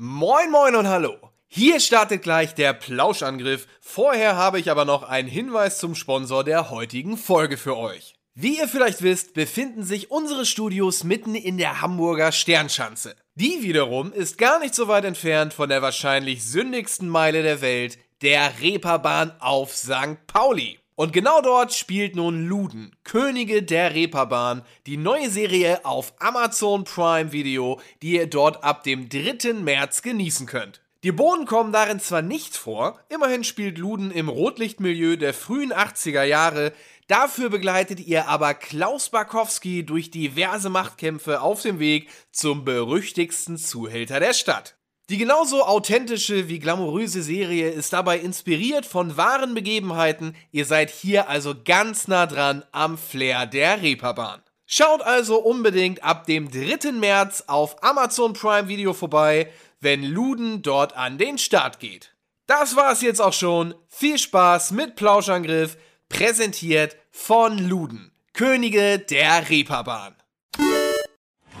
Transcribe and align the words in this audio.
Moin 0.00 0.52
moin 0.52 0.76
und 0.76 0.86
hallo. 0.86 1.16
Hier 1.48 1.80
startet 1.80 2.22
gleich 2.22 2.54
der 2.54 2.72
Plauschangriff. 2.72 3.66
Vorher 3.80 4.36
habe 4.36 4.60
ich 4.60 4.70
aber 4.70 4.84
noch 4.84 5.02
einen 5.02 5.26
Hinweis 5.26 5.78
zum 5.78 5.96
Sponsor 5.96 6.44
der 6.44 6.70
heutigen 6.70 7.16
Folge 7.16 7.56
für 7.56 7.76
euch. 7.76 8.14
Wie 8.32 8.58
ihr 8.58 8.68
vielleicht 8.68 9.02
wisst, 9.02 9.34
befinden 9.34 9.82
sich 9.82 10.12
unsere 10.12 10.46
Studios 10.46 11.02
mitten 11.02 11.34
in 11.34 11.58
der 11.58 11.80
Hamburger 11.80 12.30
Sternschanze. 12.30 13.16
Die 13.34 13.64
wiederum 13.64 14.12
ist 14.12 14.38
gar 14.38 14.60
nicht 14.60 14.76
so 14.76 14.86
weit 14.86 15.04
entfernt 15.04 15.52
von 15.52 15.68
der 15.68 15.82
wahrscheinlich 15.82 16.44
sündigsten 16.44 17.08
Meile 17.08 17.42
der 17.42 17.60
Welt, 17.60 17.98
der 18.22 18.52
Reeperbahn 18.60 19.32
auf 19.40 19.74
St. 19.74 20.28
Pauli. 20.28 20.78
Und 20.98 21.12
genau 21.12 21.40
dort 21.40 21.72
spielt 21.72 22.16
nun 22.16 22.48
Luden, 22.48 22.90
Könige 23.04 23.62
der 23.62 23.94
Reeperbahn, 23.94 24.62
die 24.86 24.96
neue 24.96 25.30
Serie 25.30 25.84
auf 25.84 26.12
Amazon 26.18 26.82
Prime 26.82 27.30
Video, 27.30 27.80
die 28.02 28.16
ihr 28.16 28.26
dort 28.26 28.64
ab 28.64 28.82
dem 28.82 29.08
3. 29.08 29.52
März 29.52 30.02
genießen 30.02 30.48
könnt. 30.48 30.80
Die 31.04 31.12
Bohnen 31.12 31.46
kommen 31.46 31.70
darin 31.70 32.00
zwar 32.00 32.22
nicht 32.22 32.56
vor, 32.56 32.98
immerhin 33.10 33.44
spielt 33.44 33.78
Luden 33.78 34.10
im 34.10 34.28
Rotlichtmilieu 34.28 35.14
der 35.14 35.34
frühen 35.34 35.72
80er 35.72 36.24
Jahre, 36.24 36.72
dafür 37.06 37.48
begleitet 37.48 38.00
ihr 38.00 38.26
aber 38.26 38.54
Klaus 38.54 39.08
Barkowski 39.10 39.86
durch 39.86 40.10
diverse 40.10 40.68
Machtkämpfe 40.68 41.42
auf 41.42 41.62
dem 41.62 41.78
Weg 41.78 42.10
zum 42.32 42.64
berüchtigsten 42.64 43.56
Zuhälter 43.56 44.18
der 44.18 44.34
Stadt. 44.34 44.77
Die 45.10 45.16
genauso 45.16 45.64
authentische 45.64 46.48
wie 46.48 46.58
glamouröse 46.58 47.22
Serie 47.22 47.70
ist 47.70 47.94
dabei 47.94 48.18
inspiriert 48.18 48.84
von 48.84 49.16
wahren 49.16 49.54
Begebenheiten. 49.54 50.36
Ihr 50.52 50.66
seid 50.66 50.90
hier 50.90 51.30
also 51.30 51.54
ganz 51.64 52.08
nah 52.08 52.26
dran 52.26 52.62
am 52.72 52.98
Flair 52.98 53.46
der 53.46 53.80
Reeperbahn. 53.80 54.42
Schaut 54.66 55.00
also 55.00 55.38
unbedingt 55.38 56.04
ab 56.04 56.26
dem 56.26 56.50
3. 56.50 56.92
März 56.92 57.44
auf 57.46 57.82
Amazon 57.82 58.34
Prime 58.34 58.68
Video 58.68 58.92
vorbei, 58.92 59.50
wenn 59.80 60.04
Luden 60.04 60.60
dort 60.60 60.94
an 60.94 61.16
den 61.16 61.38
Start 61.38 61.80
geht. 61.80 62.14
Das 62.46 62.76
war's 62.76 63.00
jetzt 63.00 63.22
auch 63.22 63.32
schon. 63.32 63.74
Viel 63.88 64.18
Spaß 64.18 64.72
mit 64.72 64.94
Plauschangriff, 64.94 65.78
präsentiert 66.10 66.96
von 67.10 67.56
Luden, 67.56 68.12
Könige 68.34 68.98
der 68.98 69.48
Reeperbahn. 69.48 70.17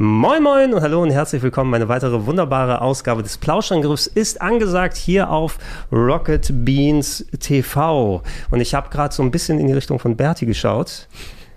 Moin 0.00 0.44
Moin 0.44 0.72
und 0.72 0.80
hallo 0.80 1.02
und 1.02 1.10
herzlich 1.10 1.42
willkommen. 1.42 1.74
Eine 1.74 1.88
weitere 1.88 2.24
wunderbare 2.24 2.82
Ausgabe 2.82 3.24
des 3.24 3.36
Plauschangriffs 3.36 4.06
ist 4.06 4.40
angesagt 4.40 4.96
hier 4.96 5.28
auf 5.28 5.58
Rocket 5.90 6.48
Beans 6.64 7.26
TV. 7.40 8.22
Und 8.52 8.60
ich 8.60 8.74
habe 8.76 8.90
gerade 8.90 9.12
so 9.12 9.24
ein 9.24 9.32
bisschen 9.32 9.58
in 9.58 9.66
die 9.66 9.72
Richtung 9.72 9.98
von 9.98 10.16
Berti 10.16 10.46
geschaut. 10.46 11.08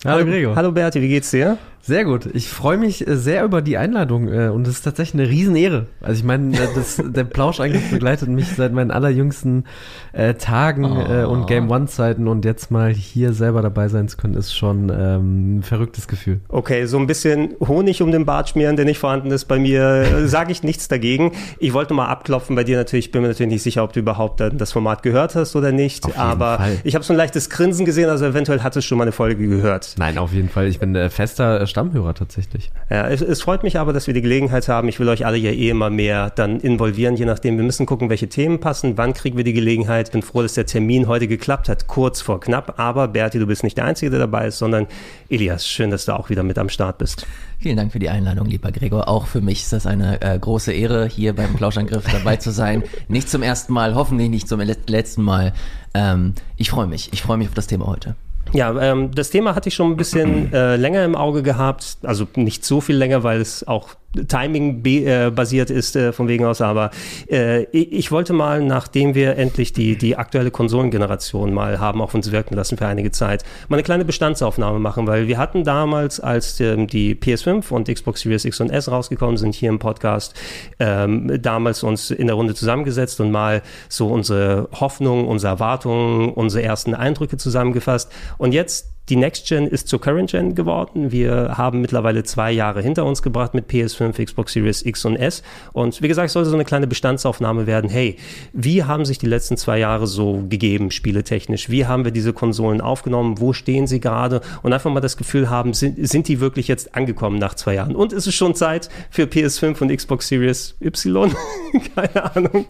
Hallo 0.03 0.25
Gregor. 0.25 0.55
Hallo 0.55 0.71
Berti, 0.71 1.03
wie 1.03 1.09
geht's 1.09 1.29
dir? 1.29 1.59
Sehr 1.83 2.05
gut. 2.05 2.27
Ich 2.33 2.47
freue 2.47 2.77
mich 2.77 3.07
äh, 3.07 3.17
sehr 3.17 3.43
über 3.43 3.61
die 3.61 3.77
Einladung 3.77 4.27
äh, 4.27 4.49
und 4.49 4.67
es 4.67 4.75
ist 4.75 4.81
tatsächlich 4.83 5.21
eine 5.21 5.31
Riesenehre. 5.31 5.87
Also 5.99 6.19
ich 6.19 6.23
meine, 6.23 6.55
äh, 6.55 6.67
das, 6.75 7.01
der 7.03 7.23
Plausch 7.23 7.59
eigentlich 7.59 7.89
begleitet 7.89 8.29
mich 8.29 8.47
seit 8.49 8.71
meinen 8.71 8.91
allerjüngsten 8.91 9.65
äh, 10.13 10.35
Tagen 10.35 10.85
oh. 10.85 11.29
und 11.29 11.47
Game 11.47 11.71
One 11.71 11.87
Zeiten 11.87 12.27
und 12.27 12.45
jetzt 12.45 12.69
mal 12.69 12.93
hier 12.93 13.33
selber 13.33 13.61
dabei 13.61 13.87
sein 13.87 14.07
zu 14.07 14.17
können, 14.17 14.35
ist 14.35 14.55
schon 14.55 14.91
ähm, 14.95 15.57
ein 15.57 15.63
verrücktes 15.63 16.07
Gefühl. 16.07 16.41
Okay, 16.49 16.85
so 16.85 16.97
ein 16.97 17.07
bisschen 17.07 17.55
Honig 17.59 18.01
um 18.01 18.11
den 18.11 18.25
Bart 18.25 18.49
schmieren, 18.49 18.75
der 18.75 18.85
nicht 18.85 18.99
vorhanden 18.99 19.31
ist 19.31 19.45
bei 19.45 19.57
mir, 19.57 20.27
sage 20.27 20.51
ich 20.51 20.63
nichts 20.63 20.87
dagegen. 20.87 21.31
Ich 21.57 21.73
wollte 21.73 21.93
mal 21.93 22.07
abklopfen 22.07 22.55
bei 22.55 22.63
dir 22.63 22.77
natürlich. 22.77 23.07
Ich 23.07 23.11
bin 23.11 23.21
mir 23.21 23.29
natürlich 23.29 23.51
nicht 23.51 23.63
sicher, 23.63 23.83
ob 23.83 23.93
du 23.93 24.01
überhaupt 24.01 24.39
das 24.39 24.71
Format 24.71 25.03
gehört 25.03 25.35
hast 25.35 25.55
oder 25.55 25.71
nicht. 25.71 26.17
aber 26.17 26.57
Fall. 26.57 26.77
ich 26.83 26.95
habe 26.95 27.03
so 27.03 27.13
ein 27.13 27.17
leichtes 27.17 27.49
Grinsen 27.49 27.85
gesehen, 27.85 28.09
also 28.09 28.25
eventuell 28.25 28.61
hattest 28.61 28.85
du 28.85 28.89
schon 28.89 28.97
mal 28.97 29.05
eine 29.05 29.11
Folge 29.11 29.47
gehört. 29.47 29.95
Nein, 29.97 30.17
auf 30.17 30.33
jeden 30.33 30.49
Fall. 30.49 30.67
Ich 30.67 30.79
bin 30.79 30.95
äh, 30.95 31.09
fester 31.09 31.65
Stammhörer 31.71 32.13
tatsächlich. 32.13 32.71
Ja, 32.89 33.07
es, 33.07 33.21
es, 33.21 33.41
freut 33.41 33.63
mich 33.63 33.79
aber, 33.79 33.93
dass 33.93 34.05
wir 34.05 34.13
die 34.13 34.21
Gelegenheit 34.21 34.67
haben. 34.67 34.87
Ich 34.87 34.99
will 34.99 35.09
euch 35.09 35.25
alle 35.25 35.37
ja 35.37 35.49
eh 35.49 35.69
immer 35.69 35.89
mehr 35.89 36.29
dann 36.29 36.59
involvieren, 36.59 37.15
je 37.15 37.25
nachdem. 37.25 37.57
Wir 37.57 37.63
müssen 37.63 37.87
gucken, 37.87 38.09
welche 38.09 38.29
Themen 38.29 38.59
passen, 38.59 38.97
wann 38.97 39.13
kriegen 39.13 39.37
wir 39.37 39.43
die 39.43 39.53
Gelegenheit. 39.53 40.11
Bin 40.11 40.21
froh, 40.21 40.43
dass 40.43 40.53
der 40.53 40.67
Termin 40.67 41.07
heute 41.07 41.27
geklappt 41.27 41.69
hat, 41.69 41.87
kurz 41.87 42.21
vor 42.21 42.39
knapp. 42.39 42.79
Aber 42.79 43.07
Berti, 43.07 43.39
du 43.39 43.47
bist 43.47 43.63
nicht 43.63 43.77
der 43.77 43.85
Einzige, 43.85 44.11
der 44.11 44.19
dabei 44.19 44.47
ist, 44.47 44.59
sondern 44.59 44.85
Elias, 45.29 45.67
schön, 45.67 45.89
dass 45.89 46.05
du 46.05 46.15
auch 46.15 46.29
wieder 46.29 46.43
mit 46.43 46.59
am 46.59 46.69
Start 46.69 46.99
bist. 46.99 47.25
Vielen 47.59 47.77
Dank 47.77 47.91
für 47.91 47.99
die 47.99 48.09
Einladung, 48.09 48.47
lieber 48.47 48.71
Gregor. 48.71 49.07
Auch 49.07 49.27
für 49.27 49.41
mich 49.41 49.61
ist 49.63 49.73
das 49.73 49.85
eine 49.85 50.21
äh, 50.21 50.37
große 50.37 50.71
Ehre, 50.73 51.07
hier 51.07 51.35
beim 51.35 51.53
Plauschangriff 51.55 52.05
dabei 52.11 52.35
zu 52.35 52.51
sein. 52.51 52.83
Nicht 53.07 53.29
zum 53.29 53.41
ersten 53.41 53.73
Mal, 53.73 53.95
hoffentlich 53.95 54.29
nicht 54.29 54.47
zum 54.47 54.59
letzten 54.59 55.23
Mal. 55.23 55.53
Ähm, 55.93 56.33
ich 56.57 56.69
freue 56.69 56.87
mich. 56.87 57.11
Ich 57.13 57.21
freue 57.21 57.37
mich 57.37 57.47
auf 57.47 57.53
das 57.53 57.67
Thema 57.67 57.87
heute. 57.87 58.15
Ja, 58.53 58.79
ähm, 58.81 59.11
das 59.13 59.29
Thema 59.29 59.55
hatte 59.55 59.69
ich 59.69 59.75
schon 59.75 59.91
ein 59.91 59.97
bisschen 59.97 60.51
äh, 60.53 60.75
länger 60.75 61.05
im 61.05 61.15
Auge 61.15 61.41
gehabt. 61.41 61.97
Also 62.03 62.27
nicht 62.35 62.65
so 62.65 62.81
viel 62.81 62.97
länger, 62.97 63.23
weil 63.23 63.39
es 63.39 63.67
auch 63.67 63.95
Timing 64.27 64.83
äh, 64.85 65.31
basiert 65.33 65.69
ist 65.69 65.95
äh, 65.95 66.11
von 66.11 66.27
wegen 66.27 66.45
aus, 66.45 66.59
aber 66.59 66.91
äh, 67.29 67.63
ich 67.71 68.11
wollte 68.11 68.33
mal, 68.33 68.61
nachdem 68.61 69.15
wir 69.15 69.37
endlich 69.37 69.71
die, 69.71 69.97
die 69.97 70.17
aktuelle 70.17 70.51
Konsolengeneration 70.51 71.53
mal 71.53 71.79
haben 71.79 72.01
auf 72.01 72.13
uns 72.13 72.31
wirken 72.31 72.55
lassen 72.55 72.77
für 72.77 72.87
einige 72.87 73.11
Zeit, 73.11 73.43
mal 73.69 73.77
eine 73.77 73.83
kleine 73.83 74.03
Bestandsaufnahme 74.03 74.79
machen, 74.79 75.07
weil 75.07 75.27
wir 75.27 75.37
hatten 75.37 75.63
damals, 75.63 76.19
als 76.19 76.59
ähm, 76.59 76.87
die 76.87 77.15
PS5 77.15 77.71
und 77.71 77.87
Xbox 77.87 78.21
Series 78.21 78.43
X 78.43 78.59
und 78.59 78.69
S 78.69 78.91
rausgekommen 78.91 79.37
sind 79.37 79.55
hier 79.55 79.69
im 79.69 79.79
Podcast, 79.79 80.33
ähm, 80.79 81.41
damals 81.41 81.83
uns 81.83 82.11
in 82.11 82.27
der 82.27 82.35
Runde 82.35 82.53
zusammengesetzt 82.53 83.21
und 83.21 83.31
mal 83.31 83.61
so 83.87 84.07
unsere 84.07 84.67
Hoffnungen, 84.73 85.25
unsere 85.25 85.53
Erwartungen, 85.53 86.33
unsere 86.33 86.63
ersten 86.63 86.93
Eindrücke 86.93 87.37
zusammengefasst. 87.37 88.11
Und 88.37 88.51
jetzt 88.53 88.87
die 89.09 89.15
Next 89.15 89.47
Gen 89.47 89.67
ist 89.67 89.87
zur 89.87 89.99
Current 89.99 90.31
Gen 90.31 90.55
geworden. 90.55 91.11
Wir 91.11 91.57
haben 91.57 91.81
mittlerweile 91.81 92.23
zwei 92.23 92.51
Jahre 92.51 92.81
hinter 92.81 93.05
uns 93.05 93.21
gebracht 93.21 93.53
mit 93.53 93.69
PS5, 93.69 94.23
Xbox 94.23 94.53
Series 94.53 94.85
X 94.85 95.05
und 95.05 95.15
S. 95.17 95.43
Und 95.73 96.01
wie 96.01 96.07
gesagt, 96.07 96.27
es 96.27 96.33
sollte 96.33 96.49
so 96.49 96.55
eine 96.55 96.65
kleine 96.65 96.87
Bestandsaufnahme 96.87 97.67
werden. 97.67 97.89
Hey, 97.89 98.17
wie 98.53 98.83
haben 98.83 99.05
sich 99.05 99.17
die 99.17 99.25
letzten 99.25 99.57
zwei 99.57 99.79
Jahre 99.79 100.07
so 100.07 100.43
gegeben, 100.47 100.91
spieletechnisch? 100.91 101.69
Wie 101.69 101.85
haben 101.85 102.05
wir 102.05 102.11
diese 102.11 102.31
Konsolen 102.31 102.79
aufgenommen? 102.79 103.39
Wo 103.39 103.53
stehen 103.53 103.87
sie 103.87 103.99
gerade? 103.99 104.41
Und 104.63 104.71
einfach 104.71 104.91
mal 104.91 105.01
das 105.01 105.17
Gefühl 105.17 105.49
haben, 105.49 105.73
sind, 105.73 106.07
sind 106.07 106.27
die 106.27 106.39
wirklich 106.39 106.67
jetzt 106.67 106.95
angekommen 106.95 107.39
nach 107.39 107.55
zwei 107.55 107.75
Jahren? 107.75 107.95
Und 107.95 108.13
ist 108.13 108.27
es 108.27 108.35
schon 108.35 108.55
Zeit 108.55 108.89
für 109.09 109.23
PS5 109.23 109.81
und 109.81 109.95
Xbox 109.95 110.27
Series 110.27 110.75
Y? 110.81 111.31
Keine 111.95 112.35
Ahnung. 112.35 112.65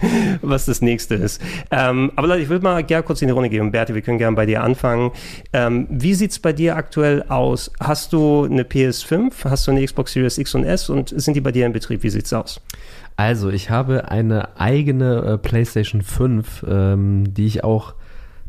was 0.42 0.66
das 0.66 0.82
nächste 0.82 1.14
ist. 1.14 1.40
Ähm, 1.70 2.12
aber 2.16 2.28
Leute, 2.28 2.42
ich 2.42 2.48
würde 2.48 2.64
mal 2.64 2.82
gerne 2.84 3.02
kurz 3.02 3.22
in 3.22 3.28
die 3.28 3.32
Runde 3.32 3.48
geben. 3.48 3.72
Berti, 3.72 3.94
wir 3.94 4.02
können 4.02 4.18
gerne 4.18 4.36
bei 4.36 4.46
dir 4.46 4.62
anfangen. 4.62 5.12
Ähm, 5.52 5.86
wie 5.90 6.14
sieht 6.14 6.32
es 6.32 6.38
bei 6.38 6.52
dir 6.52 6.76
aktuell 6.76 7.22
aus? 7.28 7.70
Hast 7.80 8.12
du 8.12 8.44
eine 8.44 8.62
PS5? 8.62 9.32
Hast 9.44 9.66
du 9.66 9.70
eine 9.70 9.84
Xbox 9.84 10.12
Series 10.12 10.38
X 10.38 10.54
und 10.54 10.64
S? 10.64 10.88
Und 10.90 11.08
sind 11.08 11.34
die 11.34 11.40
bei 11.40 11.52
dir 11.52 11.66
in 11.66 11.72
Betrieb? 11.72 12.02
Wie 12.02 12.10
sieht 12.10 12.26
es 12.26 12.32
aus? 12.32 12.60
Also, 13.16 13.48
ich 13.48 13.70
habe 13.70 14.10
eine 14.10 14.60
eigene 14.60 15.22
äh, 15.22 15.38
PlayStation 15.38 16.02
5, 16.02 16.66
ähm, 16.68 17.32
die 17.32 17.46
ich 17.46 17.64
auch 17.64 17.94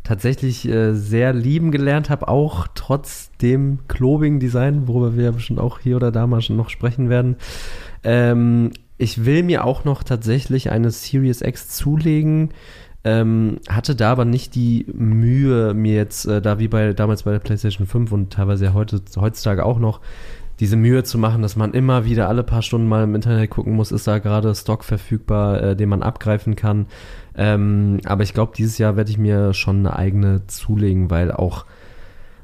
tatsächlich 0.04 0.68
äh, 0.68 0.94
sehr 0.94 1.34
lieben 1.34 1.72
gelernt 1.72 2.10
habe, 2.10 2.28
auch 2.28 2.68
trotz 2.76 3.30
dem 3.42 3.80
klobigen 3.88 4.40
Design, 4.40 4.88
worüber 4.88 5.16
wir 5.18 5.26
ja 5.26 5.32
bestimmt 5.32 5.60
auch 5.60 5.80
hier 5.80 5.98
oder 5.98 6.12
da 6.12 6.28
mal 6.28 6.42
schon 6.42 6.56
noch 6.56 6.70
sprechen 6.70 7.10
werden. 7.10 7.36
Ähm, 8.04 8.72
ich 8.98 9.26
will 9.26 9.44
mir 9.44 9.64
auch 9.64 9.86
noch 9.86 10.04
tatsächlich 10.04 10.72
eine 10.72 10.92
Series 10.92 11.42
X 11.42 11.70
zulegen. 11.70 12.50
Ähm, 13.04 13.60
hatte 13.70 13.96
da 13.96 14.12
aber 14.12 14.26
nicht 14.26 14.56
die 14.56 14.86
Mühe, 14.92 15.74
mir 15.74 15.96
jetzt, 15.96 16.26
äh, 16.26 16.42
da 16.42 16.60
wie 16.60 16.68
bei 16.68 16.94
damals 16.94 17.24
bei 17.24 17.32
der 17.32 17.40
PlayStation 17.40 17.88
5 17.88 18.12
und 18.12 18.34
teilweise 18.34 18.74
heute, 18.74 19.02
heutzutage 19.16 19.64
auch 19.66 19.80
noch, 19.80 20.02
diese 20.60 20.76
Mühe 20.76 21.04
zu 21.04 21.18
machen, 21.20 21.42
dass 21.42 21.56
man 21.56 21.74
immer 21.74 22.06
wieder 22.06 22.28
alle 22.28 22.44
paar 22.44 22.64
Stunden 22.64 22.88
mal 22.88 23.04
im 23.04 23.14
Internet 23.14 23.52
gucken 23.52 23.74
muss, 23.74 23.92
ist 23.92 24.08
da 24.08 24.18
gerade 24.18 24.56
Stock 24.56 24.84
verfügbar, 24.84 25.62
äh, 25.62 25.76
den 25.76 25.90
man 25.90 26.02
abgreifen 26.02 26.56
kann. 26.56 26.88
Ähm, 27.36 28.00
aber 28.06 28.24
ich 28.24 28.34
glaube, 28.34 28.54
dieses 28.58 28.78
Jahr 28.80 28.98
werde 28.98 29.12
ich 29.12 29.20
mir 29.20 29.54
schon 29.54 29.80
eine 29.80 29.96
eigene 29.96 30.48
zulegen, 30.48 31.12
weil 31.12 31.32
auch 31.32 31.66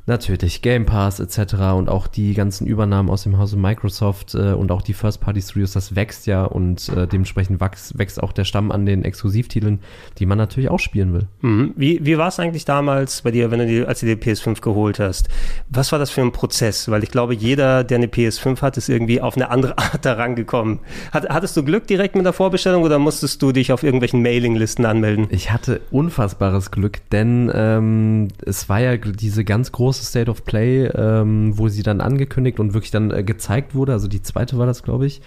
Natürlich, 0.06 0.62
Game 0.62 0.86
Pass 0.86 1.22
etc. 1.22 1.54
und 1.76 1.88
auch 1.88 2.08
die 2.08 2.34
ganzen 2.34 2.68
Übernahmen 2.68 3.10
aus 3.10 3.24
dem 3.24 3.38
Hause 3.38 3.56
Microsoft 3.56 4.36
äh, 4.36 4.52
und 4.52 4.70
auch 4.70 4.82
die 4.82 4.94
First-Party-Studios, 4.94 5.72
das 5.72 5.96
wächst 5.96 6.28
ja 6.28 6.44
und 6.44 6.90
äh, 6.90 7.08
dementsprechend 7.08 7.62
wächst, 7.62 7.98
wächst 7.98 8.22
auch 8.22 8.34
der 8.34 8.44
Stamm 8.44 8.72
an 8.72 8.86
den 8.86 9.06
Exklusivtiteln, 9.06 9.80
die 10.20 10.26
man 10.26 10.38
natürlich 10.38 10.70
auch 10.70 10.80
spielen 10.80 11.14
will. 11.14 11.28
Mhm. 11.40 11.74
Wie, 11.78 12.06
wie 12.06 12.18
war 12.18 12.28
es 12.28 12.38
eigentlich 12.38 12.66
damals 12.66 13.22
bei 13.22 13.32
dir, 13.32 13.50
wenn 13.50 13.60
du 13.60 13.66
die, 13.66 13.86
als 13.86 14.02
du 14.02 14.06
die 14.06 14.16
PS5 14.16 14.60
geholt 14.60 15.00
hast? 15.00 15.30
Was 15.70 15.94
war 15.94 16.00
das 16.00 16.12
für 16.12 16.20
ein 16.20 16.34
Prozess? 16.34 16.90
Weil 16.90 17.04
ich 17.04 17.12
glaube, 17.12 17.34
jeder, 17.34 17.86
der 17.86 17.98
eine 17.98 18.08
PS5 18.08 18.62
hat, 18.62 18.76
ist 18.76 18.90
irgendwie 18.90 19.22
auf 19.22 19.38
eine 19.38 19.50
andere 19.52 19.78
Art 19.78 20.06
da 20.06 20.14
rangekommen. 20.14 20.80
Hat, 21.14 21.30
hattest 21.30 21.56
du 21.56 21.64
Glück 21.64 21.88
direkt 21.88 22.16
mit 22.16 22.26
der 22.26 22.34
Vorbestellung 22.34 22.84
oder 22.84 23.00
musstest 23.00 23.42
du 23.42 23.54
dich 23.54 23.72
auf 23.72 23.84
irgendwelchen 23.84 24.22
Mailinglisten 24.22 24.86
anmelden? 24.86 25.28
Ich 25.30 25.52
hatte 25.52 25.80
unfassbares 25.92 26.72
Glück, 26.72 27.10
denn 27.12 27.50
ähm, 27.56 28.28
es 28.46 28.68
war 28.68 28.82
ja 28.82 28.98
diese 28.98 29.46
ganz 29.46 29.72
große 29.72 29.93
große 29.94 30.06
State 30.06 30.32
of 30.32 30.44
Play, 30.44 30.88
ähm, 30.88 31.58
wo 31.58 31.68
sie 31.68 31.84
dann 31.84 32.02
angekündigt 32.02 32.60
und 32.60 32.74
wirklich 32.74 32.92
dann 32.92 33.12
äh, 33.12 33.24
gezeigt 33.24 33.76
wurde. 33.76 33.92
Also 33.92 34.08
die 34.08 34.24
zweite 34.24 34.58
war 34.58 34.66
das, 34.66 34.82
glaube 34.82 35.06
ich. 35.06 35.22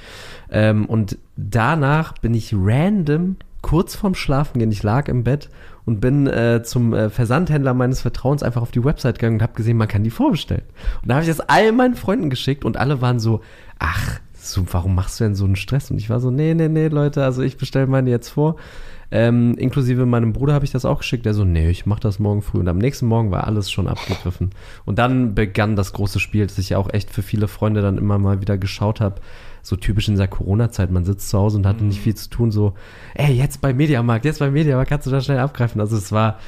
Ähm, 0.51 0.87
und 0.87 1.19
danach 1.37 2.19
bin 2.19 2.35
ich 2.35 2.53
random 2.53 3.37
kurz 3.63 3.95
vorm 3.95 4.15
Schlafengehen, 4.15 4.71
ich 4.71 4.83
lag 4.83 5.09
im 5.09 5.25
Bett 5.25 5.49
und 5.85 6.01
bin 6.01 6.27
äh, 6.27 6.63
zum 6.65 6.95
äh, 6.95 7.11
Versandhändler 7.11 7.75
meines 7.75 8.01
Vertrauens 8.01 8.43
einfach 8.43 8.63
auf 8.63 8.71
die 8.71 8.85
Website 8.85 9.19
gegangen 9.19 9.37
und 9.37 9.43
habe 9.43 9.55
gesehen, 9.55 9.77
man 9.77 9.89
kann 9.89 10.05
die 10.05 10.11
vorbestellen. 10.11 10.65
Und 11.03 11.09
da 11.09 11.15
habe 11.15 11.25
ich 11.25 11.31
das 11.31 11.41
all 11.41 11.73
meinen 11.73 11.95
Freunden 11.95 12.31
geschickt 12.31 12.65
und 12.65 12.77
alle 12.77 13.01
waren 13.01 13.21
so, 13.21 13.41
ach, 13.79 14.21
so, 14.35 14.65
warum 14.73 14.95
machst 14.95 15.19
du 15.19 15.25
denn 15.25 15.35
so 15.35 15.45
einen 15.45 15.57
Stress? 15.57 15.91
Und 15.91 15.99
ich 15.99 16.11
war 16.11 16.21
so, 16.21 16.31
nee, 16.31 16.55
nee, 16.55 16.69
nee, 16.69 16.89
Leute, 16.89 17.25
also 17.25 17.43
ich 17.43 17.57
bestelle 17.57 17.87
meine 17.87 18.11
jetzt 18.11 18.29
vor. 18.29 18.57
Ähm, 19.11 19.55
inklusive 19.57 20.05
meinem 20.05 20.33
Bruder 20.33 20.55
habe 20.55 20.65
ich 20.65 20.73
das 20.73 20.85
auch 20.85 20.99
geschickt. 20.99 21.27
Der 21.27 21.35
so, 21.35 21.45
nee, 21.45 21.71
ich 21.71 21.87
mache 21.87 22.01
das 22.01 22.19
morgen 22.19 22.43
früh. 22.43 22.59
Und 22.59 22.69
am 22.69 22.79
nächsten 22.79 23.07
Morgen 23.07 23.31
war 23.31 23.47
alles 23.47 23.71
schon 23.71 23.89
abgegriffen. 23.89 24.51
Und 24.85 24.99
dann 24.99 25.35
begann 25.35 25.77
das 25.77 25.93
große 25.93 26.21
Spiel, 26.21 26.47
das 26.47 26.59
ich 26.59 26.71
ja 26.71 26.79
auch 26.79 26.93
echt 26.93 27.11
für 27.11 27.23
viele 27.23 27.49
Freunde 27.49 27.83
dann 27.83 27.99
immer 27.99 28.19
mal 28.19 28.41
wieder 28.41 28.59
geschaut 28.59 29.01
habe. 29.01 29.21
So 29.63 29.77
typisch 29.77 30.09
in 30.09 30.15
dieser 30.15 30.29
Corona-Zeit. 30.29 30.91
Man 30.91 31.05
sitzt 31.05 31.29
zu 31.29 31.39
Hause 31.39 31.59
und 31.59 31.67
hat 31.67 31.81
mhm. 31.81 31.89
nicht 31.89 32.01
viel 32.01 32.15
zu 32.15 32.29
tun. 32.29 32.51
So, 32.51 32.75
ey, 33.15 33.33
jetzt 33.33 33.61
bei 33.61 33.73
Mediamarkt, 33.73 34.25
jetzt 34.25 34.41
bei 34.41 34.51
Mediamarkt 34.51 34.91
kannst 34.91 35.07
du 35.07 35.11
da 35.11 35.21
schnell 35.21 35.39
abgreifen. 35.39 35.81
Also 35.81 35.97
es 35.97 36.13
war, 36.13 36.39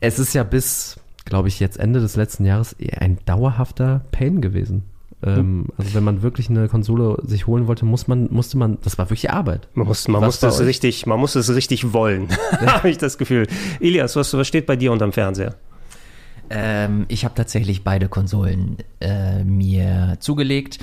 es 0.00 0.18
ist 0.18 0.34
ja 0.34 0.42
bis, 0.42 1.00
glaube 1.24 1.48
ich, 1.48 1.60
jetzt 1.60 1.78
Ende 1.78 2.00
des 2.00 2.16
letzten 2.16 2.44
Jahres 2.44 2.76
ein 2.98 3.18
dauerhafter 3.24 4.04
Pain 4.10 4.40
gewesen. 4.40 4.84
Ähm, 5.24 5.66
also 5.76 5.94
wenn 5.94 6.04
man 6.04 6.22
wirklich 6.22 6.50
eine 6.50 6.68
Konsole 6.68 7.16
sich 7.24 7.46
holen 7.46 7.66
wollte, 7.66 7.84
muss 7.84 8.08
man, 8.08 8.28
musste 8.30 8.58
man, 8.58 8.78
das 8.82 8.98
war 8.98 9.08
wirklich 9.08 9.30
Arbeit. 9.30 9.68
Man, 9.74 9.86
muss, 9.86 10.08
man 10.08 10.22
musste 10.22 10.48
es 10.48 10.60
richtig, 10.60 11.06
man 11.06 11.20
musste 11.20 11.38
es 11.38 11.54
richtig 11.54 11.92
wollen, 11.92 12.28
habe 12.66 12.90
ich 12.90 12.98
das 12.98 13.18
Gefühl. 13.18 13.46
Ilias, 13.80 14.16
was, 14.16 14.32
was 14.34 14.48
steht 14.48 14.66
bei 14.66 14.76
dir 14.76 14.90
unterm 14.92 15.12
Fernseher? 15.12 15.54
Ähm, 16.50 17.06
ich 17.08 17.24
habe 17.24 17.34
tatsächlich 17.34 17.84
beide 17.84 18.08
Konsolen 18.08 18.76
äh, 19.00 19.42
mir 19.44 20.16
zugelegt. 20.20 20.78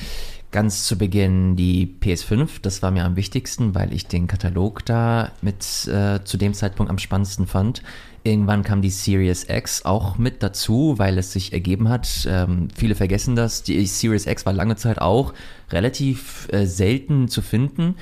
Ganz 0.51 0.85
zu 0.85 0.97
Beginn 0.97 1.55
die 1.55 1.95
PS5, 2.01 2.61
das 2.63 2.81
war 2.81 2.89
mir 2.89 3.05
am 3.05 3.15
wichtigsten, 3.15 3.75
weil 3.75 3.93
ich 3.93 4.07
den 4.07 4.25
Katalog 4.25 4.83
da 4.83 5.31
mit 5.43 5.87
äh, 5.87 6.23
zu 6.23 6.37
dem 6.37 6.55
Zeitpunkt 6.55 6.89
am 6.89 6.97
spannendsten 6.97 7.45
fand. 7.45 7.83
Irgendwann 8.23 8.63
kam 8.63 8.81
die 8.81 8.89
Series 8.89 9.45
X 9.47 9.85
auch 9.85 10.17
mit 10.17 10.43
dazu, 10.43 10.95
weil 10.97 11.17
es 11.17 11.31
sich 11.31 11.53
ergeben 11.53 11.87
hat. 11.87 12.27
Ähm, 12.29 12.67
viele 12.75 12.95
vergessen 12.95 13.35
das. 13.35 13.63
Die 13.63 13.85
Series 13.85 14.27
X 14.27 14.45
war 14.45 14.53
lange 14.53 14.75
Zeit 14.75 14.99
auch 14.99 15.33
relativ 15.71 16.47
äh, 16.51 16.65
selten 16.65 17.29
zu 17.29 17.41
finden. 17.41 17.95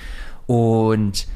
Und 0.48 1.28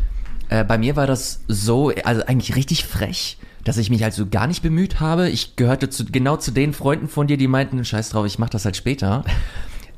äh, 0.50 0.64
bei 0.64 0.78
mir 0.78 0.96
war 0.96 1.06
das 1.06 1.42
so, 1.48 1.92
also 2.04 2.26
eigentlich 2.26 2.56
richtig 2.56 2.86
frech, 2.86 3.38
dass 3.64 3.78
ich 3.78 3.90
mich 3.90 4.04
also 4.04 4.26
gar 4.28 4.48
nicht 4.48 4.64
bemüht 4.64 5.00
habe. 5.00 5.30
Ich 5.30 5.56
gehörte 5.56 5.90
zu, 5.90 6.06
genau 6.06 6.38
zu 6.38 6.52
den 6.52 6.74
Freunden 6.74 7.08
von 7.08 7.28
dir, 7.28 7.38
die 7.38 7.48
meinten, 7.48 7.86
scheiß 7.86 8.10
drauf, 8.10 8.26
ich 8.26 8.40
mach 8.40 8.50
das 8.50 8.66
halt 8.66 8.76
später. 8.76 9.24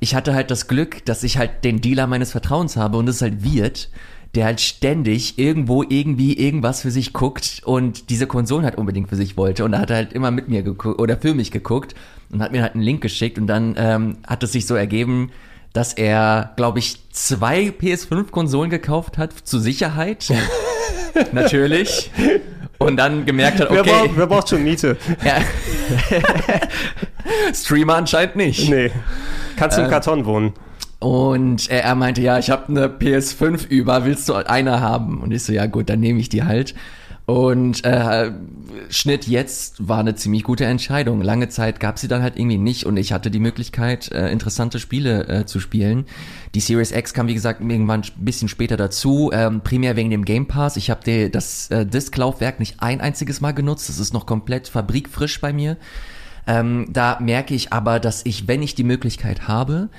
Ich 0.01 0.15
hatte 0.15 0.33
halt 0.33 0.51
das 0.51 0.67
Glück, 0.67 1.05
dass 1.05 1.23
ich 1.23 1.37
halt 1.37 1.63
den 1.63 1.79
Dealer 1.79 2.07
meines 2.07 2.31
Vertrauens 2.31 2.75
habe 2.75 2.97
und 2.97 3.07
es 3.07 3.21
halt 3.21 3.43
wird 3.43 3.89
der 4.35 4.45
halt 4.45 4.61
ständig 4.61 5.37
irgendwo 5.37 5.83
irgendwie 5.83 6.33
irgendwas 6.33 6.81
für 6.81 6.91
sich 6.91 7.13
guckt 7.13 7.61
und 7.65 8.09
diese 8.09 8.25
Konsolen 8.25 8.65
halt 8.65 8.77
unbedingt 8.77 9.09
für 9.09 9.15
sich 9.15 9.37
wollte. 9.37 9.63
Und 9.63 9.73
da 9.73 9.79
hat 9.79 9.91
er 9.91 9.97
halt 9.97 10.13
immer 10.13 10.31
mit 10.31 10.47
mir 10.47 10.63
geguckt 10.63 10.99
oder 10.99 11.17
für 11.17 11.33
mich 11.35 11.51
geguckt 11.51 11.93
und 12.31 12.41
hat 12.41 12.51
mir 12.51 12.63
halt 12.63 12.73
einen 12.73 12.83
Link 12.83 13.01
geschickt 13.01 13.37
und 13.37 13.47
dann 13.47 13.75
ähm, 13.77 14.17
hat 14.25 14.41
es 14.41 14.51
sich 14.51 14.65
so 14.65 14.75
ergeben, 14.75 15.31
dass 15.71 15.93
er, 15.93 16.51
glaube 16.55 16.79
ich, 16.79 16.97
zwei 17.11 17.73
PS5-Konsolen 17.79 18.69
gekauft 18.69 19.17
hat, 19.17 19.33
zur 19.33 19.59
Sicherheit. 19.59 20.31
Natürlich. 21.31 22.11
Und 22.77 22.97
dann 22.97 23.25
gemerkt 23.25 23.59
hat, 23.59 23.69
okay. 23.69 23.81
Wer 23.83 23.93
braucht, 23.93 24.17
wer 24.17 24.27
braucht 24.27 24.49
schon 24.49 24.63
Miete? 24.63 24.97
Ja. 25.23 25.41
Streamer 27.53 27.95
anscheinend 27.95 28.35
nicht. 28.35 28.69
Nee. 28.69 28.91
Kannst 29.57 29.77
du 29.77 29.81
im 29.81 29.85
ähm, 29.85 29.91
Karton 29.91 30.25
wohnen. 30.25 30.53
Und 31.03 31.69
er, 31.69 31.83
er 31.83 31.95
meinte, 31.95 32.21
ja, 32.21 32.39
ich 32.39 32.49
habe 32.49 32.69
eine 32.69 32.87
PS5 32.87 33.67
über, 33.67 34.05
willst 34.05 34.29
du 34.29 34.35
eine 34.35 34.79
haben? 34.79 35.21
Und 35.21 35.33
ich 35.33 35.43
so, 35.43 35.51
ja 35.51 35.65
gut, 35.65 35.89
dann 35.89 35.99
nehme 35.99 36.21
ich 36.21 36.29
die 36.29 36.43
halt. 36.43 36.75
Und 37.25 37.83
äh, 37.83 38.31
Schnitt 38.89 39.27
jetzt 39.27 39.85
war 39.85 39.99
eine 39.99 40.15
ziemlich 40.15 40.43
gute 40.43 40.63
Entscheidung. 40.63 41.21
Lange 41.21 41.49
Zeit 41.49 41.81
gab 41.81 41.99
sie 41.99 42.07
dann 42.07 42.21
halt 42.21 42.37
irgendwie 42.37 42.57
nicht 42.57 42.85
und 42.85 42.95
ich 42.95 43.11
hatte 43.11 43.31
die 43.31 43.39
Möglichkeit, 43.39 44.13
äh, 44.13 44.29
interessante 44.29 44.79
Spiele 44.79 45.27
äh, 45.27 45.45
zu 45.45 45.59
spielen. 45.59 46.05
Die 46.55 46.61
Series 46.61 46.93
X 46.93 47.13
kam, 47.13 47.27
wie 47.27 47.33
gesagt, 47.33 47.59
irgendwann 47.59 48.01
ein 48.01 48.25
bisschen 48.25 48.47
später 48.47 48.77
dazu, 48.77 49.29
ähm, 49.33 49.59
primär 49.59 49.97
wegen 49.97 50.09
dem 50.09 50.23
Game 50.23 50.47
Pass. 50.47 50.77
Ich 50.77 50.89
habe 50.89 51.29
das 51.29 51.69
äh, 51.69 51.85
Disklaufwerk 51.85 52.59
nicht 52.59 52.77
ein 52.79 53.01
einziges 53.01 53.41
Mal 53.41 53.51
genutzt. 53.51 53.89
Das 53.89 53.99
ist 53.99 54.13
noch 54.13 54.25
komplett 54.25 54.69
fabrikfrisch 54.69 55.41
bei 55.41 55.51
mir. 55.51 55.75
Ähm, 56.47 56.87
da 56.89 57.19
merke 57.21 57.53
ich 57.55 57.73
aber, 57.73 57.99
dass 57.99 58.25
ich, 58.25 58.47
wenn 58.47 58.61
ich 58.61 58.75
die 58.75 58.83
Möglichkeit 58.83 59.49
habe, 59.49 59.89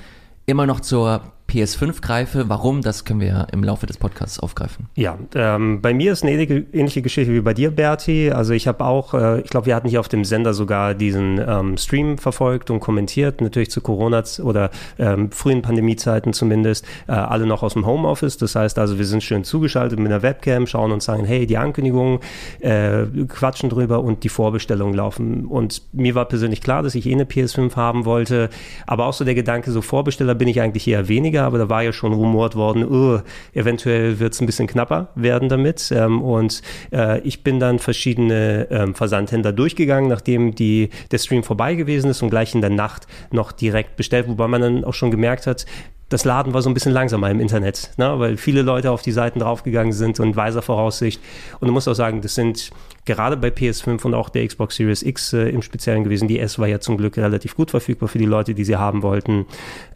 immer 0.45 0.65
noch 0.65 0.79
zur 0.79 1.21
PS5 1.49 2.01
greife. 2.01 2.49
Warum, 2.49 2.81
das 2.81 3.05
können 3.05 3.19
wir 3.19 3.27
ja 3.27 3.41
im 3.51 3.63
Laufe 3.63 3.85
des 3.85 3.97
Podcasts 3.97 4.39
aufgreifen. 4.39 4.87
Ja, 4.95 5.17
ähm, 5.35 5.81
bei 5.81 5.93
mir 5.93 6.11
ist 6.11 6.23
eine 6.23 6.31
ähnliche 6.33 7.01
Geschichte 7.01 7.33
wie 7.33 7.41
bei 7.41 7.53
dir, 7.53 7.71
Berti. 7.71 8.31
Also 8.31 8.53
ich 8.53 8.67
habe 8.67 8.83
auch, 8.83 9.13
äh, 9.13 9.41
ich 9.41 9.49
glaube, 9.49 9.67
wir 9.67 9.75
hatten 9.75 9.87
hier 9.87 9.99
auf 9.99 10.09
dem 10.09 10.25
Sender 10.25 10.53
sogar 10.53 10.95
diesen 10.95 11.39
ähm, 11.45 11.77
Stream 11.77 12.17
verfolgt 12.17 12.71
und 12.71 12.79
kommentiert, 12.79 13.41
natürlich 13.41 13.69
zu 13.69 13.81
Corona- 13.81 14.23
oder 14.41 14.71
ähm, 14.97 15.31
frühen 15.31 15.61
Pandemiezeiten 15.61 16.33
zumindest, 16.33 16.85
äh, 17.07 17.11
alle 17.11 17.45
noch 17.45 17.63
aus 17.63 17.73
dem 17.73 17.85
Homeoffice. 17.85 18.37
Das 18.37 18.55
heißt 18.55 18.79
also, 18.79 18.97
wir 18.97 19.05
sind 19.05 19.23
schön 19.23 19.43
zugeschaltet 19.43 19.99
mit 19.99 20.11
einer 20.11 20.23
Webcam, 20.23 20.67
schauen 20.67 20.91
und 20.91 21.03
sagen, 21.03 21.25
hey, 21.25 21.45
die 21.45 21.57
Ankündigungen, 21.57 22.19
äh, 22.59 23.03
quatschen 23.27 23.69
drüber 23.69 24.01
und 24.01 24.23
die 24.23 24.29
Vorbestellungen 24.29 24.95
laufen. 24.95 25.45
Und 25.45 25.81
mir 25.93 26.15
war 26.15 26.25
persönlich 26.25 26.61
klar, 26.61 26.81
dass 26.81 26.95
ich 26.95 27.05
eh 27.05 27.13
eine 27.13 27.25
PS5 27.25 27.75
haben 27.75 28.05
wollte, 28.05 28.49
aber 28.87 29.05
auch 29.05 29.13
so 29.13 29.25
der 29.25 29.35
Gedanke, 29.35 29.71
so 29.71 29.81
Vorbesteller 29.81 30.35
bin 30.35 30.47
ich 30.47 30.61
eigentlich 30.61 30.87
eher 30.87 31.07
weniger 31.07 31.34
weniger, 31.35 31.45
aber 31.45 31.57
da 31.57 31.69
war 31.69 31.83
ja 31.83 31.93
schon 31.93 32.13
rumort 32.13 32.55
worden, 32.55 32.85
oh, 32.85 33.21
eventuell 33.53 34.19
wird 34.19 34.33
es 34.33 34.41
ein 34.41 34.45
bisschen 34.45 34.67
knapper 34.67 35.09
werden 35.15 35.49
damit. 35.49 35.91
Ähm, 35.91 36.21
und 36.21 36.61
äh, 36.91 37.19
ich 37.21 37.43
bin 37.43 37.59
dann 37.59 37.79
verschiedene 37.79 38.67
ähm, 38.71 38.95
Versandhändler 38.95 39.51
durchgegangen, 39.51 40.09
nachdem 40.09 40.55
die, 40.55 40.89
der 41.11 41.17
Stream 41.17 41.43
vorbei 41.43 41.75
gewesen 41.75 42.09
ist 42.09 42.21
und 42.21 42.29
gleich 42.29 42.55
in 42.55 42.61
der 42.61 42.69
Nacht 42.69 43.07
noch 43.31 43.51
direkt 43.51 43.97
bestellt, 43.97 44.27
wobei 44.27 44.47
man 44.47 44.61
dann 44.61 44.83
auch 44.83 44.93
schon 44.93 45.11
gemerkt 45.11 45.47
hat, 45.47 45.65
das 46.09 46.23
Laden 46.23 46.53
war 46.53 46.61
so 46.61 46.69
ein 46.69 46.75
bisschen 46.75 46.91
langsamer 46.91 47.31
im 47.31 47.39
Internet, 47.39 47.91
ne? 47.97 48.19
weil 48.19 48.37
viele 48.37 48.61
Leute 48.61 48.91
auf 48.91 49.01
die 49.01 49.11
Seiten 49.11 49.39
draufgegangen 49.39 49.91
sind 49.91 50.19
und 50.19 50.35
weiser 50.35 50.61
Voraussicht. 50.61 51.19
Und 51.59 51.67
du 51.67 51.73
musst 51.73 51.87
auch 51.87 51.95
sagen, 51.95 52.21
das 52.21 52.35
sind 52.35 52.69
gerade 53.05 53.37
bei 53.37 53.47
PS5 53.47 54.05
und 54.05 54.13
auch 54.13 54.29
der 54.29 54.45
Xbox 54.47 54.75
Series 54.75 55.01
X 55.01 55.33
äh, 55.33 55.49
im 55.49 55.63
Speziellen 55.63 56.03
gewesen. 56.03 56.27
Die 56.27 56.39
S 56.39 56.59
war 56.59 56.67
ja 56.67 56.79
zum 56.79 56.97
Glück 56.97 57.17
relativ 57.17 57.55
gut 57.55 57.71
verfügbar 57.71 58.07
für 58.07 58.19
die 58.19 58.25
Leute, 58.25 58.53
die 58.53 58.63
sie 58.63 58.75
haben 58.75 59.01
wollten. 59.01 59.47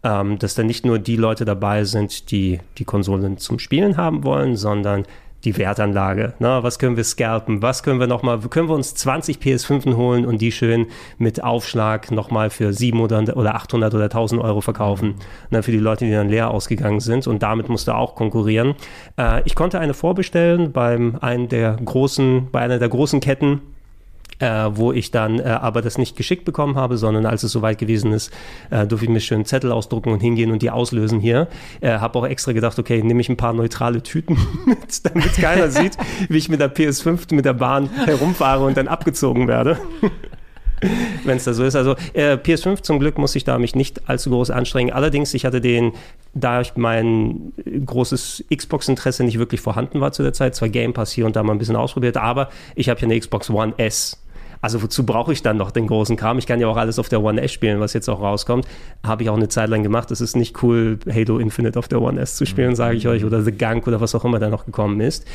Ähm, 0.03 0.39
dass 0.39 0.55
da 0.55 0.63
nicht 0.63 0.83
nur 0.83 0.97
die 0.97 1.15
Leute 1.15 1.45
dabei 1.45 1.83
sind, 1.83 2.31
die 2.31 2.59
die 2.79 2.85
Konsolen 2.85 3.37
zum 3.37 3.59
Spielen 3.59 3.95
haben 3.97 4.23
wollen, 4.23 4.55
sondern 4.55 5.05
die 5.43 5.57
Wertanlage. 5.57 6.33
Na, 6.39 6.63
was 6.63 6.79
können 6.79 6.97
wir 6.97 7.03
scalpen? 7.03 7.61
Was 7.61 7.83
können 7.83 7.99
wir 7.99 8.07
nochmal, 8.07 8.39
können 8.39 8.67
wir 8.67 8.75
uns 8.75 8.95
20 8.95 9.37
PS5 9.37 9.95
holen 9.95 10.25
und 10.25 10.41
die 10.41 10.51
schön 10.51 10.87
mit 11.17 11.43
Aufschlag 11.43 12.11
nochmal 12.11 12.49
für 12.49 12.73
700 12.73 13.35
oder 13.35 13.55
800 13.55 13.93
oder 13.93 14.05
1000 14.05 14.41
Euro 14.41 14.61
verkaufen? 14.61 15.15
Na, 15.49 15.61
für 15.61 15.71
die 15.71 15.77
Leute, 15.77 16.05
die 16.05 16.11
dann 16.11 16.29
leer 16.29 16.51
ausgegangen 16.51 16.99
sind 16.99 17.27
und 17.27 17.43
damit 17.43 17.69
musste 17.69 17.95
auch 17.95 18.15
konkurrieren. 18.15 18.75
Äh, 19.17 19.41
ich 19.45 19.55
konnte 19.55 19.79
eine 19.79 19.93
vorbestellen 19.93 20.71
beim 20.71 21.17
einen 21.21 21.47
der 21.47 21.77
großen, 21.83 22.49
bei 22.51 22.59
einer 22.59 22.79
der 22.79 22.89
großen 22.89 23.19
Ketten 23.19 23.61
äh, 24.39 24.69
wo 24.71 24.91
ich 24.91 25.11
dann 25.11 25.39
äh, 25.39 25.43
aber 25.43 25.81
das 25.81 25.97
nicht 25.97 26.15
geschickt 26.15 26.45
bekommen 26.45 26.75
habe, 26.75 26.97
sondern 26.97 27.25
als 27.25 27.43
es 27.43 27.51
soweit 27.51 27.77
gewesen 27.77 28.11
ist, 28.11 28.31
äh, 28.69 28.87
durfte 28.87 29.05
ich 29.05 29.11
mir 29.11 29.19
schön 29.19 29.45
Zettel 29.45 29.71
ausdrucken 29.71 30.11
und 30.11 30.19
hingehen 30.19 30.51
und 30.51 30.61
die 30.61 30.71
auslösen 30.71 31.19
hier. 31.19 31.47
Äh, 31.81 31.99
habe 31.99 32.19
auch 32.19 32.25
extra 32.25 32.53
gedacht, 32.53 32.79
okay, 32.79 33.03
nehme 33.03 33.21
ich 33.21 33.29
ein 33.29 33.37
paar 33.37 33.53
neutrale 33.53 34.01
Tüten 34.01 34.37
mit, 34.65 35.05
damit 35.05 35.33
keiner 35.33 35.69
sieht, 35.69 35.97
wie 36.29 36.37
ich 36.37 36.49
mit 36.49 36.59
der 36.59 36.73
PS5 36.73 37.33
mit 37.33 37.45
der 37.45 37.53
Bahn 37.53 37.89
herumfahre 38.05 38.65
und 38.65 38.77
dann 38.77 38.87
abgezogen 38.87 39.47
werde. 39.47 39.77
wenn 41.25 41.37
es 41.37 41.43
da 41.43 41.53
so 41.53 41.63
ist. 41.63 41.75
Also 41.75 41.95
äh, 42.13 42.35
PS5 42.35 42.81
zum 42.81 42.99
Glück 42.99 43.17
muss 43.17 43.35
ich 43.35 43.43
da 43.43 43.57
mich 43.59 43.75
nicht 43.75 44.07
allzu 44.09 44.29
groß 44.29 44.49
anstrengen. 44.51 44.93
Allerdings, 44.93 45.33
ich 45.33 45.45
hatte 45.45 45.61
den, 45.61 45.93
da 46.33 46.61
ich 46.61 46.75
mein 46.75 47.51
großes 47.85 48.45
Xbox-Interesse 48.55 49.23
nicht 49.23 49.39
wirklich 49.39 49.61
vorhanden 49.61 49.99
war 50.01 50.11
zu 50.11 50.23
der 50.23 50.33
Zeit, 50.33 50.55
zwar 50.55 50.69
Game 50.69 50.93
Pass 50.93 51.11
hier 51.11 51.25
und 51.25 51.35
da 51.35 51.43
mal 51.43 51.53
ein 51.53 51.59
bisschen 51.59 51.75
ausprobiert, 51.75 52.17
aber 52.17 52.49
ich 52.75 52.89
habe 52.89 52.99
ja 53.01 53.05
eine 53.05 53.19
Xbox 53.19 53.49
One 53.49 53.73
S 53.77 54.17
Also 54.61 54.81
wozu 54.81 55.05
brauche 55.05 55.31
ich 55.31 55.41
dann 55.41 55.57
noch 55.57 55.71
den 55.71 55.87
großen 55.87 56.17
Kram? 56.17 56.37
Ich 56.37 56.47
kann 56.47 56.59
ja 56.59 56.67
auch 56.67 56.77
alles 56.77 56.99
auf 56.99 57.09
der 57.09 57.23
One 57.23 57.41
S 57.41 57.51
spielen, 57.51 57.79
was 57.79 57.93
jetzt 57.93 58.09
auch 58.09 58.21
rauskommt. 58.21 58.67
Habe 59.03 59.23
ich 59.23 59.29
auch 59.29 59.37
eine 59.37 59.47
Zeit 59.47 59.69
lang 59.69 59.83
gemacht. 59.83 60.11
Es 60.11 60.21
ist 60.21 60.35
nicht 60.35 60.61
cool, 60.63 60.99
Halo 61.11 61.39
Infinite 61.39 61.79
auf 61.79 61.87
der 61.87 62.01
One 62.01 62.19
S 62.19 62.35
zu 62.35 62.45
spielen, 62.45 62.75
sage 62.75 62.97
ich 62.97 63.07
euch, 63.07 63.23
oder 63.23 63.41
The 63.41 63.51
Gunk 63.51 63.87
oder 63.87 64.01
was 64.01 64.15
auch 64.15 64.25
immer 64.25 64.39
da 64.39 64.49
noch 64.49 64.65
gekommen 64.65 64.99
ist. 64.99 65.25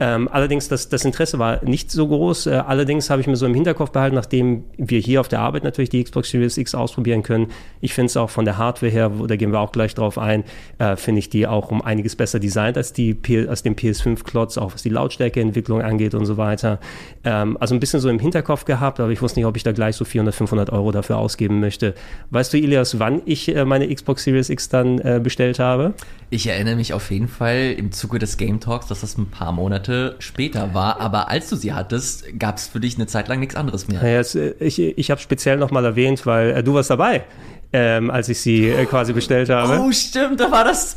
Ähm, 0.00 0.28
allerdings, 0.30 0.68
das, 0.68 0.88
das 0.88 1.04
Interesse 1.04 1.38
war 1.38 1.64
nicht 1.64 1.90
so 1.90 2.08
groß. 2.08 2.46
Äh, 2.46 2.62
allerdings 2.66 3.08
habe 3.10 3.20
ich 3.20 3.26
mir 3.26 3.36
so 3.36 3.46
im 3.46 3.54
Hinterkopf 3.54 3.90
behalten, 3.90 4.16
nachdem 4.16 4.64
wir 4.76 4.98
hier 4.98 5.20
auf 5.20 5.28
der 5.28 5.40
Arbeit 5.40 5.64
natürlich 5.64 5.90
die 5.90 6.02
Xbox 6.02 6.30
Series 6.30 6.56
X 6.56 6.74
ausprobieren 6.74 7.22
können. 7.22 7.48
Ich 7.80 7.94
finde 7.94 8.06
es 8.06 8.16
auch 8.16 8.30
von 8.30 8.44
der 8.44 8.58
Hardware 8.58 8.90
her, 8.90 9.12
da 9.28 9.36
gehen 9.36 9.52
wir 9.52 9.60
auch 9.60 9.72
gleich 9.72 9.94
drauf 9.94 10.18
ein, 10.18 10.44
äh, 10.78 10.96
finde 10.96 11.20
ich 11.20 11.30
die 11.30 11.46
auch 11.46 11.70
um 11.70 11.82
einiges 11.82 12.16
besser 12.16 12.40
designt 12.40 12.76
als, 12.76 12.92
die, 12.92 13.16
als 13.48 13.62
den 13.62 13.76
PS5-Klotz, 13.76 14.58
auch 14.58 14.74
was 14.74 14.82
die 14.82 14.88
Lautstärkeentwicklung 14.88 15.82
angeht 15.82 16.14
und 16.14 16.26
so 16.26 16.36
weiter. 16.36 16.80
Ähm, 17.24 17.56
also 17.60 17.74
ein 17.74 17.80
bisschen 17.80 18.00
so 18.00 18.08
im 18.08 18.18
Hinterkopf 18.18 18.64
gehabt, 18.64 18.71
aber 18.80 19.10
ich 19.10 19.22
wusste 19.22 19.38
nicht, 19.38 19.46
ob 19.46 19.56
ich 19.56 19.62
da 19.62 19.72
gleich 19.72 19.96
so 19.96 20.04
400, 20.04 20.34
500 20.34 20.70
Euro 20.70 20.92
dafür 20.92 21.18
ausgeben 21.18 21.60
möchte. 21.60 21.94
Weißt 22.30 22.52
du, 22.52 22.58
Ilias, 22.58 22.98
wann 22.98 23.22
ich 23.24 23.54
äh, 23.54 23.64
meine 23.64 23.92
Xbox 23.92 24.24
Series 24.24 24.50
X 24.50 24.68
dann 24.68 24.98
äh, 24.98 25.20
bestellt 25.22 25.58
habe? 25.58 25.94
Ich 26.30 26.46
erinnere 26.46 26.76
mich 26.76 26.94
auf 26.94 27.10
jeden 27.10 27.28
Fall 27.28 27.74
im 27.76 27.92
Zuge 27.92 28.18
des 28.18 28.36
Game 28.36 28.60
Talks, 28.60 28.86
dass 28.86 29.02
das 29.02 29.18
ein 29.18 29.26
paar 29.26 29.52
Monate 29.52 30.16
später 30.18 30.74
war, 30.74 31.00
aber 31.00 31.28
als 31.28 31.50
du 31.50 31.56
sie 31.56 31.72
hattest, 31.72 32.38
gab 32.38 32.56
es 32.56 32.68
für 32.68 32.80
dich 32.80 32.96
eine 32.96 33.06
Zeit 33.06 33.28
lang 33.28 33.40
nichts 33.40 33.54
anderes 33.54 33.88
mehr. 33.88 34.02
Es, 34.02 34.34
äh, 34.34 34.54
ich, 34.58 34.78
ich 34.78 35.10
habe 35.10 35.20
speziell 35.20 35.56
nochmal 35.56 35.84
erwähnt, 35.84 36.24
weil 36.26 36.50
äh, 36.50 36.62
du 36.62 36.74
warst 36.74 36.90
dabei, 36.90 37.24
ähm, 37.72 38.10
als 38.10 38.28
ich 38.28 38.40
sie 38.40 38.68
äh, 38.68 38.86
quasi 38.86 39.12
bestellt 39.12 39.50
habe. 39.50 39.78
Oh, 39.80 39.92
stimmt, 39.92 40.40
da 40.40 40.50
war 40.50 40.64
das, 40.64 40.96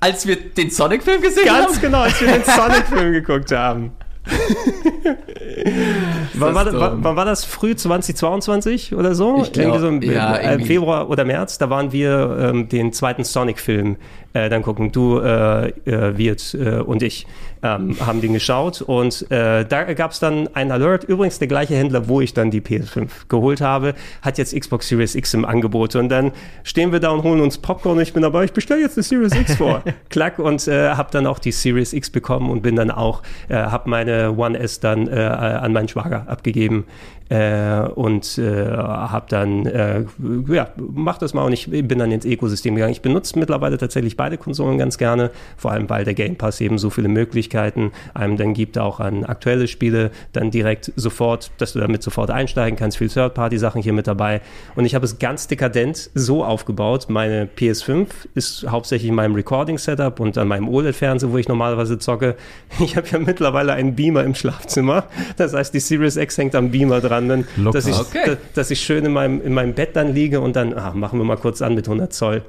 als 0.00 0.26
wir 0.26 0.36
den 0.36 0.70
Sonic-Film 0.70 1.22
gesehen 1.22 1.44
Ganz 1.44 1.56
haben. 1.56 1.66
Ganz 1.66 1.80
genau, 1.80 2.00
als 2.00 2.20
wir 2.20 2.28
den 2.28 2.44
Sonic-Film 2.44 3.12
geguckt 3.12 3.52
haben. 3.52 3.92
wann, 6.34 6.54
war, 6.54 6.66
wann, 6.66 7.04
wann, 7.04 7.16
war, 7.16 7.24
das? 7.24 7.44
Früh 7.44 7.76
2022 7.76 8.94
oder 8.94 9.14
so? 9.14 9.42
Ich 9.42 9.52
glaub, 9.52 9.78
so 9.78 9.88
im, 9.88 10.02
ja, 10.02 10.34
im 10.34 10.64
Februar 10.64 11.08
oder 11.08 11.24
März, 11.24 11.58
da 11.58 11.70
waren 11.70 11.92
wir 11.92 12.36
ähm, 12.40 12.68
den 12.68 12.92
zweiten 12.92 13.24
Sonic-Film 13.24 13.96
äh, 14.36 14.48
dann 14.48 14.62
gucken. 14.62 14.92
Du, 14.92 15.18
äh, 15.18 15.68
äh 15.68 16.18
Wirt 16.18 16.54
äh, 16.54 16.78
und 16.80 17.02
ich 17.02 17.26
ähm, 17.62 17.96
haben 18.04 18.20
den 18.20 18.34
geschaut 18.34 18.82
und 18.82 19.30
äh, 19.30 19.64
da 19.64 19.84
gab 19.94 20.10
es 20.10 20.20
dann 20.20 20.48
einen 20.54 20.70
Alert. 20.70 21.04
Übrigens 21.04 21.38
der 21.38 21.48
gleiche 21.48 21.74
Händler, 21.74 22.08
wo 22.08 22.20
ich 22.20 22.34
dann 22.34 22.50
die 22.50 22.60
PS5 22.60 23.08
geholt 23.28 23.60
habe, 23.60 23.94
hat 24.22 24.38
jetzt 24.38 24.58
Xbox 24.58 24.88
Series 24.88 25.14
X 25.14 25.34
im 25.34 25.44
Angebot 25.44 25.96
und 25.96 26.08
dann 26.08 26.32
stehen 26.64 26.92
wir 26.92 27.00
da 27.00 27.10
und 27.10 27.22
holen 27.22 27.40
uns 27.40 27.58
Popcorn 27.58 27.96
und 27.96 28.02
ich 28.02 28.12
bin 28.12 28.22
dabei, 28.22 28.44
ich 28.44 28.52
bestelle 28.52 28.82
jetzt 28.82 28.96
eine 28.96 29.04
Series 29.04 29.34
X 29.34 29.56
vor. 29.56 29.82
Klack 30.10 30.38
und 30.38 30.66
äh, 30.68 30.90
habe 30.90 31.10
dann 31.10 31.26
auch 31.26 31.38
die 31.38 31.52
Series 31.52 31.92
X 31.92 32.10
bekommen 32.10 32.50
und 32.50 32.62
bin 32.62 32.76
dann 32.76 32.90
auch, 32.90 33.22
habe 33.48 33.88
meine 33.88 34.32
One 34.36 34.58
S 34.58 34.80
dann 34.80 35.08
an 35.08 35.72
meinen 35.72 35.88
Schwager 35.88 36.28
abgegeben 36.28 36.84
und 37.28 38.38
habe 38.38 39.26
dann, 39.28 40.08
ja, 40.48 40.68
mach 40.76 41.18
das 41.18 41.34
mal 41.34 41.44
und 41.44 41.52
ich 41.52 41.70
bin 41.70 41.98
dann 41.98 42.12
ins 42.12 42.24
Ökosystem 42.24 42.74
gegangen. 42.74 42.92
Ich 42.92 43.02
benutze 43.02 43.38
mittlerweile 43.38 43.78
tatsächlich 43.78 44.16
beide 44.16 44.25
Konsolen 44.36 44.78
ganz 44.78 44.98
gerne, 44.98 45.30
vor 45.56 45.70
allem 45.70 45.88
weil 45.88 46.04
der 46.04 46.14
Game 46.14 46.36
Pass 46.36 46.60
eben 46.60 46.78
so 46.78 46.90
viele 46.90 47.08
Möglichkeiten 47.08 47.92
einem 48.14 48.36
dann 48.36 48.54
gibt, 48.54 48.78
auch 48.78 48.98
an 48.98 49.24
aktuelle 49.24 49.68
Spiele 49.68 50.10
dann 50.32 50.50
direkt 50.50 50.92
sofort, 50.96 51.50
dass 51.58 51.74
du 51.74 51.78
damit 51.78 52.02
sofort 52.02 52.30
einsteigen 52.30 52.76
kannst, 52.76 52.98
viel 52.98 53.08
Third-Party-Sachen 53.08 53.82
hier 53.82 53.92
mit 53.92 54.06
dabei. 54.06 54.40
Und 54.74 54.84
ich 54.84 54.94
habe 54.94 55.04
es 55.04 55.18
ganz 55.18 55.46
dekadent 55.46 56.10
so 56.14 56.44
aufgebaut. 56.44 57.06
Meine 57.08 57.46
PS5 57.46 58.08
ist 58.34 58.66
hauptsächlich 58.68 59.08
in 59.08 59.14
meinem 59.14 59.34
Recording-Setup 59.34 60.18
und 60.18 60.36
an 60.38 60.48
meinem 60.48 60.68
OLED-Fernseher, 60.68 61.30
wo 61.30 61.38
ich 61.38 61.48
normalerweise 61.48 61.98
zocke. 61.98 62.36
Ich 62.86 62.96
habe 62.96 63.08
ja 63.08 63.18
mittlerweile 63.18 63.72
einen 63.72 63.96
Beamer 63.96 64.22
im 64.24 64.34
Schlafzimmer. 64.34 65.04
Das 65.36 65.54
heißt, 65.54 65.74
die 65.74 65.80
Series 65.80 66.16
X 66.16 66.38
hängt 66.38 66.54
am 66.54 66.70
Beamer 66.70 67.00
dran 67.00 67.28
dann, 67.28 67.48
dass, 67.72 67.86
ich, 67.86 67.98
okay. 67.98 68.22
da, 68.24 68.36
dass 68.54 68.70
ich 68.70 68.80
schön 68.80 69.04
in 69.04 69.12
meinem, 69.12 69.40
in 69.40 69.54
meinem 69.54 69.74
Bett 69.74 69.96
dann 69.96 70.14
liege 70.14 70.40
und 70.40 70.56
dann 70.56 70.76
ach, 70.76 70.94
machen 70.94 71.18
wir 71.18 71.24
mal 71.24 71.36
kurz 71.36 71.62
an 71.62 71.74
mit 71.74 71.86
100 71.86 72.12
Zoll. 72.12 72.42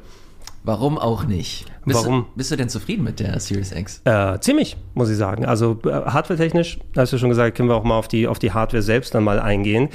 Warum 0.68 0.98
auch 0.98 1.24
nicht? 1.24 1.66
Bist 1.88 2.04
Warum? 2.04 2.24
Du, 2.24 2.28
bist 2.36 2.52
du 2.52 2.58
denn 2.58 2.68
zufrieden 2.68 3.06
mit 3.06 3.22
der 3.22 3.40
Series 3.40 3.72
X? 3.72 4.02
Äh, 4.04 4.40
ziemlich, 4.42 4.76
muss 4.94 5.10
ich 5.10 5.16
sagen. 5.16 5.46
Also 5.46 5.80
äh, 5.86 5.90
hardware-technisch, 5.90 6.80
hast 6.98 7.14
du 7.14 7.18
schon 7.18 7.30
gesagt, 7.30 7.56
können 7.56 7.70
wir 7.70 7.76
auch 7.76 7.86
mal 7.86 7.98
auf 7.98 8.10
die, 8.10 8.28
auf 8.28 8.40
die 8.40 8.52
Hardware 8.52 8.84
selbst 8.84 9.16
dann 9.16 9.24
mal 9.24 9.40
eingehen. 9.40 9.88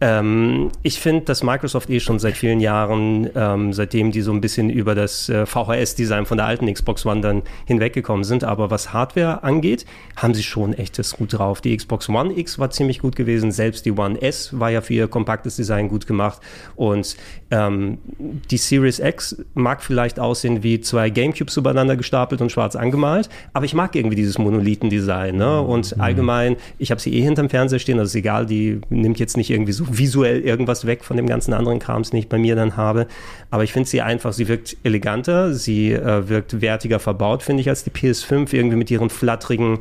Ähm, 0.00 0.70
ich 0.82 0.98
finde, 0.98 1.24
dass 1.24 1.44
Microsoft 1.44 1.88
eh 1.88 2.00
schon 2.00 2.18
seit 2.18 2.36
vielen 2.36 2.58
Jahren, 2.58 3.30
ähm, 3.34 3.72
seitdem 3.72 4.10
die 4.10 4.20
so 4.20 4.32
ein 4.32 4.40
bisschen 4.40 4.70
über 4.70 4.94
das 4.96 5.28
äh, 5.28 5.46
VHS-Design 5.46 6.26
von 6.26 6.36
der 6.36 6.46
alten 6.46 6.70
Xbox 6.72 7.06
One 7.06 7.20
dann 7.20 7.42
hinweggekommen 7.64 8.24
sind, 8.24 8.44
aber 8.44 8.70
was 8.70 8.92
Hardware 8.92 9.42
angeht, 9.42 9.86
haben 10.16 10.34
sie 10.34 10.42
schon 10.42 10.74
echtes 10.74 11.12
gut 11.12 11.32
drauf. 11.32 11.60
Die 11.60 11.74
Xbox 11.74 12.08
One 12.08 12.36
X 12.36 12.58
war 12.58 12.70
ziemlich 12.70 12.98
gut 12.98 13.16
gewesen, 13.16 13.52
selbst 13.52 13.86
die 13.86 13.92
One 13.92 14.20
S 14.20 14.58
war 14.58 14.70
ja 14.70 14.80
für 14.82 14.94
ihr 14.94 15.08
kompaktes 15.08 15.56
Design 15.56 15.88
gut 15.88 16.06
gemacht 16.06 16.42
und 16.74 17.16
ähm, 17.50 17.98
die 18.18 18.58
Series 18.58 18.98
X 18.98 19.36
mag 19.54 19.82
vielleicht 19.82 20.18
aussehen 20.18 20.62
wie 20.62 20.80
zwei 20.80 21.08
Gamecubes 21.36 21.56
übereinander 21.56 21.96
gestapelt 21.96 22.40
und 22.40 22.50
schwarz 22.50 22.76
angemalt, 22.76 23.28
aber 23.52 23.64
ich 23.64 23.74
mag 23.74 23.94
irgendwie 23.94 24.16
dieses 24.16 24.38
Monolithen-Design 24.38 25.36
ne? 25.36 25.60
und 25.60 25.94
mhm. 25.94 26.00
allgemein, 26.00 26.56
ich 26.78 26.90
habe 26.90 27.00
sie 27.00 27.14
eh 27.14 27.20
hinterm 27.20 27.48
Fernseher 27.48 27.78
stehen, 27.78 27.98
also 27.98 28.08
ist 28.08 28.14
egal, 28.14 28.46
die 28.46 28.80
nimmt 28.88 29.18
jetzt 29.18 29.36
nicht 29.36 29.50
irgendwie 29.50 29.72
so 29.72 29.84
visuell 29.88 30.40
irgendwas 30.40 30.86
weg 30.86 31.04
von 31.04 31.16
dem 31.16 31.26
ganzen 31.26 31.52
anderen 31.52 31.78
Krams, 31.78 32.10
den 32.10 32.18
ich 32.18 32.28
bei 32.28 32.38
mir 32.38 32.56
dann 32.56 32.76
habe. 32.76 33.06
Aber 33.50 33.64
ich 33.64 33.72
finde 33.72 33.88
sie 33.88 34.00
einfach, 34.00 34.32
sie 34.32 34.48
wirkt 34.48 34.76
eleganter, 34.82 35.54
sie 35.54 35.92
äh, 35.92 36.28
wirkt 36.28 36.60
wertiger 36.60 36.98
verbaut, 36.98 37.42
finde 37.42 37.60
ich, 37.60 37.68
als 37.68 37.84
die 37.84 37.90
PS5, 37.90 38.54
irgendwie 38.54 38.76
mit 38.76 38.90
ihren 38.90 39.10
flatterigen, 39.10 39.78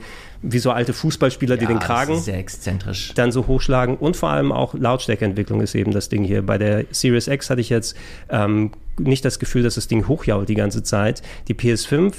wie 0.48 0.60
so 0.60 0.72
alte 0.72 0.94
Fußballspieler, 0.94 1.56
ja, 1.56 1.60
die 1.60 1.66
den 1.66 1.80
Kragen 1.80 2.20
sehr 2.20 2.38
exzentrisch. 2.38 3.14
dann 3.16 3.32
so 3.32 3.48
hochschlagen. 3.48 3.98
Und 3.98 4.16
vor 4.16 4.30
allem 4.30 4.52
auch 4.52 4.74
Lautstärkeentwicklung 4.74 5.62
ist 5.62 5.76
eben 5.76 5.92
das 5.92 6.10
Ding 6.10 6.24
hier. 6.24 6.46
Bei 6.46 6.58
der 6.58 6.86
Series 6.92 7.28
X 7.28 7.50
hatte 7.50 7.62
ich 7.62 7.70
jetzt 7.70 7.96
ähm, 8.30 8.72
nicht 9.00 9.26
das 9.26 9.40
Gefühl, 9.40 9.64
dass 9.64 9.76
das 9.76 9.88
Ding 9.88 10.08
hochjault 10.08 10.48
die 10.48 10.56
ganze 10.56 10.84
Zeit. 10.84 11.22
Die 11.48 11.56
PS5 11.56 12.14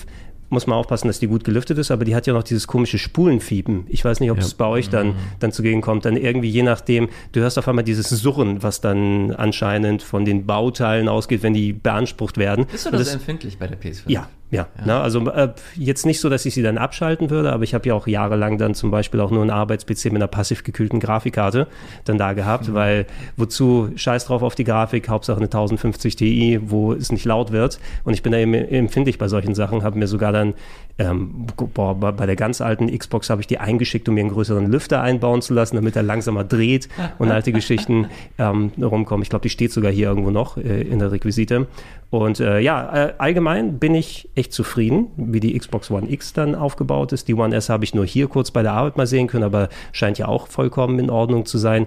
muss 0.48 0.66
man 0.66 0.78
aufpassen, 0.78 1.08
dass 1.08 1.18
die 1.18 1.26
gut 1.26 1.44
gelüftet 1.44 1.78
ist, 1.78 1.90
aber 1.90 2.04
die 2.04 2.14
hat 2.14 2.26
ja 2.26 2.32
noch 2.32 2.42
dieses 2.42 2.66
komische 2.66 2.98
Spulenfiepen. 2.98 3.86
Ich 3.88 4.04
weiß 4.04 4.20
nicht, 4.20 4.30
ob 4.30 4.38
es 4.38 4.54
bei 4.54 4.66
euch 4.66 4.88
dann, 4.88 5.08
mhm. 5.08 5.14
dann 5.40 5.52
zugegen 5.52 5.80
kommt. 5.80 6.04
Dann 6.04 6.16
irgendwie, 6.16 6.48
je 6.48 6.62
nachdem, 6.62 7.08
du 7.32 7.40
hörst 7.40 7.58
auf 7.58 7.66
einmal 7.68 7.84
dieses 7.84 8.08
Surren, 8.08 8.62
was 8.62 8.80
dann 8.80 9.32
anscheinend 9.32 10.02
von 10.02 10.24
den 10.24 10.46
Bauteilen 10.46 11.08
ausgeht, 11.08 11.42
wenn 11.42 11.54
die 11.54 11.72
beansprucht 11.72 12.38
werden. 12.38 12.66
Bist 12.66 12.86
du 12.86 12.90
das, 12.90 13.00
das 13.00 13.14
empfindlich 13.14 13.58
bei 13.58 13.66
der 13.66 13.78
PS5? 13.78 14.02
Ja, 14.06 14.28
ja, 14.50 14.68
ja. 14.78 14.86
Ne, 14.86 15.00
also 15.00 15.28
äh, 15.28 15.52
jetzt 15.74 16.06
nicht 16.06 16.20
so, 16.20 16.28
dass 16.28 16.46
ich 16.46 16.54
sie 16.54 16.62
dann 16.62 16.78
abschalten 16.78 17.30
würde, 17.30 17.52
aber 17.52 17.64
ich 17.64 17.74
habe 17.74 17.88
ja 17.88 17.94
auch 17.94 18.06
jahrelang 18.06 18.58
dann 18.58 18.74
zum 18.74 18.92
Beispiel 18.92 19.20
auch 19.20 19.32
nur 19.32 19.42
einen 19.42 19.50
Arbeits-PC 19.50 20.06
mit 20.06 20.16
einer 20.16 20.28
passiv 20.28 20.62
gekühlten 20.62 21.00
Grafikkarte 21.00 21.66
dann 22.04 22.16
da 22.16 22.32
gehabt, 22.32 22.68
mhm. 22.68 22.74
weil 22.74 23.06
wozu 23.36 23.90
scheiß 23.96 24.26
drauf 24.26 24.42
auf 24.42 24.54
die 24.54 24.64
Grafik, 24.64 25.08
Hauptsache 25.08 25.38
eine 25.38 25.46
1050 25.46 26.14
Ti, 26.14 26.60
wo 26.62 26.92
es 26.92 27.10
nicht 27.10 27.24
laut 27.24 27.50
wird. 27.50 27.80
Und 28.04 28.14
ich 28.14 28.22
bin 28.22 28.30
da 28.30 28.38
eben 28.38 28.54
empfindlich 28.54 29.18
bei 29.18 29.26
solchen 29.26 29.54
Sachen, 29.54 29.82
habe 29.82 29.98
mir 29.98 30.06
sogar 30.06 30.32
dann 30.32 30.54
ähm, 30.98 31.46
boah, 31.74 31.94
bei 31.94 32.24
der 32.24 32.36
ganz 32.36 32.60
alten 32.60 32.96
Xbox 32.96 33.28
habe 33.28 33.42
ich 33.42 33.46
die 33.46 33.58
eingeschickt, 33.58 34.08
um 34.08 34.14
mir 34.14 34.22
einen 34.22 34.30
größeren 34.30 34.66
Lüfter 34.70 35.02
einbauen 35.02 35.42
zu 35.42 35.52
lassen, 35.52 35.76
damit 35.76 35.94
er 35.94 36.02
langsamer 36.02 36.44
dreht 36.44 36.88
und 37.18 37.30
alte 37.30 37.52
Geschichten 37.52 38.06
ähm, 38.38 38.72
rumkommen. 38.80 39.22
Ich 39.22 39.28
glaube, 39.28 39.42
die 39.42 39.50
steht 39.50 39.72
sogar 39.72 39.92
hier 39.92 40.08
irgendwo 40.08 40.30
noch 40.30 40.56
äh, 40.56 40.82
in 40.82 40.98
der 40.98 41.12
Requisite. 41.12 41.66
Und 42.10 42.40
äh, 42.40 42.60
ja, 42.60 43.08
äh, 43.08 43.14
allgemein 43.18 43.78
bin 43.78 43.94
ich 43.94 44.28
echt 44.34 44.52
zufrieden, 44.52 45.08
wie 45.16 45.40
die 45.40 45.58
Xbox 45.58 45.90
One 45.90 46.10
X 46.10 46.32
dann 46.32 46.54
aufgebaut 46.54 47.12
ist. 47.12 47.28
Die 47.28 47.34
One 47.34 47.54
S 47.54 47.68
habe 47.68 47.84
ich 47.84 47.94
nur 47.94 48.06
hier 48.06 48.28
kurz 48.28 48.50
bei 48.50 48.62
der 48.62 48.72
Arbeit 48.72 48.96
mal 48.96 49.06
sehen 49.06 49.26
können, 49.26 49.44
aber 49.44 49.68
scheint 49.92 50.18
ja 50.18 50.28
auch 50.28 50.46
vollkommen 50.46 50.98
in 50.98 51.10
Ordnung 51.10 51.46
zu 51.46 51.58
sein. 51.58 51.86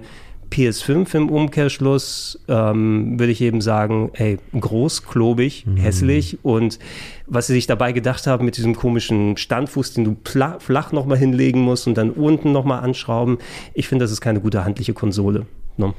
PS5 0.50 1.14
im 1.14 1.30
Umkehrschluss 1.30 2.40
ähm, 2.48 3.18
würde 3.18 3.32
ich 3.32 3.40
eben 3.40 3.60
sagen, 3.60 4.10
ey, 4.14 4.38
groß, 4.58 5.04
klobig, 5.04 5.64
mhm. 5.64 5.76
hässlich 5.76 6.38
und 6.42 6.80
was 7.26 7.46
sie 7.46 7.52
sich 7.52 7.68
dabei 7.68 7.92
gedacht 7.92 8.26
haben 8.26 8.44
mit 8.44 8.56
diesem 8.56 8.74
komischen 8.74 9.36
Standfuß, 9.36 9.94
den 9.94 10.04
du 10.04 10.16
flach, 10.24 10.92
nochmal 10.92 11.18
hinlegen 11.18 11.60
musst 11.60 11.86
und 11.86 11.96
dann 11.96 12.10
unten 12.10 12.50
nochmal 12.50 12.80
anschrauben. 12.80 13.38
Ich 13.74 13.86
finde, 13.86 14.04
das 14.04 14.10
ist 14.10 14.20
keine 14.20 14.40
gute 14.40 14.64
handliche 14.64 14.92
Konsole. 14.92 15.46
Ne? 15.76 15.94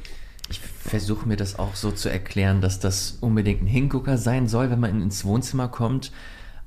Versuche 0.84 1.28
mir 1.28 1.38
das 1.38 1.60
auch 1.60 1.76
so 1.76 1.92
zu 1.92 2.10
erklären, 2.10 2.62
dass 2.62 2.80
das 2.80 3.18
unbedingt 3.22 3.62
ein 3.62 3.68
Hingucker 3.68 4.18
sein 4.18 4.48
soll, 4.48 4.70
wenn 4.72 4.80
man 4.80 5.02
ins 5.02 5.26
Wohnzimmer 5.26 5.68
kommt. 5.68 6.12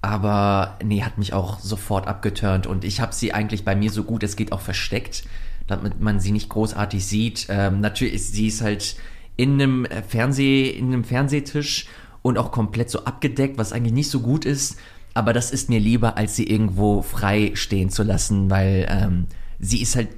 Aber 0.02 0.78
nee, 0.85 1.02
hat 1.02 1.18
mich 1.18 1.33
auch 1.33 1.59
sofort 1.61 2.06
abgeturnt 2.06 2.66
und 2.66 2.85
ich 2.85 3.00
habe 3.00 3.14
sie 3.14 3.33
eigentlich 3.33 3.64
bei 3.64 3.75
mir 3.75 3.90
so 3.90 4.04
gut 4.04 4.23
es 4.23 4.37
geht 4.37 4.52
auch 4.52 4.61
versteckt 4.61 5.25
damit 5.66 6.00
man 6.00 6.21
sie 6.21 6.33
nicht 6.33 6.49
großartig 6.49 7.04
sieht. 7.04 7.47
Ähm, 7.49 7.80
natürlich 7.80 8.14
ist 8.14 8.35
sie 8.35 8.49
ist 8.49 8.62
halt 8.62 8.97
in 9.37 9.54
einem 9.54 9.85
äh, 9.85 10.02
Fernseh, 10.02 10.68
in 10.68 10.87
einem 10.87 11.04
Fernsehtisch 11.04 11.87
und 12.23 12.38
auch 12.38 12.52
komplett 12.52 12.90
so 12.90 13.04
abgedeckt, 13.04 13.59
was 13.59 13.73
eigentlich 13.73 13.92
nicht 13.92 14.11
so 14.11 14.21
gut 14.21 14.44
ist. 14.44 14.78
Aber 15.14 15.33
das 15.33 15.50
ist 15.50 15.68
mir 15.68 15.80
lieber, 15.80 16.16
als 16.16 16.37
sie 16.37 16.44
irgendwo 16.44 17.02
frei 17.02 17.52
stehen 17.54 17.88
zu 17.88 18.02
lassen, 18.02 18.50
weil 18.50 18.87
ähm, 18.88 19.26
sie 19.58 19.82
ist 19.82 19.96
halt 19.96 20.08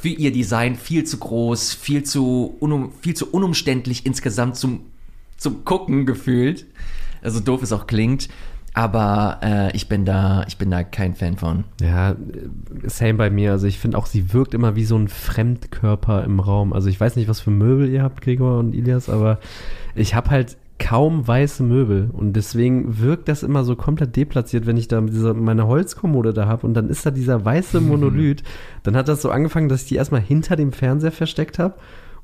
für 0.00 0.08
ihr 0.08 0.32
Design 0.32 0.76
viel 0.76 1.04
zu 1.04 1.18
groß, 1.18 1.74
viel 1.74 2.02
zu, 2.02 2.56
unum, 2.60 2.92
viel 3.00 3.14
zu 3.14 3.30
unumständlich 3.30 4.06
insgesamt 4.06 4.56
zum, 4.56 4.80
zum 5.36 5.64
Gucken 5.64 6.06
gefühlt. 6.06 6.66
Also 7.22 7.40
doof 7.40 7.62
es 7.62 7.72
auch 7.72 7.86
klingt. 7.86 8.28
Aber 8.76 9.40
äh, 9.42 9.74
ich 9.74 9.88
bin 9.88 10.04
da, 10.04 10.44
ich 10.48 10.58
bin 10.58 10.70
da 10.70 10.84
kein 10.84 11.14
Fan 11.14 11.38
von. 11.38 11.64
Ja, 11.80 12.10
äh, 12.10 12.16
same 12.84 13.14
bei 13.14 13.30
mir. 13.30 13.52
Also 13.52 13.66
ich 13.66 13.78
finde 13.78 13.96
auch, 13.96 14.04
sie 14.04 14.34
wirkt 14.34 14.52
immer 14.52 14.76
wie 14.76 14.84
so 14.84 14.98
ein 14.98 15.08
Fremdkörper 15.08 16.24
im 16.24 16.40
Raum. 16.40 16.74
Also 16.74 16.90
ich 16.90 17.00
weiß 17.00 17.16
nicht, 17.16 17.26
was 17.26 17.40
für 17.40 17.50
Möbel 17.50 17.88
ihr 17.88 18.02
habt, 18.02 18.20
Gregor 18.20 18.58
und 18.58 18.74
Ilias, 18.74 19.08
aber 19.08 19.40
ich 19.94 20.14
habe 20.14 20.28
halt 20.28 20.58
kaum 20.78 21.26
weiße 21.26 21.62
Möbel 21.62 22.10
und 22.12 22.34
deswegen 22.34 23.00
wirkt 23.00 23.28
das 23.28 23.42
immer 23.42 23.64
so 23.64 23.76
komplett 23.76 24.14
deplatziert, 24.14 24.66
wenn 24.66 24.76
ich 24.76 24.88
da 24.88 25.00
diese, 25.00 25.32
meine 25.34 25.66
Holzkommode 25.66 26.34
da 26.34 26.46
habe 26.46 26.66
und 26.66 26.74
dann 26.74 26.90
ist 26.90 27.06
da 27.06 27.10
dieser 27.10 27.44
weiße 27.44 27.80
Monolith. 27.80 28.42
Dann 28.82 28.96
hat 28.96 29.08
das 29.08 29.22
so 29.22 29.30
angefangen, 29.30 29.68
dass 29.68 29.82
ich 29.82 29.88
die 29.88 29.96
erstmal 29.96 30.20
hinter 30.20 30.56
dem 30.56 30.72
Fernseher 30.72 31.12
versteckt 31.12 31.58
habe 31.58 31.74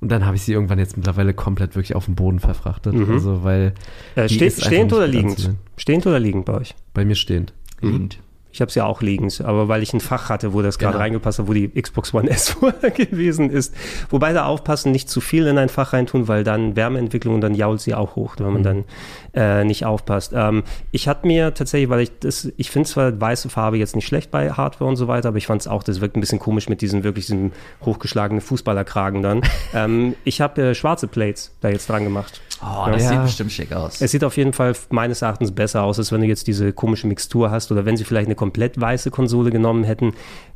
und 0.03 0.11
dann 0.11 0.27
habe 0.27 0.35
ich 0.35 0.43
sie 0.43 0.53
irgendwann 0.53 0.81
jetzt 0.81 0.97
mittlerweile 0.97 1.33
komplett 1.33 1.77
wirklich 1.77 1.95
auf 1.95 2.07
den 2.07 2.17
Boden 2.17 2.41
verfrachtet. 2.41 2.95
Mhm. 2.95 3.09
Also, 3.09 3.45
weil. 3.45 3.73
Äh, 4.17 4.29
stehend 4.29 4.71
nicht 4.71 4.93
oder 4.93 5.07
liegend? 5.07 5.51
Stehend 5.77 6.07
oder 6.07 6.19
liegend 6.19 6.45
bei 6.45 6.55
euch? 6.55 6.75
Bei 6.93 7.05
mir 7.05 7.15
stehend. 7.15 7.55
Liegend. 7.81 8.19
Ich 8.53 8.61
habe 8.61 8.69
es 8.69 8.75
ja 8.75 8.85
auch 8.85 9.01
liegend, 9.01 9.41
aber 9.41 9.67
weil 9.69 9.83
ich 9.83 9.93
ein 9.95 10.01
Fach 10.01 10.29
hatte, 10.29 10.53
wo 10.53 10.61
das 10.61 10.79
gerade 10.79 10.93
Genau. 10.93 11.03
reingepasst 11.05 11.39
hat, 11.39 11.49
wo 11.49 11.55
die 11.55 11.69
Xbox 11.69 12.13
One 12.13 12.29
S 12.29 12.51
vorher 12.61 12.91
gewesen 12.91 13.49
ist. 13.51 13.75
Wobei 14.11 14.33
da 14.35 14.45
aufpassen, 14.45 14.93
nicht 14.93 15.09
zu 15.09 15.21
viel 15.23 15.47
in 15.47 15.57
ein 15.59 15.71
Fach 15.71 15.93
reintun, 15.95 16.29
weil 16.29 16.45
dann 16.45 16.77
Wärmeentwicklung 16.77 17.35
und 17.37 17.41
dann 17.41 17.55
jault 17.55 17.81
sie 17.81 17.95
auch 17.95 18.15
hoch, 18.15 18.35
wenn 18.39 18.53
man 18.53 18.63
dann 18.63 18.85
äh, 19.35 19.65
nicht 19.65 19.85
aufpasst. 19.87 20.33
Ähm, 20.35 20.63
ich 20.91 21.09
hatte 21.09 21.27
mir 21.27 21.55
tatsächlich, 21.55 21.89
weil 21.91 22.01
ich 22.01 22.19
das, 22.21 22.53
ich 22.57 22.71
finde 22.71 22.89
zwar 22.89 23.19
weiße 23.21 23.49
Farbe 23.49 23.79
jetzt 23.79 23.97
nicht 23.97 24.07
schlecht 24.07 24.31
bei 24.31 24.51
Hardware 24.51 24.89
und 24.89 24.97
so 24.97 25.09
weiter, 25.09 25.29
aber 25.29 25.39
ich 25.39 25.47
fand 25.47 25.63
es 25.63 25.69
auch, 25.69 25.83
das 25.83 26.01
wirkt 26.01 26.17
ein 26.17 26.21
bisschen 26.21 26.39
komisch 26.39 26.69
mit 26.69 26.81
diesen 26.83 27.03
wirklich 27.05 27.27
diesem 27.27 27.53
hochgeschlagenen 27.85 28.41
Fußballerkragen 28.41 29.23
dann. 29.23 29.41
ähm, 29.75 30.15
ich 30.25 30.41
habe 30.41 30.61
äh, 30.63 30.75
schwarze 30.75 31.07
Plates 31.07 31.55
da 31.61 31.69
jetzt 31.69 31.89
dran 31.89 32.05
gemacht. 32.05 32.41
Oh, 32.63 32.87
das 32.91 33.03
Ja. 33.03 33.09
sieht 33.11 33.23
bestimmt 33.23 33.53
schick 33.53 33.73
aus. 33.73 34.01
Es 34.01 34.13
sieht 34.13 34.23
auf 34.23 34.37
jeden 34.37 34.53
Fall 34.53 34.75
meines 34.91 35.23
Erachtens 35.23 35.51
besser 35.53 35.83
aus, 35.83 35.99
als 35.99 36.13
wenn 36.13 36.21
du 36.21 36.27
jetzt 36.29 36.47
diese 36.47 36.73
komische 36.73 37.07
Mixtur 37.09 37.51
hast 37.51 37.73
oder 37.73 37.85
wenn 37.85 37.97
sie 37.97 38.05
vielleicht 38.05 38.27
eine 38.27 38.37
komplett 38.37 38.81
weiße 38.81 39.11
Konsole 39.11 39.51
genommen 39.51 39.83
hätten. 39.83 40.13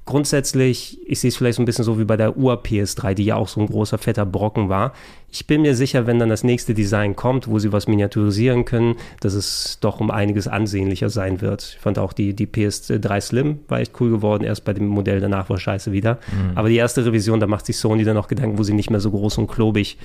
Grundsätzlich, 0.07 1.01
ich 1.05 1.19
sehe 1.19 1.29
es 1.29 1.37
vielleicht 1.37 1.57
so 1.57 1.63
ein 1.63 1.67
bisschen 1.67 1.85
so 1.85 1.99
wie 1.99 2.05
bei 2.05 2.17
der 2.17 2.37
Ur-PS3, 2.37 3.15
die 3.15 3.25
ja 3.25 3.35
auch 3.35 3.49
so 3.49 3.61
ein 3.61 3.67
großer, 3.67 3.99
fetter 3.99 4.25
Brocken 4.25 4.69
war. 4.69 4.93
Ich 5.33 5.47
bin 5.49 5.63
mir 5.63 5.75
sicher, 5.75 6.07
wenn 6.07 6.19
dann 6.21 6.29
das 6.29 6.45
nächste 6.45 6.73
Design 6.73 7.17
kommt, 7.17 7.49
wo 7.49 7.59
sie 7.59 7.73
was 7.73 7.89
miniaturisieren 7.89 8.65
können, 8.65 8.95
dass 9.21 9.35
es 9.35 9.79
doch 9.81 9.99
um 10.01 10.11
einiges 10.11 10.47
ansehnlicher 10.47 11.11
sein 11.11 11.41
wird. 11.41 11.75
Ich 11.77 11.81
fand 11.81 11.99
auch 11.99 12.13
die, 12.13 12.35
die 12.35 12.47
PS3 12.47 13.21
Slim 13.21 13.59
war 13.69 13.81
echt 13.81 14.01
cool 14.01 14.11
geworden, 14.11 14.45
erst 14.45 14.65
bei 14.65 14.73
dem 14.73 14.87
Modell 14.87 15.21
danach 15.21 15.51
war 15.51 15.59
scheiße 15.59 15.91
wieder. 15.91 16.19
Aber 16.55 16.69
die 16.69 16.77
erste 16.77 17.05
Revision, 17.05 17.41
da 17.41 17.49
macht 17.49 17.67
sich 17.67 17.77
Sony 17.77 18.05
dann 18.05 18.17
auch 18.17 18.29
Gedanken, 18.29 18.59
wo 18.59 18.63
sie 18.63 18.73
nicht 18.73 18.91
mehr 18.91 19.01
so 19.01 19.11
groß 19.11 19.39
und 19.39 19.49
klobig 19.49 19.99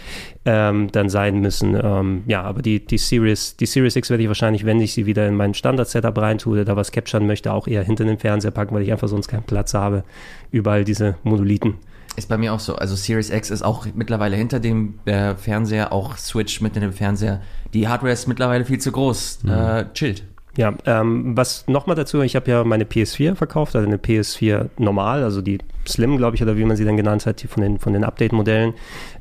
ähm, 0.46 0.92
dann 0.92 1.10
sein 1.10 1.40
müssen. 1.40 1.80
Ähm, 1.82 2.24
ja, 2.26 2.42
aber 2.42 2.62
die, 2.62 2.86
die 2.86 2.98
Series, 2.98 3.56
die 3.56 3.68
Series 3.68 3.96
X 3.96 4.10
werde 4.10 4.24
ich 4.24 4.30
wahrscheinlich, 4.30 4.66
wenn 4.66 4.82
ich 4.82 4.94
sie 4.94 5.06
wieder 5.06 5.28
in 5.28 5.36
mein 5.36 5.54
Standard-Setup 5.54 6.18
reintue, 6.18 6.54
oder 6.54 6.66
da 6.66 6.76
was 6.76 6.92
capturen 6.92 7.28
möchte, 7.28 7.54
auch 7.54 7.68
eher 7.68 7.84
hinter 7.84 8.04
den 8.04 8.18
Fernseher 8.18 8.52
packen, 8.52 8.74
weil 8.76 8.82
ich 8.82 8.92
einfach 8.92 9.08
sonst 9.08 9.28
keinen 9.28 9.44
Platz 9.44 9.74
habe. 9.74 9.91
Überall 10.52 10.84
diese 10.84 11.16
Monolithen. 11.24 11.76
Ist 12.18 12.28
bei 12.28 12.38
mir 12.38 12.54
auch 12.54 12.60
so. 12.60 12.76
Also 12.76 12.96
Series 12.96 13.30
X 13.30 13.52
ist 13.52 13.62
auch 13.62 13.88
mittlerweile 13.96 14.36
hinter 14.36 14.60
dem 14.60 14.96
äh, 15.06 15.36
Fernseher, 15.36 15.94
auch 15.94 16.18
Switch 16.18 16.60
mit 16.60 16.76
in 16.76 16.82
dem 16.82 16.94
Fernseher. 16.94 17.42
Die 17.74 17.88
Hardware 17.88 18.12
ist 18.12 18.28
mittlerweile 18.28 18.66
viel 18.66 18.80
zu 18.80 18.92
groß. 18.92 19.46
Äh, 19.46 19.86
chillt. 19.94 20.24
Ja, 20.58 20.74
ähm, 20.86 21.38
was 21.38 21.66
nochmal 21.68 21.96
dazu, 21.96 22.22
ich 22.22 22.36
habe 22.36 22.52
ja 22.52 22.64
meine 22.66 22.84
PS4 22.84 23.36
verkauft, 23.36 23.76
also 23.76 23.88
eine 23.88 23.98
PS4 23.98 24.70
normal, 24.78 25.24
also 25.24 25.42
die 25.42 25.60
Slim, 25.88 26.18
glaube 26.18 26.36
ich, 26.36 26.44
oder 26.44 26.58
wie 26.58 26.64
man 26.66 26.78
sie 26.78 26.86
dann 26.86 26.98
genannt 26.98 27.26
hat, 27.26 27.42
von 27.42 27.62
den, 27.62 27.80
von 27.80 27.94
den 27.94 28.04
Update-Modellen 28.04 28.74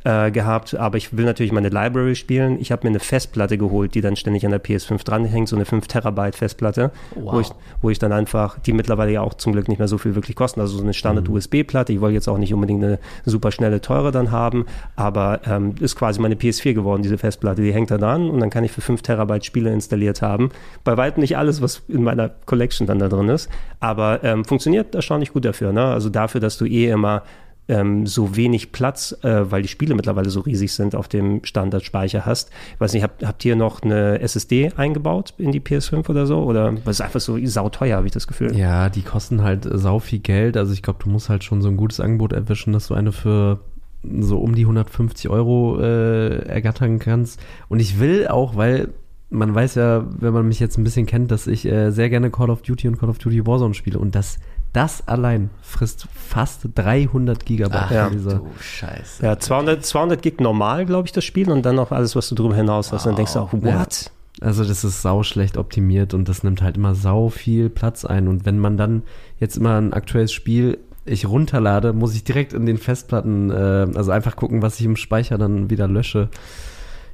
äh, 0.04 0.30
gehabt. 0.30 0.74
Aber 0.74 0.96
ich 0.98 1.16
will 1.16 1.24
natürlich 1.24 1.52
meine 1.52 1.68
Library 1.68 2.14
spielen. 2.14 2.58
Ich 2.60 2.72
habe 2.72 2.84
mir 2.86 2.90
eine 2.90 3.00
Festplatte 3.00 3.58
geholt, 3.58 3.94
die 3.94 4.00
dann 4.00 4.16
ständig 4.16 4.44
an 4.44 4.50
der 4.50 4.62
PS5 4.62 5.04
dranhängt, 5.04 5.48
so 5.48 5.56
eine 5.56 5.64
5 5.64 5.86
Terabyte 5.86 6.36
Festplatte, 6.36 6.90
Wow. 7.14 7.32
wo, 7.34 7.40
ich, 7.40 7.48
wo 7.82 7.90
ich 7.90 7.98
dann 7.98 8.12
einfach, 8.12 8.58
die 8.60 8.72
mittlerweile 8.72 9.12
ja 9.12 9.20
auch 9.22 9.34
zum 9.34 9.52
Glück 9.52 9.68
nicht 9.68 9.78
mehr 9.78 9.88
so 9.88 9.98
viel 9.98 10.14
wirklich 10.14 10.36
kosten, 10.36 10.60
also 10.60 10.76
so 10.76 10.82
eine 10.82 10.94
Standard-USB-Platte. 10.94 11.92
Ich 11.92 12.00
wollte 12.00 12.14
jetzt 12.14 12.28
auch 12.28 12.38
nicht 12.38 12.54
unbedingt 12.54 12.82
eine 12.84 12.98
super 13.24 13.50
schnelle, 13.52 13.80
teure 13.80 14.10
dann 14.12 14.30
haben, 14.30 14.66
aber 14.96 15.40
ähm, 15.46 15.74
ist 15.80 15.96
quasi 15.96 16.20
meine 16.20 16.34
PS4 16.34 16.74
geworden, 16.74 17.02
diese 17.02 17.18
Festplatte. 17.18 17.62
Die 17.62 17.72
hängt 17.72 17.90
da 17.90 17.98
dran 17.98 18.30
und 18.30 18.40
dann 18.40 18.50
kann 18.50 18.64
ich 18.64 18.72
für 18.72 18.80
5 18.80 19.02
Terabyte 19.02 19.44
Spiele 19.44 19.72
installiert 19.72 20.22
haben. 20.22 20.50
Bei 20.84 20.96
weitem 20.96 21.20
nicht 21.20 21.36
alles, 21.36 21.62
was 21.62 21.82
in 21.88 22.02
meiner 22.02 22.28
Collection 22.46 22.86
dann 22.86 22.98
da 22.98 23.08
drin 23.08 23.28
ist, 23.28 23.48
aber 23.80 24.22
ähm, 24.24 24.44
funktioniert 24.44 24.94
erstaunlich 24.94 25.32
gut 25.32 25.44
dafür. 25.44 25.72
Ne? 25.72 25.84
Also 25.84 26.08
dafür, 26.08 26.40
dass 26.40 26.49
du 26.56 26.64
eh 26.64 26.90
immer 26.90 27.22
ähm, 27.70 28.06
so 28.06 28.36
wenig 28.36 28.72
Platz, 28.72 29.16
äh, 29.22 29.50
weil 29.50 29.62
die 29.62 29.68
Spiele 29.68 29.94
mittlerweile 29.94 30.28
so 30.28 30.40
riesig 30.40 30.72
sind, 30.72 30.96
auf 30.96 31.06
dem 31.08 31.44
Standardspeicher 31.44 32.26
hast. 32.26 32.50
Ich 32.74 32.80
weiß 32.80 32.92
nicht, 32.92 33.04
habt, 33.04 33.24
habt 33.24 33.44
ihr 33.44 33.54
noch 33.54 33.82
eine 33.82 34.20
SSD 34.20 34.72
eingebaut 34.76 35.34
in 35.38 35.52
die 35.52 35.60
PS5 35.60 36.08
oder 36.10 36.26
so? 36.26 36.42
Oder 36.42 36.74
was 36.84 36.96
ist 36.96 37.00
einfach 37.02 37.20
so 37.20 37.38
sauteuer, 37.46 37.96
habe 37.96 38.06
ich 38.06 38.12
das 38.12 38.26
Gefühl. 38.26 38.56
Ja, 38.56 38.88
die 38.88 39.02
kosten 39.02 39.42
halt 39.42 39.66
äh, 39.66 39.78
sau 39.78 40.00
viel 40.00 40.18
Geld. 40.18 40.56
Also 40.56 40.72
ich 40.72 40.82
glaube, 40.82 40.98
du 41.02 41.08
musst 41.08 41.28
halt 41.28 41.44
schon 41.44 41.62
so 41.62 41.68
ein 41.68 41.76
gutes 41.76 42.00
Angebot 42.00 42.32
erwischen, 42.32 42.72
dass 42.72 42.88
du 42.88 42.94
eine 42.94 43.12
für 43.12 43.60
so 44.02 44.38
um 44.38 44.54
die 44.54 44.62
150 44.62 45.28
Euro 45.28 45.78
äh, 45.80 46.38
ergattern 46.46 46.98
kannst. 46.98 47.38
Und 47.68 47.80
ich 47.80 48.00
will 48.00 48.26
auch, 48.28 48.56
weil 48.56 48.88
man 49.28 49.54
weiß 49.54 49.76
ja, 49.76 50.04
wenn 50.18 50.32
man 50.32 50.48
mich 50.48 50.58
jetzt 50.58 50.76
ein 50.76 50.84
bisschen 50.84 51.06
kennt, 51.06 51.30
dass 51.30 51.46
ich 51.46 51.64
äh, 51.66 51.90
sehr 51.90 52.10
gerne 52.10 52.30
Call 52.30 52.50
of 52.50 52.62
Duty 52.62 52.88
und 52.88 52.98
Call 52.98 53.10
of 53.10 53.18
Duty 53.18 53.46
Warzone 53.46 53.74
spiele. 53.74 53.98
Und 53.98 54.14
das, 54.14 54.38
das 54.72 55.06
allein 55.08 55.50
frisst 55.62 56.06
fast 56.14 56.68
300 56.74 57.44
Gigabyte. 57.44 57.82
Ach 57.86 57.90
Ja. 57.90 58.08
du 58.08 58.46
Scheiße. 58.60 59.24
Ja, 59.24 59.38
200, 59.38 59.84
200 59.84 60.22
Gig 60.22 60.40
normal, 60.40 60.86
glaube 60.86 61.06
ich, 61.06 61.12
das 61.12 61.24
Spiel 61.24 61.50
und 61.50 61.62
dann 61.66 61.76
noch 61.76 61.90
alles, 61.90 62.14
was 62.14 62.28
du 62.28 62.34
drüber 62.34 62.54
hinaus 62.54 62.92
hast. 62.92 63.04
Und 63.06 63.10
dann 63.12 63.16
denkst 63.16 63.32
du 63.32 63.40
auch, 63.40 63.52
what? 63.52 64.10
Also 64.40 64.64
das 64.64 64.84
ist 64.84 65.02
sau 65.02 65.22
schlecht 65.22 65.56
optimiert 65.56 66.14
und 66.14 66.28
das 66.28 66.44
nimmt 66.44 66.62
halt 66.62 66.76
immer 66.76 66.94
sau 66.94 67.28
viel 67.28 67.68
Platz 67.68 68.04
ein. 68.04 68.28
Und 68.28 68.46
wenn 68.46 68.58
man 68.58 68.76
dann 68.76 69.02
jetzt 69.38 69.56
immer 69.56 69.76
ein 69.76 69.92
aktuelles 69.92 70.32
Spiel 70.32 70.78
ich 71.04 71.26
runterlade, 71.26 71.92
muss 71.92 72.14
ich 72.14 72.24
direkt 72.24 72.52
in 72.52 72.66
den 72.66 72.78
Festplatten, 72.78 73.50
äh, 73.50 73.86
also 73.94 74.10
einfach 74.10 74.36
gucken, 74.36 74.62
was 74.62 74.78
ich 74.78 74.86
im 74.86 74.96
Speicher 74.96 75.38
dann 75.38 75.70
wieder 75.70 75.88
lösche. 75.88 76.28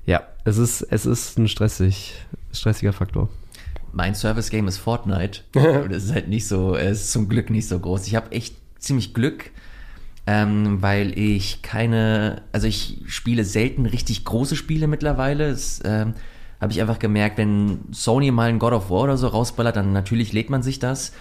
Ja, 0.04 0.22
es 0.44 0.58
ist, 0.58 0.82
es 0.82 1.06
ist 1.06 1.38
ein 1.38 1.48
stressig, 1.48 2.14
stressiger 2.52 2.92
Faktor. 2.92 3.28
Mein 3.96 4.14
Service-Game 4.14 4.68
ist 4.68 4.76
Fortnite. 4.76 5.40
Und 5.54 5.90
es 5.90 6.04
ist 6.04 6.12
halt 6.12 6.28
nicht 6.28 6.46
so, 6.46 6.76
es 6.76 7.00
ist 7.00 7.12
zum 7.12 7.30
Glück 7.30 7.48
nicht 7.48 7.66
so 7.66 7.78
groß. 7.78 8.06
Ich 8.06 8.14
habe 8.14 8.30
echt 8.30 8.54
ziemlich 8.78 9.14
Glück, 9.14 9.52
ähm, 10.26 10.82
weil 10.82 11.18
ich 11.18 11.62
keine, 11.62 12.42
also 12.52 12.66
ich 12.66 12.98
spiele 13.06 13.42
selten 13.42 13.86
richtig 13.86 14.26
große 14.26 14.54
Spiele 14.54 14.86
mittlerweile. 14.86 15.48
Das 15.48 15.80
ähm, 15.82 16.12
habe 16.60 16.72
ich 16.72 16.80
einfach 16.82 16.98
gemerkt, 16.98 17.38
wenn 17.38 17.78
Sony 17.90 18.30
mal 18.30 18.50
ein 18.50 18.58
God 18.58 18.74
of 18.74 18.90
War 18.90 19.04
oder 19.04 19.16
so 19.16 19.28
rausballert, 19.28 19.76
dann 19.76 19.94
natürlich 19.94 20.34
lädt 20.34 20.50
man 20.50 20.62
sich 20.62 20.78
das. 20.78 21.12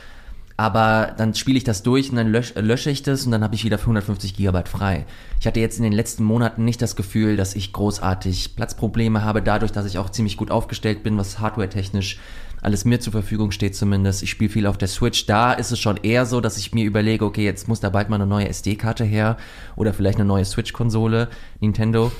Aber 0.58 1.14
dann 1.18 1.34
spiele 1.34 1.58
ich 1.58 1.64
das 1.64 1.82
durch 1.82 2.10
und 2.10 2.18
dann 2.18 2.28
lösch, 2.28 2.56
lösche 2.56 2.90
ich 2.90 3.04
das 3.04 3.26
und 3.26 3.32
dann 3.32 3.44
habe 3.44 3.56
ich 3.56 3.64
wieder 3.64 3.78
550 3.78 4.36
Gigabyte 4.36 4.70
frei. 4.70 5.06
Ich 5.40 5.48
hatte 5.48 5.62
jetzt 5.62 5.78
in 5.78 5.84
den 5.84 5.94
letzten 5.94 6.26
Monaten 6.26 6.66
nicht 6.66 6.82
das 6.82 6.98
Gefühl, 6.98 7.38
dass 7.38 7.56
ich 7.56 7.72
großartig 7.72 8.56
Platzprobleme 8.58 9.24
habe, 9.24 9.42
dadurch, 9.42 9.72
dass 9.72 9.86
ich 9.86 9.98
auch 9.98 10.10
ziemlich 10.10 10.38
gut 10.38 10.52
aufgestellt 10.52 11.04
bin, 11.04 11.18
was 11.18 11.40
hardware-technisch 11.40 12.20
alles 12.66 12.84
mir 12.84 13.00
zur 13.00 13.14
Verfügung 13.14 13.52
steht 13.52 13.76
zumindest. 13.76 14.24
Ich 14.24 14.32
spiele 14.32 14.50
viel 14.50 14.66
auf 14.66 14.78
der 14.78 14.88
Switch. 14.88 15.28
Da 15.28 15.54
ist 15.54 15.72
es 15.72 15.80
schon 15.80 15.98
eher 15.98 16.26
so, 16.26 16.42
dass 16.42 16.58
ich 16.58 16.74
mir 16.74 16.84
überlege, 16.84 17.24
okay, 17.24 17.46
jetzt 17.46 17.68
muss 17.68 17.80
da 17.80 17.92
bald 17.92 18.10
mal 18.10 18.16
eine 18.16 18.26
neue 18.26 18.50
SD-Karte 18.50 19.06
her 19.06 19.38
oder 19.76 19.94
vielleicht 19.94 20.18
eine 20.18 20.26
neue 20.26 20.46
Switch-Konsole, 20.46 21.30
Nintendo. 21.60 22.12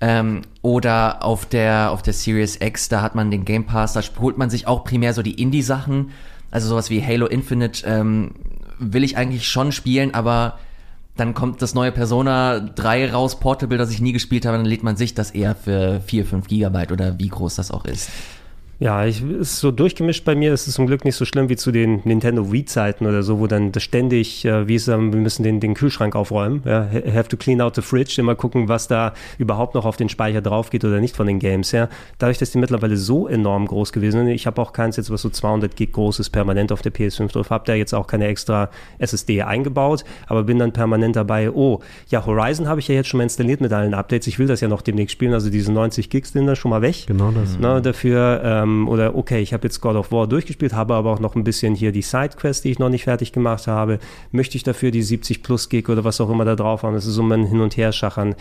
Ähm, 0.00 0.40
oder 0.62 1.22
auf 1.22 1.46
der, 1.46 1.90
auf 1.90 2.00
der 2.00 2.14
Series 2.14 2.58
X, 2.60 2.88
da 2.88 3.02
hat 3.02 3.14
man 3.14 3.30
den 3.30 3.44
Game 3.44 3.66
Pass, 3.66 3.92
da 3.92 4.00
holt 4.18 4.38
man 4.38 4.48
sich 4.48 4.66
auch 4.66 4.84
primär 4.84 5.12
so 5.12 5.22
die 5.22 5.40
Indie-Sachen. 5.40 6.10
Also 6.50 6.68
sowas 6.68 6.88
wie 6.88 7.04
Halo 7.04 7.26
Infinite 7.26 7.86
ähm, 7.86 8.32
will 8.78 9.04
ich 9.04 9.18
eigentlich 9.18 9.46
schon 9.46 9.70
spielen, 9.70 10.14
aber 10.14 10.58
dann 11.16 11.34
kommt 11.34 11.60
das 11.60 11.74
neue 11.74 11.92
Persona 11.92 12.58
3 12.58 13.12
raus, 13.12 13.38
Portable, 13.38 13.76
das 13.76 13.90
ich 13.90 14.00
nie 14.00 14.12
gespielt 14.12 14.46
habe, 14.46 14.56
dann 14.56 14.66
lädt 14.66 14.82
man 14.82 14.96
sich 14.96 15.14
das 15.14 15.30
eher 15.30 15.54
für 15.54 16.00
4, 16.00 16.24
5 16.24 16.48
Gigabyte 16.48 16.90
oder 16.90 17.18
wie 17.18 17.28
groß 17.28 17.54
das 17.54 17.70
auch 17.70 17.84
ist. 17.84 18.08
Ja, 18.84 19.06
ich, 19.06 19.22
ist 19.22 19.60
so 19.60 19.70
durchgemischt 19.70 20.26
bei 20.26 20.34
mir. 20.34 20.52
Es 20.52 20.68
ist 20.68 20.74
zum 20.74 20.86
Glück 20.86 21.06
nicht 21.06 21.16
so 21.16 21.24
schlimm 21.24 21.48
wie 21.48 21.56
zu 21.56 21.72
den 21.72 22.02
Nintendo 22.04 22.52
Wii-Zeiten 22.52 23.06
oder 23.06 23.22
so, 23.22 23.40
wo 23.40 23.46
dann 23.46 23.72
das 23.72 23.82
ständig, 23.82 24.44
äh, 24.44 24.68
wie 24.68 24.74
es 24.74 24.84
dann, 24.84 25.10
wir 25.10 25.20
müssen 25.20 25.42
den, 25.42 25.58
den 25.58 25.72
Kühlschrank 25.72 26.14
aufräumen. 26.14 26.60
Ja, 26.66 26.86
ha- 26.92 27.10
have 27.14 27.30
to 27.30 27.38
clean 27.38 27.62
out 27.62 27.76
the 27.76 27.80
fridge, 27.80 28.16
immer 28.18 28.34
gucken, 28.34 28.68
was 28.68 28.86
da 28.86 29.14
überhaupt 29.38 29.74
noch 29.74 29.86
auf 29.86 29.96
den 29.96 30.10
Speicher 30.10 30.42
drauf 30.42 30.68
geht 30.68 30.84
oder 30.84 31.00
nicht 31.00 31.16
von 31.16 31.26
den 31.26 31.38
Games 31.38 31.72
her. 31.72 31.88
Dadurch, 32.18 32.36
dass 32.36 32.50
die 32.50 32.58
mittlerweile 32.58 32.98
so 32.98 33.26
enorm 33.26 33.64
groß 33.68 33.90
gewesen 33.90 34.18
sind, 34.26 34.28
ich 34.28 34.46
habe 34.46 34.60
auch 34.60 34.74
keins 34.74 34.98
jetzt, 34.98 35.10
was 35.10 35.22
so 35.22 35.30
200 35.30 35.74
Gig 35.76 35.92
groß 35.92 36.20
ist, 36.20 36.28
permanent 36.28 36.70
auf 36.70 36.82
der 36.82 36.92
PS5 36.92 37.32
drauf, 37.32 37.48
habe 37.48 37.64
da 37.66 37.72
jetzt 37.72 37.94
auch 37.94 38.06
keine 38.06 38.26
extra 38.26 38.68
SSD 38.98 39.40
eingebaut, 39.44 40.04
aber 40.26 40.42
bin 40.42 40.58
dann 40.58 40.74
permanent 40.74 41.16
dabei, 41.16 41.50
oh, 41.50 41.80
ja, 42.10 42.26
Horizon 42.26 42.68
habe 42.68 42.80
ich 42.80 42.88
ja 42.88 42.96
jetzt 42.96 43.08
schon 43.08 43.16
mal 43.16 43.24
installiert 43.24 43.62
mit 43.62 43.72
allen 43.72 43.94
Updates. 43.94 44.26
Ich 44.26 44.38
will 44.38 44.46
das 44.46 44.60
ja 44.60 44.68
noch 44.68 44.82
demnächst 44.82 45.12
spielen, 45.12 45.32
also 45.32 45.48
diese 45.48 45.72
90 45.72 46.10
Gigs 46.10 46.32
sind 46.32 46.46
da 46.46 46.54
schon 46.54 46.70
mal 46.70 46.82
weg. 46.82 47.06
Genau 47.06 47.30
das. 47.30 47.58
Ne, 47.58 47.80
dafür 47.80 48.42
ähm, 48.44 48.73
ähm, 48.74 48.88
oder 48.88 49.16
okay, 49.16 49.40
ich 49.40 49.52
habe 49.52 49.64
jetzt 49.64 49.80
God 49.80 49.96
of 49.96 50.12
War 50.12 50.26
durchgespielt, 50.26 50.74
habe 50.74 50.94
aber 50.94 51.12
auch 51.12 51.20
noch 51.20 51.34
ein 51.34 51.44
bisschen 51.44 51.74
hier 51.74 51.92
die 51.92 52.02
Sidequest, 52.02 52.64
die 52.64 52.70
ich 52.70 52.78
noch 52.78 52.88
nicht 52.88 53.04
fertig 53.04 53.32
gemacht 53.32 53.66
habe. 53.66 53.98
Möchte 54.32 54.56
ich 54.56 54.62
dafür 54.62 54.90
die 54.90 55.02
70 55.02 55.42
plus 55.42 55.68
Gig 55.68 55.88
oder 55.88 56.04
was 56.04 56.20
auch 56.20 56.30
immer 56.30 56.44
da 56.44 56.56
drauf 56.56 56.82
haben? 56.82 56.94
Das 56.94 57.06
ist 57.06 57.14
so 57.14 57.22
ein 57.22 57.46
Hin- 57.46 57.60
und 57.60 57.76
Her-Schachern. 57.76 58.34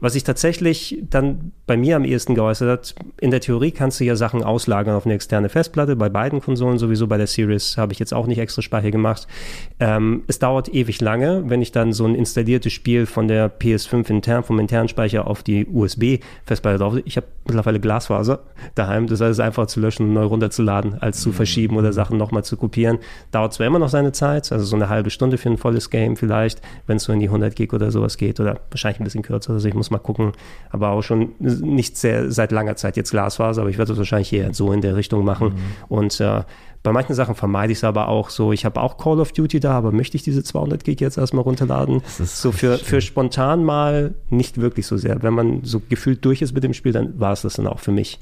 Was 0.00 0.14
sich 0.14 0.24
tatsächlich 0.24 0.98
dann 1.08 1.52
bei 1.66 1.76
mir 1.76 1.96
am 1.96 2.04
ehesten 2.04 2.34
geäußert 2.34 2.68
hat, 2.68 2.94
in 3.20 3.30
der 3.30 3.40
Theorie 3.40 3.70
kannst 3.70 4.00
du 4.00 4.04
ja 4.04 4.16
Sachen 4.16 4.42
auslagern 4.42 4.94
auf 4.94 5.06
eine 5.06 5.14
externe 5.14 5.48
Festplatte, 5.48 5.96
bei 5.96 6.08
beiden 6.08 6.40
Konsolen 6.40 6.78
sowieso, 6.78 7.06
bei 7.06 7.16
der 7.16 7.26
Series 7.26 7.76
habe 7.76 7.92
ich 7.92 7.98
jetzt 7.98 8.14
auch 8.14 8.26
nicht 8.26 8.38
extra 8.38 8.62
Speicher 8.62 8.90
gemacht. 8.90 9.26
Ähm, 9.78 10.22
es 10.26 10.38
dauert 10.38 10.72
ewig 10.72 11.00
lange, 11.00 11.44
wenn 11.46 11.62
ich 11.62 11.72
dann 11.72 11.92
so 11.92 12.06
ein 12.06 12.14
installiertes 12.14 12.72
Spiel 12.72 13.06
von 13.06 13.28
der 13.28 13.50
PS5 13.50 14.10
intern, 14.10 14.42
vom 14.42 14.58
internen 14.58 14.88
Speicher 14.88 15.26
auf 15.26 15.42
die 15.42 15.66
USB-Festplatte 15.66 16.78
drauf. 16.78 16.96
Ich 17.04 17.16
habe 17.16 17.26
mittlerweile 17.46 17.80
Glasfaser 17.80 18.40
daheim, 18.74 19.06
das 19.06 19.20
heißt 19.20 19.40
einfach 19.40 19.66
zu 19.70 19.80
löschen 19.80 20.08
und 20.08 20.14
neu 20.14 20.24
runterzuladen, 20.24 21.00
als 21.00 21.20
zu 21.20 21.32
verschieben 21.32 21.76
oder 21.76 21.92
Sachen 21.92 22.18
nochmal 22.18 22.44
zu 22.44 22.56
kopieren. 22.56 22.98
Dauert 23.30 23.52
zwar 23.52 23.66
immer 23.66 23.78
noch 23.78 23.88
seine 23.88 24.12
Zeit, 24.12 24.50
also 24.52 24.64
so 24.64 24.76
eine 24.76 24.88
halbe 24.88 25.10
Stunde 25.10 25.38
für 25.38 25.48
ein 25.48 25.56
volles 25.56 25.90
Game 25.90 26.16
vielleicht, 26.16 26.60
wenn 26.86 26.96
es 26.96 27.04
so 27.04 27.12
in 27.12 27.20
die 27.20 27.26
100 27.26 27.54
Gig 27.56 27.72
oder 27.72 27.90
sowas 27.90 28.16
geht 28.16 28.40
oder 28.40 28.60
wahrscheinlich 28.70 29.00
ein 29.00 29.04
bisschen 29.04 29.22
kürzer, 29.22 29.52
also 29.52 29.68
ich 29.68 29.74
muss 29.74 29.90
mal 29.90 29.98
gucken, 29.98 30.32
aber 30.70 30.90
auch 30.90 31.02
schon 31.02 31.30
nicht 31.38 31.96
sehr 31.96 32.30
seit 32.30 32.52
langer 32.52 32.76
Zeit 32.76 32.96
jetzt 32.96 33.10
Glasfaser, 33.10 33.62
aber 33.62 33.70
ich 33.70 33.78
werde 33.78 33.90
das 33.90 33.98
wahrscheinlich 33.98 34.32
eher 34.32 34.52
so 34.54 34.72
in 34.72 34.80
der 34.80 34.96
Richtung 34.96 35.24
machen 35.24 35.48
mhm. 35.48 35.54
und 35.88 36.20
äh, 36.20 36.42
bei 36.82 36.92
manchen 36.92 37.14
Sachen 37.14 37.34
vermeide 37.34 37.72
ich 37.72 37.78
es 37.78 37.84
aber 37.84 38.08
auch 38.08 38.30
so. 38.30 38.52
Ich 38.52 38.64
habe 38.64 38.80
auch 38.80 38.96
Call 38.96 39.20
of 39.20 39.32
Duty 39.32 39.60
da, 39.60 39.72
aber 39.72 39.92
möchte 39.92 40.16
ich 40.16 40.22
diese 40.22 40.42
200 40.42 40.82
Gig 40.82 40.98
jetzt 41.00 41.18
erstmal 41.18 41.42
runterladen? 41.42 42.02
so 42.18 42.52
für, 42.52 42.78
für 42.78 43.02
spontan 43.02 43.64
mal 43.64 44.14
nicht 44.30 44.58
wirklich 44.58 44.86
so 44.86 44.96
sehr. 44.96 45.22
Wenn 45.22 45.34
man 45.34 45.62
so 45.62 45.80
gefühlt 45.80 46.24
durch 46.24 46.40
ist 46.40 46.54
mit 46.54 46.64
dem 46.64 46.72
Spiel, 46.72 46.92
dann 46.92 47.20
war 47.20 47.32
es 47.32 47.42
das 47.42 47.54
dann 47.54 47.66
auch 47.66 47.80
für 47.80 47.92
mich. 47.92 48.18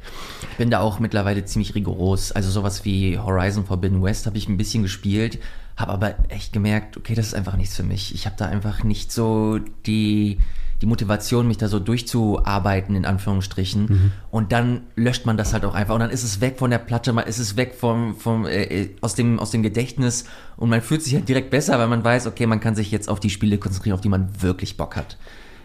Ich 0.51 0.57
bin 0.57 0.71
da 0.71 0.81
auch 0.81 0.99
mittlerweile 0.99 1.45
ziemlich 1.45 1.77
rigoros. 1.77 2.33
Also 2.33 2.51
sowas 2.51 2.85
wie 2.85 3.17
Horizon 3.17 3.65
Forbidden 3.65 4.03
West 4.03 4.27
habe 4.27 4.37
ich 4.37 4.49
ein 4.49 4.57
bisschen 4.57 4.83
gespielt, 4.83 5.39
habe 5.77 5.93
aber 5.93 6.17
echt 6.29 6.53
gemerkt, 6.53 6.97
okay, 6.97 7.15
das 7.15 7.29
ist 7.29 7.35
einfach 7.35 7.57
nichts 7.57 7.77
für 7.77 7.85
mich. 7.85 8.13
Ich 8.13 8.27
habe 8.27 8.35
da 8.37 8.47
einfach 8.47 8.83
nicht 8.83 9.13
so 9.13 9.61
die 9.87 10.39
die 10.81 10.87
Motivation, 10.87 11.49
mich 11.49 11.59
da 11.59 11.69
so 11.69 11.81
durchzuarbeiten, 11.81 12.95
in 12.95 13.05
Anführungsstrichen. 13.05 13.83
Mhm. 13.83 14.13
Und 14.31 14.53
dann 14.53 14.83
löscht 14.95 15.27
man 15.27 15.37
das 15.37 15.53
halt 15.53 15.65
auch 15.65 15.75
einfach. 15.75 15.95
Und 15.95 16.01
dann 16.01 16.11
ist 16.11 16.23
es 16.23 16.41
weg 16.41 16.59
von 16.59 16.71
der 16.71 16.79
Platte, 16.79 17.13
man 17.13 17.27
ist 17.27 17.39
es 17.39 17.57
weg 17.57 17.75
vom, 17.75 18.15
vom, 18.15 18.47
äh, 18.47 18.63
äh, 18.63 18.97
aus, 19.01 19.15
dem, 19.15 19.41
aus 19.41 19.51
dem 19.51 19.63
Gedächtnis. 19.63 20.25
Und 20.57 20.69
man 20.69 20.81
fühlt 20.81 21.03
sich 21.03 21.15
halt 21.15 21.29
direkt 21.29 21.51
besser, 21.51 21.79
weil 21.79 21.89
man 21.89 22.05
weiß, 22.05 22.27
okay, 22.27 22.47
man 22.47 22.61
kann 22.61 22.77
sich 22.77 22.91
jetzt 22.91 23.09
auf 23.09 23.19
die 23.19 23.31
Spiele 23.31 23.59
konzentrieren, 23.59 23.95
auf 23.95 24.01
die 24.01 24.09
man 24.09 24.41
wirklich 24.41 24.77
Bock 24.77 24.95
hat. 24.95 25.17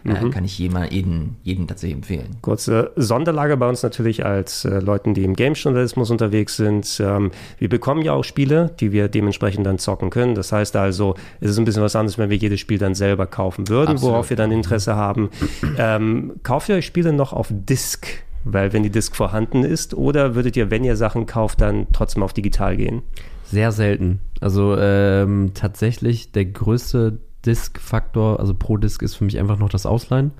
Äh, 0.05 0.21
mhm. 0.21 0.31
kann 0.31 0.43
ich 0.43 0.59
jeden, 0.59 0.83
jeden, 0.91 1.37
jeden 1.43 1.67
tatsächlich 1.67 1.95
empfehlen. 1.95 2.37
Kurze 2.41 2.91
Sonderlage 2.95 3.55
bei 3.55 3.69
uns 3.69 3.83
natürlich 3.83 4.25
als 4.25 4.65
äh, 4.65 4.79
Leuten, 4.79 5.13
die 5.13 5.23
im 5.23 5.33
Game-Journalismus 5.33 6.11
unterwegs 6.11 6.57
sind. 6.57 6.99
Ähm, 6.99 7.31
wir 7.57 7.69
bekommen 7.69 8.01
ja 8.01 8.13
auch 8.13 8.23
Spiele, 8.23 8.71
die 8.79 8.91
wir 8.91 9.07
dementsprechend 9.07 9.65
dann 9.65 9.79
zocken 9.79 10.09
können. 10.09 10.35
Das 10.35 10.51
heißt 10.51 10.75
also, 10.75 11.15
es 11.39 11.51
ist 11.51 11.57
ein 11.57 11.65
bisschen 11.65 11.83
was 11.83 11.95
anderes, 11.95 12.17
wenn 12.17 12.29
wir 12.29 12.37
jedes 12.37 12.59
Spiel 12.59 12.77
dann 12.77 12.95
selber 12.95 13.27
kaufen 13.27 13.69
würden, 13.69 13.91
Absolut. 13.91 14.13
worauf 14.13 14.29
wir 14.29 14.37
dann 14.37 14.51
Interesse 14.51 14.95
haben. 14.95 15.29
Ähm, 15.77 16.33
kauft 16.43 16.69
ihr 16.69 16.75
euch 16.75 16.85
Spiele 16.85 17.13
noch 17.13 17.33
auf 17.33 17.47
Disk? 17.49 18.07
Weil 18.43 18.73
wenn 18.73 18.83
die 18.83 18.89
Disk 18.89 19.15
vorhanden 19.15 19.63
ist, 19.63 19.93
oder 19.93 20.35
würdet 20.35 20.57
ihr, 20.57 20.69
wenn 20.69 20.83
ihr 20.83 20.97
Sachen 20.97 21.25
kauft, 21.25 21.61
dann 21.61 21.87
trotzdem 21.93 22.23
auf 22.23 22.33
digital 22.33 22.75
gehen? 22.75 23.01
Sehr 23.45 23.71
selten. 23.71 24.19
Also 24.41 24.75
ähm, 24.77 25.51
tatsächlich 25.53 26.31
der 26.31 26.45
größte 26.45 27.19
Disk-Faktor, 27.45 28.39
also 28.39 28.53
pro 28.53 28.77
Disk 28.77 29.01
ist 29.01 29.15
für 29.15 29.25
mich 29.25 29.39
einfach 29.39 29.59
noch 29.59 29.69
das 29.69 29.85
Ausleihen. 29.85 30.31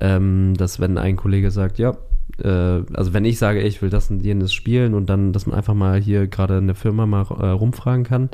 Ähm, 0.00 0.54
dass 0.56 0.80
wenn 0.80 0.98
ein 0.98 1.16
Kollege 1.16 1.52
sagt, 1.52 1.78
ja, 1.78 1.96
äh, 2.42 2.82
also 2.94 3.12
wenn 3.12 3.24
ich 3.24 3.38
sage, 3.38 3.62
ich 3.62 3.80
will 3.82 3.90
das 3.90 4.10
und 4.10 4.22
jenes 4.22 4.52
spielen 4.52 4.94
und 4.94 5.08
dann, 5.08 5.32
dass 5.32 5.46
man 5.46 5.56
einfach 5.56 5.74
mal 5.74 6.00
hier 6.00 6.26
gerade 6.26 6.58
in 6.58 6.66
der 6.66 6.76
Firma 6.76 7.06
mal 7.06 7.26
äh, 7.38 7.46
rumfragen 7.50 8.04
kann. 8.04 8.30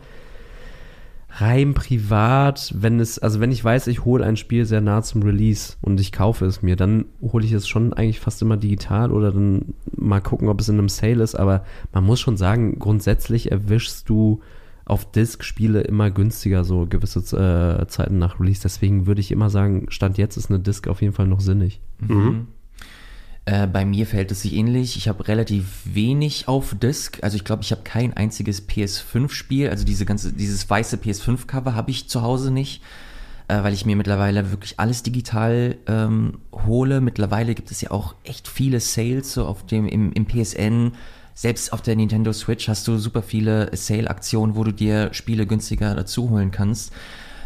Rein 1.32 1.74
privat, 1.74 2.74
wenn 2.76 2.98
es, 2.98 3.20
also 3.20 3.38
wenn 3.38 3.52
ich 3.52 3.64
weiß, 3.64 3.86
ich 3.86 4.04
hole 4.04 4.24
ein 4.24 4.36
Spiel 4.36 4.64
sehr 4.64 4.80
nah 4.80 5.00
zum 5.02 5.22
Release 5.22 5.74
und 5.80 6.00
ich 6.00 6.10
kaufe 6.10 6.44
es 6.44 6.60
mir, 6.60 6.74
dann 6.74 7.04
hole 7.22 7.44
ich 7.44 7.52
es 7.52 7.68
schon 7.68 7.92
eigentlich 7.92 8.18
fast 8.18 8.42
immer 8.42 8.56
digital 8.56 9.12
oder 9.12 9.30
dann 9.30 9.74
mal 9.94 10.20
gucken, 10.20 10.48
ob 10.48 10.60
es 10.60 10.68
in 10.68 10.78
einem 10.78 10.88
Sale 10.88 11.22
ist, 11.22 11.36
aber 11.36 11.64
man 11.92 12.04
muss 12.04 12.18
schon 12.18 12.36
sagen, 12.36 12.80
grundsätzlich 12.80 13.52
erwischst 13.52 14.08
du 14.08 14.40
auf 14.84 15.10
Disk-Spiele 15.10 15.82
immer 15.82 16.10
günstiger, 16.10 16.64
so 16.64 16.86
gewisse 16.86 17.20
äh, 17.20 17.86
Zeiten 17.86 18.18
nach 18.18 18.40
Release. 18.40 18.60
Deswegen 18.62 19.06
würde 19.06 19.20
ich 19.20 19.30
immer 19.30 19.50
sagen, 19.50 19.86
Stand 19.90 20.18
jetzt 20.18 20.36
ist 20.36 20.50
eine 20.50 20.60
Disk 20.60 20.88
auf 20.88 21.00
jeden 21.00 21.12
Fall 21.12 21.26
noch 21.26 21.40
sinnig. 21.40 21.80
Mhm. 22.00 22.16
mhm. 22.16 22.46
Äh, 23.46 23.66
bei 23.66 23.84
mir 23.84 24.06
verhält 24.06 24.30
es 24.30 24.42
sich 24.42 24.54
ähnlich. 24.54 24.96
Ich 24.96 25.08
habe 25.08 25.26
relativ 25.26 25.80
wenig 25.84 26.46
auf 26.46 26.74
Disk. 26.80 27.18
Also 27.22 27.36
ich 27.36 27.44
glaube, 27.44 27.62
ich 27.62 27.72
habe 27.72 27.82
kein 27.82 28.14
einziges 28.14 28.68
PS5-Spiel. 28.68 29.70
Also 29.70 29.84
diese 29.84 30.04
ganze, 30.04 30.32
dieses 30.32 30.68
weiße 30.68 30.98
PS5-Cover 30.98 31.74
habe 31.74 31.90
ich 31.90 32.08
zu 32.08 32.22
Hause 32.22 32.50
nicht, 32.50 32.82
äh, 33.48 33.62
weil 33.62 33.72
ich 33.72 33.86
mir 33.86 33.96
mittlerweile 33.96 34.50
wirklich 34.50 34.78
alles 34.78 35.02
digital 35.02 35.76
ähm, 35.86 36.38
hole. 36.52 37.00
Mittlerweile 37.00 37.54
gibt 37.54 37.70
es 37.70 37.80
ja 37.80 37.90
auch 37.90 38.14
echt 38.24 38.46
viele 38.46 38.78
Sales 38.78 39.32
so 39.32 39.46
auf 39.46 39.64
dem 39.64 39.88
im, 39.88 40.12
im 40.12 40.26
PSN 40.26 40.92
selbst 41.34 41.72
auf 41.72 41.82
der 41.82 41.96
Nintendo 41.96 42.32
Switch 42.32 42.68
hast 42.68 42.86
du 42.88 42.98
super 42.98 43.22
viele 43.22 43.74
Sale-Aktionen, 43.74 44.56
wo 44.56 44.64
du 44.64 44.72
dir 44.72 45.12
Spiele 45.12 45.46
günstiger 45.46 45.94
dazu 45.94 46.30
holen 46.30 46.50
kannst. 46.50 46.92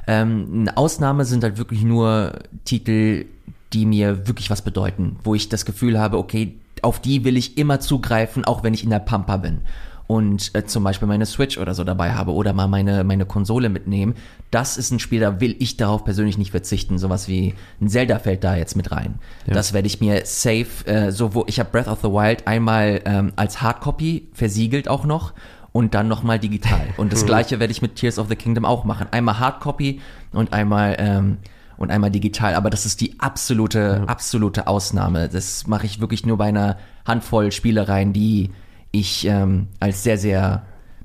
Ähm, 0.07 0.49
eine 0.53 0.77
Ausnahme 0.77 1.25
sind 1.25 1.45
halt 1.45 1.59
wirklich 1.59 1.83
nur 1.83 2.41
Titel, 2.65 3.27
die 3.73 3.87
mir 3.87 4.27
wirklich 4.27 4.51
was 4.51 4.63
bedeuten, 4.63 5.17
wo 5.25 5.35
ich 5.35 5.49
das 5.49 5.65
Gefühl 5.65 5.99
habe, 5.99 6.19
okay, 6.19 6.55
auf 6.83 7.01
die 7.01 7.25
will 7.25 7.37
ich 7.37 7.57
immer 7.57 7.81
zugreifen, 7.81 8.45
auch 8.45 8.63
wenn 8.63 8.75
ich 8.75 8.85
in 8.85 8.91
der 8.91 8.99
Pampa 8.99 9.39
bin 9.39 9.63
und 10.07 10.55
äh, 10.55 10.67
zum 10.67 10.85
Beispiel 10.85 11.09
meine 11.09 11.27
Switch 11.27 11.57
oder 11.57 11.75
so 11.75 11.83
dabei 11.83 12.13
habe 12.13 12.33
oder 12.33 12.53
mal 12.53 12.69
meine, 12.69 13.05
meine 13.05 13.25
Konsole 13.25 13.69
mitnehmen. 13.69 14.15
Das 14.51 14.77
ist 14.77 14.91
ein 14.91 14.99
Spiel, 14.99 15.21
da 15.21 15.41
will 15.41 15.57
ich 15.59 15.77
darauf 15.77 16.05
persönlich 16.05 16.37
nicht 16.37 16.51
verzichten. 16.51 16.99
Sowas 16.99 17.27
wie 17.27 17.55
ein 17.81 17.89
Zelda 17.89 18.19
fällt 18.19 18.45
da 18.45 18.55
jetzt 18.55 18.77
mit 18.77 18.93
rein. 18.93 19.19
Ja. 19.47 19.55
Das 19.55 19.73
werde 19.73 19.87
ich 19.87 20.01
mir 20.01 20.27
safe, 20.27 20.87
äh, 20.87 21.11
so 21.11 21.35
wo 21.35 21.45
ich 21.47 21.59
habe 21.59 21.71
Breath 21.71 21.89
of 21.89 22.01
the 22.03 22.09
Wild 22.09 22.47
einmal 22.47 23.01
ähm, 23.07 23.33
als 23.37 23.63
Hardcopy 23.63 24.29
versiegelt 24.33 24.89
auch 24.89 25.05
noch 25.05 25.33
und 25.73 25.95
dann 25.95 26.07
nochmal 26.07 26.39
digital. 26.39 26.87
Und 26.99 27.13
das 27.13 27.25
gleiche 27.27 27.59
werde 27.59 27.73
ich 27.73 27.81
mit 27.81 27.97
Tears 27.97 28.19
of 28.19 28.29
the 28.29 28.37
Kingdom 28.37 28.65
auch 28.65 28.85
machen. 28.85 29.07
Einmal 29.11 29.39
Hardcopy 29.39 30.01
und 30.33 30.53
einmal 30.53 30.97
ähm, 30.99 31.39
und 31.77 31.91
einmal 31.91 32.11
digital. 32.11 32.55
Aber 32.55 32.71
das 32.71 32.87
ist 32.87 33.01
die 33.01 33.19
absolute, 33.19 34.03
ja. 34.03 34.05
absolute 34.05 34.67
Ausnahme. 34.67 35.29
Das 35.29 35.67
mache 35.67 35.87
ich 35.87 36.01
wirklich 36.01 36.27
nur 36.27 36.37
bei 36.37 36.47
einer 36.47 36.77
Handvoll 37.05 37.51
Spielereien, 37.51 38.13
die 38.13 38.51
ich 38.95 39.27
ähm, 39.27 39.69
als 39.81 40.03
sehr, 40.03 40.19
sehr 40.19 40.63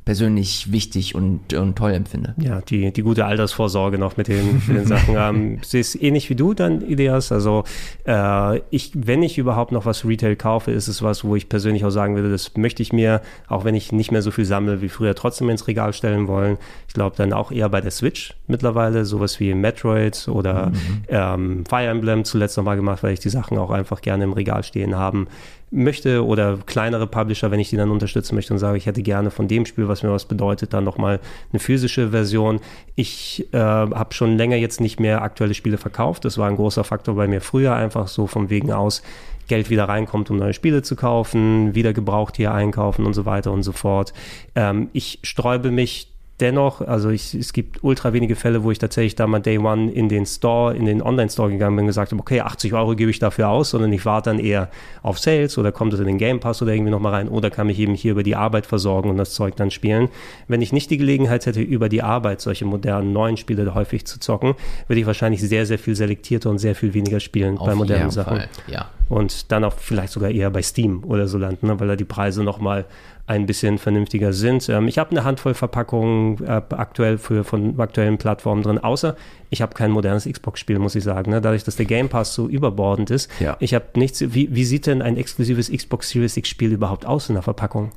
persönlich 0.10 0.71
wichtig 0.71 1.13
und, 1.13 1.54
und 1.54 1.75
toll 1.75 1.91
empfinde. 1.91 2.34
Ja, 2.38 2.62
die, 2.62 2.91
die 2.91 3.04
gute 3.04 3.25
Altersvorsorge 3.25 3.99
noch 3.99 4.17
mit 4.17 4.28
den, 4.28 4.60
mit 4.67 4.75
den 4.75 4.86
Sachen. 4.88 5.15
Ähm, 5.15 5.60
sie 5.62 5.80
ist 5.80 5.93
ähnlich 6.02 6.32
wie 6.32 6.36
du 6.36 6.56
dann, 6.56 6.82
Ideas. 6.82 7.32
Also 7.32 7.63
äh, 8.08 8.58
ich, 8.71 8.91
wenn 8.95 9.21
ich 9.21 9.38
überhaupt 9.38 9.71
noch 9.71 9.86
was 9.86 10.06
Retail 10.06 10.36
kaufe, 10.36 10.71
ist 10.71 10.88
es 10.88 11.04
was, 11.04 11.23
wo 11.23 11.36
ich 11.36 11.47
persönlich 11.47 11.86
auch 11.86 11.91
sagen 11.91 12.15
würde, 12.15 12.32
das 12.32 12.58
möchte 12.58 12.82
ich 12.82 12.91
mir, 12.91 13.21
auch 13.47 13.65
wenn 13.65 13.75
ich 13.75 13.91
nicht 13.91 14.12
mehr 14.12 14.23
so 14.23 14.32
viel 14.32 14.45
sammle 14.45 14.82
wie 14.82 14.89
früher, 14.89 15.13
trotzdem 15.13 15.47
ins 15.49 15.67
Regal 15.67 15.93
stellen 15.93 16.28
wollen. 16.28 16.58
Ich 16.88 16.95
glaube 16.95 17.15
dann 17.15 17.32
auch 17.32 17.52
eher 17.52 17.69
bei 17.69 17.82
der 17.82 17.91
Switch 17.91 18.34
mittlerweile, 18.47 19.06
sowas 19.06 19.39
wie 19.39 19.54
Metroid 19.54 20.28
oder 20.28 20.71
mhm. 20.71 21.04
ähm, 21.08 21.63
Fire 21.69 21.86
Emblem 21.86 22.25
zuletzt 22.25 22.58
nochmal 22.58 22.78
gemacht, 22.78 23.04
weil 23.04 23.13
ich 23.13 23.19
die 23.19 23.30
Sachen 23.30 23.60
auch 23.60 23.69
einfach 23.69 24.02
gerne 24.02 24.23
im 24.23 24.34
Regal 24.34 24.63
stehen 24.63 24.95
haben 24.95 25.28
möchte 25.72 26.26
oder 26.26 26.58
kleinere 26.66 27.08
Publisher, 27.08 27.52
wenn 27.52 27.60
ich 27.60 27.70
die 27.70 27.78
dann 27.78 27.92
unterstützen 27.92 28.36
möchte 28.36 28.54
und 28.54 28.60
sage, 28.60 28.78
ich 28.78 28.86
hätte 28.86 29.02
gerne 29.02 29.32
von 29.32 29.48
dem 29.48 29.66
Spiel, 29.66 29.88
was 29.88 30.04
mir 30.04 30.12
was 30.12 30.26
bedeutet, 30.26 30.74
dann 30.74 30.84
nochmal 30.84 31.20
eine 31.52 31.60
physische 31.60 32.10
Version. 32.10 32.60
Ich 32.96 33.48
äh, 33.54 33.58
habe 33.58 34.14
schon 34.14 34.38
länger 34.38 34.56
jetzt 34.56 34.82
nicht 34.82 35.00
mehr 35.00 35.22
aktuelle 35.22 35.54
Spiele 35.54 35.78
verkauft. 35.78 36.26
Das 36.26 36.38
war 36.38 36.48
ein 36.48 36.56
großer 36.56 36.84
Faktor 36.84 37.16
bei 37.16 37.28
mir 37.28 37.42
früher, 37.42 37.76
einfach 37.76 38.08
so 38.08 38.28
vom 38.28 38.50
Wegen 38.50 38.72
aus, 38.72 39.04
Geld 39.48 39.70
wieder 39.70 39.86
reinkommt, 39.86 40.30
um 40.30 40.38
neue 40.38 40.54
Spiele 40.54 40.82
zu 40.82 40.96
kaufen, 40.96 41.76
wieder 41.76 41.92
gebraucht 41.94 42.38
hier 42.38 42.54
einkaufen 42.54 43.06
und 43.06 43.14
so 43.14 43.26
weiter 43.26 43.52
und 43.52 43.64
so 43.64 43.72
fort. 43.72 44.14
Ähm, 44.56 44.90
ich 44.94 45.20
sträube 45.24 45.72
mich 45.72 46.08
dennoch, 46.39 46.82
also 46.82 47.10
ich, 47.10 47.34
es 47.34 47.54
gibt 47.54 47.84
ultra 47.84 48.13
wenige 48.13 48.36
Fälle, 48.36 48.63
wo 48.63 48.71
ich 48.71 48.80
tatsächlich 48.80 49.15
da 49.15 49.28
mal 49.28 49.39
Day 49.39 49.58
One 49.58 49.91
in 49.91 50.10
den 50.10 50.25
Store, 50.25 50.75
in 50.75 50.86
den 50.86 51.02
Online-Store 51.02 51.49
gegangen 51.49 51.75
bin 51.75 51.84
und 51.84 51.88
gesagt 51.88 52.12
habe, 52.12 52.21
okay, 52.21 52.41
80 52.41 52.73
Euro 52.73 52.95
gebe 52.95 53.12
ich 53.12 53.19
dafür 53.19 53.49
aus, 53.49 53.71
sondern 53.71 53.91
ich 53.93 54.06
warte 54.06 54.30
dann 54.30 54.39
eher 54.39 54.69
auf 55.04 55.19
Sales 55.19 55.58
oder 55.58 55.71
kommt 55.71 55.93
es 55.93 55.99
in 55.99 56.08
den 56.08 56.17
Game 56.17 56.39
Pass 56.39 56.62
oder 56.62 56.73
irgendwie 56.73 56.91
nochmal 56.91 57.13
rein 57.13 57.28
oder 57.28 57.49
kann 57.49 57.67
mich 57.67 57.80
eben 57.80 57.93
hier 57.93 58.12
über 58.13 58.23
die 58.23 58.36
Arbeit 58.36 58.65
versorgen 58.65 59.10
und 59.10 59.17
das 59.17 59.34
Zeug 59.34 59.56
dann 59.56 59.71
spielen. 59.71 60.10
Wenn 60.47 60.62
ich 60.62 60.73
nicht 60.73 60.89
die 60.89 60.97
Gelegenheit 60.97 61.45
hätte, 61.45 61.62
über 61.62 61.89
die 61.89 62.02
Arbeit 62.02 62.41
solche 62.41 62.65
modernen 62.65 63.13
neuen 63.13 63.38
Spiele 63.38 63.73
häufig 63.73 64.06
zu 64.06 64.19
zocken, 64.19 64.56
würde 64.88 64.99
ich 64.99 65.06
wahrscheinlich 65.06 65.41
sehr, 65.41 65.65
sehr 65.65 65.80
viel 65.80 65.95
selektierter 65.95 66.49
und 66.49 66.60
sehr 66.60 66.75
viel 66.75 66.93
weniger 66.93 67.19
spielen 67.19 67.58
auf 67.58 67.67
bei 67.67 67.75
modernen 67.75 68.12
Sachen. 68.12 68.38
Fall. 68.38 68.49
Ja. 68.67 68.89
Und 69.10 69.52
dann 69.52 69.63
auch 69.63 69.73
vielleicht 69.73 70.13
sogar 70.13 70.30
eher 70.30 70.52
bei 70.52 70.62
Steam 70.62 71.04
oder 71.04 71.28
so 71.28 71.38
landen, 71.38 71.67
ne, 71.67 71.80
weil 71.80 71.88
da 71.88 71.95
die 71.95 72.06
Preise 72.06 72.43
nochmal 72.43 72.86
ein 73.30 73.46
bisschen 73.46 73.78
vernünftiger 73.78 74.34
sind. 74.34 74.68
Ähm, 74.70 74.88
ich 74.88 74.98
habe 74.98 75.12
eine 75.12 75.24
Handvoll 75.24 75.54
Verpackungen 75.54 76.44
äh, 76.44 76.62
aktuell 76.72 77.18
für, 77.20 77.44
von 77.44 77.80
aktuellen 77.80 78.18
Plattformen 78.18 78.63
drin, 78.63 78.80
außer 78.80 79.15
ich 79.52 79.62
habe 79.62 79.76
kein 79.76 79.92
modernes 79.92 80.26
Xbox-Spiel, 80.26 80.80
muss 80.80 80.96
ich 80.96 81.04
sagen. 81.04 81.32
Ne? 81.32 81.39
Dadurch, 81.39 81.63
dass 81.63 81.76
der 81.76 81.86
Game 81.86 82.10
Pass 82.10 82.34
so 82.34 82.48
überbordend 82.48 83.12
ist. 83.12 83.30
Ja. 83.39 83.56
Ich 83.60 83.74
habe 83.74 83.86
nichts. 83.96 84.22
Wie, 84.34 84.54
wie 84.54 84.65
sieht 84.65 84.88
denn 84.88 85.02
ein 85.02 85.15
exklusives 85.15 85.72
Xbox 85.72 86.10
Series 86.10 86.38
X-Spiel 86.38 86.72
überhaupt 86.74 87.06
aus 87.06 87.30
in 87.30 87.36
der 87.36 87.44
Verpackung? 87.44 87.92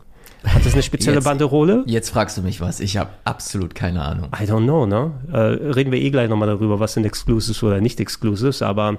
Hat 0.45 0.67
das 0.67 0.73
eine 0.75 0.83
spezielle 0.83 1.17
Jetzt- 1.17 1.25
Banderole? 1.25 1.85
Jetzt 1.87 2.11
fragst 2.11 2.37
du 2.37 2.43
mich 2.43 2.61
was. 2.61 2.81
Ich 2.81 2.97
habe 2.97 3.11
absolut 3.25 3.75
keine 3.75 4.03
Ahnung. 4.03 4.27
I 4.39 4.45
don't 4.45 4.65
know, 4.65 4.87
ne? 4.87 5.13
Äh, 5.33 5.37
reden 5.73 5.93
wir 5.93 6.01
eh 6.01 6.11
gleich 6.11 6.29
nochmal 6.29 6.49
darüber, 6.49 6.79
was 6.81 6.95
sind 6.95 7.07
Exclusives 7.07 7.63
oder 7.63 7.81
nicht 7.81 8.01
Exclusives, 8.01 8.61
aber 8.61 8.99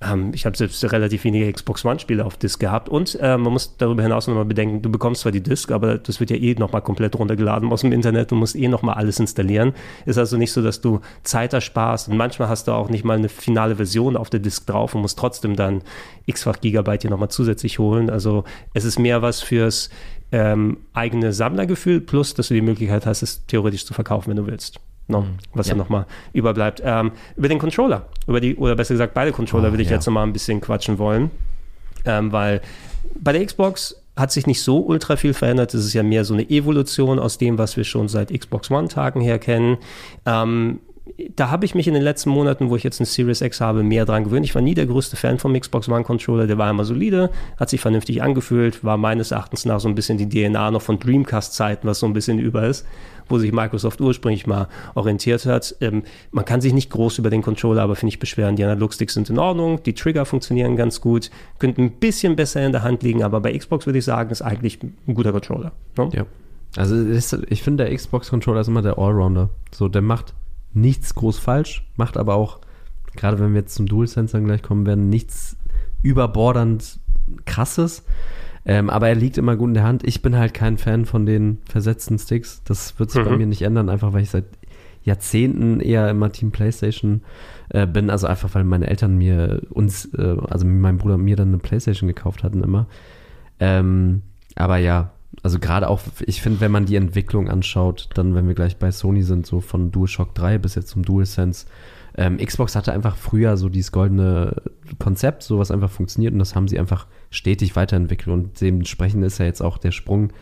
ähm, 0.00 0.32
ich 0.34 0.44
habe 0.44 0.56
selbst 0.56 0.82
relativ 0.92 1.24
wenige 1.24 1.50
Xbox 1.50 1.84
One-Spiele 1.84 2.24
auf 2.24 2.36
Disc 2.36 2.60
gehabt 2.60 2.88
und 2.88 3.18
äh, 3.20 3.38
man 3.38 3.52
muss 3.52 3.76
darüber 3.78 4.02
hinaus 4.02 4.26
nochmal 4.26 4.44
bedenken, 4.44 4.82
du 4.82 4.90
bekommst 4.90 5.22
zwar 5.22 5.32
die 5.32 5.42
Disc, 5.42 5.70
aber 5.70 5.96
das 5.98 6.20
wird 6.20 6.30
ja 6.30 6.36
eh 6.36 6.54
nochmal 6.54 6.82
komplett 6.82 7.18
runtergeladen 7.18 7.72
aus 7.72 7.80
dem 7.80 7.92
Internet, 7.92 8.30
du 8.30 8.34
musst 8.34 8.56
eh 8.56 8.68
nochmal 8.68 8.96
alles 8.96 9.18
installieren. 9.18 9.72
Ist 10.04 10.18
also 10.18 10.36
nicht 10.36 10.52
so, 10.52 10.62
dass 10.62 10.80
du 10.80 11.00
Zeit 11.22 11.54
ersparst 11.54 12.08
und 12.08 12.16
manchmal 12.16 12.48
hast 12.48 12.68
du 12.68 12.72
auch 12.72 12.90
nicht 12.90 13.04
mal 13.04 13.16
eine 13.16 13.28
finale 13.28 13.76
Version 13.76 14.16
auf 14.16 14.28
der 14.28 14.40
Disc 14.40 14.66
drauf 14.66 14.94
und 14.94 15.00
musst 15.00 15.18
trotzdem 15.18 15.56
dann 15.56 15.82
x-fach 16.26 16.60
Gigabyte 16.60 17.02
hier 17.02 17.10
nochmal 17.10 17.30
zusätzlich 17.30 17.78
holen. 17.78 18.10
Also 18.10 18.44
es 18.74 18.84
ist 18.84 18.98
mehr 18.98 19.22
was 19.22 19.40
fürs 19.40 19.88
ähm, 20.32 20.78
eigene 20.92 21.32
Sammlergefühl, 21.32 22.00
plus 22.00 22.34
dass 22.34 22.48
du 22.48 22.54
die 22.54 22.60
Möglichkeit 22.60 23.06
hast, 23.06 23.22
es 23.22 23.46
theoretisch 23.46 23.86
zu 23.86 23.94
verkaufen, 23.94 24.30
wenn 24.30 24.36
du 24.36 24.46
willst. 24.46 24.80
No, 25.08 25.24
was 25.54 25.68
Ja. 25.68 25.74
nochmal 25.76 26.06
überbleibt. 26.32 26.82
Ähm, 26.84 27.12
über 27.36 27.48
den 27.48 27.58
Controller, 27.58 28.06
über 28.26 28.40
die, 28.40 28.56
oder 28.56 28.74
besser 28.74 28.94
gesagt, 28.94 29.14
beide 29.14 29.30
Controller 29.32 29.68
Oh, 29.68 29.72
würde 29.72 29.82
ich 29.82 29.88
ja. 29.90 29.96
jetzt 29.96 30.06
nochmal 30.06 30.26
ein 30.26 30.32
bisschen 30.32 30.60
quatschen 30.60 30.98
wollen. 30.98 31.30
Ähm, 32.04 32.32
weil 32.32 32.60
bei 33.18 33.32
der 33.32 33.44
Xbox 33.46 34.00
hat 34.16 34.32
sich 34.32 34.46
nicht 34.46 34.62
so 34.62 34.80
ultra 34.80 35.16
viel 35.16 35.34
verändert. 35.34 35.74
Es 35.74 35.84
ist 35.84 35.92
ja 35.94 36.02
mehr 36.02 36.24
so 36.24 36.34
eine 36.34 36.48
Evolution 36.48 37.18
aus 37.18 37.38
dem, 37.38 37.58
was 37.58 37.76
wir 37.76 37.84
schon 37.84 38.08
seit 38.08 38.32
Xbox 38.32 38.70
One-Tagen 38.70 39.20
her 39.20 39.38
kennen. 39.38 39.76
Ähm, 40.24 40.80
da 41.36 41.50
habe 41.50 41.64
ich 41.64 41.74
mich 41.76 41.86
in 41.86 41.94
den 41.94 42.02
letzten 42.02 42.30
Monaten, 42.30 42.68
wo 42.68 42.74
ich 42.76 42.82
jetzt 42.82 42.98
eine 43.00 43.06
Series 43.06 43.40
X 43.40 43.60
habe, 43.60 43.82
mehr 43.84 44.04
dran 44.06 44.24
gewöhnt. 44.24 44.44
Ich 44.44 44.54
war 44.56 44.62
nie 44.62 44.74
der 44.74 44.86
größte 44.86 45.16
Fan 45.16 45.38
vom 45.38 45.58
Xbox 45.58 45.88
One 45.88 46.02
Controller. 46.02 46.46
Der 46.48 46.58
war 46.58 46.68
immer 46.68 46.84
solide, 46.84 47.30
hat 47.58 47.70
sich 47.70 47.80
vernünftig 47.80 48.22
angefühlt, 48.22 48.82
war 48.82 48.96
meines 48.96 49.30
Erachtens 49.30 49.64
nach 49.66 49.78
so 49.78 49.88
ein 49.88 49.94
bisschen 49.94 50.18
die 50.18 50.28
DNA 50.28 50.72
noch 50.72 50.82
von 50.82 50.98
Dreamcast-Zeiten, 50.98 51.86
was 51.86 52.00
so 52.00 52.06
ein 52.06 52.12
bisschen 52.12 52.38
über 52.40 52.66
ist, 52.66 52.84
wo 53.28 53.38
sich 53.38 53.52
Microsoft 53.52 54.00
ursprünglich 54.00 54.46
mal 54.46 54.68
orientiert 54.94 55.46
hat. 55.46 55.76
Ähm, 55.80 56.02
man 56.30 56.44
kann 56.44 56.60
sich 56.60 56.72
nicht 56.72 56.90
groß 56.90 57.18
über 57.18 57.30
den 57.30 57.42
Controller, 57.42 57.82
aber 57.82 57.96
finde 57.96 58.10
ich 58.10 58.18
beschweren. 58.18 58.56
Die 58.56 58.64
Analogsticks 58.64 59.14
sind 59.14 59.30
in 59.30 59.38
Ordnung, 59.38 59.82
die 59.82 59.94
Trigger 59.94 60.24
funktionieren 60.24 60.76
ganz 60.76 61.00
gut, 61.00 61.30
könnten 61.58 61.82
ein 61.82 61.92
bisschen 61.92 62.36
besser 62.36 62.64
in 62.64 62.72
der 62.72 62.82
Hand 62.82 63.02
liegen, 63.02 63.22
aber 63.22 63.40
bei 63.40 63.56
Xbox 63.56 63.86
würde 63.86 63.98
ich 63.98 64.04
sagen, 64.04 64.30
ist 64.30 64.42
eigentlich 64.42 64.80
ein 64.82 65.14
guter 65.14 65.32
Controller. 65.32 65.72
Ne? 65.96 66.08
Ja. 66.12 66.26
Also 66.76 66.94
ist, 66.96 67.32
ich 67.48 67.62
finde, 67.62 67.84
der 67.84 67.94
Xbox-Controller 67.94 68.60
ist 68.60 68.68
immer 68.68 68.82
der 68.82 68.98
Allrounder. 68.98 69.50
So, 69.72 69.88
der 69.88 70.02
macht 70.02 70.34
nichts 70.74 71.14
groß 71.14 71.38
falsch, 71.38 71.86
macht 71.96 72.16
aber 72.16 72.34
auch, 72.34 72.58
gerade 73.16 73.38
wenn 73.38 73.54
wir 73.54 73.60
jetzt 73.60 73.74
zum 73.74 73.86
DualSense 73.86 74.32
dann 74.36 74.44
gleich 74.44 74.62
kommen 74.62 74.86
werden, 74.86 75.08
nichts 75.08 75.56
überbordernd 76.02 77.00
krasses. 77.46 78.04
Ähm, 78.66 78.90
aber 78.90 79.08
er 79.08 79.14
liegt 79.14 79.38
immer 79.38 79.56
gut 79.56 79.68
in 79.68 79.74
der 79.74 79.84
Hand. 79.84 80.02
Ich 80.04 80.22
bin 80.22 80.36
halt 80.36 80.52
kein 80.52 80.76
Fan 80.76 81.04
von 81.06 81.24
den 81.24 81.58
versetzten 81.68 82.18
Sticks. 82.18 82.62
Das 82.64 82.98
wird 82.98 83.10
sich 83.12 83.22
bei 83.24 83.30
Mhm. 83.30 83.38
mir 83.38 83.46
nicht 83.46 83.62
ändern, 83.62 83.88
einfach 83.88 84.12
weil 84.12 84.22
ich 84.22 84.30
seit 84.30 84.44
Jahrzehnten 85.04 85.78
eher 85.78 86.10
immer 86.10 86.32
Team 86.32 86.50
PlayStation 86.50 87.22
äh, 87.68 87.86
bin. 87.86 88.10
Also 88.10 88.26
einfach, 88.26 88.52
weil 88.54 88.64
meine 88.64 88.88
Eltern 88.88 89.16
mir 89.16 89.62
uns, 89.70 90.06
äh, 90.14 90.36
also 90.48 90.66
mein 90.66 90.98
Bruder 90.98 91.14
und 91.14 91.22
mir 91.22 91.36
dann 91.36 91.48
eine 91.48 91.58
PlayStation 91.58 92.08
gekauft 92.08 92.42
hatten 92.42 92.62
immer. 92.64 92.86
Ähm, 93.60 94.22
aber 94.56 94.78
ja, 94.78 95.12
also 95.44 95.58
gerade 95.60 95.88
auch, 95.88 96.00
ich 96.26 96.42
finde, 96.42 96.60
wenn 96.60 96.72
man 96.72 96.86
die 96.86 96.96
Entwicklung 96.96 97.48
anschaut, 97.48 98.08
dann, 98.14 98.34
wenn 98.34 98.48
wir 98.48 98.54
gleich 98.54 98.78
bei 98.78 98.90
Sony 98.90 99.22
sind, 99.22 99.46
so 99.46 99.60
von 99.60 99.92
DualShock 99.92 100.34
3 100.34 100.58
bis 100.58 100.74
jetzt 100.74 100.88
zum 100.88 101.04
DualSense, 101.04 101.66
ähm, 102.16 102.38
Xbox 102.38 102.74
hatte 102.76 102.92
einfach 102.92 103.16
früher 103.16 103.56
so 103.56 103.68
dieses 103.68 103.92
goldene 103.92 104.62
Konzept, 104.98 105.42
so 105.42 105.58
was 105.58 105.70
einfach 105.70 105.90
funktioniert 105.90 106.32
und 106.32 106.38
das 106.38 106.54
haben 106.54 106.68
sie 106.68 106.78
einfach 106.78 107.06
stetig 107.30 107.76
weiterentwickelt 107.76 108.28
und 108.28 108.60
dementsprechend 108.60 109.24
ist 109.24 109.38
ja 109.38 109.44
jetzt 109.44 109.60
auch 109.60 109.78
der 109.78 109.92
Sprung 109.92 110.32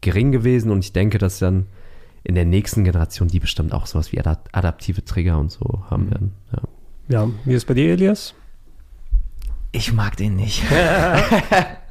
gering 0.00 0.32
gewesen 0.32 0.70
und 0.70 0.84
ich 0.84 0.92
denke, 0.92 1.18
dass 1.18 1.38
dann 1.38 1.66
in 2.24 2.34
der 2.34 2.44
nächsten 2.44 2.84
Generation 2.84 3.28
die 3.28 3.40
bestimmt 3.40 3.72
auch 3.72 3.86
sowas 3.86 4.12
wie 4.12 4.20
adap 4.20 4.48
adaptive 4.52 5.04
Trigger 5.04 5.38
und 5.38 5.50
so 5.50 5.84
haben 5.90 6.10
werden. 6.10 6.32
Ja. 6.52 6.62
Ja, 7.08 7.28
wie 7.44 7.52
ist 7.52 7.62
es 7.62 7.64
bei 7.64 7.74
dir, 7.74 7.92
Elias? 7.92 8.34
Ich 9.72 9.92
mag 9.92 10.16
den 10.16 10.36
nicht. 10.36 10.62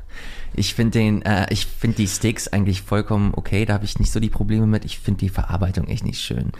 ich 0.53 0.73
finde 0.73 0.99
den, 0.99 1.21
äh, 1.21 1.47
ich 1.49 1.65
finde 1.65 1.97
die 1.97 2.07
Sticks 2.07 2.47
eigentlich 2.47 2.81
vollkommen 2.81 3.33
okay, 3.35 3.65
da 3.65 3.73
habe 3.73 3.85
ich 3.85 3.99
nicht 3.99 4.11
so 4.11 4.19
die 4.19 4.29
Probleme 4.29 4.67
mit. 4.67 4.85
Ich 4.85 4.99
finde 4.99 5.19
die 5.19 5.29
Verarbeitung 5.29 5.87
echt 5.87 6.03
nicht 6.03 6.21
schön. 6.21 6.51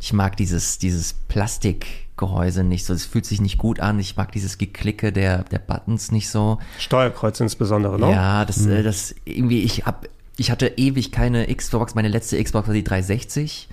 Ich 0.00 0.12
mag 0.12 0.36
dieses, 0.36 0.78
dieses 0.78 1.14
Plastikgehäuse 1.14 2.62
nicht 2.64 2.84
so. 2.84 2.94
Es 2.94 3.04
fühlt 3.04 3.26
sich 3.26 3.40
nicht 3.40 3.58
gut 3.58 3.80
an. 3.80 3.98
Ich 3.98 4.16
mag 4.16 4.32
dieses 4.32 4.58
Geklicke 4.58 5.12
der, 5.12 5.44
der 5.44 5.58
Buttons 5.58 6.12
nicht 6.12 6.28
so. 6.28 6.58
Steuerkreuz 6.78 7.40
insbesondere, 7.40 7.98
ne? 7.98 8.10
Ja, 8.10 8.44
das, 8.44 8.64
äh, 8.66 8.82
das 8.82 9.14
irgendwie, 9.24 9.62
ich 9.62 9.84
hab, 9.86 10.08
ich 10.36 10.50
hatte 10.50 10.68
ewig 10.76 11.12
keine 11.12 11.52
Xbox, 11.54 11.94
meine 11.94 12.08
letzte 12.08 12.42
Xbox 12.42 12.68
war 12.68 12.74
die 12.74 12.84
360 12.84 13.68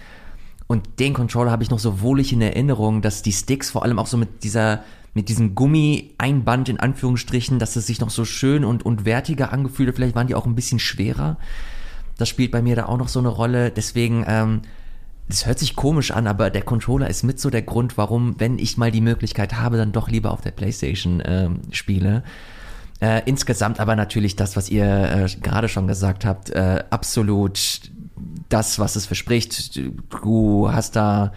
und 0.68 1.00
den 1.00 1.14
Controller 1.14 1.50
habe 1.50 1.64
ich 1.64 1.70
noch 1.70 1.80
so 1.80 2.02
wohlig 2.02 2.34
in 2.34 2.42
Erinnerung, 2.42 3.02
dass 3.02 3.22
die 3.22 3.32
Sticks 3.32 3.72
vor 3.72 3.84
allem 3.84 4.00
auch 4.00 4.08
so 4.08 4.18
mit 4.18 4.44
dieser, 4.44 4.84
mit 5.18 5.30
diesem 5.30 5.56
Gummi-Einband 5.56 6.70
in 6.70 6.80
Anführungsstrichen, 6.80 7.58
dass 7.58 7.76
es 7.76 7.88
sich 7.88 8.00
noch 8.00 8.12
so 8.12 8.24
schön 8.24 8.64
und, 8.64 8.86
und 8.86 9.04
wertiger 9.04 9.52
angefühlt 9.52 9.90
hat. 9.90 9.96
Vielleicht 9.96 10.14
waren 10.14 10.28
die 10.28 10.36
auch 10.36 10.46
ein 10.46 10.54
bisschen 10.54 10.78
schwerer. 10.78 11.38
Das 12.20 12.30
spielt 12.30 12.52
bei 12.52 12.62
mir 12.62 12.76
da 12.76 12.86
auch 12.86 13.00
noch 13.00 13.08
so 13.08 13.18
eine 13.18 13.30
Rolle. 13.30 13.72
Deswegen, 13.72 14.24
ähm, 14.28 14.62
das 15.28 15.48
hört 15.48 15.58
sich 15.58 15.76
komisch 15.76 16.12
an, 16.12 16.28
aber 16.28 16.52
der 16.52 16.62
Controller 16.62 17.10
ist 17.10 17.24
mit 17.24 17.40
so 17.40 17.50
der 17.50 17.64
Grund, 17.64 17.98
warum, 17.98 18.36
wenn 18.38 18.60
ich 18.60 18.78
mal 18.78 18.92
die 18.92 19.02
Möglichkeit 19.02 19.56
habe, 19.56 19.78
dann 19.78 19.92
doch 19.92 20.08
lieber 20.08 20.30
auf 20.30 20.42
der 20.42 20.52
Playstation 20.52 21.24
ähm, 21.26 21.62
spiele. 21.72 22.22
Äh, 23.00 23.24
insgesamt 23.26 23.80
aber 23.80 23.96
natürlich 23.96 24.36
das, 24.36 24.56
was 24.56 24.70
ihr 24.70 24.86
äh, 24.86 25.28
gerade 25.42 25.68
schon 25.68 25.88
gesagt 25.88 26.26
habt, 26.26 26.52
äh, 26.52 26.84
absolut 26.92 27.82
das, 28.50 28.78
was 28.78 28.96
es 28.96 29.08
verspricht. 29.08 29.82
Du 30.22 30.72
hast 30.72 30.96
da, 30.96 31.34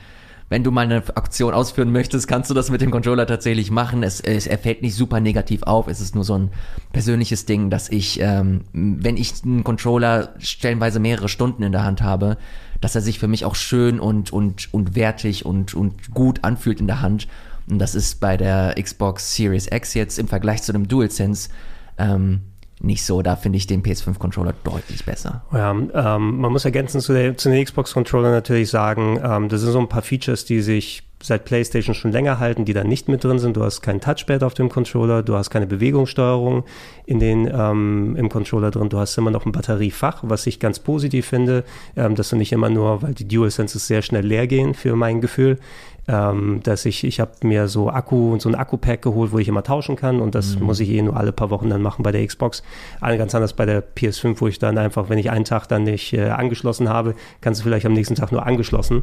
wenn 0.50 0.64
du 0.64 0.72
mal 0.72 0.82
eine 0.82 0.96
Aktion 1.14 1.54
ausführen 1.54 1.92
möchtest, 1.92 2.26
kannst 2.26 2.50
du 2.50 2.54
das 2.54 2.70
mit 2.70 2.80
dem 2.80 2.90
Controller 2.90 3.24
tatsächlich 3.24 3.70
machen. 3.70 4.02
Es, 4.02 4.20
es 4.20 4.48
er 4.48 4.58
fällt 4.58 4.82
nicht 4.82 4.96
super 4.96 5.20
negativ 5.20 5.62
auf. 5.62 5.86
Es 5.86 6.00
ist 6.00 6.16
nur 6.16 6.24
so 6.24 6.36
ein 6.36 6.50
persönliches 6.92 7.46
Ding, 7.46 7.70
dass 7.70 7.88
ich, 7.88 8.20
ähm, 8.20 8.62
wenn 8.72 9.16
ich 9.16 9.44
einen 9.44 9.62
Controller 9.62 10.34
stellenweise 10.38 10.98
mehrere 10.98 11.28
Stunden 11.28 11.62
in 11.62 11.70
der 11.70 11.84
Hand 11.84 12.02
habe, 12.02 12.36
dass 12.80 12.96
er 12.96 13.00
sich 13.00 13.20
für 13.20 13.28
mich 13.28 13.44
auch 13.44 13.54
schön 13.54 14.00
und, 14.00 14.32
und, 14.32 14.74
und 14.74 14.96
wertig 14.96 15.46
und, 15.46 15.74
und 15.74 16.10
gut 16.12 16.42
anfühlt 16.42 16.80
in 16.80 16.88
der 16.88 17.00
Hand. 17.00 17.28
Und 17.68 17.78
das 17.78 17.94
ist 17.94 18.18
bei 18.18 18.36
der 18.36 18.74
Xbox 18.74 19.36
Series 19.36 19.68
X 19.70 19.94
jetzt 19.94 20.18
im 20.18 20.26
Vergleich 20.26 20.62
zu 20.62 20.72
dem 20.72 20.88
DualSense 20.88 21.50
ähm, 21.96 22.40
nicht 22.80 23.04
so. 23.04 23.22
Da 23.22 23.36
finde 23.36 23.58
ich 23.58 23.66
den 23.66 23.82
PS5-Controller 23.82 24.54
deutlich 24.64 25.04
besser. 25.04 25.42
Ja, 25.52 25.70
ähm, 25.70 25.90
man 25.92 26.52
muss 26.52 26.64
ergänzend 26.64 27.04
zu, 27.04 27.36
zu 27.36 27.50
den 27.50 27.64
Xbox-Controller 27.64 28.30
natürlich 28.30 28.70
sagen, 28.70 29.20
ähm, 29.22 29.48
das 29.48 29.60
sind 29.60 29.72
so 29.72 29.78
ein 29.78 29.88
paar 29.88 30.02
Features, 30.02 30.44
die 30.44 30.60
sich 30.60 31.04
seit 31.22 31.44
PlayStation 31.44 31.94
schon 31.94 32.12
länger 32.12 32.38
halten, 32.38 32.64
die 32.64 32.72
da 32.72 32.82
nicht 32.82 33.08
mit 33.08 33.22
drin 33.24 33.38
sind. 33.38 33.56
Du 33.56 33.62
hast 33.62 33.82
kein 33.82 34.00
Touchpad 34.00 34.42
auf 34.42 34.54
dem 34.54 34.68
Controller, 34.68 35.22
du 35.22 35.36
hast 35.36 35.50
keine 35.50 35.66
Bewegungssteuerung 35.66 36.64
in 37.04 37.20
den, 37.20 37.50
ähm, 37.52 38.16
im 38.16 38.28
Controller 38.28 38.70
drin, 38.70 38.88
du 38.88 38.98
hast 38.98 39.16
immer 39.18 39.30
noch 39.30 39.44
ein 39.44 39.52
Batteriefach, 39.52 40.20
was 40.22 40.46
ich 40.46 40.60
ganz 40.60 40.78
positiv 40.78 41.26
finde, 41.26 41.64
ähm, 41.96 42.14
dass 42.14 42.30
du 42.30 42.36
nicht 42.36 42.52
immer 42.52 42.70
nur, 42.70 43.02
weil 43.02 43.14
die 43.14 43.28
DualSenses 43.28 43.86
sehr 43.86 44.02
schnell 44.02 44.24
leer 44.24 44.46
gehen 44.46 44.74
für 44.74 44.96
mein 44.96 45.20
Gefühl, 45.20 45.58
ähm, 46.08 46.60
dass 46.62 46.86
ich, 46.86 47.04
ich 47.04 47.20
habe 47.20 47.32
mir 47.42 47.68
so 47.68 47.90
Akku 47.90 48.32
und 48.32 48.42
so 48.42 48.48
ein 48.48 48.54
Akku-Pack 48.54 49.02
geholt, 49.02 49.32
wo 49.32 49.38
ich 49.38 49.48
immer 49.48 49.62
tauschen 49.62 49.96
kann 49.96 50.20
und 50.20 50.34
das 50.34 50.58
muss 50.58 50.80
ich 50.80 50.90
eh 50.90 51.02
nur 51.02 51.16
alle 51.16 51.32
paar 51.32 51.50
Wochen 51.50 51.70
dann 51.70 51.82
machen 51.82 52.02
bei 52.02 52.12
der 52.12 52.26
Xbox. 52.26 52.62
Ganz 53.00 53.34
anders 53.34 53.52
bei 53.52 53.66
der 53.66 53.82
PS5, 53.82 54.40
wo 54.40 54.48
ich 54.48 54.58
dann 54.58 54.78
einfach, 54.78 55.08
wenn 55.08 55.18
ich 55.18 55.30
einen 55.30 55.44
Tag 55.44 55.66
dann 55.68 55.84
nicht 55.84 56.12
äh, 56.12 56.30
angeschlossen 56.30 56.88
habe, 56.88 57.14
kannst 57.40 57.60
du 57.60 57.64
vielleicht 57.64 57.86
am 57.86 57.92
nächsten 57.92 58.14
Tag 58.14 58.32
nur 58.32 58.46
angeschlossen 58.46 59.02